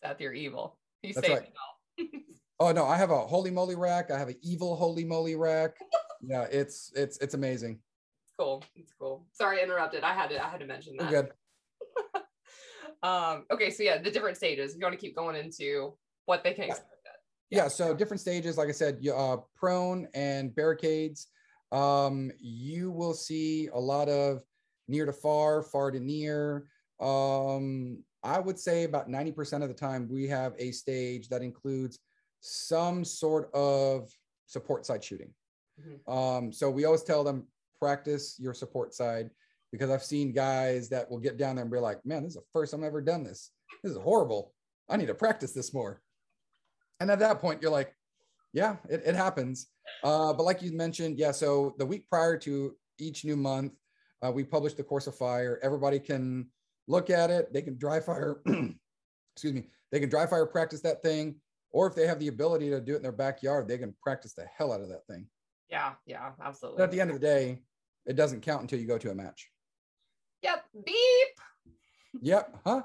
Seth, 0.03 0.19
you're 0.21 0.33
evil. 0.33 0.77
You 1.03 1.13
That's 1.13 1.29
right. 1.29 1.49
Oh 2.59 2.71
no, 2.71 2.85
I 2.87 2.97
have 2.97 3.11
a 3.11 3.19
holy 3.19 3.51
moly 3.51 3.75
rack. 3.75 4.11
I 4.11 4.17
have 4.17 4.27
an 4.29 4.35
evil 4.41 4.75
holy 4.75 5.03
moly 5.05 5.35
rack. 5.35 5.75
yeah, 6.21 6.43
it's 6.51 6.91
it's 6.95 7.17
it's 7.19 7.33
amazing. 7.33 7.79
cool. 8.39 8.63
It's 8.75 8.93
cool. 8.99 9.25
Sorry, 9.33 9.59
I 9.59 9.63
interrupted. 9.63 10.03
I 10.03 10.13
had 10.13 10.29
to 10.29 10.43
I 10.43 10.49
had 10.49 10.59
to 10.59 10.65
mention 10.65 10.95
that. 10.97 11.09
good. 11.09 11.29
Um, 13.03 13.45
okay, 13.51 13.69
so 13.69 13.83
yeah, 13.83 13.99
the 14.01 14.09
different 14.09 14.35
stages. 14.35 14.71
If 14.71 14.77
you 14.79 14.83
want 14.83 14.93
to 14.93 14.99
keep 14.99 15.15
going 15.15 15.35
into 15.35 15.93
what 16.25 16.43
they 16.43 16.53
can 16.53 16.63
Yeah. 16.65 16.71
expect. 16.71 16.89
Yeah, 17.51 17.67
so 17.67 17.93
different 17.93 18.19
stages, 18.19 18.57
like 18.57 18.67
I 18.67 18.71
said, 18.71 18.97
you- 18.99 19.13
uh, 19.13 19.37
prone 19.55 20.07
and 20.15 20.55
barricades. 20.55 21.27
Um, 21.71 22.31
you 22.39 22.91
will 22.91 23.13
see 23.13 23.69
a 23.73 23.79
lot 23.79 24.09
of 24.09 24.41
near 24.87 25.05
to 25.05 25.13
far, 25.13 25.63
far 25.63 25.91
to 25.91 25.99
near. 25.99 26.67
Um, 26.99 28.03
I 28.23 28.39
would 28.39 28.57
say 28.57 28.83
about 28.83 29.09
90% 29.09 29.61
of 29.61 29.67
the 29.67 29.75
time 29.75 30.07
we 30.09 30.27
have 30.27 30.53
a 30.57 30.71
stage 30.71 31.29
that 31.29 31.41
includes 31.41 31.99
some 32.39 33.03
sort 33.03 33.53
of 33.53 34.09
support 34.45 34.85
side 34.85 35.03
shooting. 35.03 35.33
Mhm. 35.79 36.07
Um, 36.11 36.51
so 36.51 36.69
we 36.69 36.85
always 36.85 37.03
tell 37.03 37.23
them 37.23 37.47
practice 37.79 38.39
your 38.39 38.53
support 38.53 38.93
side 38.93 39.29
because 39.71 39.89
I've 39.89 40.03
seen 40.03 40.31
guys 40.31 40.89
that 40.89 41.09
will 41.09 41.19
get 41.19 41.37
down 41.37 41.55
there 41.55 41.63
and 41.63 41.71
be 41.71 41.79
like, 41.79 42.03
man, 42.05 42.23
this 42.23 42.31
is 42.31 42.41
the 42.41 42.47
first 42.53 42.71
time 42.71 42.81
I've 42.81 42.87
ever 42.87 43.01
done 43.01 43.23
this. 43.23 43.51
This 43.83 43.91
is 43.91 43.97
horrible. 43.97 44.53
I 44.87 44.97
need 44.97 45.07
to 45.07 45.15
practice 45.15 45.51
this 45.51 45.73
more. 45.73 46.01
And 46.99 47.11
at 47.11 47.19
that 47.19 47.41
point, 47.41 47.61
you're 47.61 47.71
like, 47.71 47.93
yeah, 48.55 48.77
it, 48.89 49.03
it 49.05 49.15
happens. 49.15 49.67
Uh, 50.01 50.31
but 50.33 50.43
like 50.43 50.61
you 50.61 50.71
mentioned, 50.71 51.19
yeah, 51.19 51.31
so 51.31 51.75
the 51.77 51.85
week 51.85 52.09
prior 52.09 52.37
to 52.37 52.73
each 52.97 53.25
new 53.25 53.35
month, 53.35 53.73
uh, 54.25 54.31
we 54.31 54.45
publish 54.45 54.73
the 54.73 54.83
course 54.83 55.07
of 55.07 55.15
fire. 55.15 55.59
Everybody 55.61 55.99
can 55.99 56.47
look 56.87 57.09
at 57.09 57.29
it. 57.29 57.51
They 57.53 57.61
can 57.61 57.77
dry 57.77 57.99
fire, 57.99 58.41
excuse 59.35 59.53
me, 59.53 59.67
they 59.91 59.99
can 59.99 60.09
dry 60.09 60.25
fire 60.25 60.45
practice 60.45 60.81
that 60.81 61.03
thing. 61.03 61.35
Or 61.71 61.85
if 61.85 61.95
they 61.95 62.07
have 62.07 62.17
the 62.17 62.29
ability 62.29 62.69
to 62.69 62.79
do 62.79 62.93
it 62.93 62.97
in 62.97 63.01
their 63.03 63.11
backyard, 63.11 63.67
they 63.67 63.77
can 63.77 63.93
practice 64.01 64.33
the 64.33 64.45
hell 64.57 64.71
out 64.71 64.79
of 64.79 64.87
that 64.87 65.05
thing. 65.05 65.27
Yeah, 65.69 65.91
yeah, 66.05 66.31
absolutely. 66.41 66.77
But 66.77 66.85
at 66.85 66.91
the 66.91 67.01
end 67.01 67.09
of 67.09 67.19
the 67.19 67.27
day, 67.27 67.61
it 68.05 68.15
doesn't 68.15 68.41
count 68.41 68.61
until 68.61 68.79
you 68.79 68.87
go 68.87 68.97
to 68.97 69.11
a 69.11 69.15
match. 69.15 69.49
Yep. 70.43 70.63
Beep. 70.85 71.75
Yep. 72.21 72.57
Huh? 72.65 72.83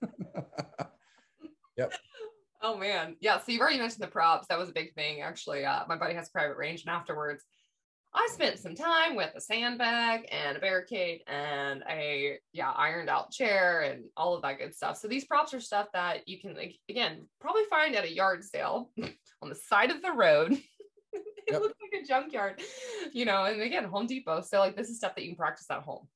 Oh 2.62 2.76
man. 2.76 3.16
Yeah. 3.20 3.38
So 3.38 3.44
you've 3.52 3.60
already 3.60 3.78
mentioned 3.78 4.02
the 4.02 4.06
props. 4.08 4.46
That 4.48 4.58
was 4.58 4.68
a 4.68 4.72
big 4.72 4.94
thing. 4.94 5.20
Actually, 5.20 5.64
uh, 5.64 5.82
my 5.88 5.96
buddy 5.96 6.14
has 6.14 6.28
a 6.28 6.32
private 6.32 6.56
range, 6.56 6.82
and 6.86 6.90
afterwards, 6.94 7.42
I 8.14 8.28
spent 8.30 8.58
some 8.58 8.74
time 8.74 9.16
with 9.16 9.30
a 9.34 9.40
sandbag 9.40 10.28
and 10.30 10.56
a 10.56 10.60
barricade 10.60 11.22
and 11.26 11.82
a 11.90 12.38
yeah 12.52 12.70
ironed 12.70 13.08
out 13.08 13.32
chair 13.32 13.80
and 13.80 14.04
all 14.16 14.34
of 14.34 14.42
that 14.42 14.58
good 14.58 14.74
stuff. 14.74 14.96
So 14.98 15.08
these 15.08 15.24
props 15.24 15.52
are 15.54 15.60
stuff 15.60 15.88
that 15.94 16.28
you 16.28 16.38
can 16.40 16.54
like, 16.54 16.76
again 16.88 17.26
probably 17.40 17.62
find 17.70 17.96
at 17.96 18.04
a 18.04 18.14
yard 18.14 18.44
sale 18.44 18.90
on 19.42 19.48
the 19.48 19.54
side 19.56 19.90
of 19.90 20.02
the 20.02 20.12
road. 20.12 20.52
it 21.12 21.24
Yep. 21.50 21.60
looks 21.62 21.74
like 21.82 22.02
a 22.02 22.06
junkyard, 22.06 22.60
you 23.12 23.24
know. 23.24 23.44
And 23.44 23.60
again, 23.62 23.84
Home 23.84 24.06
Depot. 24.06 24.42
So 24.42 24.58
like 24.60 24.76
this 24.76 24.88
is 24.88 24.98
stuff 24.98 25.14
that 25.16 25.22
you 25.22 25.30
can 25.30 25.36
practice 25.36 25.66
at 25.70 25.82
home. 25.82 26.06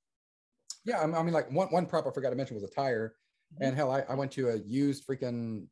yeah. 0.85 1.01
I 1.01 1.06
mean- 1.06 1.14
I 1.16 1.23
mean, 1.23 1.35
like 1.35 1.51
one, 1.51 1.68
one 1.68 1.86
prop 1.86 2.06
I 2.06 2.10
forgot 2.12 2.31
to 2.31 2.36
mention 2.36 2.55
was 2.55 2.62
a 2.64 2.68
tire. 2.70 3.14
Mm-hmm. 3.55 3.64
And 3.64 3.77
hell, 3.77 3.90
I, 3.90 4.01
I 4.09 4.14
went 4.14 4.31
to 4.32 4.51
a 4.51 4.56
used 4.59 5.06
freaking 5.06 5.66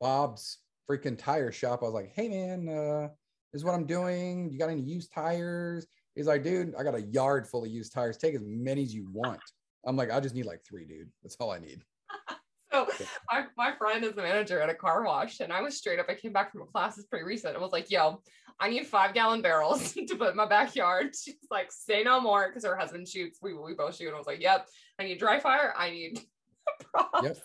Bob's 0.00 0.58
freaking 0.90 1.18
tire 1.18 1.52
shop. 1.52 1.80
I 1.82 1.86
was 1.86 1.94
like, 1.94 2.12
hey 2.14 2.28
man, 2.28 2.68
uh, 2.68 3.08
this 3.52 3.60
is 3.60 3.64
what 3.64 3.74
I'm 3.74 3.86
doing. 3.86 4.50
You 4.50 4.58
got 4.58 4.70
any 4.70 4.82
used 4.82 5.12
tires? 5.12 5.86
He's 6.14 6.26
like, 6.26 6.42
dude, 6.42 6.74
I 6.76 6.82
got 6.82 6.94
a 6.94 7.02
yard 7.02 7.46
full 7.46 7.64
of 7.64 7.70
used 7.70 7.92
tires. 7.92 8.16
Take 8.16 8.34
as 8.34 8.42
many 8.44 8.82
as 8.82 8.94
you 8.94 9.08
want. 9.12 9.40
I'm 9.86 9.96
like, 9.96 10.10
I 10.10 10.20
just 10.20 10.34
need 10.34 10.46
like 10.46 10.62
three, 10.68 10.84
dude. 10.84 11.08
That's 11.22 11.36
all 11.36 11.50
I 11.50 11.58
need. 11.58 11.82
So 12.72 12.86
my, 13.32 13.46
my 13.56 13.72
friend 13.76 14.04
is 14.04 14.12
the 14.12 14.22
manager 14.22 14.60
at 14.60 14.70
a 14.70 14.74
car 14.74 15.02
wash, 15.04 15.40
and 15.40 15.52
I 15.52 15.60
was 15.60 15.76
straight 15.76 15.98
up. 15.98 16.06
I 16.08 16.14
came 16.14 16.32
back 16.32 16.52
from 16.52 16.62
a 16.62 16.66
class, 16.66 16.96
it's 16.98 17.08
pretty 17.08 17.24
recent. 17.24 17.56
I 17.56 17.58
was 17.58 17.72
like, 17.72 17.90
yo, 17.90 18.22
I 18.60 18.68
need 18.68 18.86
five 18.86 19.12
gallon 19.12 19.42
barrels 19.42 19.92
to 20.06 20.16
put 20.16 20.30
in 20.30 20.36
my 20.36 20.46
backyard. 20.46 21.16
She's 21.20 21.34
like, 21.50 21.72
say 21.72 22.04
no 22.04 22.20
more, 22.20 22.48
because 22.48 22.64
her 22.64 22.76
husband 22.76 23.08
shoots. 23.08 23.40
We, 23.42 23.54
we 23.54 23.74
both 23.74 23.96
shoot. 23.96 24.06
And 24.06 24.14
I 24.14 24.18
was 24.18 24.26
like, 24.28 24.40
yep, 24.40 24.68
I 25.00 25.04
need 25.04 25.18
dry 25.18 25.40
fire. 25.40 25.74
I 25.76 25.90
need 25.90 26.20
props. 26.92 27.24
Yep. 27.24 27.38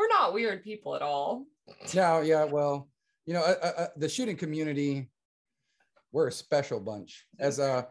We're 0.00 0.08
not 0.08 0.32
weird 0.32 0.64
people 0.64 0.96
at 0.96 1.02
all. 1.02 1.44
No, 1.94 2.22
yeah, 2.22 2.44
well, 2.44 2.88
you 3.26 3.34
know, 3.34 3.42
uh, 3.42 3.54
uh, 3.62 3.80
uh, 3.82 3.86
the 3.98 4.08
shooting 4.08 4.34
community, 4.34 5.10
we're 6.10 6.28
a 6.28 6.32
special 6.32 6.80
bunch. 6.80 7.26
As 7.38 7.60
uh, 7.60 7.82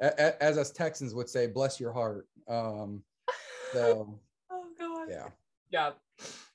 a, 0.00 0.06
a- 0.06 0.42
as 0.42 0.56
us 0.56 0.70
Texans 0.70 1.14
would 1.14 1.28
say, 1.28 1.46
bless 1.46 1.78
your 1.78 1.92
heart. 1.92 2.26
Um, 2.48 3.02
so 3.74 4.18
Oh 4.50 4.64
god. 4.78 5.08
yeah, 5.10 5.28
Yeah. 5.70 5.90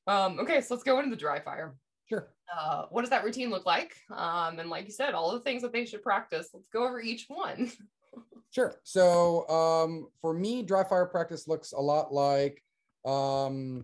Um, 0.08 0.40
okay, 0.40 0.62
so 0.62 0.74
let's 0.74 0.84
go 0.84 0.98
into 0.98 1.12
the 1.12 1.16
dry 1.16 1.40
fire. 1.40 1.76
sure. 2.10 2.34
Uh, 2.52 2.86
what 2.90 3.02
does 3.02 3.12
that 3.12 3.24
routine 3.24 3.52
look 3.52 3.68
like? 3.68 3.94
Um, 4.10 4.58
and 4.58 4.68
like 4.68 4.86
you 4.86 4.92
said, 4.92 5.14
all 5.14 5.32
the 5.32 5.42
things 5.42 5.62
that 5.62 5.72
they 5.74 5.86
should 5.86 6.02
practice. 6.02 6.50
Let's 6.56 6.68
go 6.74 6.86
over 6.86 7.00
each 7.00 7.26
one. 7.28 7.72
Sure. 8.52 8.76
So 8.84 9.50
um, 9.50 10.10
for 10.22 10.32
me, 10.32 10.62
dry 10.62 10.84
fire 10.84 11.08
practice 11.08 11.48
looks 11.48 11.72
a 11.72 11.82
lot 11.82 12.14
like 12.14 12.62
um, 13.04 13.84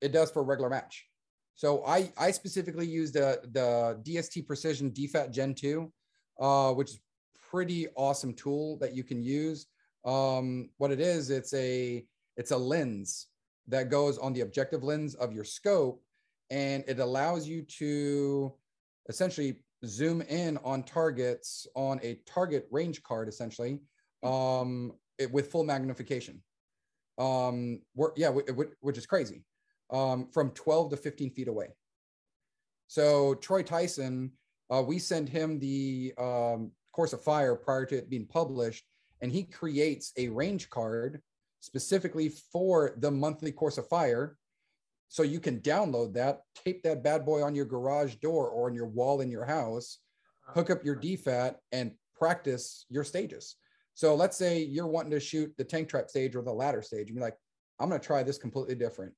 it 0.00 0.12
does 0.12 0.30
for 0.30 0.40
a 0.40 0.44
regular 0.44 0.70
match. 0.70 1.06
So 1.54 1.84
I 1.86 2.12
I 2.16 2.30
specifically 2.30 2.86
use 2.86 3.12
the 3.12 3.40
the 3.52 4.00
DST 4.02 4.46
Precision 4.46 4.90
DFAT 4.90 5.30
Gen 5.30 5.54
2, 5.54 5.92
uh, 6.40 6.72
which 6.72 6.90
is 6.90 7.00
pretty 7.50 7.86
awesome 7.96 8.34
tool 8.34 8.76
that 8.78 8.94
you 8.94 9.04
can 9.04 9.22
use. 9.22 9.66
Um, 10.04 10.70
what 10.78 10.90
it 10.90 11.00
is, 11.00 11.30
it's 11.30 11.54
a 11.54 12.04
it's 12.36 12.50
a 12.50 12.56
lens 12.56 13.28
that 13.68 13.88
goes 13.88 14.18
on 14.18 14.32
the 14.32 14.42
objective 14.42 14.82
lens 14.82 15.14
of 15.14 15.32
your 15.32 15.44
scope, 15.44 16.02
and 16.50 16.84
it 16.88 16.98
allows 16.98 17.46
you 17.46 17.62
to 17.62 18.52
essentially 19.08 19.60
zoom 19.86 20.22
in 20.22 20.58
on 20.64 20.82
targets 20.82 21.66
on 21.74 22.00
a 22.02 22.18
target 22.26 22.66
range 22.70 23.02
card 23.02 23.28
essentially 23.28 23.80
um 24.22 24.92
it, 25.18 25.30
with 25.30 25.50
full 25.50 25.64
magnification 25.64 26.42
um 27.18 27.80
yeah 28.16 28.32
wh- 28.32 28.50
wh- 28.50 28.72
which 28.82 28.96
is 28.96 29.06
crazy 29.06 29.44
um 29.90 30.28
from 30.32 30.50
12 30.50 30.90
to 30.90 30.96
15 30.96 31.30
feet 31.30 31.48
away 31.48 31.68
so 32.86 33.34
troy 33.34 33.62
tyson 33.62 34.30
uh, 34.70 34.82
we 34.82 34.98
send 34.98 35.28
him 35.28 35.58
the 35.58 36.14
um, 36.16 36.70
course 36.92 37.12
of 37.12 37.22
fire 37.22 37.54
prior 37.54 37.84
to 37.84 37.96
it 37.96 38.08
being 38.08 38.26
published 38.26 38.84
and 39.20 39.30
he 39.30 39.42
creates 39.42 40.12
a 40.16 40.28
range 40.28 40.70
card 40.70 41.20
specifically 41.60 42.30
for 42.52 42.94
the 42.98 43.10
monthly 43.10 43.52
course 43.52 43.78
of 43.78 43.88
fire 43.88 44.36
so 45.08 45.22
you 45.22 45.38
can 45.38 45.60
download 45.60 46.14
that 46.14 46.40
tape 46.54 46.82
that 46.82 47.04
bad 47.04 47.24
boy 47.24 47.42
on 47.42 47.54
your 47.54 47.66
garage 47.66 48.14
door 48.16 48.48
or 48.48 48.68
on 48.68 48.74
your 48.74 48.86
wall 48.86 49.20
in 49.20 49.30
your 49.30 49.44
house 49.44 49.98
hook 50.46 50.70
up 50.70 50.84
your 50.84 50.96
DFAT 50.96 51.56
and 51.72 51.92
practice 52.14 52.86
your 52.88 53.04
stages. 53.04 53.56
So 53.94 54.14
let's 54.14 54.36
say 54.36 54.62
you're 54.62 54.86
wanting 54.86 55.12
to 55.12 55.20
shoot 55.20 55.52
the 55.56 55.64
tank 55.64 55.88
trap 55.88 56.10
stage 56.10 56.34
or 56.34 56.42
the 56.42 56.52
ladder 56.52 56.82
stage 56.82 57.08
and 57.08 57.16
be 57.16 57.22
like, 57.22 57.36
I'm 57.78 57.88
going 57.88 58.00
to 58.00 58.06
try 58.06 58.22
this 58.22 58.38
completely 58.38 58.74
different. 58.74 59.12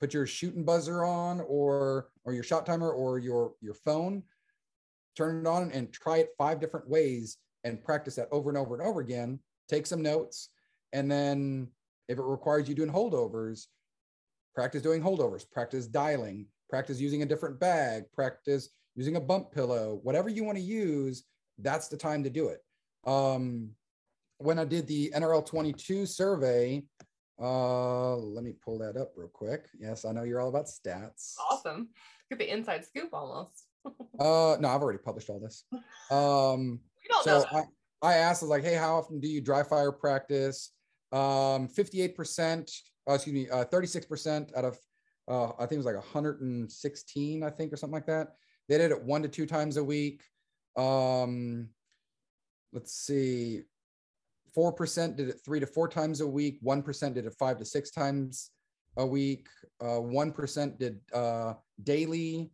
Put 0.00 0.14
your 0.14 0.26
shooting 0.26 0.64
buzzer 0.64 1.04
on 1.04 1.40
or 1.40 2.08
or 2.24 2.32
your 2.32 2.44
shot 2.44 2.66
timer 2.66 2.90
or 2.90 3.18
your 3.18 3.54
your 3.60 3.74
phone, 3.74 4.22
turn 5.16 5.40
it 5.40 5.48
on 5.48 5.70
and 5.72 5.92
try 5.92 6.18
it 6.18 6.30
five 6.38 6.60
different 6.60 6.88
ways 6.88 7.38
and 7.64 7.82
practice 7.82 8.14
that 8.16 8.28
over 8.30 8.50
and 8.50 8.58
over 8.58 8.74
and 8.74 8.86
over 8.86 9.00
again. 9.00 9.40
Take 9.68 9.86
some 9.86 10.02
notes. 10.02 10.50
And 10.92 11.10
then 11.10 11.68
if 12.08 12.18
it 12.18 12.22
requires 12.22 12.68
you 12.68 12.74
doing 12.74 12.90
holdovers, 12.90 13.66
practice 14.54 14.82
doing 14.82 15.02
holdovers, 15.02 15.48
practice 15.50 15.86
dialing, 15.86 16.46
practice 16.70 17.00
using 17.00 17.22
a 17.22 17.26
different 17.26 17.58
bag, 17.58 18.04
practice 18.12 18.70
using 18.94 19.16
a 19.16 19.20
bump 19.20 19.52
pillow, 19.52 20.00
whatever 20.02 20.28
you 20.28 20.44
want 20.44 20.56
to 20.58 20.64
use, 20.64 21.24
that's 21.58 21.88
the 21.88 21.96
time 21.96 22.22
to 22.24 22.30
do 22.30 22.48
it. 22.48 22.60
Um, 23.06 23.70
when 24.38 24.58
I 24.58 24.64
did 24.64 24.86
the 24.86 25.12
NRL 25.14 25.44
22 25.44 26.06
survey, 26.06 26.82
uh, 27.40 28.16
let 28.16 28.44
me 28.44 28.52
pull 28.64 28.78
that 28.78 28.96
up 28.96 29.12
real 29.16 29.28
quick. 29.28 29.68
Yes, 29.78 30.04
I 30.04 30.12
know 30.12 30.24
you're 30.24 30.40
all 30.40 30.48
about 30.48 30.66
stats. 30.66 31.34
Awesome. 31.50 31.88
Get 32.30 32.38
the 32.38 32.50
inside 32.52 32.84
scoop 32.84 33.10
almost. 33.12 33.64
Uh, 34.20 34.56
no, 34.60 34.68
I've 34.68 34.82
already 34.82 34.98
published 34.98 35.30
all 35.30 35.38
this. 35.38 35.64
Um, 36.10 36.80
We 37.00 37.08
don't 37.08 37.24
know 37.24 37.40
so 37.40 37.40
that. 37.40 37.66
I, 38.02 38.14
I 38.14 38.14
asked, 38.16 38.42
I 38.42 38.46
was 38.46 38.50
like, 38.50 38.64
hey, 38.64 38.74
how 38.74 38.98
often 38.98 39.20
do 39.20 39.28
you 39.28 39.40
dry 39.40 39.62
fire 39.62 39.92
practice? 39.92 40.72
Um, 41.12 41.68
58%, 41.68 42.70
uh, 43.08 43.14
excuse 43.14 43.32
me, 43.32 43.48
uh, 43.48 43.64
36% 43.64 44.56
out 44.56 44.64
of, 44.64 44.78
uh, 45.28 45.52
I 45.54 45.60
think 45.60 45.74
it 45.74 45.76
was 45.78 45.86
like 45.86 45.94
116, 45.94 47.42
I 47.44 47.50
think, 47.50 47.72
or 47.72 47.76
something 47.76 47.94
like 47.94 48.06
that. 48.06 48.34
They 48.68 48.76
did 48.76 48.90
it 48.90 49.02
one 49.02 49.22
to 49.22 49.28
two 49.28 49.46
times 49.46 49.76
a 49.76 49.84
week. 49.84 50.22
Um, 50.76 51.68
let's 52.72 52.92
see, 52.92 53.62
4% 54.58 55.16
did 55.16 55.28
it 55.28 55.40
three 55.44 55.60
to 55.60 55.66
four 55.66 55.86
times 55.86 56.20
a 56.20 56.26
week. 56.26 56.60
1% 56.64 57.14
did 57.14 57.26
it 57.26 57.34
five 57.38 57.58
to 57.58 57.64
six 57.64 57.90
times 57.92 58.50
a 58.96 59.06
week. 59.06 59.46
Uh, 59.80 60.00
1% 60.00 60.78
did 60.78 60.98
uh, 61.14 61.54
daily, 61.84 62.50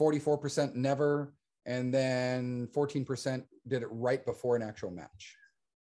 44% 0.00 0.76
never. 0.76 1.34
And 1.66 1.92
then 1.92 2.68
14% 2.74 3.42
did 3.66 3.82
it 3.82 3.88
right 3.90 4.24
before 4.24 4.54
an 4.54 4.62
actual 4.62 4.92
match. 4.92 5.34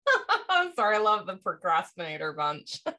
I'm 0.51 0.75
sorry, 0.75 0.97
I 0.97 1.01
love 1.01 1.27
the 1.27 1.37
procrastinator 1.37 2.33
bunch. 2.35 2.81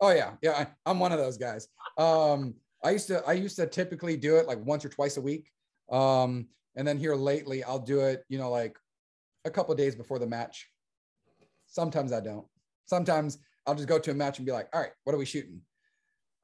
Oh 0.00 0.10
yeah, 0.10 0.32
yeah. 0.42 0.66
I, 0.84 0.90
am 0.90 0.98
one 0.98 1.12
of 1.12 1.18
those 1.18 1.38
guys. 1.38 1.68
Um, 1.96 2.54
I 2.82 2.90
used 2.90 3.06
to 3.06 3.24
I 3.26 3.32
used 3.32 3.56
to 3.56 3.66
typically 3.66 4.16
do 4.16 4.36
it 4.36 4.46
like 4.46 4.58
once 4.62 4.84
or 4.84 4.88
twice 4.90 5.16
a 5.16 5.20
week. 5.20 5.50
Um, 5.90 6.48
and 6.76 6.86
then 6.86 6.98
here 6.98 7.14
lately, 7.14 7.64
I'll 7.64 7.78
do 7.78 8.00
it, 8.00 8.24
you 8.28 8.36
know, 8.36 8.50
like 8.50 8.76
a 9.46 9.50
couple 9.50 9.74
days 9.76 9.94
before 9.94 10.18
the 10.18 10.26
match. 10.26 10.68
Sometimes 11.74 12.12
I 12.12 12.20
don't. 12.20 12.46
Sometimes 12.86 13.38
I'll 13.66 13.74
just 13.74 13.88
go 13.88 13.98
to 13.98 14.10
a 14.12 14.14
match 14.14 14.38
and 14.38 14.46
be 14.46 14.52
like, 14.52 14.68
all 14.72 14.80
right, 14.80 14.92
what 15.02 15.12
are 15.12 15.18
we 15.18 15.24
shooting? 15.24 15.60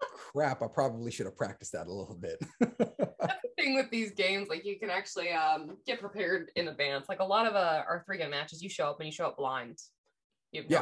Crap, 0.01 0.61
I 0.61 0.67
probably 0.67 1.13
should 1.13 1.27
have 1.27 1.37
practiced 1.37 1.71
that 1.71 1.87
a 1.87 1.93
little 1.93 2.17
bit. 2.17 2.43
That's 2.61 2.97
the 2.99 3.51
thing 3.57 3.77
with 3.77 3.89
these 3.91 4.11
games. 4.11 4.49
Like 4.49 4.65
you 4.65 4.77
can 4.81 4.91
actually 4.91 5.31
um, 5.31 5.77
get 5.87 6.01
prepared 6.01 6.51
in 6.57 6.67
advance. 6.67 7.09
Like 7.09 7.21
a 7.21 7.25
lot 7.25 7.47
of 7.47 7.55
uh, 7.55 7.85
our 7.89 8.03
three 8.07 8.19
gun 8.19 8.31
matches, 8.31 8.61
you 8.61 8.69
show 8.69 8.87
up 8.87 8.99
and 8.99 9.07
you 9.07 9.13
show 9.13 9.27
up 9.27 9.37
blind. 9.37 9.79
You 10.51 10.63
have 10.63 10.71
yeah. 10.71 10.79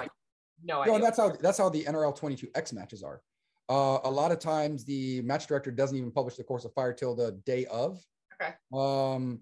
no 0.64 0.80
idea. 0.80 0.92
No. 0.92 0.98
No, 0.98 1.04
that's 1.04 1.18
how 1.18 1.36
that's 1.40 1.58
how 1.58 1.68
the 1.68 1.84
NRL 1.84 2.18
22X 2.18 2.72
matches 2.72 3.02
are. 3.02 3.20
Uh, 3.68 3.98
a 4.04 4.10
lot 4.10 4.32
of 4.32 4.38
times 4.38 4.86
the 4.86 5.20
match 5.22 5.46
director 5.46 5.70
doesn't 5.70 5.96
even 5.96 6.10
publish 6.10 6.36
the 6.36 6.44
course 6.44 6.64
of 6.64 6.72
fire 6.72 6.94
till 6.94 7.14
the 7.14 7.32
day 7.44 7.66
of. 7.66 8.02
Okay. 8.40 8.54
Um, 8.72 9.40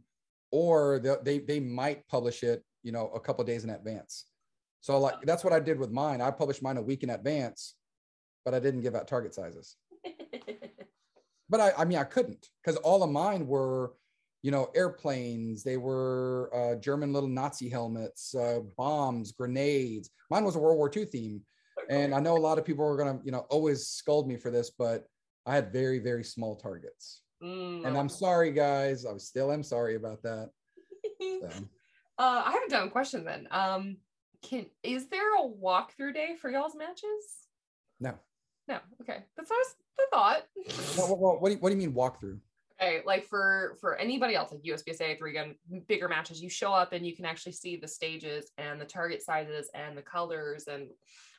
or 0.50 0.98
they, 0.98 1.16
they 1.22 1.38
they 1.38 1.60
might 1.60 2.08
publish 2.08 2.42
it, 2.42 2.64
you 2.82 2.90
know, 2.90 3.08
a 3.14 3.20
couple 3.20 3.44
days 3.44 3.62
in 3.62 3.70
advance. 3.70 4.24
So 4.86 5.00
like 5.00 5.20
that's 5.22 5.42
what 5.42 5.52
I 5.52 5.58
did 5.58 5.80
with 5.80 5.90
mine. 5.90 6.20
I 6.20 6.30
published 6.30 6.62
mine 6.62 6.76
a 6.76 6.82
week 6.82 7.02
in 7.02 7.10
advance, 7.10 7.74
but 8.44 8.54
I 8.54 8.60
didn't 8.60 8.82
give 8.82 8.94
out 8.94 9.08
target 9.08 9.34
sizes. 9.34 9.74
but 11.50 11.60
I, 11.60 11.72
I 11.76 11.84
mean, 11.84 11.98
I 11.98 12.04
couldn't 12.04 12.46
because 12.62 12.76
all 12.82 13.02
of 13.02 13.10
mine 13.10 13.48
were, 13.48 13.94
you 14.42 14.52
know, 14.52 14.70
airplanes. 14.76 15.64
They 15.64 15.76
were 15.76 16.52
uh, 16.54 16.76
German 16.76 17.12
little 17.12 17.28
Nazi 17.28 17.68
helmets, 17.68 18.32
uh, 18.36 18.60
bombs, 18.78 19.32
grenades. 19.32 20.10
Mine 20.30 20.44
was 20.44 20.54
a 20.54 20.60
World 20.60 20.76
War 20.76 20.88
II 20.94 21.04
theme, 21.06 21.40
and 21.90 22.14
I 22.14 22.20
know 22.20 22.36
a 22.36 22.38
lot 22.38 22.56
of 22.56 22.64
people 22.64 22.86
are 22.86 22.96
gonna, 22.96 23.18
you 23.24 23.32
know, 23.32 23.44
always 23.50 23.88
scold 23.88 24.28
me 24.28 24.36
for 24.36 24.52
this, 24.52 24.70
but 24.70 25.04
I 25.46 25.56
had 25.56 25.72
very, 25.72 25.98
very 25.98 26.22
small 26.22 26.54
targets. 26.54 27.22
Mm, 27.42 27.88
and 27.88 27.98
I'm 27.98 28.08
sorry, 28.08 28.52
guys. 28.52 29.04
I 29.04 29.16
still 29.16 29.50
am 29.50 29.64
sorry 29.64 29.96
about 29.96 30.22
that. 30.22 30.50
So. 31.18 31.48
Uh, 32.18 32.42
I 32.46 32.52
have 32.52 32.62
a 32.66 32.70
dumb 32.70 32.90
question 32.90 33.24
then. 33.24 33.46
Um, 33.50 33.98
can 34.42 34.66
is 34.82 35.08
there 35.08 35.36
a 35.36 35.48
walkthrough 35.48 36.14
day 36.14 36.36
for 36.40 36.50
y'all's 36.50 36.76
matches? 36.76 37.48
No. 38.00 38.14
No. 38.68 38.78
Okay, 39.00 39.18
that's 39.36 39.50
was 39.50 39.76
the 39.96 40.04
thought. 40.10 40.42
well, 40.96 41.16
well, 41.16 41.38
what, 41.40 41.48
do 41.48 41.54
you, 41.54 41.60
what 41.60 41.70
do 41.70 41.76
you 41.76 41.80
mean 41.80 41.94
walkthrough? 41.94 42.38
Okay, 42.80 43.00
like 43.06 43.24
for 43.24 43.76
for 43.80 43.96
anybody 43.96 44.34
else, 44.34 44.52
like 44.52 44.62
USPSA 44.62 45.18
three 45.18 45.32
gun 45.32 45.54
bigger 45.88 46.08
matches, 46.08 46.42
you 46.42 46.50
show 46.50 46.72
up 46.72 46.92
and 46.92 47.06
you 47.06 47.16
can 47.16 47.24
actually 47.24 47.52
see 47.52 47.76
the 47.76 47.88
stages 47.88 48.50
and 48.58 48.80
the 48.80 48.84
target 48.84 49.22
sizes 49.22 49.70
and 49.74 49.96
the 49.96 50.02
colors 50.02 50.66
and 50.66 50.88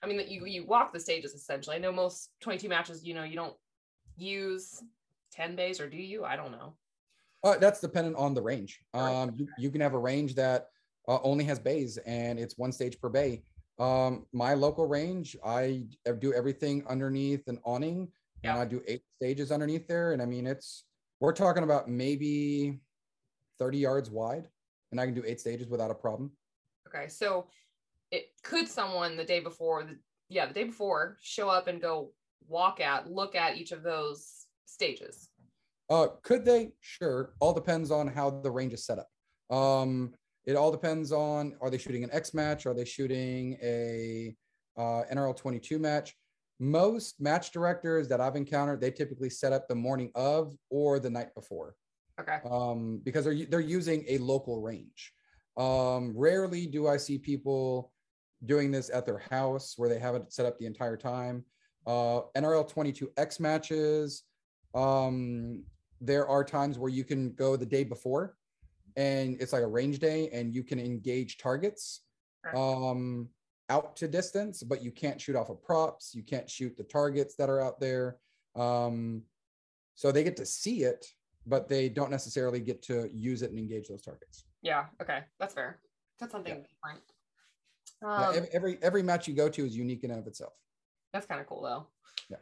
I 0.01 0.07
mean 0.07 0.17
that 0.17 0.29
you 0.29 0.45
you 0.45 0.65
walk 0.65 0.93
the 0.93 0.99
stages 0.99 1.33
essentially. 1.33 1.75
I 1.75 1.79
know 1.79 1.91
most 1.91 2.31
22 2.41 2.69
matches, 2.69 3.05
you 3.05 3.13
know, 3.13 3.23
you 3.23 3.35
don't 3.35 3.55
use 4.15 4.81
10 5.33 5.55
bays 5.55 5.79
or 5.79 5.87
do 5.87 5.97
you? 5.97 6.25
I 6.25 6.35
don't 6.35 6.51
know. 6.51 6.73
Uh, 7.43 7.57
that's 7.57 7.79
dependent 7.79 8.15
on 8.15 8.33
the 8.33 8.41
range. 8.41 8.79
Um, 8.93 9.33
you, 9.37 9.47
you 9.59 9.69
can 9.69 9.81
have 9.81 9.93
a 9.93 9.99
range 9.99 10.33
that 10.35 10.69
uh, 11.07 11.19
only 11.23 11.43
has 11.45 11.59
bays 11.59 11.97
and 12.05 12.39
it's 12.39 12.57
one 12.57 12.71
stage 12.71 12.99
per 12.99 13.09
bay. 13.09 13.43
Um, 13.79 14.25
my 14.33 14.53
local 14.53 14.87
range, 14.87 15.37
I 15.45 15.85
do 16.19 16.33
everything 16.33 16.83
underneath 16.89 17.47
an 17.47 17.59
awning 17.63 18.09
yeah. 18.43 18.51
and 18.51 18.59
I 18.59 18.65
do 18.65 18.81
eight 18.87 19.03
stages 19.15 19.51
underneath 19.51 19.87
there. 19.87 20.13
And 20.13 20.21
I 20.21 20.25
mean, 20.25 20.47
it's, 20.47 20.83
we're 21.19 21.33
talking 21.33 21.63
about 21.63 21.87
maybe 21.87 22.79
30 23.59 23.77
yards 23.77 24.09
wide 24.09 24.47
and 24.91 24.99
I 24.99 25.05
can 25.05 25.13
do 25.13 25.23
eight 25.25 25.39
stages 25.39 25.67
without 25.67 25.91
a 25.91 25.95
problem. 25.95 26.31
Okay. 26.87 27.07
So 27.07 27.47
it 28.11 28.29
could 28.43 28.67
someone 28.67 29.15
the 29.15 29.23
day 29.23 29.39
before, 29.39 29.83
the, 29.83 29.97
yeah, 30.29 30.45
the 30.45 30.53
day 30.53 30.63
before 30.63 31.17
show 31.21 31.49
up 31.49 31.67
and 31.67 31.81
go 31.81 32.11
walk 32.47 32.79
at, 32.79 33.09
look 33.09 33.35
at 33.35 33.57
each 33.57 33.71
of 33.71 33.83
those 33.83 34.45
stages. 34.65 35.29
Uh, 35.89 36.07
could 36.23 36.43
they? 36.43 36.71
Sure. 36.81 37.33
All 37.39 37.53
depends 37.53 37.91
on 37.91 38.07
how 38.07 38.29
the 38.29 38.51
range 38.51 38.73
is 38.73 38.85
set 38.85 38.99
up. 38.99 39.55
Um, 39.55 40.13
it 40.47 40.55
all 40.55 40.71
depends 40.71 41.11
on 41.11 41.55
are 41.61 41.69
they 41.69 41.77
shooting 41.77 42.05
an 42.05 42.09
X 42.11 42.33
match? 42.33 42.65
Are 42.65 42.73
they 42.73 42.85
shooting 42.85 43.57
a 43.61 44.33
uh, 44.77 45.03
NRL 45.13 45.35
22 45.35 45.77
match? 45.77 46.15
Most 46.59 47.19
match 47.19 47.51
directors 47.51 48.07
that 48.07 48.21
I've 48.21 48.37
encountered, 48.37 48.79
they 48.79 48.89
typically 48.89 49.29
set 49.29 49.51
up 49.51 49.67
the 49.67 49.75
morning 49.75 50.09
of 50.15 50.55
or 50.69 50.99
the 50.99 51.09
night 51.09 51.35
before. 51.35 51.75
Okay. 52.19 52.39
Um, 52.49 53.01
because 53.03 53.25
they're 53.25 53.45
they're 53.45 53.59
using 53.59 54.05
a 54.07 54.17
local 54.19 54.61
range. 54.61 55.13
Um, 55.57 56.13
rarely 56.15 56.65
do 56.65 56.87
I 56.87 56.97
see 56.97 57.19
people 57.19 57.91
doing 58.45 58.71
this 58.71 58.89
at 58.89 59.05
their 59.05 59.21
house 59.29 59.73
where 59.75 59.89
they 59.89 59.99
have 59.99 60.15
it 60.15 60.31
set 60.31 60.45
up 60.45 60.57
the 60.57 60.65
entire 60.65 60.97
time. 60.97 61.43
Uh, 61.85 62.21
NRL 62.35 62.71
22X 62.71 63.39
matches. 63.39 64.23
Um, 64.73 65.63
there 65.99 66.27
are 66.27 66.43
times 66.43 66.79
where 66.79 66.91
you 66.91 67.03
can 67.03 67.33
go 67.33 67.55
the 67.57 67.65
day 67.65 67.83
before 67.83 68.36
and 68.97 69.39
it's 69.39 69.53
like 69.53 69.61
a 69.61 69.67
range 69.67 69.99
day 69.99 70.29
and 70.33 70.53
you 70.53 70.63
can 70.63 70.79
engage 70.79 71.37
targets 71.37 72.01
um, 72.55 73.29
out 73.69 73.95
to 73.97 74.07
distance, 74.07 74.63
but 74.63 74.83
you 74.83 74.91
can't 74.91 75.21
shoot 75.21 75.35
off 75.35 75.49
of 75.49 75.63
props. 75.63 76.15
You 76.15 76.23
can't 76.23 76.49
shoot 76.49 76.75
the 76.75 76.83
targets 76.83 77.35
that 77.35 77.49
are 77.49 77.61
out 77.61 77.79
there. 77.79 78.17
Um, 78.55 79.21
so 79.95 80.11
they 80.11 80.23
get 80.23 80.35
to 80.37 80.45
see 80.45 80.83
it, 80.83 81.05
but 81.45 81.69
they 81.69 81.89
don't 81.89 82.09
necessarily 82.09 82.59
get 82.59 82.81
to 82.83 83.09
use 83.13 83.43
it 83.43 83.51
and 83.51 83.59
engage 83.59 83.87
those 83.87 84.01
targets. 84.01 84.45
Yeah. 84.63 84.85
Okay. 84.99 85.19
That's 85.39 85.53
fair. 85.53 85.79
That's 86.19 86.31
something 86.31 86.55
yeah. 86.55 86.61
different. 86.61 87.03
Um, 88.03 88.35
yeah, 88.35 88.49
every, 88.51 88.79
every 88.81 89.03
match 89.03 89.27
you 89.27 89.35
go 89.35 89.47
to 89.47 89.65
is 89.65 89.77
unique 89.77 90.03
in 90.03 90.11
and 90.11 90.19
of 90.19 90.27
itself. 90.27 90.53
That's 91.13 91.27
kind 91.27 91.39
of 91.39 91.47
cool 91.47 91.61
though. 91.61 91.87
Yeah. 92.29 92.37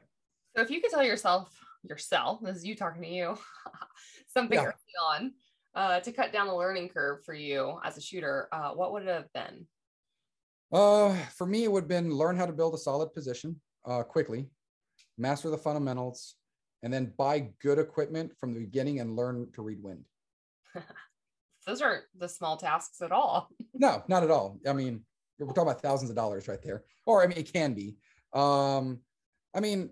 So 0.55 0.61
if 0.61 0.69
you 0.69 0.81
could 0.81 0.91
tell 0.91 1.03
yourself 1.03 1.49
yourself, 1.83 2.39
this 2.41 2.57
is 2.57 2.65
you 2.65 2.75
talking 2.75 3.01
to 3.01 3.09
you, 3.09 3.37
something 4.27 4.57
yeah. 4.57 4.65
early 4.65 4.73
on 5.19 5.33
uh, 5.75 5.99
to 5.99 6.11
cut 6.11 6.31
down 6.31 6.47
the 6.47 6.55
learning 6.55 6.89
curve 6.89 7.23
for 7.25 7.33
you 7.33 7.79
as 7.83 7.97
a 7.97 8.01
shooter, 8.01 8.47
uh, 8.51 8.71
what 8.71 8.93
would 8.93 9.03
it 9.03 9.09
have 9.09 9.31
been? 9.33 9.67
Uh, 10.71 11.15
for 11.35 11.45
me, 11.45 11.63
it 11.63 11.71
would 11.71 11.83
have 11.83 11.89
been 11.89 12.11
learn 12.11 12.37
how 12.37 12.45
to 12.45 12.53
build 12.53 12.73
a 12.73 12.77
solid 12.77 13.13
position 13.13 13.59
uh, 13.85 14.03
quickly, 14.03 14.47
master 15.17 15.49
the 15.49 15.57
fundamentals, 15.57 16.35
and 16.83 16.93
then 16.93 17.13
buy 17.17 17.49
good 17.61 17.79
equipment 17.79 18.31
from 18.39 18.53
the 18.53 18.59
beginning 18.59 18.99
and 18.99 19.15
learn 19.15 19.47
to 19.53 19.61
read 19.61 19.81
wind. 19.81 20.03
Those 21.67 21.81
aren't 21.81 22.03
the 22.17 22.29
small 22.29 22.57
tasks 22.57 23.01
at 23.01 23.11
all. 23.11 23.49
no, 23.73 24.03
not 24.07 24.23
at 24.23 24.31
all. 24.31 24.59
I 24.67 24.73
mean, 24.73 25.01
we're 25.39 25.47
talking 25.47 25.63
about 25.63 25.81
thousands 25.81 26.09
of 26.09 26.15
dollars 26.15 26.47
right 26.47 26.61
there, 26.63 26.83
or 27.05 27.23
I 27.23 27.27
mean, 27.27 27.37
it 27.37 27.51
can 27.51 27.73
be. 27.73 27.97
Um, 28.33 28.99
I 29.53 29.59
mean, 29.59 29.89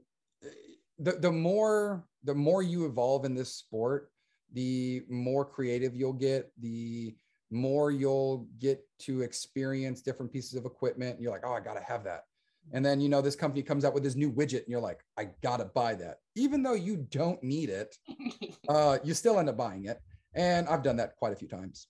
the 0.99 1.14
the 1.14 1.31
more 1.31 2.05
the 2.23 2.35
more 2.35 2.61
you 2.61 2.85
evolve 2.85 3.26
in 3.26 3.34
this 3.34 3.55
sport, 3.55 4.12
the 4.54 5.04
more 5.10 5.46
creative 5.46 5.96
you'll 5.96 6.14
get, 6.14 6.52
the 6.60 7.16
more 7.52 7.92
you'll 7.92 8.48
get 8.60 8.84
to 9.00 9.22
experience 9.22 10.02
different 10.02 10.32
pieces 10.32 10.56
of 10.56 10.66
equipment. 10.66 11.20
You're 11.20 11.32
like, 11.32 11.46
oh, 11.46 11.54
I 11.54 11.60
gotta 11.60 11.82
have 11.82 12.04
that. 12.06 12.24
And 12.72 12.86
then 12.86 13.02
you 13.02 13.10
know 13.10 13.22
this 13.22 13.36
company 13.36 13.62
comes 13.62 13.84
out 13.84 13.94
with 13.94 14.04
this 14.04 14.16
new 14.16 14.32
widget, 14.32 14.60
and 14.60 14.70
you're 14.70 14.80
like, 14.80 15.04
I 15.18 15.30
gotta 15.42 15.66
buy 15.66 15.96
that, 15.96 16.20
even 16.36 16.64
though 16.64 16.74
you 16.74 17.06
don't 17.10 17.42
need 17.44 17.70
it. 17.70 17.96
uh, 18.70 19.00
you 19.04 19.14
still 19.14 19.40
end 19.40 19.50
up 19.50 19.58
buying 19.58 19.86
it, 19.86 20.00
and 20.34 20.68
I've 20.68 20.84
done 20.84 20.96
that 20.98 21.16
quite 21.18 21.34
a 21.34 21.36
few 21.36 21.48
times. 21.48 21.88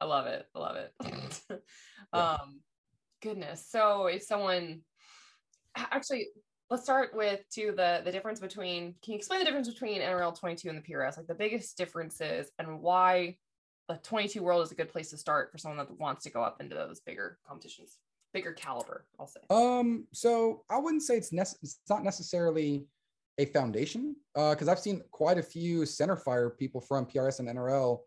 I 0.00 0.06
love 0.06 0.26
it. 0.26 0.46
I 0.54 0.58
love 0.58 0.76
it. 0.76 1.62
Um, 2.12 2.60
goodness. 3.22 3.66
So 3.68 4.06
if 4.06 4.24
someone 4.24 4.80
actually 5.76 6.26
let's 6.70 6.84
start 6.84 7.14
with 7.14 7.40
to 7.50 7.72
the 7.76 8.00
the 8.04 8.12
difference 8.12 8.40
between 8.40 8.94
can 9.02 9.12
you 9.12 9.16
explain 9.16 9.40
the 9.40 9.44
difference 9.44 9.68
between 9.68 10.00
nrl 10.00 10.38
22 10.38 10.68
and 10.68 10.78
the 10.78 10.92
prs 10.92 11.16
like 11.16 11.26
the 11.26 11.34
biggest 11.34 11.76
differences 11.76 12.50
and 12.58 12.80
why 12.80 13.36
the 13.88 13.96
22 14.04 14.42
world 14.42 14.62
is 14.64 14.70
a 14.70 14.74
good 14.74 14.88
place 14.88 15.10
to 15.10 15.16
start 15.16 15.50
for 15.50 15.58
someone 15.58 15.78
that 15.78 15.98
wants 15.98 16.22
to 16.22 16.30
go 16.30 16.42
up 16.42 16.60
into 16.60 16.74
those 16.74 17.00
bigger 17.00 17.38
competitions 17.46 17.98
bigger 18.32 18.52
caliber 18.52 19.04
i'll 19.18 19.26
say. 19.26 19.40
Um 19.50 20.06
so 20.12 20.64
i 20.70 20.78
wouldn't 20.78 21.02
say 21.02 21.16
it's, 21.16 21.30
nece- 21.30 21.56
it's 21.62 21.80
not 21.88 22.04
necessarily 22.04 22.86
a 23.38 23.46
foundation 23.46 24.14
because 24.34 24.68
uh, 24.68 24.72
i've 24.72 24.78
seen 24.78 25.02
quite 25.10 25.38
a 25.38 25.42
few 25.42 25.84
center 25.84 26.16
fire 26.16 26.50
people 26.50 26.80
from 26.80 27.06
prs 27.06 27.40
and 27.40 27.48
nrl 27.48 28.00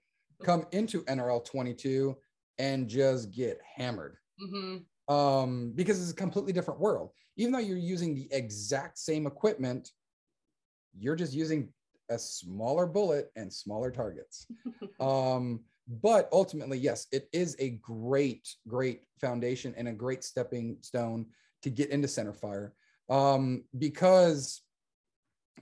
come 0.44 0.66
into 0.72 1.04
nrl 1.06 1.44
22 1.44 2.16
and 2.60 2.88
just 2.88 3.32
get 3.32 3.60
hammered. 3.76 4.18
Mm-hmm 4.42 4.78
um, 5.08 5.72
because 5.76 6.02
it's 6.02 6.12
a 6.12 6.16
completely 6.16 6.54
different 6.54 6.80
world. 6.80 7.12
Even 7.36 7.52
though 7.52 7.60
you're 7.60 7.78
using 7.78 8.16
the 8.16 8.28
exact 8.32 8.98
same 8.98 9.26
equipment, 9.26 9.92
you're 10.98 11.16
just 11.16 11.34
using 11.34 11.70
a 12.10 12.20
smaller 12.20 12.86
bullet 12.86 13.32
and 13.36 13.52
smaller 13.52 13.92
targets. 13.92 14.48
um, 15.00 15.62
but 16.02 16.30
ultimately, 16.32 16.78
yes, 16.78 17.08
it 17.12 17.28
is 17.34 17.56
a 17.60 17.72
great, 17.82 18.48
great 18.68 19.02
foundation 19.20 19.74
and 19.78 19.88
a 19.88 19.94
great 19.94 20.24
stepping 20.24 20.78
stone 20.82 21.26
to 21.62 21.70
get 21.70 21.90
into 21.90 22.08
center 22.08 22.34
fire 22.34 22.74
um, 23.10 23.64
because 23.78 24.62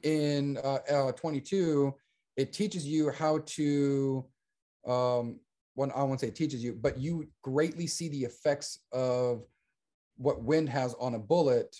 in 0.03 0.57
uh, 0.63 0.79
uh, 0.91 1.11
22, 1.13 1.93
it 2.37 2.53
teaches 2.53 2.87
you 2.87 3.11
how 3.11 3.39
to 3.45 4.25
um, 4.87 5.39
one 5.75 5.91
I 5.95 6.03
won't 6.03 6.19
say 6.19 6.27
it 6.27 6.35
teaches 6.35 6.63
you, 6.63 6.73
but 6.73 6.97
you 6.97 7.27
greatly 7.41 7.87
see 7.87 8.09
the 8.09 8.23
effects 8.23 8.79
of 8.91 9.43
what 10.17 10.43
wind 10.43 10.69
has 10.69 10.93
on 10.99 11.15
a 11.15 11.19
bullet 11.19 11.75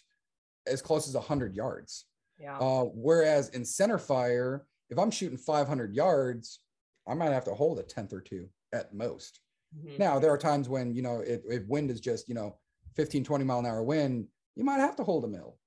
as 0.68 0.82
close 0.82 1.08
as 1.08 1.16
100 1.16 1.56
yards. 1.56 2.06
Yeah. 2.40 2.58
Uh, 2.58 2.86
whereas 2.94 3.50
in 3.50 3.66
center 3.66 3.98
fire, 3.98 4.66
if 4.90 4.98
I'm 4.98 5.12
shooting 5.12 5.38
500 5.38 5.94
yards, 5.94 6.60
I 7.08 7.14
might 7.14 7.32
have 7.32 7.46
to 7.46 7.54
hold 7.54 7.80
a 7.80 7.84
tenth 7.84 8.14
or 8.14 8.22
two 8.22 8.48
at 8.74 8.94
most. 8.94 9.42
Mhm. 9.76 10.00
Now, 10.00 10.20
there 10.20 10.32
are 10.32 10.38
times 10.38 10.68
when, 10.70 10.94
you 10.94 11.02
know, 11.02 11.20
if, 11.22 11.42
if 11.46 11.68
wind 11.68 11.92
is 11.92 12.00
just, 12.00 12.28
you 12.28 12.36
know, 12.36 12.58
15, 12.96 13.24
20 13.24 13.46
mile 13.46 13.60
an 13.60 13.66
hour 13.66 13.84
wind, 13.84 14.28
you 14.56 14.64
might 14.64 14.80
have 14.80 14.96
to 14.98 15.04
hold 15.04 15.24
a 15.24 15.28
mil, 15.28 15.58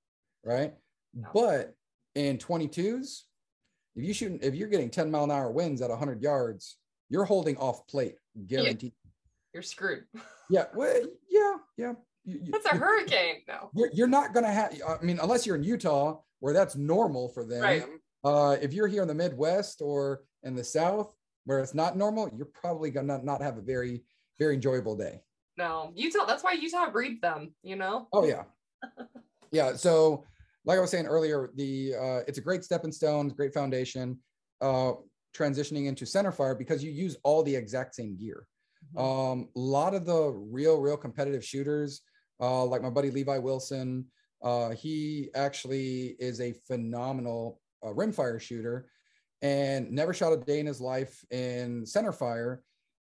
right? 0.43 0.73
Yeah. 1.13 1.27
But 1.33 1.75
in 2.13 2.37
22s, 2.37 3.23
if 3.95 4.03
you 4.03 4.13
shoot, 4.13 4.43
if 4.43 4.53
you're 4.55 4.67
getting 4.67 4.89
10 4.89 5.09
mile 5.09 5.23
an 5.23 5.31
hour 5.31 5.51
winds 5.51 5.81
at 5.81 5.89
100 5.89 6.21
yards, 6.21 6.77
you're 7.09 7.25
holding 7.25 7.57
off 7.57 7.87
plate, 7.87 8.15
guaranteed. 8.47 8.93
You're 9.53 9.63
screwed. 9.63 10.03
Yeah, 10.47 10.65
well, 10.75 11.01
yeah, 11.27 11.55
yeah. 11.75 11.93
You- 12.23 12.39
you- 12.43 12.51
That's 12.51 12.67
a 12.67 12.75
hurricane. 12.75 13.37
No. 13.47 13.71
You're, 13.73 13.89
you're 13.93 14.07
not 14.07 14.31
gonna 14.31 14.51
have. 14.51 14.79
I 14.87 15.03
mean, 15.03 15.17
unless 15.19 15.43
you're 15.47 15.55
in 15.55 15.63
Utah, 15.63 16.19
where 16.39 16.53
that's 16.53 16.75
normal 16.75 17.29
for 17.29 17.43
them. 17.43 17.61
Right. 17.63 17.83
Uh, 18.23 18.57
if 18.61 18.73
you're 18.73 18.85
here 18.87 19.01
in 19.01 19.07
the 19.07 19.15
Midwest 19.15 19.81
or 19.81 20.21
in 20.43 20.55
the 20.55 20.63
South, 20.63 21.11
where 21.45 21.59
it's 21.61 21.73
not 21.73 21.97
normal, 21.97 22.29
you're 22.37 22.45
probably 22.53 22.91
gonna 22.91 23.19
not 23.23 23.41
have 23.41 23.57
a 23.57 23.61
very, 23.61 24.03
very 24.37 24.53
enjoyable 24.53 24.95
day. 24.95 25.23
No. 25.57 25.91
Utah. 25.95 26.25
That's 26.25 26.43
why 26.43 26.53
Utah 26.53 26.91
breeds 26.91 27.21
them. 27.21 27.55
You 27.63 27.75
know. 27.75 28.07
Oh 28.13 28.23
yeah, 28.23 28.43
yeah. 29.51 29.75
So, 29.75 30.25
like 30.63 30.77
I 30.77 30.81
was 30.81 30.91
saying 30.91 31.07
earlier, 31.07 31.49
the 31.55 31.95
uh, 31.95 32.19
it's 32.27 32.37
a 32.37 32.41
great 32.41 32.63
stepping 32.63 32.91
stone, 32.91 33.29
great 33.29 33.53
foundation. 33.53 34.19
Uh, 34.61 34.93
transitioning 35.35 35.87
into 35.87 36.05
center 36.05 36.31
fire 36.31 36.55
because 36.55 36.83
you 36.83 36.91
use 36.91 37.17
all 37.23 37.43
the 37.43 37.55
exact 37.55 37.95
same 37.95 38.17
gear. 38.17 38.47
Um, 38.97 39.49
a 39.55 39.59
lot 39.59 39.93
of 39.93 40.05
the 40.05 40.31
real, 40.31 40.79
real 40.79 40.95
competitive 40.95 41.43
shooters, 41.43 42.01
uh, 42.39 42.63
like 42.63 42.81
my 42.81 42.89
buddy 42.89 43.11
Levi 43.11 43.37
Wilson, 43.39 44.05
uh, 44.43 44.69
he 44.71 45.29
actually 45.35 46.15
is 46.19 46.39
a 46.39 46.53
phenomenal 46.67 47.59
uh, 47.83 47.89
rimfire 47.89 48.39
shooter 48.39 48.89
and 49.41 49.91
never 49.91 50.13
shot 50.13 50.33
a 50.33 50.37
day 50.37 50.59
in 50.59 50.65
his 50.65 50.79
life 50.79 51.23
in 51.31 51.85
center 51.85 52.11
fire 52.11 52.63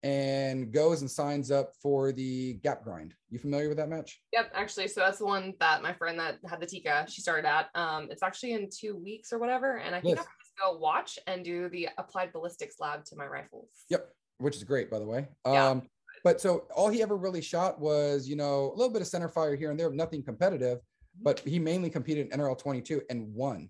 and 0.02 0.72
goes 0.72 1.00
and 1.00 1.10
signs 1.10 1.50
up 1.50 1.72
for 1.82 2.12
the 2.12 2.54
gap 2.62 2.84
grind. 2.84 3.14
You 3.30 3.38
familiar 3.38 3.68
with 3.68 3.78
that 3.78 3.88
match? 3.88 4.20
Yep, 4.32 4.52
actually, 4.54 4.88
so 4.88 5.00
that's 5.00 5.18
the 5.18 5.24
one 5.24 5.54
that 5.60 5.82
my 5.82 5.92
friend 5.94 6.18
that 6.18 6.38
had 6.48 6.60
the 6.60 6.66
Tikka, 6.66 7.06
she 7.08 7.22
started 7.22 7.48
at. 7.48 7.68
Um, 7.74 8.08
it's 8.10 8.22
actually 8.22 8.52
in 8.52 8.68
two 8.70 8.96
weeks 8.96 9.32
or 9.32 9.38
whatever, 9.38 9.78
and 9.78 9.94
I 9.94 10.00
think 10.00 10.16
Yes. 10.16 10.26
Go 10.60 10.76
watch 10.78 11.18
and 11.26 11.44
do 11.44 11.68
the 11.68 11.88
applied 11.98 12.32
ballistics 12.32 12.76
lab 12.80 13.04
to 13.06 13.16
my 13.16 13.26
rifles. 13.26 13.68
Yep, 13.90 14.08
which 14.38 14.56
is 14.56 14.64
great, 14.64 14.90
by 14.90 14.98
the 14.98 15.06
way. 15.06 15.26
Yeah. 15.46 15.68
Um, 15.68 15.82
but 16.22 16.40
so 16.40 16.66
all 16.74 16.88
he 16.88 17.02
ever 17.02 17.16
really 17.16 17.42
shot 17.42 17.80
was, 17.80 18.28
you 18.28 18.36
know, 18.36 18.72
a 18.72 18.74
little 18.76 18.92
bit 18.92 19.02
of 19.02 19.08
center 19.08 19.28
fire 19.28 19.56
here 19.56 19.70
and 19.70 19.78
there, 19.78 19.90
nothing 19.90 20.22
competitive. 20.22 20.78
But 21.22 21.40
he 21.40 21.58
mainly 21.58 21.90
competed 21.90 22.28
in 22.32 22.40
NRL 22.40 22.58
22 22.58 23.02
and 23.10 23.32
won 23.34 23.68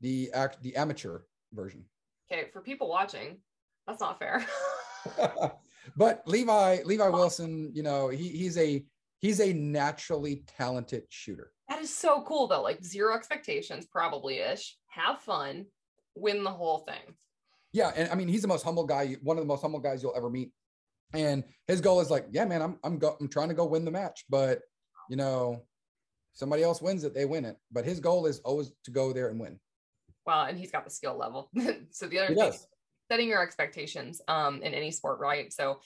the 0.00 0.30
act 0.32 0.62
the 0.62 0.76
amateur 0.76 1.20
version. 1.52 1.84
Okay, 2.30 2.48
for 2.52 2.60
people 2.60 2.88
watching, 2.88 3.38
that's 3.86 4.00
not 4.00 4.18
fair. 4.18 4.44
but 5.96 6.22
Levi 6.26 6.82
Levi 6.84 7.08
Wilson, 7.08 7.70
you 7.74 7.82
know, 7.82 8.08
he 8.08 8.28
he's 8.28 8.56
a 8.58 8.84
he's 9.18 9.40
a 9.40 9.52
naturally 9.52 10.44
talented 10.46 11.04
shooter. 11.08 11.50
that 11.68 11.80
is 11.80 11.94
so 11.94 12.22
cool 12.22 12.46
though. 12.46 12.62
Like 12.62 12.84
zero 12.84 13.14
expectations, 13.16 13.86
probably 13.86 14.38
ish. 14.38 14.76
Have 14.88 15.20
fun, 15.20 15.66
win 16.16 16.42
the 16.44 16.50
whole 16.50 16.78
thing. 16.78 17.14
Yeah, 17.72 17.92
and 17.94 18.10
I 18.10 18.14
mean 18.14 18.28
he's 18.28 18.42
the 18.42 18.48
most 18.48 18.64
humble 18.64 18.84
guy, 18.84 19.16
one 19.22 19.36
of 19.36 19.42
the 19.42 19.48
most 19.48 19.60
humble 19.62 19.80
guys 19.80 20.02
you'll 20.02 20.16
ever 20.16 20.30
meet. 20.30 20.50
And 21.12 21.44
his 21.68 21.80
goal 21.80 22.00
is 22.00 22.10
like, 22.10 22.26
yeah, 22.30 22.44
man, 22.44 22.62
I'm 22.62 22.78
I'm 22.82 22.98
go, 22.98 23.16
I'm 23.20 23.28
trying 23.28 23.48
to 23.48 23.54
go 23.54 23.66
win 23.66 23.84
the 23.84 23.90
match, 23.90 24.24
but 24.28 24.60
you 25.08 25.16
know, 25.16 25.62
somebody 26.32 26.62
else 26.62 26.82
wins 26.82 27.04
it, 27.04 27.14
they 27.14 27.24
win 27.24 27.44
it. 27.44 27.56
But 27.70 27.84
his 27.84 28.00
goal 28.00 28.26
is 28.26 28.40
always 28.40 28.72
to 28.84 28.90
go 28.90 29.12
there 29.12 29.28
and 29.28 29.38
win. 29.38 29.58
Well, 30.26 30.42
and 30.44 30.58
he's 30.58 30.72
got 30.72 30.84
the 30.84 30.90
skill 30.90 31.16
level. 31.16 31.50
so 31.90 32.06
the 32.06 32.18
other 32.18 32.28
He 32.28 32.34
thing, 32.34 32.50
does. 32.50 32.66
setting 33.10 33.28
your 33.28 33.42
expectations 33.42 34.20
um, 34.26 34.62
in 34.62 34.74
any 34.74 34.90
sport, 34.90 35.20
right? 35.20 35.52
So 35.52 35.80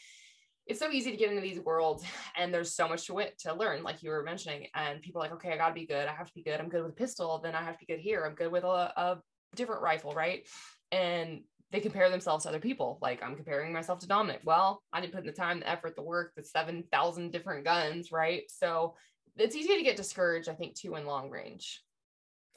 it's 0.67 0.79
so 0.79 0.91
easy 0.91 1.11
to 1.11 1.17
get 1.17 1.29
into 1.31 1.43
these 1.43 1.61
worlds, 1.61 2.05
and 2.39 2.55
there's 2.55 2.75
so 2.75 2.89
much 2.89 3.07
to 3.07 3.15
wit 3.15 3.39
to 3.41 3.53
learn, 3.55 3.83
like 3.83 4.03
you 4.03 4.11
were 4.11 4.23
mentioning. 4.23 4.69
And 4.75 5.03
people 5.03 5.21
are 5.21 5.25
like, 5.25 5.33
okay, 5.35 5.53
I 5.53 5.57
gotta 5.57 5.75
be 5.75 5.85
good. 5.87 6.09
I 6.09 6.15
have 6.15 6.29
to 6.29 6.35
be 6.35 6.43
good. 6.43 6.61
I'm 6.61 6.69
good 6.69 6.83
with 6.83 6.93
a 6.93 6.97
pistol. 6.97 7.39
Then 7.43 7.55
I 7.55 7.63
have 7.63 7.75
to 7.79 7.85
be 7.85 7.93
good 7.93 8.01
here. 8.01 8.25
I'm 8.25 8.35
good 8.35 8.51
with 8.53 8.65
a, 8.65 8.93
a 8.97 9.19
different 9.57 9.83
rifle, 9.83 10.15
right? 10.15 10.47
And 10.93 11.43
they 11.73 11.81
compare 11.81 12.11
themselves 12.11 12.45
to 12.45 12.49
other 12.49 12.59
people. 12.59 12.99
Like 13.01 13.23
I'm 13.23 13.37
comparing 13.37 13.73
myself 13.73 14.01
to 14.01 14.09
Dominic. 14.09 14.41
Well, 14.45 14.83
I 14.93 15.01
didn't 15.01 15.13
put 15.13 15.21
in 15.21 15.27
the 15.27 15.33
time, 15.33 15.61
the 15.61 15.69
effort, 15.69 15.95
the 15.97 16.03
work, 16.03 16.33
the 16.37 16.43
seven 16.43 16.85
thousand 16.93 17.31
different 17.33 17.65
guns, 17.65 18.11
right? 18.11 18.43
So 18.49 18.95
it's 19.37 19.55
easy 19.55 19.77
to 19.77 19.83
get 19.83 19.97
discouraged, 19.97 20.49
I 20.49 20.55
think, 20.55 20.75
too, 20.75 20.97
in 20.97 21.07
long 21.07 21.31
range. 21.31 21.83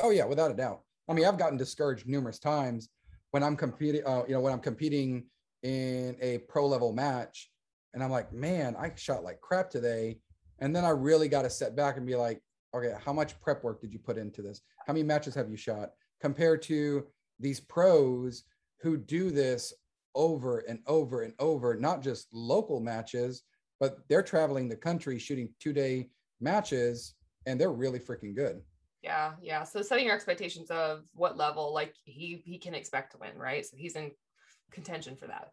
Oh 0.02 0.10
yeah, 0.10 0.26
without 0.26 0.52
a 0.52 0.56
doubt. 0.56 0.82
I 1.08 1.14
mean, 1.14 1.26
I've 1.26 1.38
gotten 1.38 1.58
discouraged 1.58 2.08
numerous 2.08 2.40
times 2.40 2.90
when 3.32 3.44
I'm 3.44 3.56
competing. 3.56 4.06
Uh, 4.06 4.24
you 4.28 4.34
know, 4.34 4.42
when 4.42 4.54
I'm 4.54 4.60
competing 4.60 5.26
in 5.62 6.18
a 6.20 6.40
pro 6.40 6.66
level 6.66 6.92
match, 6.92 7.52
and 7.94 8.04
I'm 8.04 8.12
like, 8.12 8.34
man, 8.34 8.76
I 8.78 8.92
shot 8.96 9.24
like 9.24 9.40
crap 9.42 9.70
today. 9.70 10.20
And 10.60 10.76
then 10.76 10.86
I 10.86 10.90
really 10.90 11.28
got 11.28 11.44
to 11.44 11.50
set 11.50 11.76
back 11.76 11.98
and 11.98 12.06
be 12.06 12.16
like, 12.16 12.42
okay, 12.76 12.94
how 13.04 13.14
much 13.14 13.40
prep 13.42 13.64
work 13.64 13.82
did 13.82 13.94
you 13.94 14.00
put 14.00 14.18
into 14.18 14.42
this? 14.42 14.62
How 14.88 14.94
many 14.94 15.04
matches 15.04 15.36
have 15.36 15.50
you 15.50 15.58
shot 15.58 15.90
compared 16.24 16.62
to 16.62 17.06
these 17.38 17.60
pros 17.60 18.46
who 18.80 18.96
do 18.96 19.30
this 19.30 19.74
over 20.16 20.60
and 20.70 20.80
over 20.88 21.24
and 21.24 21.34
over, 21.38 21.76
not 21.76 22.02
just 22.02 22.28
local 22.32 22.80
matches, 22.80 23.44
but 23.78 23.98
they're 24.08 24.24
traveling 24.24 24.70
the 24.70 24.76
country 24.76 25.20
shooting 25.20 25.50
two 25.60 25.74
day 25.74 26.08
matches 26.40 27.16
and 27.46 27.60
they're 27.60 27.74
really 27.74 28.00
freaking 28.00 28.34
good. 28.34 28.62
Yeah, 29.02 29.34
yeah. 29.42 29.64
So 29.64 29.82
setting 29.82 30.06
your 30.06 30.16
expectations 30.16 30.72
of 30.72 31.02
what 31.14 31.36
level 31.36 31.74
like 31.74 31.94
he 32.06 32.42
he 32.46 32.58
can 32.58 32.74
expect 32.74 33.12
to 33.12 33.18
win, 33.18 33.38
right? 33.38 33.66
So 33.66 33.76
he's 33.76 33.98
in 33.98 34.12
contention 34.72 35.18
for 35.18 35.28
that. 35.28 35.50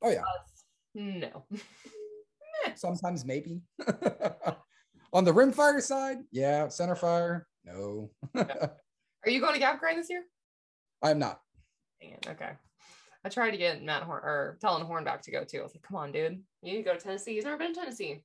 Oh, 0.00 0.10
yeah. 0.10 0.22
Us, 0.22 0.64
no. 0.94 1.44
sometimes 2.74 3.26
maybe 3.26 3.60
on 5.12 5.24
the 5.24 5.32
rimfire 5.32 5.80
side 5.80 6.18
yeah 6.32 6.66
center 6.68 6.96
fire 6.96 7.46
no 7.64 8.10
Are 9.26 9.30
you 9.30 9.40
going 9.40 9.54
to 9.54 9.58
Gap 9.58 9.80
Grind 9.80 9.98
this 9.98 10.08
year? 10.10 10.22
i'm 11.02 11.18
not 11.18 11.40
Dang 12.00 12.12
it. 12.12 12.26
Okay. 12.30 12.50
I 13.24 13.28
tried 13.28 13.50
to 13.52 13.56
get 13.56 13.82
Matt 13.82 14.02
Horn 14.04 14.22
or 14.22 14.58
telling 14.60 14.84
Hornback 14.86 15.20
to 15.22 15.30
go 15.30 15.44
too. 15.44 15.60
I 15.60 15.62
was 15.62 15.74
like, 15.74 15.82
come 15.82 15.96
on, 15.96 16.12
dude. 16.12 16.40
You 16.62 16.72
need 16.72 16.78
to 16.78 16.82
go 16.84 16.94
to 16.94 17.00
Tennessee. 17.00 17.34
He's 17.34 17.44
never 17.44 17.56
been 17.56 17.74
to 17.74 17.80
Tennessee. 17.80 18.22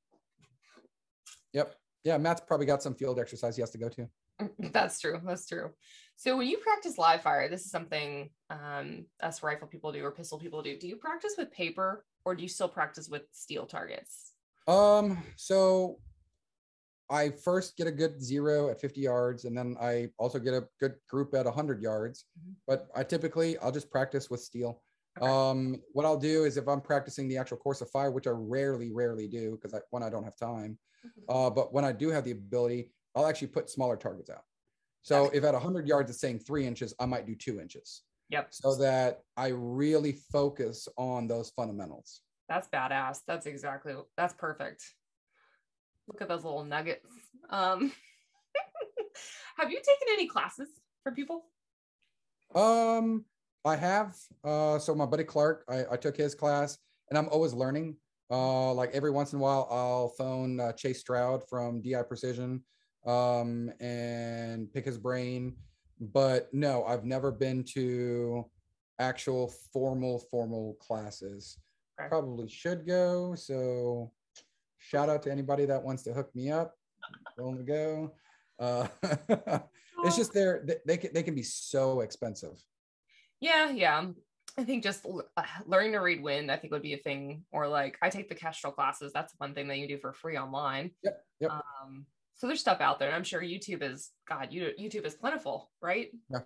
yep 1.54 1.76
yeah 2.04 2.18
matt's 2.18 2.42
probably 2.48 2.66
got 2.66 2.82
some 2.82 2.96
field 2.96 3.20
exercise 3.20 3.56
he 3.56 3.62
has 3.62 3.72
to 3.72 3.78
go 3.78 3.90
to 3.90 4.08
That's 4.72 5.00
true. 5.00 5.22
That's 5.24 5.48
true. 5.48 5.70
So 6.16 6.36
when 6.38 6.48
you 6.48 6.58
practice 6.58 6.98
live 6.98 7.22
fire, 7.22 7.48
this 7.48 7.62
is 7.66 7.72
something 7.72 8.30
um, 8.50 9.06
us 9.22 9.44
rifle 9.44 9.68
people 9.68 9.92
do 9.92 10.04
or 10.04 10.12
pistol 10.12 10.40
people 10.40 10.62
do. 10.64 10.78
Do 10.78 10.88
you 10.88 10.96
practice 10.96 11.34
with 11.38 11.52
paper 11.52 12.04
or 12.26 12.36
do 12.36 12.42
you 12.42 12.50
still 12.50 12.68
practice 12.70 13.08
with 13.10 13.24
steel 13.32 13.66
targets? 13.66 14.32
um 14.68 15.18
so 15.36 15.98
i 17.12 17.30
first 17.30 17.76
get 17.78 17.86
a 17.88 17.92
good 17.92 18.22
zero 18.24 18.70
at 18.70 18.80
50 18.82 19.02
yards 19.02 19.46
and 19.46 19.56
then 19.56 19.76
i 19.80 20.10
also 20.18 20.40
get 20.40 20.54
a 20.54 20.68
good 20.80 20.96
group 21.10 21.34
at 21.36 21.46
100 21.46 21.82
yards 21.82 22.26
Mhm. 22.40 22.56
but 22.66 22.88
i 22.96 23.04
typically 23.04 23.58
i'll 23.60 23.72
just 23.72 23.92
practice 23.92 24.30
with 24.30 24.40
steel 24.42 24.82
Okay. 25.22 25.30
um 25.30 25.76
what 25.92 26.06
i'll 26.06 26.18
do 26.18 26.46
is 26.46 26.56
if 26.58 26.68
i'm 26.68 26.82
practicing 26.82 27.28
the 27.28 27.38
actual 27.38 27.58
course 27.58 27.82
of 27.82 27.90
fire 27.92 28.12
which 28.12 28.28
i 28.28 28.32
rarely 28.32 28.92
rarely 28.92 29.28
do 29.28 29.52
because 29.52 29.74
i 29.74 29.80
when 29.92 30.02
i 30.04 30.10
don't 30.10 30.24
have 30.24 30.38
time 30.38 30.80
Uh, 31.30 31.50
but 31.50 31.72
when 31.74 31.86
I 31.86 31.94
do 31.94 32.08
have 32.10 32.24
the 32.26 32.32
ability, 32.32 32.82
I'll 33.16 33.28
actually 33.28 33.48
put 33.58 33.70
smaller 33.70 33.96
targets 33.96 34.30
out. 34.30 34.44
So 35.02 35.16
Okay. 35.28 35.38
if 35.38 35.44
at 35.44 35.54
100 35.54 35.88
yards 35.88 36.10
it's 36.12 36.20
saying 36.20 36.40
three 36.40 36.66
inches, 36.68 36.94
I 37.00 37.06
might 37.06 37.26
do 37.26 37.36
two 37.36 37.56
inches 37.64 38.04
Yep. 38.30 38.48
so 38.50 38.76
that 38.76 39.22
I 39.38 39.48
really 39.50 40.14
focus 40.38 40.88
on 40.98 41.28
those 41.28 41.50
fundamentals. 41.52 42.10
That's 42.50 42.68
badass. 42.68 43.20
That's 43.28 43.46
exactly 43.46 43.94
that's 44.18 44.34
perfect. 44.34 44.82
Look 46.08 46.22
at 46.22 46.28
those 46.28 46.44
little 46.44 46.64
nuggets. 46.64 47.08
Um 47.50 47.92
have 49.58 49.72
you 49.72 49.78
taken 49.78 50.14
any 50.14 50.28
classes 50.28 50.70
for 51.04 51.12
people? 51.12 51.46
Um, 52.56 53.26
I 53.64 53.76
have. 53.76 54.16
Uh, 54.44 54.80
so 54.80 54.96
my 54.96 55.06
buddy 55.06 55.24
Clark, 55.24 55.64
I, 55.70 55.86
I 55.92 55.98
took 55.98 56.18
his 56.18 56.36
class, 56.36 56.78
and 57.10 57.18
I'm 57.18 57.30
always 57.30 57.54
learning. 57.54 57.96
Uh, 58.30 58.74
like 58.74 58.92
every 58.94 59.12
once 59.12 59.34
in 59.34 59.40
a 59.40 59.42
while, 59.42 59.68
I'll 59.70 60.10
phone 60.10 60.60
uh, 60.60 60.72
Chase 60.74 61.00
Stroud 61.00 61.44
from 61.50 61.82
DI 61.82 62.02
Precision, 62.04 62.64
um, 63.06 63.72
and 63.80 64.72
pick 64.74 64.86
his 64.86 64.98
brain. 64.98 65.56
But 66.00 66.50
no, 66.54 66.84
I've 66.86 67.06
never 67.06 67.32
been 67.32 67.64
to 67.76 68.46
actual 69.00 69.54
formal 69.74 70.20
formal 70.32 70.76
classes. 70.80 71.58
Okay. 72.00 72.10
Probably 72.10 72.48
should 72.48 72.88
go. 72.88 73.36
So 73.36 74.12
shout 74.82 75.10
out 75.10 75.24
to 75.24 75.32
anybody 75.32 75.66
that 75.66 75.82
wants 75.82 76.04
to 76.04 76.14
hook 76.14 76.30
me 76.36 76.52
up. 76.52 76.76
Willing 77.38 77.58
to 77.58 77.64
go. 77.64 78.14
Uh, 78.60 78.88
it's 80.04 80.18
just 80.18 80.34
they're 80.34 80.64
they, 80.66 80.76
they 80.86 80.98
can 80.98 81.12
they 81.14 81.24
can 81.24 81.36
be 81.36 81.44
so 81.44 82.02
expensive. 82.02 82.62
Yeah, 83.40 83.70
yeah. 83.72 84.06
I 84.58 84.64
think 84.64 84.84
just 84.84 85.06
uh, 85.06 85.44
learning 85.66 85.94
to 85.94 86.00
read 86.00 86.22
wind, 86.22 86.52
I 86.52 86.58
think 86.58 86.74
would 86.74 86.82
be 86.82 86.94
a 86.94 86.98
thing. 86.98 87.44
Or 87.52 87.68
like 87.68 87.98
I 88.02 88.10
take 88.10 88.30
the 88.30 88.36
Kestrel 88.36 88.74
classes. 88.74 89.14
That's 89.14 89.34
one 89.38 89.54
thing 89.54 89.68
that 89.70 89.78
you 89.78 89.88
do 89.88 89.98
for 89.98 90.14
free 90.14 90.38
online. 90.38 90.92
Yep, 91.04 91.24
yep. 91.40 91.52
Um, 91.52 92.06
So 92.36 92.48
there's 92.48 92.60
stuff 92.60 92.82
out 92.82 93.00
there. 93.00 93.08
And 93.08 93.16
I'm 93.16 93.24
sure 93.24 93.42
YouTube 93.42 93.82
is 93.82 94.10
God, 94.28 94.50
you 94.52 94.72
YouTube 94.80 95.06
is 95.06 95.16
plentiful, 95.16 95.72
right? 95.82 96.10
Yeah. 96.30 96.40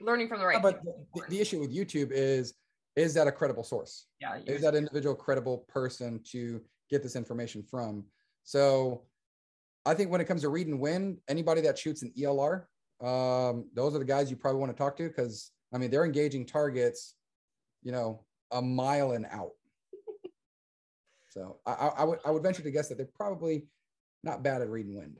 Learning 0.00 0.28
from 0.28 0.40
the 0.40 0.46
right. 0.46 0.56
Yeah, 0.56 0.62
but 0.62 0.82
the, 1.14 1.22
the 1.28 1.40
issue 1.40 1.60
with 1.60 1.74
YouTube 1.74 2.10
is 2.10 2.54
is 2.96 3.14
that 3.14 3.26
a 3.26 3.32
credible 3.32 3.64
source? 3.64 4.06
yeah, 4.20 4.38
Is 4.46 4.62
that 4.62 4.74
individual 4.74 5.14
credible 5.14 5.58
person 5.68 6.20
to 6.30 6.60
get 6.90 7.02
this 7.02 7.16
information 7.16 7.62
from? 7.62 8.04
So 8.42 9.02
I 9.86 9.94
think 9.94 10.10
when 10.10 10.20
it 10.20 10.26
comes 10.26 10.42
to 10.42 10.48
read 10.48 10.66
and 10.66 10.80
win, 10.80 11.18
anybody 11.28 11.60
that 11.62 11.78
shoots 11.78 12.02
an 12.02 12.12
ELR, 12.18 12.64
um, 13.00 13.68
those 13.74 13.94
are 13.94 13.98
the 13.98 14.04
guys 14.04 14.30
you 14.30 14.36
probably 14.36 14.60
want 14.60 14.72
to 14.72 14.78
talk 14.78 14.96
to 14.96 15.08
because 15.08 15.50
I 15.72 15.78
mean 15.78 15.90
they're 15.90 16.04
engaging 16.04 16.46
targets, 16.46 17.14
you 17.82 17.92
know, 17.92 18.24
a 18.50 18.62
mile 18.62 19.12
and 19.12 19.26
out. 19.26 19.52
so 21.28 21.58
I, 21.66 21.72
I, 21.72 21.86
I 21.88 22.04
would 22.04 22.18
I 22.24 22.30
would 22.30 22.42
venture 22.42 22.62
to 22.62 22.70
guess 22.70 22.88
that 22.88 22.96
they're 22.96 23.08
probably 23.14 23.66
not 24.22 24.42
bad 24.42 24.62
at 24.62 24.70
read 24.70 24.86
and 24.86 24.96
wind. 24.96 25.16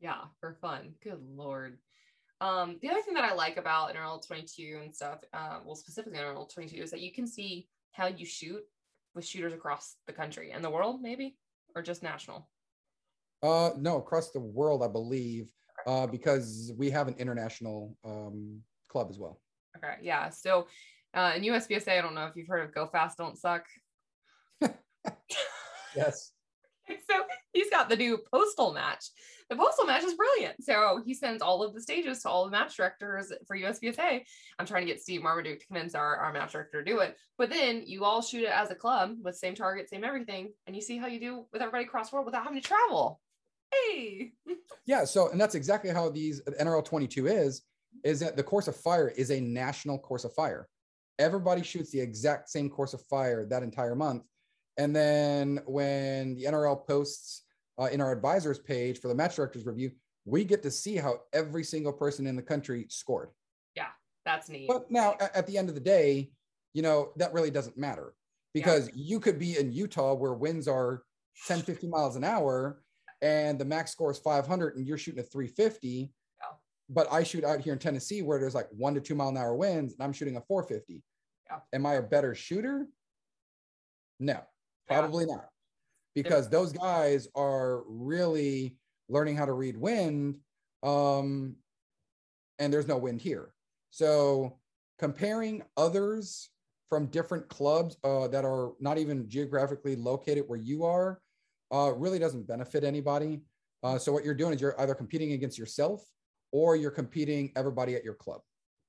yeah, 0.00 0.24
for 0.40 0.54
fun. 0.60 0.94
Good 1.02 1.20
lord. 1.34 1.78
Um, 2.40 2.78
the 2.82 2.90
other 2.90 3.00
thing 3.00 3.14
that 3.14 3.24
I 3.24 3.32
like 3.32 3.56
about 3.56 3.94
NRL 3.94 4.26
22 4.26 4.80
and 4.82 4.94
stuff, 4.94 5.20
uh, 5.32 5.60
well, 5.64 5.76
specifically 5.76 6.18
NRL 6.18 6.52
22, 6.52 6.82
is 6.82 6.90
that 6.90 7.00
you 7.00 7.12
can 7.12 7.26
see 7.26 7.68
how 7.92 8.08
you 8.08 8.26
shoot 8.26 8.62
with 9.14 9.26
shooters 9.26 9.52
across 9.52 9.96
the 10.06 10.12
country 10.12 10.50
and 10.50 10.64
the 10.64 10.70
world, 10.70 11.00
maybe, 11.00 11.36
or 11.74 11.82
just 11.82 12.02
national. 12.02 12.48
Uh, 13.42 13.70
no, 13.78 13.98
across 13.98 14.30
the 14.30 14.40
world, 14.40 14.82
I 14.82 14.88
believe, 14.88 15.50
uh, 15.86 16.06
because 16.06 16.72
we 16.76 16.90
have 16.90 17.08
an 17.08 17.14
international 17.18 17.96
um, 18.04 18.60
club 18.88 19.08
as 19.10 19.18
well. 19.18 19.40
Okay, 19.76 19.96
yeah. 20.02 20.30
So 20.30 20.66
uh, 21.14 21.32
in 21.36 21.42
USPSA, 21.42 21.98
I 21.98 22.00
don't 22.00 22.14
know 22.14 22.26
if 22.26 22.36
you've 22.36 22.48
heard 22.48 22.64
of 22.64 22.74
Go 22.74 22.86
Fast, 22.86 23.18
Don't 23.18 23.38
Suck. 23.38 23.64
Yes. 25.96 26.32
so 26.88 27.24
he's 27.52 27.70
got 27.70 27.88
the 27.88 27.96
new 27.96 28.18
postal 28.32 28.72
match. 28.72 29.06
The 29.50 29.56
postal 29.56 29.84
match 29.84 30.04
is 30.04 30.14
brilliant. 30.14 30.64
So 30.64 31.02
he 31.04 31.12
sends 31.12 31.42
all 31.42 31.62
of 31.62 31.74
the 31.74 31.80
stages 31.80 32.22
to 32.22 32.28
all 32.30 32.44
the 32.44 32.50
match 32.50 32.76
directors 32.76 33.30
for 33.46 33.56
USPSA. 33.56 34.22
I'm 34.58 34.66
trying 34.66 34.86
to 34.86 34.92
get 34.92 35.02
Steve 35.02 35.22
Marmaduke 35.22 35.60
to 35.60 35.66
convince 35.66 35.94
our, 35.94 36.16
our 36.16 36.32
match 36.32 36.52
director 36.52 36.82
to 36.82 36.90
do 36.90 37.00
it. 37.00 37.16
But 37.36 37.50
then 37.50 37.82
you 37.84 38.04
all 38.04 38.22
shoot 38.22 38.44
it 38.44 38.52
as 38.52 38.70
a 38.70 38.74
club 38.74 39.16
with 39.22 39.36
same 39.36 39.54
target, 39.54 39.90
same 39.90 40.02
everything, 40.02 40.52
and 40.66 40.74
you 40.74 40.80
see 40.80 40.96
how 40.96 41.08
you 41.08 41.20
do 41.20 41.46
with 41.52 41.60
everybody 41.60 41.84
across 41.84 42.10
the 42.10 42.16
world 42.16 42.26
without 42.26 42.44
having 42.44 42.60
to 42.60 42.66
travel. 42.66 43.20
Hey. 43.72 44.32
Yeah. 44.86 45.04
So, 45.06 45.30
and 45.30 45.40
that's 45.40 45.54
exactly 45.54 45.90
how 45.90 46.10
these 46.10 46.42
NRL 46.42 46.84
22 46.84 47.26
is, 47.26 47.62
is 48.04 48.20
that 48.20 48.36
the 48.36 48.42
course 48.42 48.68
of 48.68 48.76
fire 48.76 49.08
is 49.08 49.30
a 49.30 49.40
national 49.40 49.98
course 49.98 50.24
of 50.24 50.34
fire. 50.34 50.68
Everybody 51.18 51.62
shoots 51.62 51.90
the 51.90 52.00
exact 52.00 52.50
same 52.50 52.68
course 52.68 52.92
of 52.92 53.00
fire 53.06 53.46
that 53.46 53.62
entire 53.62 53.94
month. 53.94 54.24
And 54.76 54.94
then 54.94 55.60
when 55.66 56.34
the 56.34 56.44
NRL 56.44 56.86
posts 56.86 57.43
uh, 57.78 57.84
in 57.86 58.00
our 58.00 58.12
advisors 58.12 58.58
page 58.58 59.00
for 59.00 59.08
the 59.08 59.14
match 59.14 59.36
directors 59.36 59.66
review, 59.66 59.90
we 60.24 60.44
get 60.44 60.62
to 60.62 60.70
see 60.70 60.96
how 60.96 61.20
every 61.32 61.64
single 61.64 61.92
person 61.92 62.26
in 62.26 62.36
the 62.36 62.42
country 62.42 62.86
scored. 62.88 63.30
Yeah, 63.74 63.88
that's 64.24 64.48
neat. 64.48 64.68
But 64.68 64.90
now 64.90 65.16
at 65.20 65.46
the 65.46 65.58
end 65.58 65.68
of 65.68 65.74
the 65.74 65.80
day, 65.80 66.30
you 66.72 66.82
know, 66.82 67.12
that 67.16 67.32
really 67.32 67.50
doesn't 67.50 67.76
matter 67.76 68.14
because 68.52 68.90
you 68.94 69.20
could 69.20 69.38
be 69.38 69.58
in 69.58 69.72
Utah 69.72 70.14
where 70.14 70.34
winds 70.34 70.68
are 70.68 71.02
10, 71.46 71.62
50 71.62 71.88
miles 71.88 72.16
an 72.16 72.24
hour 72.24 72.80
and 73.20 73.58
the 73.58 73.64
max 73.64 73.90
score 73.90 74.10
is 74.10 74.18
500 74.18 74.76
and 74.76 74.86
you're 74.86 74.98
shooting 74.98 75.20
at 75.20 75.30
350. 75.30 75.88
Yeah. 75.88 76.56
But 76.88 77.12
I 77.12 77.22
shoot 77.22 77.44
out 77.44 77.60
here 77.60 77.72
in 77.72 77.78
Tennessee 77.78 78.22
where 78.22 78.38
there's 78.38 78.54
like 78.54 78.68
one 78.70 78.94
to 78.94 79.00
two 79.00 79.14
mile 79.14 79.28
an 79.28 79.36
hour 79.36 79.54
winds 79.54 79.94
and 79.94 80.02
I'm 80.02 80.12
shooting 80.12 80.36
a 80.36 80.40
450. 80.40 81.02
Yeah. 81.50 81.58
Am 81.72 81.86
I 81.86 81.94
a 81.94 82.02
better 82.02 82.34
shooter? 82.34 82.86
No, 84.20 84.40
probably 84.86 85.26
not. 85.26 85.48
Because 86.14 86.48
those 86.48 86.72
guys 86.72 87.26
are 87.34 87.82
really 87.86 88.76
learning 89.08 89.36
how 89.36 89.44
to 89.44 89.52
read 89.52 89.76
wind. 89.76 90.38
Um, 90.82 91.56
and 92.58 92.72
there's 92.72 92.88
no 92.88 92.98
wind 92.98 93.20
here. 93.20 93.52
So 93.90 94.58
comparing 94.98 95.62
others 95.76 96.50
from 96.88 97.06
different 97.06 97.48
clubs 97.48 97.96
uh, 98.04 98.28
that 98.28 98.44
are 98.44 98.72
not 98.80 98.98
even 98.98 99.28
geographically 99.28 99.96
located 99.96 100.44
where 100.46 100.58
you 100.58 100.84
are 100.84 101.20
uh, 101.72 101.92
really 101.96 102.18
doesn't 102.18 102.46
benefit 102.46 102.84
anybody. 102.84 103.40
Uh, 103.82 103.98
so 103.98 104.12
what 104.12 104.24
you're 104.24 104.34
doing 104.34 104.54
is 104.54 104.60
you're 104.60 104.80
either 104.80 104.94
competing 104.94 105.32
against 105.32 105.58
yourself 105.58 106.02
or 106.52 106.76
you're 106.76 106.90
competing 106.90 107.50
everybody 107.56 107.96
at 107.96 108.04
your 108.04 108.14
club. 108.14 108.40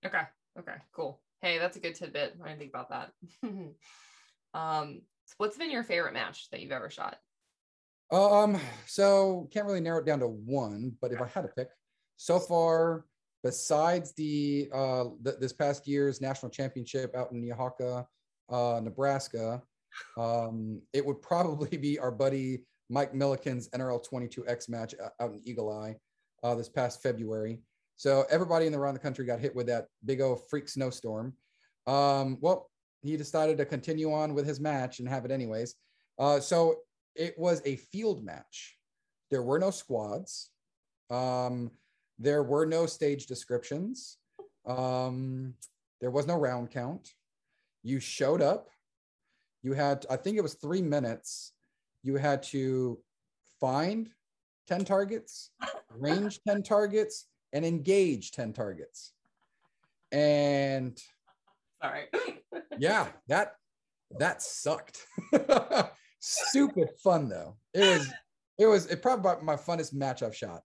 Okay. 0.05 0.21
Okay. 0.59 0.75
Cool. 0.93 1.19
Hey, 1.41 1.57
that's 1.57 1.77
a 1.77 1.79
good 1.79 1.95
tidbit. 1.95 2.35
I 2.43 2.47
didn't 2.49 2.59
think 2.59 2.71
about 2.71 2.89
that. 2.89 3.11
um, 4.53 5.01
what's 5.37 5.57
been 5.57 5.71
your 5.71 5.83
favorite 5.83 6.13
match 6.13 6.49
that 6.51 6.61
you've 6.61 6.71
ever 6.71 6.89
shot? 6.89 7.17
Um, 8.11 8.59
so 8.85 9.49
can't 9.51 9.65
really 9.65 9.81
narrow 9.81 9.99
it 9.99 10.05
down 10.05 10.19
to 10.19 10.27
one, 10.27 10.93
but 11.01 11.11
if 11.11 11.21
I 11.21 11.27
had 11.27 11.41
to 11.41 11.47
pick, 11.49 11.69
so 12.17 12.39
far, 12.39 13.05
besides 13.43 14.13
the 14.13 14.69
uh 14.73 15.05
th- 15.23 15.37
this 15.39 15.53
past 15.53 15.87
year's 15.87 16.21
national 16.21 16.49
championship 16.49 17.15
out 17.15 17.31
in 17.31 17.43
Yahaka, 17.43 18.05
uh, 18.49 18.79
Nebraska, 18.83 19.61
um, 20.17 20.81
it 20.93 21.05
would 21.05 21.21
probably 21.21 21.77
be 21.77 21.97
our 21.99 22.11
buddy 22.11 22.63
Mike 22.89 23.13
Milliken's 23.13 23.69
NRL 23.69 24.03
22X 24.07 24.69
match 24.69 24.93
out 25.19 25.31
in 25.31 25.41
Eagle 25.45 25.71
Eye 25.71 25.95
uh, 26.43 26.55
this 26.55 26.69
past 26.69 27.01
February. 27.01 27.59
So 27.97 28.25
everybody 28.29 28.65
in 28.65 28.71
the 28.71 28.77
around 28.77 28.93
the 28.93 28.99
country 28.99 29.25
got 29.25 29.39
hit 29.39 29.55
with 29.55 29.67
that 29.67 29.87
big 30.05 30.21
old 30.21 30.41
freak 30.49 30.67
snowstorm. 30.69 31.33
Um, 31.87 32.37
well, 32.41 32.69
he 33.05 33.17
decided 33.17 33.57
to 33.57 33.65
continue 33.65 34.11
on 34.11 34.33
with 34.33 34.47
his 34.47 34.59
match 34.59 34.99
and 34.99 35.07
have 35.07 35.25
it 35.25 35.31
anyways. 35.31 35.75
Uh, 36.17 36.39
so 36.39 36.77
it 37.15 37.37
was 37.37 37.61
a 37.65 37.75
field 37.75 38.23
match. 38.23 38.77
There 39.31 39.43
were 39.43 39.59
no 39.59 39.71
squads. 39.71 40.51
Um, 41.09 41.71
there 42.19 42.43
were 42.43 42.65
no 42.65 42.85
stage 42.85 43.27
descriptions. 43.27 44.17
Um, 44.65 45.53
there 46.01 46.11
was 46.11 46.27
no 46.27 46.35
round 46.37 46.71
count. 46.71 47.13
You 47.83 47.99
showed 47.99 48.41
up. 48.41 48.69
You 49.61 49.73
had, 49.73 50.05
I 50.09 50.15
think 50.15 50.37
it 50.37 50.41
was 50.41 50.55
three 50.55 50.81
minutes. 50.81 51.53
You 52.03 52.15
had 52.15 52.43
to 52.43 52.99
find 53.59 54.09
10 54.67 54.85
targets, 54.85 55.51
range 55.97 56.39
10 56.47 56.63
targets, 56.63 57.27
and 57.53 57.65
engage 57.65 58.31
10 58.31 58.53
targets. 58.53 59.13
And 60.11 61.01
Sorry. 61.85 62.05
yeah, 62.79 63.07
that 63.27 63.53
that 64.19 64.41
sucked. 64.41 65.05
Stupid 66.19 66.89
fun 67.03 67.29
though. 67.29 67.57
It 67.73 67.81
was 67.81 68.13
it 68.57 68.65
was 68.65 68.85
it 68.87 69.01
probably 69.01 69.43
my 69.43 69.55
funnest 69.55 69.93
match 69.93 70.23
I've 70.23 70.35
shot. 70.35 70.61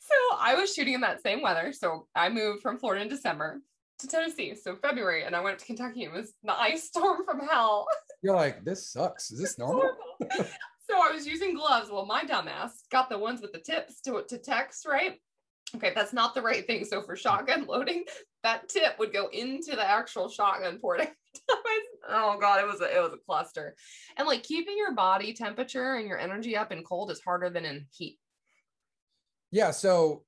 So 0.00 0.36
I 0.38 0.54
was 0.56 0.74
shooting 0.74 0.94
in 0.94 1.00
that 1.02 1.22
same 1.22 1.40
weather. 1.40 1.72
So 1.72 2.08
I 2.16 2.28
moved 2.28 2.62
from 2.62 2.78
Florida 2.78 3.02
in 3.02 3.08
December 3.08 3.60
to 4.00 4.08
Tennessee. 4.08 4.56
So 4.56 4.74
February, 4.74 5.24
and 5.24 5.36
I 5.36 5.40
went 5.40 5.54
up 5.54 5.60
to 5.60 5.66
Kentucky. 5.66 6.02
It 6.02 6.12
was 6.12 6.32
the 6.42 6.52
ice 6.60 6.84
storm 6.84 7.24
from 7.24 7.46
hell. 7.46 7.86
You're 8.22 8.34
like, 8.34 8.64
this 8.64 8.90
sucks. 8.90 9.30
Is 9.30 9.40
this 9.40 9.58
normal? 9.58 9.92
So 10.30 10.96
I 10.96 11.12
was 11.12 11.24
using 11.24 11.54
gloves. 11.54 11.88
Well, 11.88 12.06
my 12.06 12.24
dumbass 12.24 12.70
got 12.90 13.08
the 13.08 13.18
ones 13.18 13.40
with 13.40 13.52
the 13.52 13.60
tips 13.60 14.00
to 14.02 14.24
to 14.28 14.38
text, 14.38 14.86
right? 14.86 15.16
Okay, 15.76 15.92
that's 15.94 16.12
not 16.12 16.34
the 16.34 16.42
right 16.42 16.66
thing. 16.66 16.84
So 16.84 17.00
for 17.02 17.14
shotgun 17.14 17.66
loading, 17.66 18.04
that 18.42 18.68
tip 18.68 18.98
would 18.98 19.12
go 19.12 19.28
into 19.32 19.72
the 19.72 19.88
actual 19.88 20.28
shotgun 20.28 20.78
port. 20.78 21.00
oh 22.08 22.38
god, 22.40 22.60
it 22.62 22.66
was 22.66 22.80
a, 22.80 22.96
it 22.96 23.00
was 23.00 23.12
a 23.12 23.24
cluster. 23.26 23.74
And 24.16 24.26
like 24.26 24.42
keeping 24.42 24.76
your 24.76 24.94
body 24.94 25.32
temperature 25.32 25.94
and 25.94 26.08
your 26.08 26.18
energy 26.18 26.56
up 26.56 26.72
in 26.72 26.82
cold 26.82 27.10
is 27.10 27.20
harder 27.20 27.50
than 27.50 27.64
in 27.64 27.86
heat. 27.92 28.18
Yeah. 29.50 29.70
So 29.70 30.24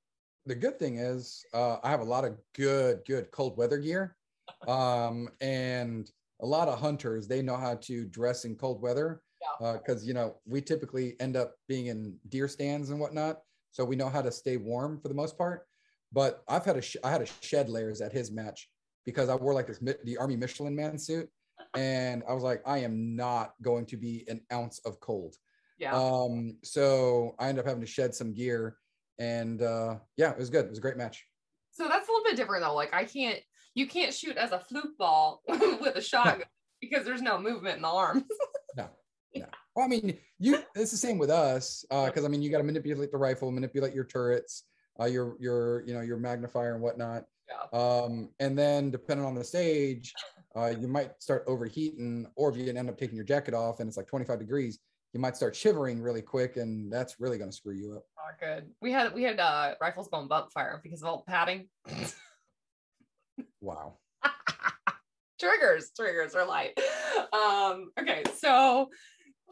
the 0.47 0.55
good 0.55 0.79
thing 0.79 0.99
is 0.99 1.45
uh, 1.55 1.77
I 1.83 1.91
have 1.91 2.01
a 2.01 2.05
lot 2.05 2.25
of 2.25 2.37
good, 2.55 3.01
good 3.07 3.31
cold 3.31 3.57
weather 3.57 3.79
gear. 3.79 4.17
Um, 4.69 5.29
and 5.41 6.09
a 6.41 6.47
lot 6.47 6.69
of 6.69 6.79
hunters, 6.79 7.27
they 7.27 7.43
know 7.43 7.57
how 7.57 7.77
to 7.77 8.05
dress 8.05 8.45
in 8.45 8.55
cold 8.55 8.81
weather. 8.81 9.23
Yeah. 9.61 9.73
because 9.73 10.07
you 10.07 10.15
know 10.15 10.37
we 10.47 10.61
typically 10.61 11.17
end 11.19 11.37
up 11.37 11.55
being 11.69 11.87
in 11.87 12.17
deer 12.29 12.47
stands 12.47 12.91
and 12.91 13.01
whatnot, 13.01 13.41
so 13.73 13.85
we 13.85 13.97
know 13.97 14.09
how 14.09 14.23
to 14.23 14.31
stay 14.31 14.57
warm 14.57 15.01
for 15.01 15.09
the 15.09 15.15
most 15.15 15.37
part. 15.37 15.67
But 16.13 16.43
I've 16.49 16.65
had 16.65 16.77
a 16.77 16.83
sh- 16.83 16.97
I 17.03 17.11
had 17.11 17.23
a 17.23 17.27
shed 17.41 17.69
layers 17.69 18.01
at 18.01 18.13
his 18.13 18.31
match 18.31 18.69
because 19.05 19.29
I 19.29 19.35
wore 19.35 19.55
like 19.55 19.67
this 19.67 19.79
the 20.05 20.17
Army 20.19 20.37
Michelin 20.37 20.77
man 20.77 20.99
suit, 20.99 21.29
and 21.77 22.23
I 22.29 22.35
was 22.35 22.43
like, 22.43 22.63
I 22.67 22.79
am 22.79 23.17
not 23.17 23.53
going 23.63 23.87
to 23.87 23.97
be 23.97 24.25
an 24.29 24.41
ounce 24.53 24.81
of 24.85 25.01
cold. 25.01 25.37
Yeah. 25.79 25.95
Um, 25.95 26.59
so 26.63 27.35
I 27.39 27.49
ended 27.49 27.65
up 27.65 27.69
having 27.69 27.81
to 27.81 27.87
shed 27.87 28.15
some 28.15 28.35
gear, 28.35 28.77
and 29.19 29.63
uh, 29.63 29.97
yeah, 30.17 30.31
it 30.31 30.39
was 30.39 30.51
good. 30.51 30.67
It 30.67 30.71
was 30.71 30.79
a 30.79 30.83
great 30.83 30.97
match. 30.97 31.27
So 31.73 31.89
that's 31.89 32.09
a 32.09 32.13
little 32.13 32.25
bit 32.25 32.37
different 32.37 32.63
though. 32.65 32.75
Like 32.75 32.95
I 32.95 33.05
can't, 33.05 33.41
you 33.75 33.87
can't 33.87 34.13
shoot 34.13 34.37
as 34.37 34.53
a 34.53 34.61
fluke 34.61 34.99
ball 34.99 35.43
with 35.49 35.97
a 35.97 36.03
shotgun 36.03 36.47
because 36.81 37.05
there's 37.05 37.23
no 37.23 37.39
movement 37.39 37.77
in 37.77 37.83
the 37.83 37.89
arms. 37.89 38.25
No, 38.75 38.89
no. 39.35 39.45
Well, 39.77 39.85
I 39.85 39.89
mean, 39.89 40.17
you. 40.39 40.59
It's 40.75 40.91
the 40.91 40.97
same 40.97 41.19
with 41.19 41.29
us 41.29 41.85
because 41.91 42.25
I 42.25 42.29
mean, 42.29 42.41
you 42.41 42.51
got 42.51 42.57
to 42.59 42.65
manipulate 42.65 43.13
the 43.13 43.19
rifle, 43.19 43.51
manipulate 43.51 43.95
your 43.95 44.05
turrets, 44.05 44.65
uh, 45.01 45.07
your 45.07 45.37
your 45.41 45.83
you 45.87 45.95
know 45.95 46.01
your 46.01 46.17
magnifier 46.17 46.75
and 46.75 46.83
whatnot. 46.83 47.25
Yeah. 47.49 47.79
Um, 47.79 48.31
and 48.41 48.59
then 48.59 48.91
depending 48.91 49.27
on 49.27 49.35
the 49.35 49.45
stage, 49.45 50.13
uh, 50.57 50.73
you 50.79 50.89
might 50.89 51.21
start 51.23 51.45
overheating, 51.47 52.27
or 52.37 52.51
if 52.51 52.57
you 52.57 52.73
end 52.73 52.89
up 52.89 52.99
taking 52.99 53.17
your 53.17 53.25
jacket 53.25 53.55
off 53.55 53.81
and 53.81 53.89
it's 53.89 53.97
like 53.97 54.07
25 54.07 54.39
degrees, 54.39 54.79
you 55.13 55.21
might 55.21 55.37
start 55.37 55.55
shivering 55.55 56.01
really 56.01 56.23
quick, 56.23 56.57
and 56.57 56.91
that's 56.93 57.21
really 57.21 57.39
going 57.39 57.51
to 57.51 57.57
screw 57.57 57.75
you 57.75 57.97
up. 57.97 58.05
Oh, 58.19 58.31
good. 58.41 58.71
We 58.81 58.93
had 58.93 59.13
we 59.15 59.23
had 59.23 59.41
uh 59.41 59.75
rifles 59.81 60.09
going 60.09 60.29
bump 60.29 60.53
fire 60.53 60.81
because 60.83 61.03
of 61.03 61.09
all 61.09 61.25
the 61.27 61.31
padding. 61.31 61.69
Wow. 63.61 63.99
triggers, 65.41 65.91
triggers 65.97 66.35
are 66.35 66.47
light. 66.47 66.79
Um, 67.33 67.93
okay, 67.99 68.25
so 68.37 68.89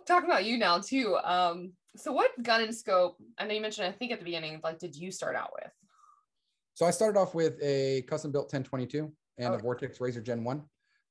talking 0.06 0.28
about 0.28 0.44
you 0.44 0.58
now 0.58 0.78
too. 0.78 1.16
Um, 1.16 1.72
so 1.96 2.12
what 2.12 2.30
gun 2.42 2.62
and 2.62 2.74
scope? 2.74 3.16
I 3.38 3.46
know 3.46 3.54
you 3.54 3.60
mentioned, 3.60 3.86
I 3.86 3.92
think 3.92 4.12
at 4.12 4.18
the 4.18 4.24
beginning, 4.24 4.60
like, 4.62 4.78
did 4.78 4.94
you 4.94 5.10
start 5.10 5.36
out 5.36 5.50
with? 5.54 5.70
So 6.74 6.86
I 6.86 6.90
started 6.90 7.18
off 7.18 7.34
with 7.34 7.58
a 7.62 8.02
custom 8.02 8.32
built 8.32 8.46
1022 8.46 9.12
and 9.38 9.54
a 9.54 9.58
Vortex 9.58 10.00
Razor 10.00 10.22
Gen 10.22 10.44
1, 10.44 10.62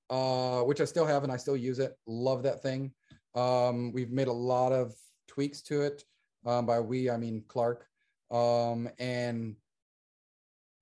uh, 0.09 0.61
which 0.61 0.81
I 0.81 0.85
still 0.85 1.05
have 1.05 1.23
and 1.23 1.31
I 1.31 1.37
still 1.37 1.57
use 1.57 1.79
it. 1.79 1.95
Love 2.07 2.43
that 2.43 2.61
thing. 2.61 2.93
Um, 3.35 3.91
we've 3.91 4.11
made 4.11 4.27
a 4.27 4.33
lot 4.33 4.71
of 4.71 4.93
tweaks 5.27 5.61
to 5.63 5.81
it. 5.81 6.03
Um, 6.45 6.65
by 6.65 6.79
we, 6.79 7.09
I 7.09 7.17
mean 7.17 7.43
Clark. 7.47 7.85
Um, 8.31 8.89
and 8.97 9.55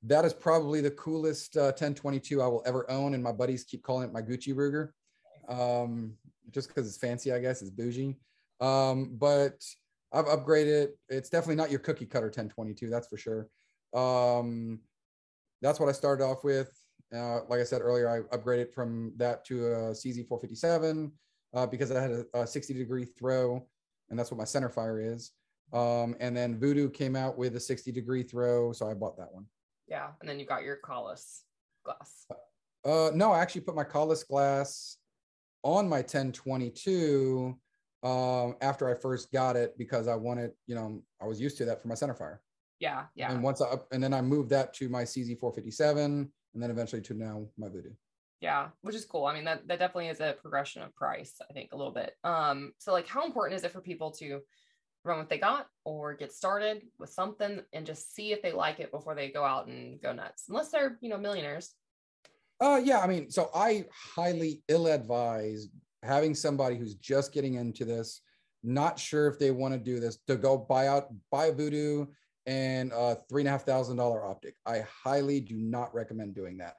that 0.04 0.24
is 0.24 0.34
probably 0.34 0.82
the 0.82 0.92
coolest 0.92 1.58
uh, 1.58 1.74
1022 1.76 2.42
I 2.42 2.48
will 2.48 2.64
ever 2.66 2.90
own. 2.90 3.14
And 3.14 3.24
my 3.24 3.32
buddies 3.32 3.64
keep 3.64 3.84
calling 3.84 4.08
it 4.08 4.14
my 4.14 4.22
Gucci 4.22 4.54
Ruger. 4.54 4.90
Um, 5.50 6.14
just 6.52 6.68
because 6.68 6.88
it's 6.88 6.98
fancy, 6.98 7.34
I 7.34 7.40
guess, 7.40 7.62
it's 7.62 7.72
bougie. 7.72 8.16
Um, 8.62 9.16
but 9.18 9.64
I've 10.12 10.26
upgraded. 10.26 10.90
It's 11.10 11.30
definitely 11.30 11.56
not 11.56 11.72
your 11.72 11.80
cookie 11.80 12.06
cutter 12.06 12.28
1022, 12.28 12.90
that's 12.90 13.08
for 13.08 13.18
sure. 13.18 13.50
Um, 13.94 14.80
that's 15.62 15.80
what 15.80 15.90
I 15.90 15.92
started 15.92 16.24
off 16.24 16.44
with. 16.44 16.72
Uh, 17.14 17.40
like 17.50 17.60
I 17.60 17.64
said 17.64 17.82
earlier, 17.82 18.10
I 18.10 18.36
upgraded 18.36 18.74
from 18.74 19.14
that 19.18 19.46
to 19.46 19.68
a 19.68 19.78
CZ457 19.92 21.12
uh, 21.54 21.66
because 21.66 21.92
I 21.92 22.02
had 22.02 22.12
a, 22.12 22.42
a 22.42 22.48
60 22.48 22.74
degree 22.74 23.06
throw, 23.06 23.66
and 24.10 24.20
that's 24.20 24.32
what 24.32 24.38
my 24.38 24.44
center 24.44 24.70
fire 24.70 25.00
is. 25.00 25.32
Um, 25.74 26.16
and 26.20 26.36
then 26.36 26.60
Vudoo 26.60 26.94
came 26.94 27.16
out 27.16 27.38
with 27.38 27.56
a 27.56 27.60
60 27.60 27.92
degree 27.92 28.24
throw, 28.24 28.72
so 28.72 28.90
I 28.90 28.94
bought 28.94 29.18
that 29.18 29.32
one. 29.32 29.46
Yeah, 29.88 30.10
and 30.20 30.30
then 30.30 30.40
you 30.40 30.46
got 30.46 30.64
your 30.64 30.78
Kahles 30.84 31.42
glass. 31.84 32.26
Uh, 32.86 33.12
no, 33.14 33.32
I 33.32 33.40
actually 33.40 33.62
put 33.62 33.76
my 33.76 33.84
Kahles 33.84 34.26
glass 34.28 34.98
on 35.64 35.90
my 35.90 35.98
1022 35.98 37.58
um, 38.04 38.56
after 38.62 38.90
I 38.90 38.96
first 38.96 39.32
got 39.32 39.56
it 39.56 39.78
because 39.78 40.08
I 40.08 40.16
wanted, 40.16 40.52
you 40.68 40.76
know, 40.76 41.02
I 41.22 41.26
was 41.26 41.42
used 41.42 41.58
to 41.58 41.66
that 41.66 41.82
for 41.82 41.88
my 41.88 41.96
center 41.96 42.14
fire. 42.14 42.42
Yeah, 42.80 43.06
yeah. 43.16 43.32
And 43.32 43.42
once 43.42 43.62
I 43.62 43.76
and 43.92 44.04
then 44.04 44.14
I 44.14 44.22
moved 44.22 44.52
that 44.52 44.74
to 44.76 44.90
my 44.90 45.04
CZ457 45.04 46.06
and 46.06 46.30
then 46.54 46.70
eventually 46.70 47.02
to 47.04 47.14
now 47.14 47.48
my 47.58 47.68
Vudoo. 47.68 47.96
Yeah, 48.40 48.68
which 48.82 48.96
is 48.96 49.06
cool. 49.06 49.26
I 49.26 49.34
mean, 49.34 49.46
that 49.46 49.68
that 49.68 49.80
definitely 49.80 50.10
is 50.10 50.20
a 50.20 50.36
progression 50.40 50.84
of 50.84 50.96
price, 50.96 51.34
I 51.50 51.54
think, 51.54 51.72
a 51.72 51.78
little 51.78 51.94
bit. 51.94 52.14
Um, 52.24 52.74
so 52.78 52.92
like 52.92 53.08
how 53.08 53.26
important 53.26 53.58
is 53.58 53.64
it 53.64 53.72
for 53.72 53.82
people 53.82 54.12
to 54.12 54.42
run 55.04 55.18
what 55.18 55.30
they 55.30 55.40
got 55.40 55.68
or 55.86 56.14
get 56.14 56.32
started 56.32 56.84
with 57.00 57.10
something 57.10 57.62
and 57.74 57.86
just 57.86 58.14
see 58.14 58.32
if 58.32 58.42
they 58.42 58.52
like 58.52 58.80
it 58.80 58.92
before 58.92 59.16
they 59.16 59.30
go 59.30 59.44
out 59.44 59.68
and 59.68 60.00
go 60.02 60.14
nuts? 60.14 60.44
Unless 60.50 60.70
they're, 60.70 61.00
you 61.02 61.10
know, 61.10 61.18
millionaires. 61.18 61.74
Uh, 62.60 62.82
yeah, 62.84 63.00
I 63.00 63.08
mean, 63.08 63.30
so 63.32 63.50
I 63.56 63.86
highly 64.16 64.64
ill 64.68 64.88
advise 64.88 65.68
having 66.04 66.36
somebody 66.36 66.76
who's 66.76 66.96
just 66.96 67.34
getting 67.34 67.56
into 67.56 67.86
this, 67.86 68.22
not 68.64 69.00
sure 69.00 69.28
if 69.28 69.40
they 69.40 69.52
want 69.52 69.74
to 69.74 69.80
do 69.80 70.00
this, 70.00 70.18
to 70.28 70.36
go 70.36 70.58
buy 70.58 70.88
out, 70.88 71.08
buy 71.32 71.48
a 71.48 71.54
Vudoo 71.54 72.08
and 72.46 72.92
a 72.94 73.18
three 73.30 73.42
and 73.42 73.48
a 73.48 73.52
half 73.52 73.64
thousand 73.64 73.98
dollar 73.98 74.26
optic. 74.26 74.56
I 74.66 74.84
highly 75.04 75.40
do 75.40 75.56
not 75.56 75.94
recommend 75.94 76.36
doing 76.36 76.58
that 76.58 76.76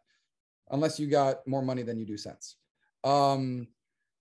unless 0.70 0.99
you 0.99 1.07
got 1.07 1.47
more 1.47 1.62
money 1.62 1.82
than 1.82 1.99
you 1.99 2.07
do 2.07 2.16
sense. 2.16 2.57
Um, 3.05 3.69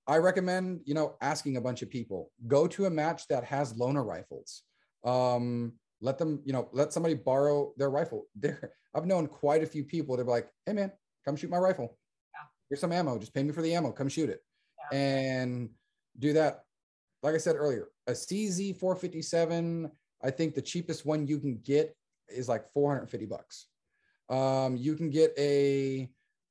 I 0.07 0.17
recommend, 0.17 0.81
you 0.85 0.93
know, 0.93 1.15
asking 1.21 1.57
a 1.57 1.61
bunch 1.61 1.81
of 1.81 1.89
people. 1.89 2.31
Go 2.47 2.67
to 2.67 2.85
a 2.85 2.89
match 2.89 3.27
that 3.27 3.43
has 3.43 3.73
loaner 3.73 4.05
rifles. 4.05 4.63
Um, 5.03 5.73
let 5.99 6.17
them, 6.17 6.41
you 6.45 6.53
know, 6.53 6.69
let 6.71 6.93
somebody 6.93 7.15
borrow 7.15 7.73
their 7.77 7.89
rifle. 7.89 8.25
There, 8.35 8.71
I've 8.95 9.05
known 9.05 9.27
quite 9.27 9.63
a 9.63 9.67
few 9.67 9.83
people. 9.83 10.15
They're 10.15 10.25
like, 10.25 10.49
"Hey, 10.65 10.73
man, 10.73 10.91
come 11.25 11.35
shoot 11.35 11.49
my 11.49 11.57
rifle. 11.57 11.97
Yeah. 12.33 12.45
Here's 12.69 12.79
some 12.79 12.91
ammo. 12.91 13.19
Just 13.19 13.33
pay 13.33 13.43
me 13.43 13.51
for 13.51 13.61
the 13.61 13.73
ammo. 13.75 13.91
Come 13.91 14.09
shoot 14.09 14.29
it." 14.29 14.41
Yeah. 14.91 14.97
And 14.97 15.69
do 16.19 16.33
that. 16.33 16.63
Like 17.23 17.35
I 17.35 17.39
said 17.39 17.55
earlier, 17.55 17.89
a 18.07 18.11
CZ 18.11 18.77
457. 18.77 19.91
I 20.23 20.31
think 20.31 20.55
the 20.55 20.61
cheapest 20.61 21.05
one 21.05 21.27
you 21.27 21.39
can 21.39 21.59
get 21.63 21.95
is 22.29 22.47
like 22.47 22.71
450 22.73 23.25
bucks. 23.25 23.67
Um, 24.29 24.75
you 24.75 24.95
can 24.95 25.09
get 25.09 25.33
a 25.37 26.09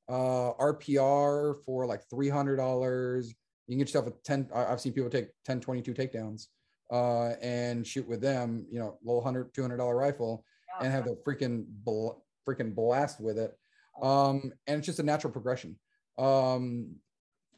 uh, 0.09 0.53
RPR 0.59 1.55
for 1.65 1.85
like 1.85 2.01
$300. 2.09 3.25
You 3.25 3.33
can 3.69 3.77
get 3.77 3.87
yourself 3.87 4.07
a 4.07 4.11
10. 4.23 4.49
I- 4.53 4.65
I've 4.65 4.81
seen 4.81 4.93
people 4.93 5.09
take 5.09 5.29
10, 5.45 5.59
22 5.59 5.93
takedowns 5.93 6.47
uh, 6.91 7.33
and 7.41 7.85
shoot 7.85 8.07
with 8.07 8.21
them, 8.21 8.65
you 8.71 8.79
know, 8.79 8.97
little 9.03 9.21
100, 9.21 9.53
$200 9.53 9.93
rifle 9.95 10.43
and 10.81 10.91
have 10.91 11.05
the 11.05 11.17
freaking 11.27 11.65
bl- 11.67 12.19
freaking 12.47 12.73
blast 12.73 13.19
with 13.19 13.37
it. 13.37 13.57
Um, 14.01 14.53
and 14.67 14.77
it's 14.77 14.85
just 14.85 14.99
a 14.99 15.03
natural 15.03 15.33
progression. 15.33 15.77
Um, 16.17 16.95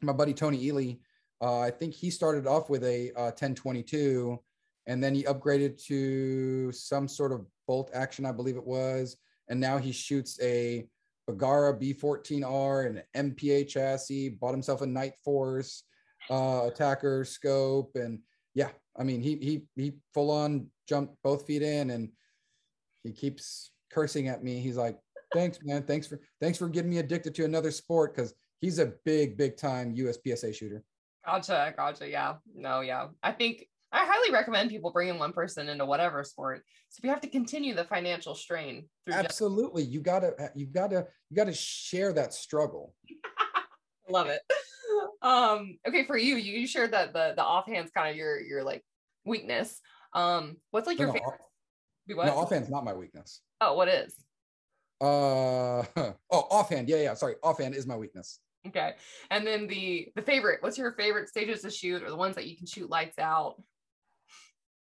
my 0.02 0.12
buddy 0.12 0.34
Tony 0.34 0.64
Ely, 0.66 0.94
uh, 1.42 1.60
I 1.60 1.70
think 1.70 1.94
he 1.94 2.10
started 2.10 2.46
off 2.46 2.68
with 2.68 2.84
a 2.84 3.10
uh, 3.12 3.32
1022 3.32 4.38
and 4.86 5.02
then 5.02 5.14
he 5.14 5.24
upgraded 5.24 5.82
to 5.84 6.72
some 6.72 7.06
sort 7.06 7.32
of 7.32 7.46
bolt 7.66 7.90
action, 7.94 8.26
I 8.26 8.32
believe 8.32 8.56
it 8.56 8.66
was. 8.66 9.16
And 9.48 9.60
now 9.60 9.78
he 9.78 9.92
shoots 9.92 10.38
a 10.42 10.86
Bergara 11.26 11.78
B14R 11.78 12.86
and 12.86 13.02
an 13.14 13.34
MPA 13.34 13.68
chassis, 13.68 14.30
bought 14.30 14.52
himself 14.52 14.82
a 14.82 14.86
Night 14.86 15.14
Force 15.24 15.84
uh, 16.28 16.70
ATACR 16.70 17.26
scope. 17.26 17.92
And 17.94 18.20
yeah, 18.54 18.70
I 18.98 19.04
mean, 19.04 19.20
he, 19.20 19.36
he, 19.36 19.62
he 19.76 19.92
full 20.12 20.30
on 20.30 20.66
jumped 20.88 21.14
both 21.22 21.46
feet 21.46 21.62
in 21.62 21.90
and 21.90 22.10
he 23.04 23.12
keeps 23.12 23.70
cursing 23.92 24.28
at 24.28 24.42
me. 24.42 24.60
He's 24.60 24.76
like, 24.76 24.98
thanks, 25.32 25.58
man. 25.62 25.82
Thanks 25.84 26.06
for, 26.06 26.20
thanks 26.40 26.58
for 26.58 26.68
getting 26.68 26.90
me 26.90 26.98
addicted 26.98 27.34
to 27.36 27.44
another 27.44 27.70
sport. 27.70 28.16
Cause 28.16 28.34
he's 28.60 28.78
a 28.78 28.92
big, 29.04 29.36
big 29.36 29.56
time 29.56 29.94
USPSA 29.94 30.54
shooter. 30.54 30.82
Gotcha, 31.24 31.74
gotcha. 31.76 32.08
Yeah. 32.08 32.34
No, 32.54 32.80
yeah. 32.80 33.08
I 33.22 33.32
think 33.32 33.66
I 33.92 34.06
highly 34.06 34.32
recommend 34.32 34.70
people 34.70 34.90
bringing 34.92 35.18
one 35.18 35.32
person 35.32 35.68
into 35.68 35.84
whatever 35.84 36.22
sport. 36.24 36.62
So 36.90 37.00
if 37.00 37.04
you 37.04 37.10
have 37.10 37.20
to 37.22 37.28
continue 37.28 37.74
the 37.74 37.84
financial 37.84 38.34
strain 38.34 38.86
through 39.04 39.14
just 39.14 39.24
Absolutely. 39.26 39.82
You 39.82 40.00
gotta, 40.00 40.32
you 40.54 40.66
gotta, 40.66 41.06
you 41.28 41.36
gotta 41.36 41.52
share 41.52 42.12
that 42.14 42.32
struggle. 42.32 42.94
love 44.08 44.28
it. 44.28 44.40
Um, 45.22 45.78
okay, 45.86 46.06
for 46.06 46.16
you, 46.16 46.36
you 46.36 46.66
shared 46.66 46.92
that 46.92 47.12
the 47.12 47.34
the 47.36 47.44
offhand's 47.44 47.90
kind 47.90 48.10
of 48.10 48.16
your 48.16 48.40
your 48.40 48.62
like 48.64 48.82
weakness. 49.24 49.80
Um, 50.14 50.56
what's 50.70 50.86
like 50.86 50.98
No, 50.98 51.04
your 51.04 51.08
no, 51.08 51.12
favorite? 51.14 51.28
off- 51.28 52.16
what? 52.16 52.26
no, 52.26 52.32
offhand's 52.32 52.70
not 52.70 52.84
my 52.84 52.94
weakness. 52.94 53.42
oh, 53.60 53.74
what 53.74 53.88
is? 53.88 54.14
Uh, 55.00 55.84
oh, 55.96 56.14
offhand. 56.30 56.88
Yeah, 56.88 56.96
yeah. 56.96 57.14
Sorry. 57.14 57.34
Offhand 57.42 57.74
is 57.74 57.86
my 57.86 57.96
weakness. 57.96 58.40
Okay. 58.66 58.94
And 59.30 59.46
then 59.46 59.66
the 59.66 60.08
the 60.16 60.22
favorite, 60.22 60.62
what's 60.62 60.76
your 60.76 60.92
favorite 60.92 61.28
stages 61.28 61.62
to 61.62 61.70
shoot 61.70 62.02
or 62.02 62.10
the 62.10 62.16
ones 62.16 62.34
that 62.36 62.46
you 62.46 62.56
can 62.56 62.66
shoot 62.66 62.90
lights 62.90 63.18
out? 63.18 63.62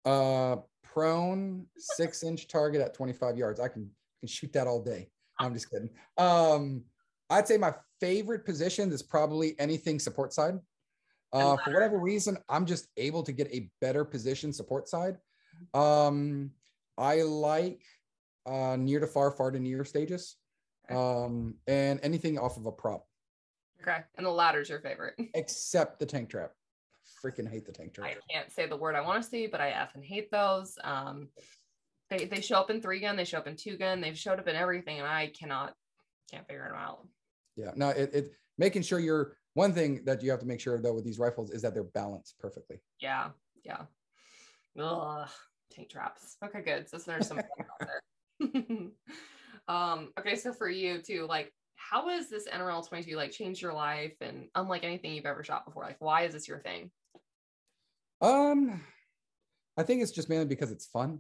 Uh, 0.05 0.57
prone 0.83 1.65
six 1.77 2.23
inch 2.23 2.47
target 2.47 2.81
at 2.81 2.93
25 2.93 3.37
yards. 3.37 3.59
I 3.59 3.69
can, 3.69 3.89
can 4.19 4.27
shoot 4.27 4.51
that 4.53 4.67
all 4.67 4.81
day. 4.81 5.09
I'm 5.39 5.53
just 5.53 5.69
kidding. 5.69 5.89
Um, 6.17 6.83
I'd 7.29 7.47
say 7.47 7.57
my 7.57 7.73
favorite 7.99 8.45
position 8.45 8.91
is 8.91 9.01
probably 9.01 9.55
anything 9.59 9.99
support 9.99 10.33
side. 10.33 10.59
Uh, 11.31 11.57
for 11.57 11.73
whatever 11.73 11.97
reason, 11.97 12.37
I'm 12.47 12.65
just 12.65 12.87
able 12.95 13.23
to 13.23 13.31
get 13.31 13.47
a 13.51 13.71
better 13.81 14.05
position 14.05 14.53
support 14.53 14.87
side. 14.87 15.17
Um, 15.73 16.51
I 16.95 17.23
like 17.23 17.81
uh, 18.45 18.75
near 18.77 18.99
to 18.99 19.07
far, 19.07 19.31
far 19.31 19.49
to 19.49 19.59
near 19.59 19.83
stages, 19.83 20.35
um, 20.91 21.55
and 21.65 21.99
anything 22.03 22.37
off 22.37 22.57
of 22.57 22.67
a 22.67 22.71
prop 22.71 23.07
Okay. 23.87 23.99
And 24.17 24.25
the 24.25 24.31
ladder's 24.31 24.69
your 24.69 24.79
favorite. 24.79 25.15
except 25.33 25.99
the 25.99 26.05
tank 26.05 26.29
trap. 26.29 26.51
Freaking 27.23 27.49
hate 27.49 27.65
the 27.65 27.71
tank 27.71 27.93
trap. 27.93 28.07
I 28.07 28.33
can't 28.33 28.51
say 28.51 28.67
the 28.67 28.77
word 28.77 28.95
I 28.95 29.01
want 29.01 29.21
to 29.21 29.29
see, 29.29 29.47
but 29.47 29.61
I 29.61 29.71
effing 29.71 30.03
hate 30.03 30.31
those. 30.31 30.77
Um 30.83 31.29
they 32.09 32.25
they 32.25 32.41
show 32.41 32.57
up 32.57 32.69
in 32.69 32.81
three 32.81 32.99
gun, 32.99 33.15
they 33.15 33.25
show 33.25 33.37
up 33.37 33.47
in 33.47 33.55
two 33.55 33.77
gun, 33.77 34.01
they've 34.01 34.17
showed 34.17 34.39
up 34.39 34.47
in 34.47 34.55
everything, 34.55 34.99
and 34.99 35.07
I 35.07 35.31
cannot 35.37 35.73
can't 36.31 36.47
figure 36.47 36.67
them 36.67 36.77
out. 36.77 37.07
Yeah, 37.55 37.71
no, 37.75 37.89
it, 37.89 38.13
it 38.13 38.31
making 38.57 38.81
sure 38.83 38.99
you're 38.99 39.37
one 39.53 39.73
thing 39.73 40.03
that 40.05 40.23
you 40.23 40.31
have 40.31 40.39
to 40.39 40.45
make 40.45 40.59
sure 40.59 40.81
though 40.81 40.93
with 40.93 41.03
these 41.03 41.19
rifles 41.19 41.51
is 41.51 41.61
that 41.61 41.73
they're 41.73 41.83
balanced 41.83 42.35
perfectly. 42.39 42.81
Yeah, 42.99 43.29
yeah. 43.63 43.81
Ugh, 44.79 45.29
tank 45.71 45.89
traps. 45.89 46.37
Okay, 46.43 46.61
good. 46.61 46.89
So 46.89 46.97
there's 46.97 47.27
some 47.27 47.39
out 47.59 47.89
there. 48.39 48.51
um, 49.67 50.11
okay, 50.19 50.35
so 50.35 50.53
for 50.53 50.69
you 50.69 51.01
too, 51.01 51.25
like 51.27 51.53
how 51.89 52.09
has 52.09 52.29
this 52.29 52.47
NRL 52.47 52.87
22 52.87 53.15
like 53.15 53.31
changed 53.31 53.61
your 53.61 53.73
life 53.73 54.13
and 54.21 54.47
unlike 54.55 54.83
anything 54.83 55.13
you've 55.13 55.25
ever 55.25 55.43
shot 55.43 55.65
before? 55.65 55.83
Like, 55.83 55.97
why 55.99 56.23
is 56.23 56.33
this 56.33 56.47
your 56.47 56.59
thing? 56.59 56.91
Um, 58.21 58.81
I 59.77 59.83
think 59.83 60.01
it's 60.01 60.11
just 60.11 60.29
mainly 60.29 60.45
because 60.45 60.71
it's 60.71 60.85
fun. 60.85 61.19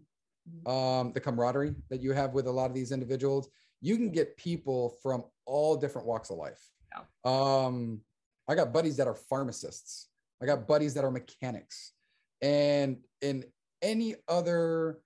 Um, 0.65 1.13
the 1.13 1.21
camaraderie 1.21 1.75
that 1.89 2.01
you 2.01 2.11
have 2.11 2.33
with 2.33 2.47
a 2.47 2.51
lot 2.51 2.69
of 2.69 2.73
these 2.73 2.91
individuals, 2.91 3.49
you 3.81 3.95
can 3.95 4.11
get 4.11 4.35
people 4.37 4.97
from 5.01 5.23
all 5.45 5.75
different 5.75 6.07
walks 6.07 6.29
of 6.29 6.37
life. 6.37 6.59
Um, 7.25 8.01
I 8.47 8.55
got 8.55 8.73
buddies 8.73 8.97
that 8.97 9.07
are 9.07 9.15
pharmacists. 9.15 10.09
I 10.41 10.45
got 10.45 10.67
buddies 10.67 10.93
that 10.95 11.05
are 11.05 11.11
mechanics, 11.11 11.93
and 12.41 12.97
in 13.21 13.45
any 13.81 14.15
other 14.27 14.99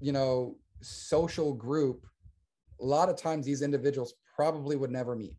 you 0.00 0.12
know, 0.12 0.56
social 0.80 1.52
group, 1.52 2.06
a 2.80 2.84
lot 2.84 3.08
of 3.08 3.16
times 3.16 3.46
these 3.46 3.62
individuals 3.62 4.14
probably 4.38 4.76
would 4.76 4.92
never 4.92 5.16
meet. 5.16 5.34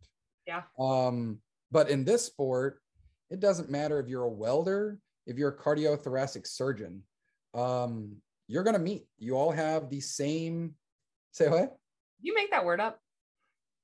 Yeah. 0.46 0.64
Um, 0.78 1.40
but 1.72 1.90
in 1.90 2.04
this 2.04 2.26
sport, 2.26 2.82
it 3.30 3.40
doesn't 3.40 3.70
matter 3.70 4.00
if 4.00 4.10
you're 4.10 4.24
a 4.24 4.30
welder, 4.30 5.00
if 5.26 5.38
you're 5.38 5.50
a 5.50 5.58
cardiothoracic 5.58 6.46
surgeon, 6.46 7.04
um, 7.54 8.18
you're 8.48 8.64
gonna 8.64 8.80
meet. 8.80 9.06
You 9.18 9.38
all 9.38 9.52
have 9.52 9.90
the 9.90 10.02
same. 10.02 10.76
Say 11.32 11.48
what? 11.48 11.78
You 12.22 12.34
make 12.36 12.52
that 12.52 12.66
word 12.66 12.82
up. 12.82 13.00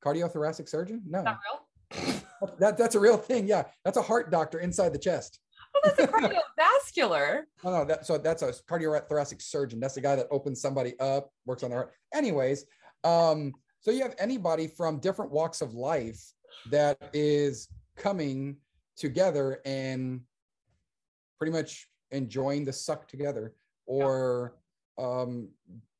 Cardiothoracic 0.03 0.67
surgeon? 0.67 1.01
No, 1.07 1.21
Not 1.21 1.39
real. 1.45 2.21
that 2.59 2.77
that's 2.77 2.95
a 2.95 2.99
real 2.99 3.17
thing. 3.17 3.47
Yeah, 3.47 3.63
that's 3.85 3.97
a 3.97 4.01
heart 4.01 4.31
doctor 4.31 4.59
inside 4.59 4.91
the 4.91 4.99
chest. 4.99 5.39
Well, 5.73 5.93
that's 5.95 5.99
a 5.99 6.11
cardiovascular. 6.11 7.43
No, 7.63 7.71
no, 7.71 7.85
that 7.85 8.05
so 8.05 8.17
that's 8.17 8.41
a 8.41 8.51
cardiothoracic 8.69 9.41
surgeon. 9.41 9.79
That's 9.79 9.95
the 9.95 10.01
guy 10.01 10.15
that 10.15 10.27
opens 10.31 10.61
somebody 10.61 10.99
up, 10.99 11.29
works 11.45 11.63
on 11.63 11.69
their 11.69 11.79
heart. 11.79 11.93
Anyways, 12.13 12.65
um, 13.03 13.53
so 13.85 13.91
you 13.91 14.01
have 14.01 14.15
anybody 14.17 14.65
from 14.65 14.97
different 14.97 15.31
walks 15.31 15.61
of 15.61 15.75
life 15.75 16.33
that 16.71 16.97
is 17.13 17.67
coming 17.95 18.57
together 18.97 19.61
and 19.63 20.21
pretty 21.37 21.53
much 21.53 21.87
enjoying 22.09 22.65
the 22.65 22.73
suck 22.73 23.07
together 23.07 23.53
or 23.85 24.55
um, 24.97 25.49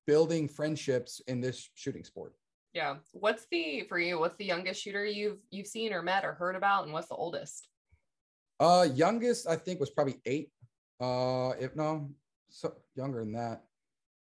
building 0.08 0.48
friendships 0.48 1.22
in 1.28 1.40
this 1.40 1.70
shooting 1.76 2.04
sport. 2.04 2.34
Yeah. 2.74 2.96
What's 3.12 3.46
the 3.52 3.86
for 3.88 4.00
you? 4.00 4.18
What's 4.18 4.38
the 4.38 4.46
youngest 4.46 4.82
shooter 4.82 5.06
you've 5.06 5.38
you've 5.52 5.68
seen 5.68 5.94
or 5.94 6.02
met 6.02 6.26
or 6.26 6.34
heard 6.34 6.56
about, 6.56 6.86
and 6.86 6.92
what's 6.92 7.08
the 7.08 7.16
oldest? 7.16 7.70
Uh, 8.60 8.88
youngest 8.96 9.48
I 9.48 9.58
think 9.58 9.80
was 9.80 9.92
probably 9.92 10.20
eight. 10.26 10.50
Uh, 11.00 11.52
if 11.60 11.76
no, 11.76 12.10
so 12.50 12.74
younger 12.96 13.20
than 13.20 13.34
that. 13.34 13.64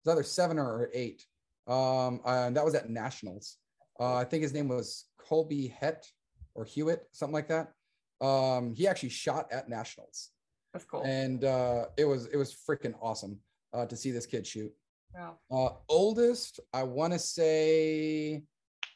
It's 0.01 0.11
either 0.11 0.23
seven 0.23 0.59
or 0.59 0.89
eight. 0.95 1.27
Um, 1.71 2.21
and 2.27 2.57
that 2.57 2.65
was 2.65 2.75
at 2.75 2.91
nationals. 2.91 3.57
Uh, 3.99 4.15
I 4.17 4.25
think 4.25 4.43
his 4.43 4.53
name 4.53 4.69
was 4.69 5.07
Colby 5.19 5.69
Het 5.69 6.05
or 6.55 6.65
Hewitt, 6.65 7.07
something 7.13 7.35
like 7.35 7.49
that. 7.49 7.73
Um, 8.21 8.75
he 8.75 8.89
actually 8.89 9.11
shot 9.11 9.47
at 9.53 9.69
nationals, 9.69 10.31
That's 10.73 10.85
cool. 10.85 11.03
and 11.05 11.45
uh, 11.45 11.87
it 11.97 12.05
was 12.05 12.27
it 12.27 12.37
was 12.37 12.55
freaking 12.69 12.95
awesome 13.01 13.39
uh, 13.73 13.87
to 13.87 13.97
see 13.97 14.11
this 14.11 14.27
kid 14.27 14.47
shoot. 14.47 14.73
Wow. 15.15 15.39
Uh, 15.51 15.71
oldest, 15.89 16.61
I 16.75 16.83
want 16.83 17.13
to 17.13 17.19
say, 17.19 18.43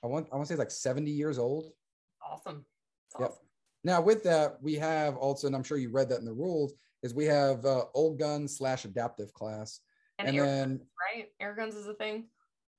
I 0.02 0.06
want 0.06 0.28
I 0.32 0.36
want 0.36 0.46
to 0.46 0.48
say 0.48 0.54
it's 0.54 0.58
like 0.58 0.70
seventy 0.70 1.10
years 1.12 1.38
old. 1.38 1.70
Awesome. 2.28 2.64
That's 3.12 3.20
Yep. 3.20 3.30
awesome. 3.30 3.46
Now, 3.84 4.00
with 4.00 4.22
that, 4.24 4.62
we 4.62 4.74
have 4.74 5.16
also, 5.16 5.46
and 5.46 5.54
I'm 5.54 5.62
sure 5.62 5.76
you 5.78 5.90
read 5.90 6.08
that 6.08 6.18
in 6.18 6.24
the 6.24 6.32
rules, 6.32 6.74
is 7.02 7.14
we 7.14 7.26
have 7.26 7.64
uh, 7.66 7.84
old 7.94 8.18
gun 8.18 8.48
slash 8.48 8.84
adaptive 8.86 9.32
class, 9.34 9.80
And, 10.18 10.28
and 10.28 10.36
air, 10.38 10.44
then 10.46 10.80
right? 11.14 11.28
Air 11.40 11.54
guns 11.54 11.74
is 11.74 11.86
a 11.86 11.94
thing. 11.94 12.28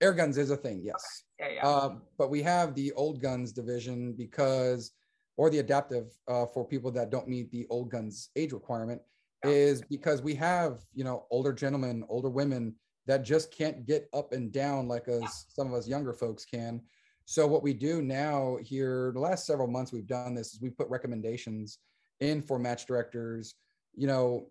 Air 0.01 0.13
guns 0.13 0.37
is 0.37 0.51
a 0.51 0.57
thing, 0.57 0.81
yes. 0.83 1.23
Yeah, 1.39 1.49
yeah. 1.55 1.67
Uh, 1.67 1.95
but 2.17 2.29
we 2.29 2.41
have 2.43 2.75
the 2.75 2.91
old 2.93 3.21
guns 3.21 3.51
division 3.51 4.13
because, 4.13 4.91
or 5.37 5.49
the 5.49 5.59
adaptive 5.59 6.07
uh, 6.27 6.45
for 6.45 6.65
people 6.65 6.91
that 6.91 7.09
don't 7.09 7.27
meet 7.27 7.51
the 7.51 7.67
old 7.69 7.89
guns 7.91 8.29
age 8.35 8.53
requirement, 8.53 9.01
Yeah. 9.43 9.51
is 9.51 9.81
because 9.81 10.21
we 10.21 10.35
have 10.35 10.79
you 10.93 11.03
know 11.03 11.25
older 11.29 11.53
gentlemen, 11.53 12.03
older 12.09 12.29
women 12.29 12.75
that 13.07 13.23
just 13.23 13.51
can't 13.51 13.85
get 13.85 14.09
up 14.13 14.33
and 14.33 14.51
down 14.51 14.87
like 14.87 15.07
us 15.07 15.45
some 15.49 15.67
of 15.67 15.73
us 15.73 15.87
younger 15.87 16.13
folks 16.13 16.43
can. 16.45 16.81
So 17.25 17.47
what 17.47 17.63
we 17.63 17.73
do 17.73 18.01
now 18.01 18.57
here, 18.61 19.11
the 19.13 19.19
last 19.19 19.45
several 19.45 19.67
months 19.67 19.91
we've 19.91 20.07
done 20.07 20.35
this 20.35 20.53
is 20.53 20.61
we 20.61 20.69
put 20.69 20.87
recommendations 20.89 21.79
in 22.19 22.41
for 22.41 22.57
match 22.59 22.85
directors. 22.85 23.55
You 23.95 24.07
know, 24.07 24.49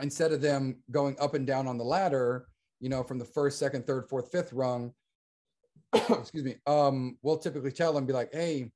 instead 0.00 0.32
of 0.32 0.40
them 0.40 0.76
going 0.90 1.16
up 1.20 1.34
and 1.34 1.46
down 1.46 1.66
on 1.66 1.78
the 1.78 1.84
ladder, 1.84 2.46
you 2.84 2.90
know, 2.90 3.02
from 3.02 3.18
the 3.18 3.24
first, 3.24 3.58
second, 3.58 3.86
third, 3.86 4.06
fourth, 4.10 4.30
fifth 4.30 4.52
rung, 4.52 4.92
excuse 5.94 6.44
me, 6.44 6.56
um, 6.66 7.16
we'll 7.22 7.38
typically 7.38 7.72
tell 7.72 7.94
them, 7.94 8.04
be 8.04 8.12
like, 8.12 8.28
hey, 8.30 8.70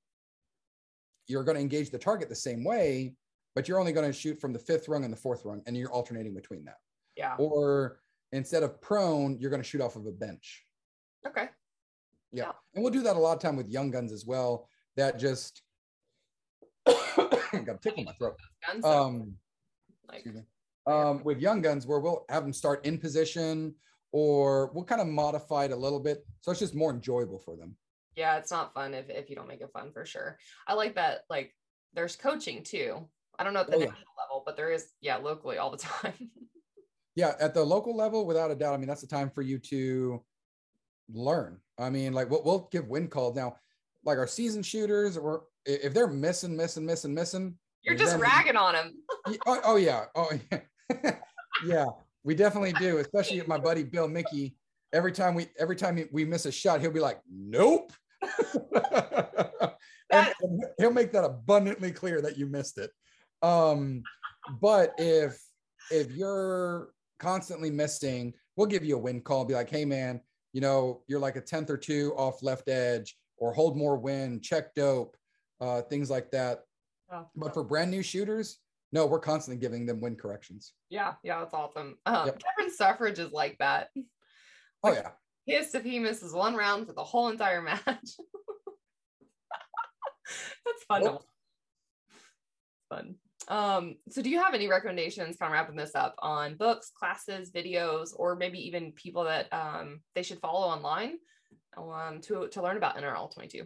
you're 1.27 1.45
going 1.45 1.57
to 1.57 1.61
engage 1.61 1.91
the 1.91 1.99
target 1.99 2.31
the 2.31 2.35
same 2.35 2.65
way, 2.65 3.15
but 3.55 3.69
you're 3.69 3.79
only 3.79 3.93
going 3.93 4.07
to 4.07 4.13
shoot 4.19 4.41
from 4.41 4.55
the 4.55 4.59
fifth 4.59 4.89
rung 4.89 5.05
and 5.05 5.13
the 5.13 5.17
fourth 5.19 5.45
rung, 5.45 5.63
and 5.67 5.77
you're 5.77 5.93
alternating 5.93 6.33
between 6.33 6.65
that. 6.65 6.79
yeah. 7.19 7.35
Or 7.39 8.01
instead 8.33 8.63
of 8.63 8.81
prone, 8.81 9.37
you're 9.39 9.51
going 9.51 9.61
to 9.61 9.69
shoot 9.69 9.83
off 9.83 9.95
of 9.95 10.07
a 10.07 10.11
bench. 10.11 10.65
Okay. 11.27 11.51
Yeah. 12.33 12.45
Yeah. 12.45 12.53
And 12.75 12.83
we'll 12.83 12.95
do 12.95 13.03
that 13.03 13.15
a 13.15 13.19
lot 13.19 13.37
of 13.37 13.43
time 13.43 13.57
with 13.57 13.69
young 13.69 13.91
guns 13.91 14.11
as 14.11 14.25
well. 14.25 14.71
That 14.97 15.19
just 15.19 15.61
got 16.87 16.97
a 17.53 17.79
tickle 17.83 17.99
in 17.99 18.05
my 18.07 18.13
throat. 18.13 18.37
Guns. 18.67 18.87
Um, 18.87 19.35
like. 20.11 20.25
Um, 20.87 21.23
with 21.25 21.41
young 21.41 21.61
guns, 21.61 21.87
where 21.87 22.01
we'll 22.01 22.25
have 22.31 22.45
them 22.45 22.55
start 22.55 22.87
in 22.87 22.97
position, 22.97 23.75
or 24.13 24.71
we'll 24.73 24.85
kind 24.85 25.01
of 25.01 25.07
modify 25.07 25.65
it 25.65 25.71
a 25.73 25.77
little 25.77 26.01
bit, 26.01 26.25
so 26.41 26.51
it's 26.51 26.61
just 26.61 26.75
more 26.75 26.91
enjoyable 26.93 27.39
for 27.39 27.57
them. 27.57 27.77
yeah, 28.17 28.37
it's 28.37 28.51
not 28.51 28.75
fun 28.75 28.95
if 28.95 29.09
if 29.11 29.31
you 29.31 29.37
don't 29.37 29.49
make 29.49 29.61
it 29.61 29.71
fun 29.73 29.93
for 29.93 30.05
sure. 30.05 30.39
I 30.67 30.75
like 30.75 30.95
that. 30.97 31.21
Like, 31.31 31.55
there's 31.95 32.17
coaching 32.17 32.63
too. 32.65 33.09
I 33.39 33.45
don't 33.45 33.55
know 33.55 33.61
at 33.61 33.69
the 33.69 33.77
Oh, 33.77 33.79
yeah. 33.81 33.85
national 33.87 34.15
level, 34.19 34.43
but 34.45 34.57
there 34.57 34.71
is, 34.73 34.89
yeah, 35.01 35.17
locally 35.17 35.59
all 35.59 35.71
the 35.71 35.77
time. 35.93 36.31
Yeah, 37.15 37.35
at 37.41 37.55
the 37.55 37.63
local 37.65 37.97
level, 37.97 38.27
without 38.27 38.51
a 38.51 38.55
doubt. 38.55 38.75
I 38.75 38.77
mean, 38.77 38.89
that's 38.89 39.01
the 39.01 39.07
time 39.07 39.31
for 39.31 39.43
you 39.43 39.59
to 39.59 40.25
learn. 41.13 41.61
I 41.79 41.91
mean, 41.91 42.13
like 42.13 42.29
we'll, 42.31 42.43
we'll 42.45 42.69
give 42.73 42.89
wind 42.89 43.11
calls 43.11 43.37
now. 43.37 43.57
Like 44.05 44.19
our 44.19 44.27
season 44.27 44.63
shooters, 44.63 45.17
or 45.17 45.45
if 45.67 45.93
they're 45.95 46.07
missing, 46.09 46.57
missing, 46.57 46.87
missing, 46.87 47.15
missing, 47.15 47.57
You're 47.83 47.95
just 47.97 48.17
ragging 48.19 48.57
on 48.57 48.75
them 48.75 48.95
Oh, 49.47 49.61
oh 49.65 49.77
yeah. 49.77 50.07
Oh 50.15 50.31
yeah. 50.51 51.17
yeah, 51.67 51.87
we 52.25 52.35
definitely 52.35 52.73
do. 52.75 52.99
Especially 52.99 53.43
my 53.47 53.59
buddy 53.59 53.85
Bill 53.85 54.09
Mickey. 54.09 54.57
Every 54.93 55.13
time 55.13 55.35
we 55.35 55.49
every 55.59 55.77
time 55.77 56.03
we 56.13 56.25
miss 56.25 56.47
a 56.47 56.53
shot, 56.53 56.81
he'll 56.81 56.91
be 56.91 57.01
like, 57.01 57.21
"Nope," 57.31 57.93
and, 60.13 60.33
and 60.41 60.65
he'll 60.79 60.93
make 60.93 61.13
that 61.13 61.25
abundantly 61.25 61.93
clear 61.93 62.23
that 62.23 62.39
you 62.39 62.47
missed 62.47 62.79
it. 62.79 62.91
Um, 63.43 64.03
but 64.61 64.95
if 64.99 65.39
if 65.91 66.11
you're 66.13 66.91
constantly 67.19 67.71
missing, 67.71 68.33
we'll 68.57 68.67
give 68.67 68.85
you 68.85 68.97
a 68.97 69.01
win 69.01 69.21
call. 69.21 69.45
Be 69.45 69.55
like, 69.55 69.71
"Hey, 69.71 69.85
man, 69.85 70.21
you 70.53 70.61
know 70.61 71.03
you're 71.07 71.21
like 71.21 71.37
a 71.37 71.41
tenth 71.41 71.71
or 71.71 71.77
two 71.77 72.15
off 72.17 72.43
left 72.43 72.69
edge, 72.69 73.17
or 73.37 73.53
hold 73.53 73.77
more 73.77 73.97
wind, 73.99 74.43
check 74.43 74.75
dope, 74.75 75.17
uh, 75.61 75.83
things 75.83 76.09
like 76.11 76.31
that." 76.31 76.65
Oh, 77.13 77.27
But 77.37 77.55
for 77.55 77.65
brand 77.65 77.91
new 77.91 78.03
shooters, 78.03 78.59
no, 78.93 79.07
we're 79.07 79.21
constantly 79.21 79.61
giving 79.61 79.87
them 79.87 80.01
wind 80.01 80.19
corrections. 80.19 80.73
yeah, 80.89 81.15
yeah, 81.23 81.39
that's 81.41 81.55
awesome. 81.55 81.97
Um, 82.07 82.27
Yep. 82.27 82.43
Kevin 82.57 82.73
Suffrage 82.73 83.19
is 83.19 83.33
like 83.33 83.57
that. 83.59 83.89
Oh 84.83 84.93
yeah. 84.93 85.11
Pissed 85.49 85.75
if 85.75 85.85
he 85.85 85.99
misses 85.99 86.33
one 86.33 86.55
round 86.55 86.87
for 86.87 86.93
the 86.93 87.05
whole 87.05 87.29
entire 87.29 87.63
match. 87.63 87.85
that's 90.65 90.85
fun. 90.87 91.03
watch. 91.03 91.23
Fun. 92.91 93.15
Um, 93.49 93.97
so 94.11 94.21
do 94.21 94.29
you 94.29 94.43
have 94.43 94.53
any 94.55 94.69
recommendations, 94.69 95.37
kind 95.37 95.51
of 95.51 95.55
wrapping 95.55 95.77
this 95.77 95.95
up, 95.95 96.15
on 96.19 96.57
books, 96.57 96.91
classes, 96.95 97.51
videos, 97.51 98.11
or 98.15 98.37
maybe 98.37 98.59
even 98.67 98.93
people 98.93 99.25
that 99.25 99.51
um, 99.53 100.01
they 100.15 100.23
should 100.23 100.39
follow 100.41 100.67
online 100.67 101.15
um, 101.77 102.21
to, 102.23 102.49
to 102.49 102.63
learn 102.63 102.77
about 102.77 102.97
NRL 102.99 103.33
22? 103.33 103.65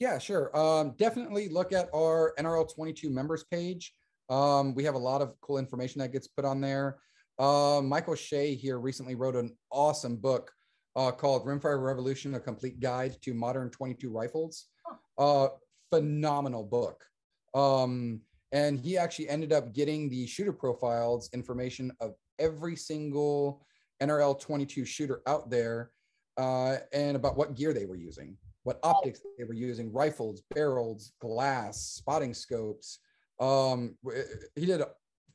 Yeah, 0.00 0.18
sure. 0.18 0.56
Um, 0.56 0.94
definitely 0.98 1.48
look 1.48 1.72
at 1.72 1.88
our 1.94 2.34
NRL 2.38 2.72
22 2.74 3.10
members 3.10 3.44
page. 3.44 3.94
Um, 4.28 4.74
we 4.74 4.84
have 4.84 4.94
a 4.94 4.98
lot 4.98 5.22
of 5.22 5.34
cool 5.40 5.58
information 5.58 6.00
that 6.00 6.12
gets 6.12 6.28
put 6.28 6.44
on 6.44 6.60
there. 6.60 6.98
Uh, 7.38 7.80
Michael 7.82 8.14
Shea 8.14 8.54
here 8.54 8.78
recently 8.78 9.14
wrote 9.14 9.36
an 9.36 9.56
awesome 9.70 10.16
book 10.16 10.50
uh, 10.96 11.12
called 11.12 11.46
Rimfire 11.46 11.82
Revolution: 11.82 12.34
A 12.34 12.40
Complete 12.40 12.80
Guide 12.80 13.16
to 13.22 13.34
Modern 13.34 13.70
22 13.70 14.10
Rifles. 14.10 14.66
Uh, 15.16 15.48
phenomenal 15.90 16.64
book. 16.64 17.04
Um, 17.54 18.20
and 18.52 18.78
he 18.78 18.96
actually 18.96 19.28
ended 19.28 19.52
up 19.52 19.72
getting 19.72 20.08
the 20.08 20.26
shooter 20.26 20.52
profiles 20.52 21.30
information 21.32 21.92
of 22.00 22.14
every 22.38 22.76
single 22.76 23.62
NRL 24.02 24.38
22 24.38 24.84
shooter 24.84 25.22
out 25.26 25.50
there 25.50 25.90
uh, 26.36 26.76
and 26.92 27.16
about 27.16 27.36
what 27.36 27.56
gear 27.56 27.72
they 27.72 27.84
were 27.84 27.96
using, 27.96 28.36
what 28.62 28.78
optics 28.82 29.20
they 29.36 29.44
were 29.44 29.54
using, 29.54 29.92
rifles, 29.92 30.42
barrels, 30.54 31.12
glass, 31.20 31.82
spotting 31.82 32.32
scopes. 32.32 33.00
Um, 33.40 33.96
he 34.54 34.66
did 34.66 34.80
a 34.80 34.88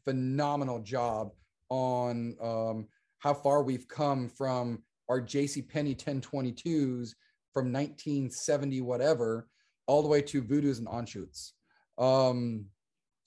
phenomenal 0.06 0.80
job 0.80 1.32
on 1.70 2.36
um, 2.42 2.88
how 3.20 3.34
far 3.34 3.64
we've 3.64 3.88
come 3.88 4.30
from 4.30 4.84
our 5.10 5.22
JC 5.22 5.68
Penney 5.68 5.96
1022s 5.96 7.14
from 7.54 7.72
1970 7.72 8.82
whatever 8.82 9.48
all 9.88 10.02
the 10.02 10.08
way 10.08 10.22
to 10.22 10.42
Vudoos 10.42 10.80
and 10.80 10.88
Anschutz. 10.88 11.52
Um, 11.98 12.66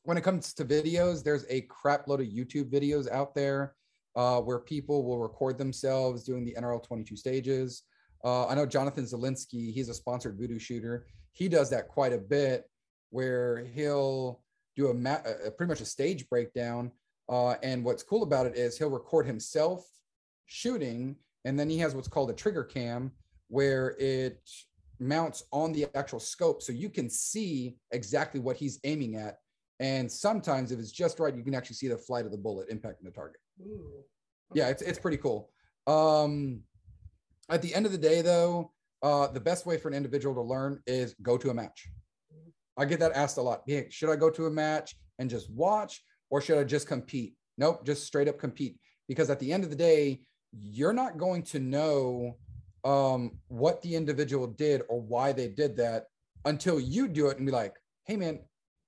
when 0.05 0.17
it 0.17 0.25
comes 0.25 0.53
to 0.55 0.65
videos, 0.65 1.23
there's 1.23 1.45
a 1.49 1.63
crap 1.63 2.09
load 2.09 2.21
of 2.21 2.27
YouTube 2.27 2.71
videos 2.71 3.11
out 3.11 3.35
there 3.35 3.75
uh, 4.15 4.41
where 4.41 4.59
people 4.59 5.05
will 5.05 5.19
record 5.19 5.59
themselves 5.59 6.25
doing 6.25 6.45
the 6.45 6.55
NRL 6.59 6.83
22 6.83 7.17
stages. 7.17 7.83
Uh, 8.25 8.47
I 8.47 8.55
know 8.55 8.67
Jonathan 8.67 9.05
Zelinsky, 9.05 9.73
he's 9.73 9.89
a 9.89 9.95
sponsored 9.95 10.39
Vudoo 10.39 10.61
shooter. 10.61 11.07
He 11.33 11.49
does 11.49 11.71
that 11.71 11.89
quite 11.89 12.13
a 12.13 12.19
bit 12.19 12.65
where 13.11 13.65
he'll 13.75 14.41
do 14.77 14.89
a, 14.89 14.95
ma- 14.95 15.23
a 15.45 15.51
pretty 15.51 15.69
much 15.69 15.81
a 15.81 15.87
stage 15.87 16.29
breakdown. 16.29 16.93
Uh, 17.29 17.55
and 17.63 17.85
what's 17.85 18.03
cool 18.03 18.23
about 18.23 18.47
it 18.47 18.55
is 18.57 18.79
he'll 18.79 18.91
record 18.91 19.27
himself 19.27 19.85
shooting 20.47 21.17
and 21.47 21.59
then 21.59 21.71
he 21.71 21.79
has 21.79 21.95
what's 21.95 22.09
called 22.09 22.29
a 22.29 22.35
trigger 22.35 22.65
cam, 22.65 23.13
where 23.49 23.95
it 24.01 24.41
mounts 24.99 25.45
on 25.53 25.73
the 25.73 25.87
actual 25.95 26.19
scope, 26.19 26.61
so 26.61 26.73
you 26.73 26.91
can 26.91 27.09
see 27.09 27.77
exactly 27.93 28.41
what 28.41 28.57
he's 28.57 28.81
aiming 28.83 29.15
at. 29.15 29.39
And 29.79 30.11
sometimes, 30.11 30.73
if 30.73 30.81
it's 30.81 30.91
just 30.91 31.21
right, 31.21 31.35
you 31.35 31.45
can 31.45 31.55
actually 31.55 31.77
see 31.77 31.87
the 31.87 31.97
flight 31.97 32.25
of 32.25 32.33
the 32.33 32.39
bullet 32.39 32.69
impacting 32.69 33.05
the 33.05 33.13
target. 33.13 33.41
Ooh. 33.61 34.03
Yeah, 34.55 34.69
it's 34.69 34.83
it's 34.83 34.99
pretty 34.99 35.19
cool. 35.19 35.51
Um, 35.87 36.63
at 37.49 37.63
the 37.63 37.73
end 37.73 37.87
of 37.87 37.93
the 37.93 37.99
day, 37.99 38.23
though, 38.23 38.73
uh, 39.03 39.29
the 39.29 39.41
best 39.41 39.67
way 39.67 39.77
for 39.77 39.87
an 39.87 39.95
individual 39.95 40.35
to 40.35 40.43
learn 40.43 40.83
is 40.87 41.15
go 41.23 41.37
to 41.39 41.51
a 41.51 41.55
match. 41.55 41.89
I 42.77 42.85
get 42.85 43.01
that 43.01 43.13
asked 43.13 43.39
a 43.39 43.43
lot. 43.43 43.63
Hey, 43.67 43.87
should 43.91 44.11
I 44.11 44.17
go 44.17 44.31
to 44.31 44.47
a 44.47 44.51
match 44.51 44.97
and 45.19 45.31
just 45.31 45.51
watch, 45.51 46.03
or 46.31 46.41
should 46.41 46.59
I 46.59 46.65
just 46.65 46.87
compete? 46.87 47.35
Nope, 47.59 47.87
just 47.87 48.05
straight 48.05 48.29
up 48.29 48.39
compete. 48.39 48.77
Because 49.09 49.31
at 49.31 49.41
the 49.41 49.53
end 49.53 49.65
of 49.65 49.71
the 49.71 49.77
day, 49.77 50.21
you're 50.53 50.93
not 50.93 51.19
going 51.19 51.43
to 51.45 51.59
know 51.59 52.37
um, 52.85 53.39
what 53.49 53.83
the 53.83 53.95
individual 53.95 54.47
did 54.47 54.83
or 54.89 55.01
why 55.01 55.33
they 55.33 55.49
did 55.49 55.77
that 55.77 56.05
until 56.45 56.79
you 56.79 57.09
do 57.09 57.29
it 57.29 57.39
and 57.39 57.47
be 57.47 57.53
like, 57.53 57.75
hey, 58.05 58.17
man, 58.17 58.41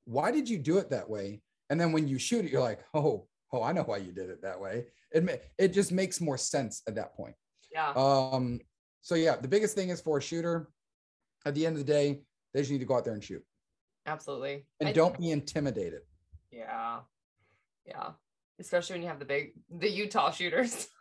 why 0.04 0.30
did 0.30 0.48
you 0.48 0.58
do 0.58 0.78
it 0.78 0.90
that 0.90 1.08
way? 1.08 1.40
And 1.70 1.80
then 1.80 1.92
when 1.92 2.08
you 2.08 2.18
shoot 2.18 2.44
it, 2.44 2.50
you're 2.50 2.60
like, 2.60 2.80
oh, 2.94 3.26
oh, 3.52 3.62
I 3.62 3.72
know 3.72 3.82
why 3.82 3.98
you 3.98 4.12
did 4.12 4.30
it 4.30 4.42
that 4.42 4.60
way. 4.60 4.86
It, 5.10 5.42
it 5.58 5.68
just 5.68 5.92
makes 5.92 6.20
more 6.20 6.38
sense 6.38 6.82
at 6.86 6.94
that 6.94 7.14
point. 7.14 7.34
Yeah. 7.72 7.92
Um, 7.92 8.60
so 9.02 9.14
yeah, 9.14 9.36
the 9.36 9.48
biggest 9.48 9.74
thing 9.74 9.88
is 9.88 10.00
for 10.00 10.18
a 10.18 10.22
shooter, 10.22 10.68
at 11.44 11.54
the 11.54 11.66
end 11.66 11.78
of 11.78 11.86
the 11.86 11.92
day, 11.92 12.22
they 12.52 12.60
just 12.60 12.70
need 12.70 12.78
to 12.78 12.84
go 12.84 12.96
out 12.96 13.04
there 13.04 13.14
and 13.14 13.24
shoot. 13.24 13.42
Absolutely. 14.08 14.66
And 14.80 14.88
I- 14.88 14.92
don't 14.92 15.18
be 15.18 15.30
intimidated. 15.30 16.02
Yeah. 16.50 17.00
Yeah. 17.86 18.10
Especially 18.58 18.94
when 18.94 19.02
you 19.02 19.08
have 19.08 19.18
the 19.18 19.24
big 19.24 19.52
the 19.70 19.88
Utah 19.88 20.30
shooters. 20.30 20.88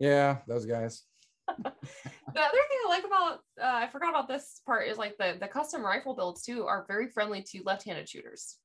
Yeah, 0.00 0.38
those 0.48 0.64
guys. 0.64 1.02
the 1.46 1.54
other 1.66 1.72
thing 2.34 2.78
I 2.86 2.88
like 2.88 3.04
about 3.04 3.32
uh, 3.62 3.84
I 3.84 3.86
forgot 3.88 4.08
about 4.08 4.28
this 4.28 4.62
part 4.64 4.88
is 4.88 4.96
like 4.96 5.18
the 5.18 5.36
the 5.38 5.46
custom 5.46 5.84
rifle 5.84 6.14
builds 6.14 6.42
too 6.42 6.64
are 6.64 6.86
very 6.88 7.08
friendly 7.08 7.42
to 7.50 7.62
left-handed 7.64 8.08
shooters. 8.08 8.56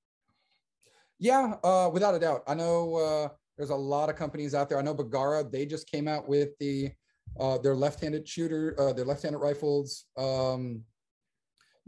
Yeah, 1.20 1.56
uh, 1.62 1.90
without 1.92 2.16
a 2.16 2.20
doubt. 2.20 2.44
I 2.48 2.54
know 2.54 2.96
uh, 2.96 3.28
there's 3.58 3.70
a 3.70 3.76
lot 3.76 4.10
of 4.10 4.16
companies 4.16 4.56
out 4.56 4.70
there. 4.70 4.80
I 4.80 4.82
know 4.82 4.94
Bergara, 4.94 5.44
they 5.44 5.66
just 5.66 5.92
came 5.92 6.08
out 6.08 6.26
with 6.30 6.58
the 6.60 6.92
uh, 7.38 7.58
their 7.58 7.76
left-handed 7.76 8.26
shooter, 8.26 8.74
uh, 8.80 8.94
their 8.94 9.06
left-handed 9.06 9.40
rifles. 9.40 10.06
Um, 10.18 10.84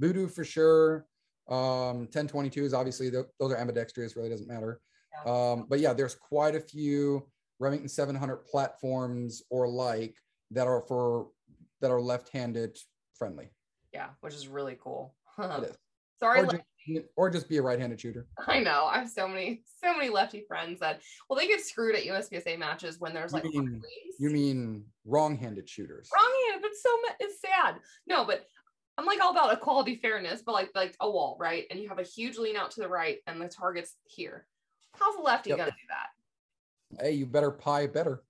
Vudoo 0.02 0.30
for 0.30 0.44
sure. 0.44 1.06
Um, 1.50 2.00
1022 2.12 2.66
is 2.66 2.74
obviously 2.74 3.10
tho- 3.10 3.28
those 3.40 3.52
are 3.52 3.58
ambidextrous, 3.58 4.16
really 4.16 4.30
doesn't 4.30 4.48
matter. 4.48 4.82
Yeah. 5.26 5.32
Um, 5.52 5.66
but 5.70 5.80
yeah, 5.80 5.94
there's 5.94 6.16
quite 6.16 6.56
a 6.56 6.60
few 6.60 7.28
Remington 7.60 7.90
700 7.90 8.38
platforms 8.46 9.42
or 9.50 9.68
like 9.68 10.16
that 10.52 10.68
are 10.68 10.82
for 10.82 11.30
that 11.82 11.92
are 11.92 12.02
left-handed 12.02 12.78
friendly. 13.18 13.50
Yeah, 13.94 14.10
which 14.22 14.34
is 14.34 14.48
really 14.48 14.78
cool. 14.82 15.16
Is. 15.40 15.76
Sorry, 16.20 16.40
Or 16.42 16.46
just, 16.48 16.64
or 17.16 17.30
just 17.30 17.48
be 17.48 17.58
a 17.58 17.62
right-handed 17.62 18.02
shooter. 18.02 18.26
I 18.48 18.60
know. 18.60 18.86
I 18.86 18.98
have 18.98 19.10
so 19.10 19.28
many, 19.28 19.62
so 19.84 19.96
many 19.96 20.10
lefty 20.10 20.44
friends 20.48 20.80
that 20.80 21.02
well, 21.30 21.38
they 21.38 21.48
get 21.48 21.62
screwed 21.62 21.96
at 21.96 22.04
USPSA 22.06 22.58
matches 22.58 23.00
when 23.00 23.14
there's 23.14 23.32
You 23.34 23.38
like 23.40 23.46
mean- 23.46 23.82
You 24.20 24.30
mean 24.32 24.84
wrong-handed 25.06 25.70
shooters? 25.70 26.10
Wrong-handed, 26.14 26.62
but 26.64 26.72
so 26.76 26.90
it's 27.20 27.40
sad. 27.40 27.76
No, 28.08 28.26
but 28.26 28.48
I'm 28.98 29.06
like 29.06 29.22
all 29.22 29.32
about 29.32 29.54
equality, 29.54 29.96
fairness, 29.98 30.42
but 30.46 30.54
like 30.54 30.72
like 30.76 30.96
a 31.00 31.10
wall, 31.10 31.38
right? 31.40 31.66
And 31.70 31.80
you 31.80 31.88
have 31.90 32.00
a 32.00 32.04
huge 32.04 32.38
lean 32.38 32.56
out 32.56 32.72
to 32.72 32.82
the 32.82 32.88
right, 32.88 33.20
and 33.28 33.40
the 33.42 33.48
target's 33.48 33.96
here. 34.06 34.48
How's 34.94 35.16
a 35.16 35.22
lefty 35.22 35.50
Yep. 35.52 35.58
gonna 35.60 35.72
do 35.72 35.78
that? 35.90 37.04
Hey, 37.04 37.12
you 37.14 37.26
better 37.26 37.52
pie 37.52 37.88
better. 37.88 38.24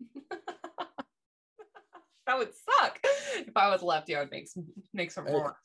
That 2.26 2.38
would 2.38 2.52
suck. 2.54 3.00
If 3.34 3.56
I 3.56 3.70
was 3.70 3.82
lefty, 3.82 4.14
I 4.14 4.20
would 4.20 4.30
make 4.30 4.46
some 4.46 4.64
make 4.92 5.10
some 5.10 5.26
Hey, 5.26 5.32
more. 5.32 5.56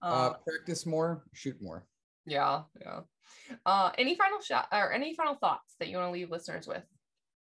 Uh, 0.00 0.06
Uh, 0.06 0.32
practice 0.46 0.86
more, 0.86 1.24
shoot 1.34 1.60
more. 1.60 1.86
yeah, 2.24 2.62
yeah. 2.80 3.00
Uh, 3.66 3.90
any 3.98 4.14
final 4.14 4.40
shot 4.40 4.68
or 4.72 4.90
any 4.90 5.14
final 5.14 5.34
thoughts 5.34 5.74
that 5.80 5.88
you 5.88 5.98
want 5.98 6.08
to 6.08 6.12
leave 6.12 6.30
listeners 6.30 6.66
with? 6.66 6.82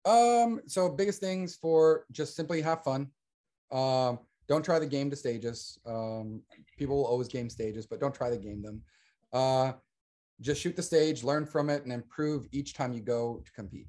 Um, 0.04 0.60
so 0.68 0.88
biggest 0.88 1.20
things 1.20 1.56
for 1.56 2.06
just 2.12 2.36
simply 2.36 2.60
have 2.62 2.84
fun. 2.84 3.10
Um, 3.72 4.20
don't 4.50 4.64
try 4.64 4.80
the 4.80 4.86
game 4.86 5.08
to 5.08 5.14
stages. 5.14 5.78
Um, 5.86 6.42
people 6.76 6.96
will 6.96 7.06
always 7.06 7.28
game 7.28 7.48
stages, 7.48 7.86
but 7.86 8.00
don't 8.00 8.14
try 8.14 8.30
to 8.30 8.36
game 8.36 8.60
them. 8.60 8.82
Uh, 9.32 9.74
just 10.40 10.60
shoot 10.60 10.74
the 10.74 10.82
stage, 10.82 11.22
learn 11.22 11.46
from 11.46 11.70
it, 11.70 11.84
and 11.84 11.92
improve 11.92 12.48
each 12.50 12.74
time 12.74 12.92
you 12.92 13.00
go 13.00 13.40
to 13.46 13.52
compete. 13.52 13.86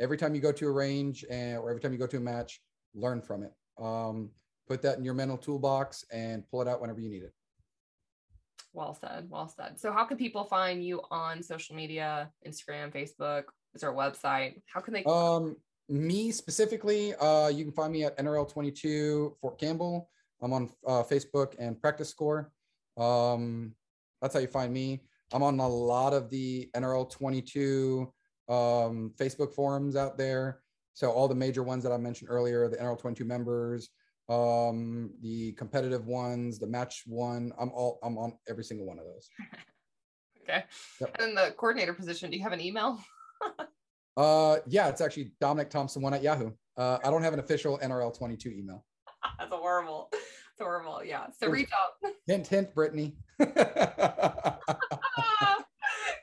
Every 0.00 0.16
time 0.16 0.34
you 0.34 0.40
go 0.40 0.52
to 0.52 0.66
a 0.66 0.72
range 0.72 1.22
and 1.30 1.58
or 1.58 1.68
every 1.68 1.82
time 1.82 1.92
you 1.92 1.98
go 1.98 2.06
to 2.06 2.16
a 2.16 2.20
match, 2.20 2.62
learn 2.94 3.20
from 3.20 3.42
it. 3.42 3.52
Um, 3.78 4.30
put 4.66 4.80
that 4.80 4.96
in 4.96 5.04
your 5.04 5.12
mental 5.12 5.36
toolbox 5.36 6.06
and 6.10 6.48
pull 6.50 6.62
it 6.62 6.68
out 6.68 6.80
whenever 6.80 7.00
you 7.00 7.10
need 7.10 7.22
it. 7.22 7.34
Well 8.72 8.94
said. 8.94 9.26
Well 9.28 9.48
said. 9.48 9.78
So, 9.78 9.92
how 9.92 10.04
can 10.06 10.16
people 10.16 10.44
find 10.44 10.82
you 10.82 11.02
on 11.10 11.42
social 11.42 11.76
media, 11.76 12.30
Instagram, 12.48 12.90
Facebook? 12.90 13.44
Is 13.74 13.82
there 13.82 13.90
a 13.90 13.94
website? 13.94 14.62
How 14.66 14.80
can 14.80 14.94
they? 14.94 15.04
Um, 15.04 15.56
me 15.88 16.30
specifically, 16.30 17.14
uh, 17.16 17.48
you 17.48 17.64
can 17.64 17.72
find 17.72 17.92
me 17.92 18.04
at 18.04 18.16
NRL22 18.18 19.38
Fort 19.40 19.58
Campbell. 19.58 20.10
I'm 20.42 20.52
on 20.52 20.70
uh, 20.86 21.02
Facebook 21.02 21.54
and 21.58 21.76
PractiScore. 21.76 22.46
Um, 22.96 23.74
that's 24.20 24.34
how 24.34 24.40
you 24.40 24.46
find 24.46 24.72
me. 24.72 25.02
I'm 25.32 25.42
on 25.42 25.58
a 25.58 25.68
lot 25.68 26.12
of 26.12 26.30
the 26.30 26.70
NRL22 26.76 28.02
um, 28.48 29.12
Facebook 29.18 29.52
forums 29.54 29.96
out 29.96 30.18
there. 30.18 30.60
So 30.92 31.10
all 31.10 31.28
the 31.28 31.34
major 31.34 31.62
ones 31.62 31.82
that 31.84 31.92
I 31.92 31.96
mentioned 31.96 32.30
earlier, 32.30 32.68
the 32.68 32.76
NRL22 32.76 33.26
members, 33.26 33.90
um, 34.28 35.10
the 35.20 35.52
competitive 35.52 36.06
ones, 36.06 36.58
the 36.58 36.66
match 36.66 37.02
one. 37.06 37.52
I'm 37.58 37.70
all 37.70 37.98
I'm 38.02 38.16
on 38.16 38.34
every 38.48 38.64
single 38.64 38.86
one 38.86 38.98
of 38.98 39.04
those. 39.04 39.28
okay. 40.42 40.64
Yep. 41.00 41.16
And 41.18 41.28
then 41.28 41.34
the 41.34 41.54
coordinator 41.56 41.94
position. 41.94 42.30
Do 42.30 42.36
you 42.36 42.42
have 42.42 42.52
an 42.52 42.60
email? 42.60 42.98
Uh, 44.16 44.58
yeah, 44.66 44.88
it's 44.88 45.00
actually 45.00 45.32
Dominic 45.40 45.70
Thompson 45.70 46.02
one 46.02 46.14
at 46.14 46.22
Yahoo. 46.22 46.50
Uh, 46.76 46.98
I 47.04 47.10
don't 47.10 47.22
have 47.22 47.32
an 47.32 47.40
official 47.40 47.78
NRL22 47.82 48.46
email. 48.58 48.84
That's 49.38 49.52
horrible. 49.52 50.08
It's 50.12 50.60
horrible. 50.60 51.02
Yeah. 51.04 51.26
So 51.38 51.48
reach 51.48 51.70
out. 51.72 52.12
Hint, 52.26 52.46
hint, 52.46 52.74
Brittany. 52.74 53.16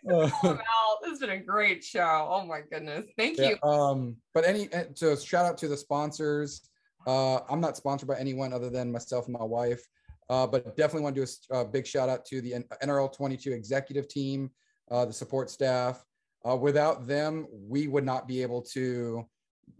Call 0.09 0.21
'em 0.43 0.57
out. 0.57 0.97
This 1.01 1.11
has 1.11 1.19
been 1.19 1.29
a 1.31 1.37
great 1.39 1.83
show. 1.83 2.27
Oh 2.29 2.45
my 2.45 2.61
goodness. 2.71 3.05
Thank 3.17 3.37
Yeah, 3.37 3.49
you. 3.63 3.69
um, 3.69 4.15
but 4.33 4.45
any 4.45 4.71
uh, 4.73 4.85
so 4.95 5.15
shout 5.15 5.45
out 5.45 5.57
to 5.59 5.67
the 5.67 5.77
sponsors. 5.77 6.61
Uh, 7.05 7.39
I'm 7.49 7.61
not 7.61 7.77
sponsored 7.77 8.07
by 8.07 8.17
anyone 8.17 8.53
other 8.53 8.69
than 8.69 8.91
myself 8.91 9.25
and 9.25 9.33
my 9.37 9.43
wife. 9.43 9.81
Uh, 10.29 10.47
but 10.47 10.75
definitely 10.77 11.01
want 11.01 11.15
to 11.15 11.25
do 11.25 11.31
a 11.55 11.65
big 11.65 11.85
shout 11.85 12.07
out 12.09 12.25
to 12.25 12.41
the 12.41 12.53
NRL 12.83 13.11
22 13.13 13.51
executive 13.51 14.07
team, 14.07 14.49
uh, 14.89 15.03
the 15.05 15.11
support 15.13 15.49
staff. 15.49 16.03
Uh, 16.47 16.55
without 16.55 17.07
them, 17.07 17.47
we 17.51 17.87
would 17.87 18.05
not 18.05 18.27
be 18.27 18.41
able 18.41 18.61
to 18.61 19.25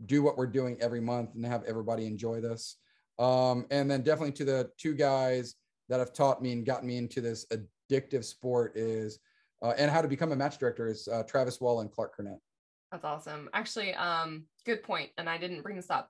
do 0.06 0.22
what 0.24 0.38
we're 0.38 0.48
doing 0.48 0.78
every 0.82 1.02
month 1.02 1.34
and 1.36 1.46
have 1.46 1.64
everybody 1.64 2.06
enjoy 2.06 2.40
this. 2.40 2.78
Um, 3.20 3.66
and 3.72 3.90
then 3.90 4.02
definitely 4.02 4.34
to 4.34 4.46
the 4.46 4.70
two 4.78 4.94
guys 4.94 5.56
that 5.90 6.00
have 6.00 6.14
taught 6.14 6.42
me 6.42 6.54
and 6.54 6.66
gotten 6.66 6.88
me 6.88 6.98
into 6.98 7.22
this 7.22 7.46
addictive 7.48 8.24
sport 8.24 8.78
is, 8.78 9.20
uh, 9.62 9.74
and 9.78 9.92
how 9.92 10.02
to 10.02 10.08
become 10.08 10.32
a 10.32 10.36
match 10.36 10.58
director 10.58 10.88
is 10.88 11.08
uh, 11.08 11.24
Travis 11.24 11.60
Wall 11.60 11.82
and 11.82 11.92
Clark 11.92 12.18
Cornett. 12.18 12.40
That's 12.92 13.06
awesome. 13.06 13.50
Actually, 13.54 13.94
um, 13.96 14.46
good 14.66 14.84
point. 14.84 15.12
And 15.18 15.30
I 15.30 15.38
didn't 15.38 15.62
bring 15.62 15.76
this 15.76 15.90
up. 15.90 16.10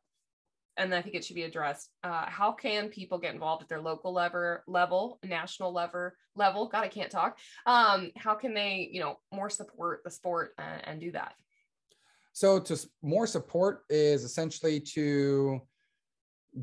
And 0.78 0.96
I 0.96 1.02
think 1.02 1.16
it 1.16 1.26
should 1.26 1.36
be 1.36 1.44
addressed. 1.44 1.90
Uh, 2.04 2.26
how 2.28 2.52
can 2.52 2.90
people 2.90 3.18
get 3.18 3.34
involved 3.34 3.62
at 3.62 3.70
their 3.70 3.82
local 3.82 4.14
level, 4.14 4.60
level, 4.68 5.20
national 5.24 5.74
level, 5.74 6.12
level? 6.36 6.70
God, 6.70 6.84
I 6.84 6.88
can't 6.88 7.12
talk. 7.12 7.38
Um, 7.66 8.12
how 8.16 8.36
can 8.36 8.54
they, 8.54 8.90
you 8.92 9.02
know, 9.02 9.18
more 9.34 9.50
support 9.50 10.02
the 10.04 10.12
sport 10.12 10.54
and, 10.58 10.88
and 10.88 11.02
do 11.02 11.12
that? 11.12 11.34
So 12.34 12.60
to 12.60 12.80
more 13.02 13.28
support 13.28 13.82
is 13.90 14.24
essentially 14.24 14.80
to 14.96 15.62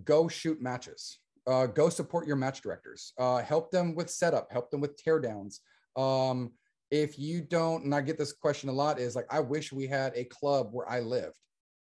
go 0.05 0.29
shoot 0.29 0.61
matches, 0.61 1.19
uh, 1.47 1.67
go 1.67 1.91
support 1.91 2.27
your 2.27 2.37
match 2.37 2.63
directors, 2.63 3.13
uh, 3.19 3.43
help 3.43 3.71
them 3.71 3.95
with 3.95 4.11
setup, 4.11 4.51
help 4.51 4.71
them 4.71 4.81
with 4.81 5.03
teardowns. 5.03 5.59
Um, 5.97 6.53
if 6.91 7.19
you 7.19 7.43
don't, 7.43 7.85
and 7.85 7.95
I 7.95 8.01
get 8.01 8.17
this 8.17 8.33
question 8.33 8.71
a 8.71 8.73
lot, 8.73 8.99
is 8.99 9.15
like, 9.15 9.27
I 9.31 9.41
wish 9.41 9.73
we 9.73 9.87
had 9.87 10.13
a 10.15 10.25
club 10.25 10.69
where 10.73 10.89
I 10.89 11.01
lived. 11.01 11.35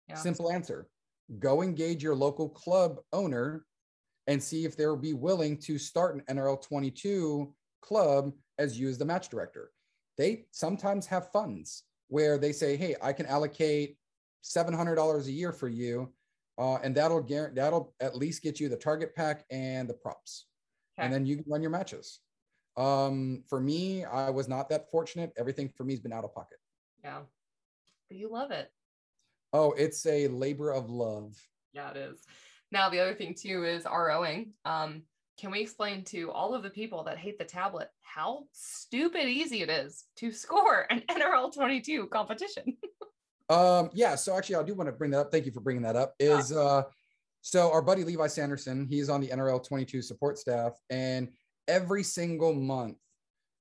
Yeah. 0.09 0.15
Simple 0.15 0.51
answer: 0.51 0.87
go 1.39 1.61
engage 1.61 2.03
your 2.03 2.15
local 2.15 2.49
club 2.49 2.99
owner 3.13 3.65
and 4.27 4.41
see 4.41 4.65
if 4.65 4.75
they'll 4.75 4.97
be 4.97 5.13
willing 5.13 5.57
to 5.57 5.77
start 5.77 6.15
an 6.15 6.37
NRL 6.37 6.61
22 6.61 7.53
club 7.81 8.33
as 8.57 8.79
you 8.79 8.89
as 8.89 8.97
the 8.97 9.05
match 9.05 9.29
director. 9.29 9.71
They 10.17 10.45
sometimes 10.51 11.05
have 11.07 11.31
funds 11.31 11.83
where 12.07 12.37
they 12.37 12.51
say, 12.51 12.75
"Hey, 12.75 12.95
I 13.01 13.13
can 13.13 13.25
allocate 13.25 13.97
seven 14.41 14.73
hundred 14.73 14.95
dollars 14.95 15.27
a 15.27 15.31
year 15.31 15.51
for 15.51 15.67
you, 15.67 16.11
uh, 16.57 16.77
and 16.77 16.95
that'll 16.95 17.21
guarantee 17.21 17.55
that'll 17.55 17.93
at 17.99 18.15
least 18.15 18.41
get 18.41 18.59
you 18.59 18.67
the 18.67 18.77
target 18.77 19.15
pack 19.15 19.45
and 19.51 19.87
the 19.87 19.93
props, 19.93 20.47
and 20.97 21.13
then 21.13 21.25
you 21.25 21.35
can 21.37 21.45
run 21.47 21.61
your 21.61 21.71
matches." 21.71 22.19
Um, 22.77 23.43
for 23.47 23.59
me, 23.59 24.05
I 24.05 24.29
was 24.29 24.47
not 24.47 24.69
that 24.69 24.89
fortunate. 24.91 25.33
Everything 25.37 25.69
for 25.69 25.83
me 25.83 25.93
has 25.93 25.99
been 25.99 26.13
out 26.13 26.23
of 26.23 26.33
pocket. 26.33 26.59
Yeah. 27.03 27.21
But 28.07 28.17
you 28.17 28.29
love 28.29 28.51
it. 28.51 28.71
Oh, 29.53 29.71
it's 29.71 30.05
a 30.05 30.27
labor 30.27 30.71
of 30.71 30.89
love. 30.89 31.35
Yeah, 31.73 31.91
it 31.91 31.97
is. 31.97 32.19
Now 32.71 32.89
the 32.89 32.99
other 32.99 33.13
thing 33.13 33.35
too 33.39 33.63
is 33.63 33.85
ROing. 33.85 34.51
Um, 34.65 35.03
can 35.39 35.51
we 35.51 35.61
explain 35.61 36.03
to 36.05 36.31
all 36.31 36.55
of 36.55 36.63
the 36.63 36.69
people 36.69 37.03
that 37.03 37.17
hate 37.17 37.37
the 37.37 37.45
tablet 37.45 37.89
how 38.01 38.45
stupid 38.51 39.27
easy 39.27 39.61
it 39.61 39.69
is 39.69 40.05
to 40.17 40.31
score 40.31 40.87
an 40.89 41.03
NRL 41.09 41.53
22 41.53 42.07
competition? 42.07 42.75
um, 43.49 43.89
yeah, 43.93 44.15
so 44.15 44.35
actually 44.35 44.55
I 44.55 44.63
do 44.63 44.73
want 44.73 44.87
to 44.87 44.93
bring 44.93 45.11
that 45.11 45.19
up. 45.19 45.31
Thank 45.31 45.45
you 45.45 45.51
for 45.51 45.61
bringing 45.61 45.83
that 45.83 45.95
up. 45.95 46.15
Is 46.19 46.51
uh 46.51 46.83
so 47.41 47.71
our 47.71 47.81
buddy 47.81 48.03
Levi 48.03 48.27
Sanderson, 48.27 48.87
he's 48.89 49.07
on 49.09 49.21
the 49.21 49.29
NRL 49.29 49.65
22 49.65 50.01
support 50.01 50.37
staff, 50.37 50.73
and 50.89 51.29
every 51.67 52.03
single 52.03 52.53
month, 52.53 52.97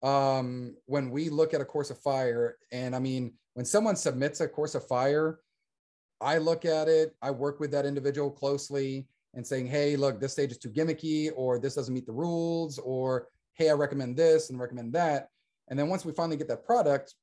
um, 0.02 0.74
when 0.86 1.10
we 1.10 1.28
look 1.28 1.54
at 1.54 1.60
a 1.60 1.64
course 1.64 1.90
of 1.90 1.98
fire, 2.00 2.56
and 2.72 2.96
I 2.96 2.98
mean, 2.98 3.34
when 3.54 3.64
someone 3.64 3.94
submits 3.94 4.40
a 4.40 4.48
course 4.48 4.74
of 4.74 4.84
fire, 4.88 5.38
I 6.20 6.38
look 6.38 6.64
at 6.64 6.88
it, 6.88 7.14
I 7.22 7.30
work 7.30 7.60
with 7.60 7.70
that 7.72 7.86
individual 7.86 8.30
closely 8.30 9.06
and 9.34 9.46
saying, 9.46 9.66
hey, 9.66 9.96
look, 9.96 10.18
this 10.18 10.32
stage 10.32 10.50
is 10.50 10.58
too 10.58 10.70
gimmicky, 10.70 11.30
or 11.36 11.58
this 11.58 11.74
doesn't 11.74 11.92
meet 11.92 12.06
the 12.06 12.12
rules, 12.12 12.78
or 12.78 13.28
hey, 13.54 13.68
I 13.68 13.74
recommend 13.74 14.16
this 14.16 14.50
and 14.50 14.58
recommend 14.58 14.92
that. 14.94 15.28
And 15.68 15.78
then 15.78 15.88
once 15.88 16.04
we 16.04 16.12
finally 16.12 16.36
get 16.36 16.48
that 16.48 16.64
product, 16.64 17.14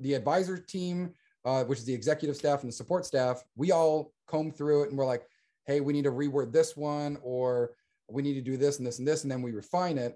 the 0.00 0.14
advisor 0.14 0.58
team, 0.58 1.14
uh, 1.44 1.64
which 1.64 1.78
is 1.78 1.84
the 1.84 1.94
executive 1.94 2.36
staff 2.36 2.60
and 2.60 2.68
the 2.68 2.76
support 2.76 3.06
staff, 3.06 3.42
we 3.54 3.72
all 3.72 4.12
comb 4.26 4.50
through 4.50 4.82
it 4.82 4.90
and 4.90 4.98
we're 4.98 5.06
like, 5.06 5.22
hey, 5.66 5.80
we 5.80 5.92
need 5.92 6.04
to 6.04 6.10
reword 6.10 6.52
this 6.52 6.76
one, 6.76 7.18
or 7.22 7.72
we 8.08 8.22
need 8.22 8.34
to 8.34 8.42
do 8.42 8.56
this 8.56 8.78
and 8.78 8.86
this 8.86 8.98
and 8.98 9.08
this, 9.08 9.22
and 9.22 9.30
then 9.30 9.42
we 9.42 9.52
refine 9.52 9.98
it. 9.98 10.14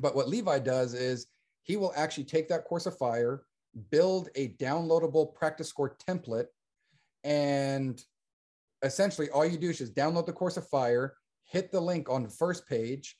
But 0.00 0.14
what 0.14 0.28
Levi 0.28 0.58
does 0.58 0.94
is 0.94 1.26
he 1.62 1.76
will 1.76 1.92
actually 1.96 2.24
take 2.24 2.48
that 2.48 2.64
course 2.64 2.86
of 2.86 2.96
fire, 2.98 3.42
build 3.90 4.28
a 4.34 4.48
downloadable 4.54 5.34
PractiScore 5.34 5.92
template, 6.06 6.46
and 7.28 8.02
essentially 8.82 9.28
all 9.28 9.44
you 9.44 9.58
do 9.58 9.68
is 9.68 9.78
just 9.78 9.94
download 9.94 10.24
the 10.24 10.32
course 10.32 10.56
of 10.56 10.66
fire, 10.66 11.14
hit 11.44 11.70
the 11.70 11.80
link 11.80 12.08
on 12.08 12.22
the 12.22 12.30
first 12.30 12.66
page, 12.66 13.16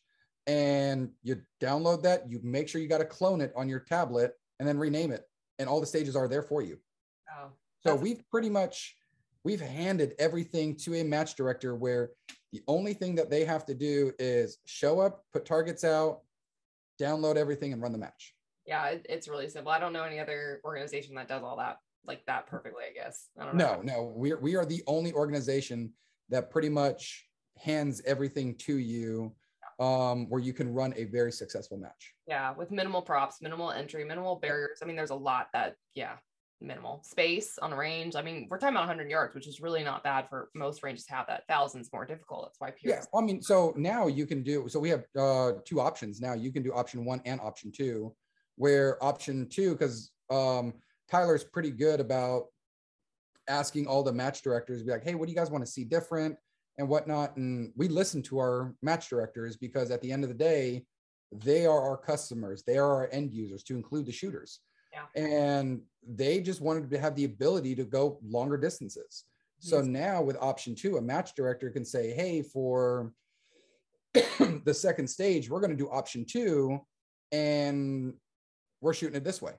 and 0.46 1.10
you 1.22 1.42
download 1.60 2.02
that. 2.02 2.22
You 2.28 2.40
make 2.42 2.68
sure 2.68 2.80
you 2.80 2.88
got 2.88 2.98
to 2.98 3.04
clone 3.04 3.42
it 3.42 3.52
on 3.54 3.68
your 3.68 3.80
tablet 3.80 4.32
and 4.58 4.66
then 4.66 4.78
rename 4.78 5.12
it. 5.12 5.24
And 5.58 5.68
all 5.68 5.78
the 5.78 5.86
stages 5.86 6.16
are 6.16 6.26
there 6.26 6.42
for 6.42 6.62
you. 6.62 6.78
Oh, 7.30 7.50
so 7.84 7.94
we've 7.94 8.22
pretty 8.30 8.48
much 8.48 8.96
we've 9.44 9.60
handed 9.60 10.14
everything 10.18 10.74
to 10.76 10.94
a 10.94 11.04
match 11.04 11.34
director 11.34 11.76
where 11.76 12.10
the 12.52 12.62
only 12.66 12.94
thing 12.94 13.14
that 13.16 13.28
they 13.28 13.44
have 13.44 13.66
to 13.66 13.74
do 13.74 14.12
is 14.18 14.56
show 14.64 15.00
up, 15.00 15.22
put 15.34 15.44
targets 15.44 15.84
out, 15.84 16.20
download 17.00 17.36
everything, 17.36 17.74
and 17.74 17.82
run 17.82 17.92
the 17.92 17.98
match. 17.98 18.34
Yeah, 18.64 18.94
it's 19.04 19.28
really 19.28 19.50
simple. 19.50 19.70
I 19.70 19.78
don't 19.78 19.92
know 19.92 20.04
any 20.04 20.18
other 20.18 20.62
organization 20.64 21.14
that 21.16 21.28
does 21.28 21.42
all 21.42 21.58
that 21.58 21.76
like 22.08 22.24
that 22.26 22.46
perfectly. 22.46 22.84
I 22.90 22.92
guess. 22.92 23.28
I 23.38 23.52
no, 23.52 23.80
no, 23.82 24.12
we 24.16 24.34
we 24.34 24.56
are 24.56 24.66
the 24.66 24.82
only 24.86 25.12
organization 25.12 25.92
that 26.30 26.50
pretty 26.50 26.68
much 26.68 27.26
hands 27.56 28.02
everything 28.04 28.54
to 28.56 28.78
you 28.78 29.34
um, 29.78 30.28
where 30.28 30.40
you 30.40 30.52
can 30.52 30.72
run 30.72 30.92
a 30.96 31.04
very 31.04 31.32
successful 31.32 31.76
match. 31.76 32.14
Yeah, 32.26 32.52
with 32.54 32.70
minimal 32.70 33.02
props, 33.02 33.40
minimal 33.40 33.70
entry, 33.70 34.04
minimal 34.04 34.36
barriers. 34.36 34.78
I 34.82 34.86
mean, 34.86 34.96
there's 34.96 35.10
a 35.10 35.14
lot 35.14 35.48
that, 35.52 35.76
yeah, 35.94 36.14
minimal 36.60 37.00
space 37.04 37.58
on 37.58 37.72
range. 37.72 38.16
I 38.16 38.22
mean, 38.22 38.48
we're 38.50 38.58
talking 38.58 38.74
about 38.74 38.88
100 38.88 39.08
yards, 39.08 39.34
which 39.34 39.46
is 39.46 39.60
really 39.60 39.84
not 39.84 40.02
bad 40.02 40.28
for 40.28 40.50
most 40.54 40.82
ranges 40.82 41.04
to 41.06 41.14
have 41.14 41.26
that. 41.28 41.44
Thousands 41.48 41.90
more 41.92 42.04
difficult. 42.04 42.46
That's 42.46 42.60
why 42.60 42.72
Yeah, 42.82 43.04
I 43.14 43.20
mean, 43.20 43.40
so 43.40 43.72
now 43.76 44.08
you 44.08 44.26
can 44.26 44.42
do. 44.42 44.68
So 44.68 44.80
we 44.80 44.88
have 44.88 45.04
uh, 45.16 45.52
two 45.64 45.80
options 45.80 46.20
now. 46.20 46.34
You 46.34 46.50
can 46.50 46.64
do 46.64 46.72
option 46.72 47.04
one 47.04 47.20
and 47.24 47.40
option 47.40 47.70
two, 47.70 48.14
where 48.56 49.02
option 49.02 49.48
two, 49.48 49.72
because 49.72 50.10
um, 50.30 50.74
Tyler's 51.10 51.44
pretty 51.44 51.70
good 51.70 52.00
about 52.00 52.44
asking 53.48 53.86
all 53.86 54.02
the 54.02 54.12
match 54.12 54.42
directors, 54.42 54.82
be 54.82 54.92
like, 54.92 55.04
hey, 55.04 55.14
what 55.14 55.26
do 55.26 55.32
you 55.32 55.38
guys 55.38 55.50
want 55.50 55.64
to 55.64 55.70
see 55.70 55.84
different 55.84 56.36
and 56.76 56.88
whatnot? 56.88 57.36
And 57.36 57.72
we 57.76 57.88
listen 57.88 58.22
to 58.24 58.38
our 58.38 58.74
match 58.82 59.08
directors 59.08 59.56
because 59.56 59.90
at 59.90 60.02
the 60.02 60.12
end 60.12 60.22
of 60.22 60.28
the 60.28 60.34
day, 60.34 60.84
they 61.32 61.66
are 61.66 61.80
our 61.80 61.96
customers, 61.96 62.62
they 62.66 62.78
are 62.78 62.90
our 62.90 63.08
end 63.12 63.32
users, 63.32 63.62
to 63.64 63.74
include 63.74 64.06
the 64.06 64.12
shooters. 64.12 64.60
Yeah. 64.92 65.22
And 65.22 65.82
they 66.06 66.40
just 66.40 66.60
wanted 66.60 66.90
to 66.90 66.98
have 66.98 67.14
the 67.14 67.24
ability 67.24 67.74
to 67.76 67.84
go 67.84 68.18
longer 68.26 68.56
distances. 68.56 69.24
So 69.60 69.82
now 69.82 70.22
with 70.22 70.36
option 70.40 70.74
two, 70.74 70.98
a 70.98 71.02
match 71.02 71.34
director 71.34 71.68
can 71.70 71.84
say, 71.84 72.12
hey, 72.12 72.42
for 72.42 73.12
the 74.14 74.74
second 74.74 75.08
stage, 75.08 75.50
we're 75.50 75.60
going 75.60 75.70
to 75.70 75.76
do 75.76 75.90
option 75.90 76.24
two 76.24 76.78
and 77.32 78.14
we're 78.80 78.94
shooting 78.94 79.16
it 79.16 79.24
this 79.24 79.42
way. 79.42 79.54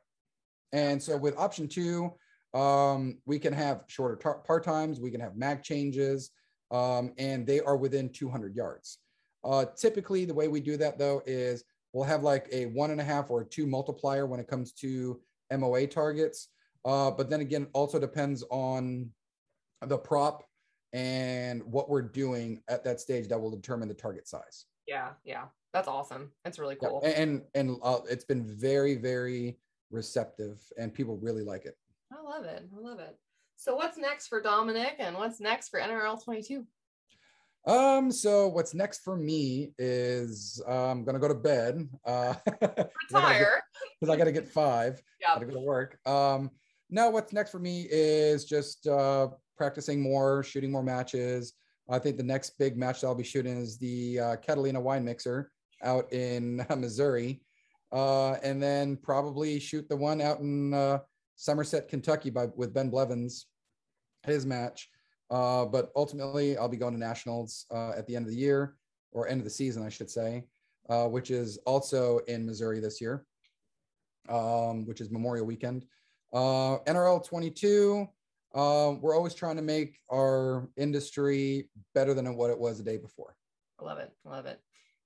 And 0.72 1.02
so 1.02 1.18
with 1.18 1.38
option 1.38 1.68
two, 1.68 2.14
um, 2.54 3.18
we 3.26 3.40
can 3.40 3.54
have 3.54 3.84
shorter 3.88 4.16
tar- 4.16 4.40
part 4.40 4.64
times, 4.64 5.00
we 5.00 5.12
can 5.12 5.22
have 5.22 5.36
mag 5.36 5.64
changes, 5.64 6.32
um, 6.72 7.14
and 7.18 7.46
they 7.46 7.60
are 7.60 7.78
within 7.78 8.10
200 8.10 8.56
yards. 8.56 9.00
Uh, 9.44 9.66
typically, 9.78 10.26
the 10.26 10.34
way 10.34 10.48
we 10.48 10.60
do 10.60 10.78
that 10.78 10.98
though 10.98 11.22
is 11.26 11.64
we'll 11.94 12.04
have 12.04 12.24
like 12.24 12.48
a 12.52 12.66
one 12.68 12.92
and 12.92 13.02
a 13.02 13.04
half 13.04 13.30
or 13.30 13.42
a 13.42 13.46
two 13.46 13.66
multiplier 13.66 14.26
when 14.26 14.40
it 14.40 14.48
comes 14.48 14.74
to 14.74 15.20
MOA 15.52 15.88
targets. 15.88 16.50
Uh, 16.86 17.12
but 17.12 17.30
then 17.30 17.42
again, 17.42 17.68
also 17.74 18.00
depends 18.00 18.44
on 18.52 19.10
the 19.86 19.98
prop 19.98 20.44
and 20.94 21.64
what 21.64 21.90
we're 21.90 22.02
doing 22.02 22.62
at 22.68 22.84
that 22.84 23.00
stage 23.00 23.28
that 23.28 23.40
will 23.40 23.52
determine 23.52 23.88
the 23.88 23.94
target 23.94 24.28
size. 24.28 24.66
Yeah, 24.88 25.10
yeah, 25.24 25.46
that's 25.72 25.88
awesome. 25.88 26.32
That's 26.44 26.58
really 26.60 26.76
cool. 26.76 27.02
Yeah, 27.04 27.10
and 27.10 27.42
and 27.54 27.78
uh, 27.84 28.00
it's 28.10 28.26
been 28.26 28.44
very 28.44 28.96
very 28.96 29.58
receptive 29.92 30.60
and 30.78 30.94
people 30.94 31.18
really 31.18 31.44
like 31.44 31.66
it. 31.66 31.76
I 32.12 32.22
love 32.22 32.46
it. 32.46 32.68
I 32.76 32.80
love 32.80 33.00
it. 33.00 33.18
So 33.56 33.76
what's 33.76 33.98
next 33.98 34.28
for 34.28 34.42
Dominic 34.42 34.96
and 35.00 35.16
what's 35.16 35.40
next 35.40 35.70
for 35.70 35.80
NRL 35.80 36.24
22? 36.24 36.66
Um, 37.68 38.12
so 38.12 38.48
what's 38.48 38.74
next 38.74 39.04
for 39.04 39.18
me 39.18 39.74
is 39.78 40.62
uh, 40.68 40.92
I'm 40.92 41.04
gonna 41.04 41.20
go 41.20 41.28
to 41.28 41.36
bed. 41.36 41.88
Uh 42.06 42.34
retire 42.62 43.62
because 44.00 44.14
I 44.14 44.18
gotta 44.18 44.32
get 44.32 44.48
five. 44.48 45.02
Yeah, 45.22 45.34
gotta 45.34 45.48
go 45.48 45.56
to 45.56 45.60
work. 45.60 46.00
Um, 46.08 46.50
now 46.90 47.10
what's 47.10 47.34
next 47.34 47.52
for 47.52 47.60
me 47.60 47.86
is 47.92 48.46
just 48.46 48.88
uh 48.88 49.28
practicing 49.58 50.02
more, 50.02 50.42
shooting 50.44 50.72
more 50.72 50.84
matches. 50.84 51.54
I 51.90 52.00
think 52.00 52.16
the 52.16 52.24
next 52.24 52.52
big 52.58 52.78
match 52.78 53.02
that 53.02 53.08
I'll 53.08 53.16
be 53.16 53.24
shooting 53.24 53.58
is 53.58 53.78
the 53.78 54.20
uh, 54.20 54.36
Catalina 54.38 54.80
wine 54.80 55.04
mixer 55.04 55.52
out 55.84 56.12
in 56.14 56.66
Missouri 56.78 57.42
uh, 57.92 58.34
and 58.44 58.62
then 58.62 58.98
probably 58.98 59.60
shoot 59.60 59.88
the 59.90 59.96
one 59.96 60.22
out 60.22 60.40
in 60.40 60.74
uh, 60.74 61.00
Somerset, 61.36 61.88
Kentucky, 61.88 62.30
by 62.30 62.48
with 62.56 62.74
Ben 62.74 62.90
Blevins, 62.90 63.48
his 64.24 64.46
match. 64.46 64.90
Uh, 65.30 65.66
but 65.66 65.92
ultimately, 65.96 66.58
I'll 66.58 66.70
be 66.70 66.78
going 66.78 66.94
to 66.94 67.00
nationals 67.00 67.66
uh, 67.72 67.92
at 67.92 68.08
the 68.08 68.16
end 68.16 68.26
of 68.26 68.32
the 68.32 68.38
year 68.38 68.76
or 69.12 69.28
end 69.28 69.40
of 69.40 69.46
the 69.46 69.52
season, 69.52 69.84
I 69.84 69.90
should 69.90 70.10
say, 70.10 70.46
uh, 70.90 71.06
which 71.06 71.32
is 71.32 71.58
also 71.66 72.20
in 72.28 72.46
Missouri 72.46 72.80
this 72.80 73.00
year, 73.00 73.26
um, 74.28 74.86
which 74.86 75.02
is 75.02 75.12
Memorial 75.12 75.46
Weekend. 75.46 75.86
NRL 76.34 77.24
22. 77.24 78.08
we're 78.54 79.16
always 79.16 79.34
trying 79.34 79.56
to 79.56 79.62
make 79.62 80.00
our 80.12 80.68
industry 80.78 81.70
better 81.94 82.14
than 82.14 82.36
what 82.36 82.50
it 82.50 82.60
was 82.60 82.78
the 82.78 82.84
day 82.84 82.98
before. 82.98 83.36
I 83.80 83.86
love 83.86 84.00
it. 84.00 84.12
I 84.26 84.30
love 84.30 84.46
it. 84.46 84.60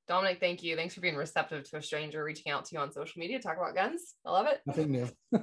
Dominic, 0.07 0.39
thank 0.39 0.63
you. 0.63 0.75
Thanks 0.75 0.93
for 0.93 1.01
being 1.01 1.15
receptive 1.15 1.69
to 1.69 1.77
a 1.77 1.81
stranger 1.81 2.23
reaching 2.23 2.51
out 2.51 2.65
to 2.65 2.75
you 2.75 2.81
on 2.81 2.91
social 2.91 3.19
media. 3.19 3.39
Talk 3.39 3.57
about 3.57 3.75
guns. 3.75 4.15
I 4.25 4.31
love 4.31 4.47
it. 4.47 4.61
Nothing 4.65 4.91
new. 4.91 5.09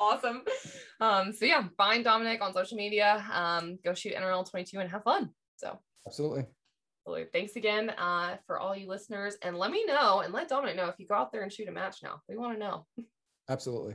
awesome. 0.00 0.42
Um, 1.00 1.32
so 1.32 1.44
yeah, 1.44 1.64
find 1.76 2.04
Dominic 2.04 2.42
on 2.42 2.52
social 2.52 2.76
media. 2.76 3.24
Um, 3.32 3.78
go 3.84 3.94
shoot 3.94 4.14
NRL 4.14 4.48
22 4.48 4.80
and 4.80 4.90
have 4.90 5.04
fun. 5.04 5.30
So 5.56 5.78
absolutely. 6.06 6.46
absolutely. 7.02 7.26
Thanks 7.32 7.56
again 7.56 7.90
uh, 7.90 8.36
for 8.46 8.58
all 8.58 8.76
you 8.76 8.88
listeners. 8.88 9.36
And 9.42 9.56
let 9.56 9.70
me 9.70 9.84
know 9.86 10.20
and 10.20 10.32
let 10.32 10.48
Dominic 10.48 10.76
know 10.76 10.86
if 10.86 10.98
you 10.98 11.06
go 11.06 11.14
out 11.14 11.30
there 11.30 11.42
and 11.42 11.52
shoot 11.52 11.68
a 11.68 11.72
match 11.72 11.98
now. 12.02 12.20
We 12.28 12.36
want 12.36 12.54
to 12.54 12.58
know. 12.58 12.86
Absolutely. 13.48 13.94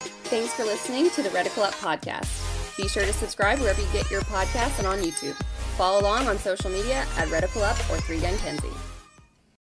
Thanks 0.00 0.54
for 0.54 0.64
listening 0.64 1.10
to 1.10 1.22
the 1.22 1.30
Reticle 1.30 1.64
Up 1.64 1.74
podcast. 1.74 2.76
Be 2.76 2.86
sure 2.86 3.04
to 3.04 3.12
subscribe 3.12 3.58
wherever 3.58 3.80
you 3.80 3.88
get 3.92 4.08
your 4.10 4.20
podcasts 4.22 4.78
and 4.78 4.86
on 4.86 4.98
YouTube. 4.98 5.36
Follow 5.78 6.00
along 6.00 6.26
on 6.26 6.36
social 6.38 6.70
media 6.70 7.06
at 7.16 7.28
Reticle 7.28 7.62
Up 7.62 7.78
or 7.88 8.00
3 8.00 8.18
Gun 8.18 8.36
Kenzie. 8.38 8.97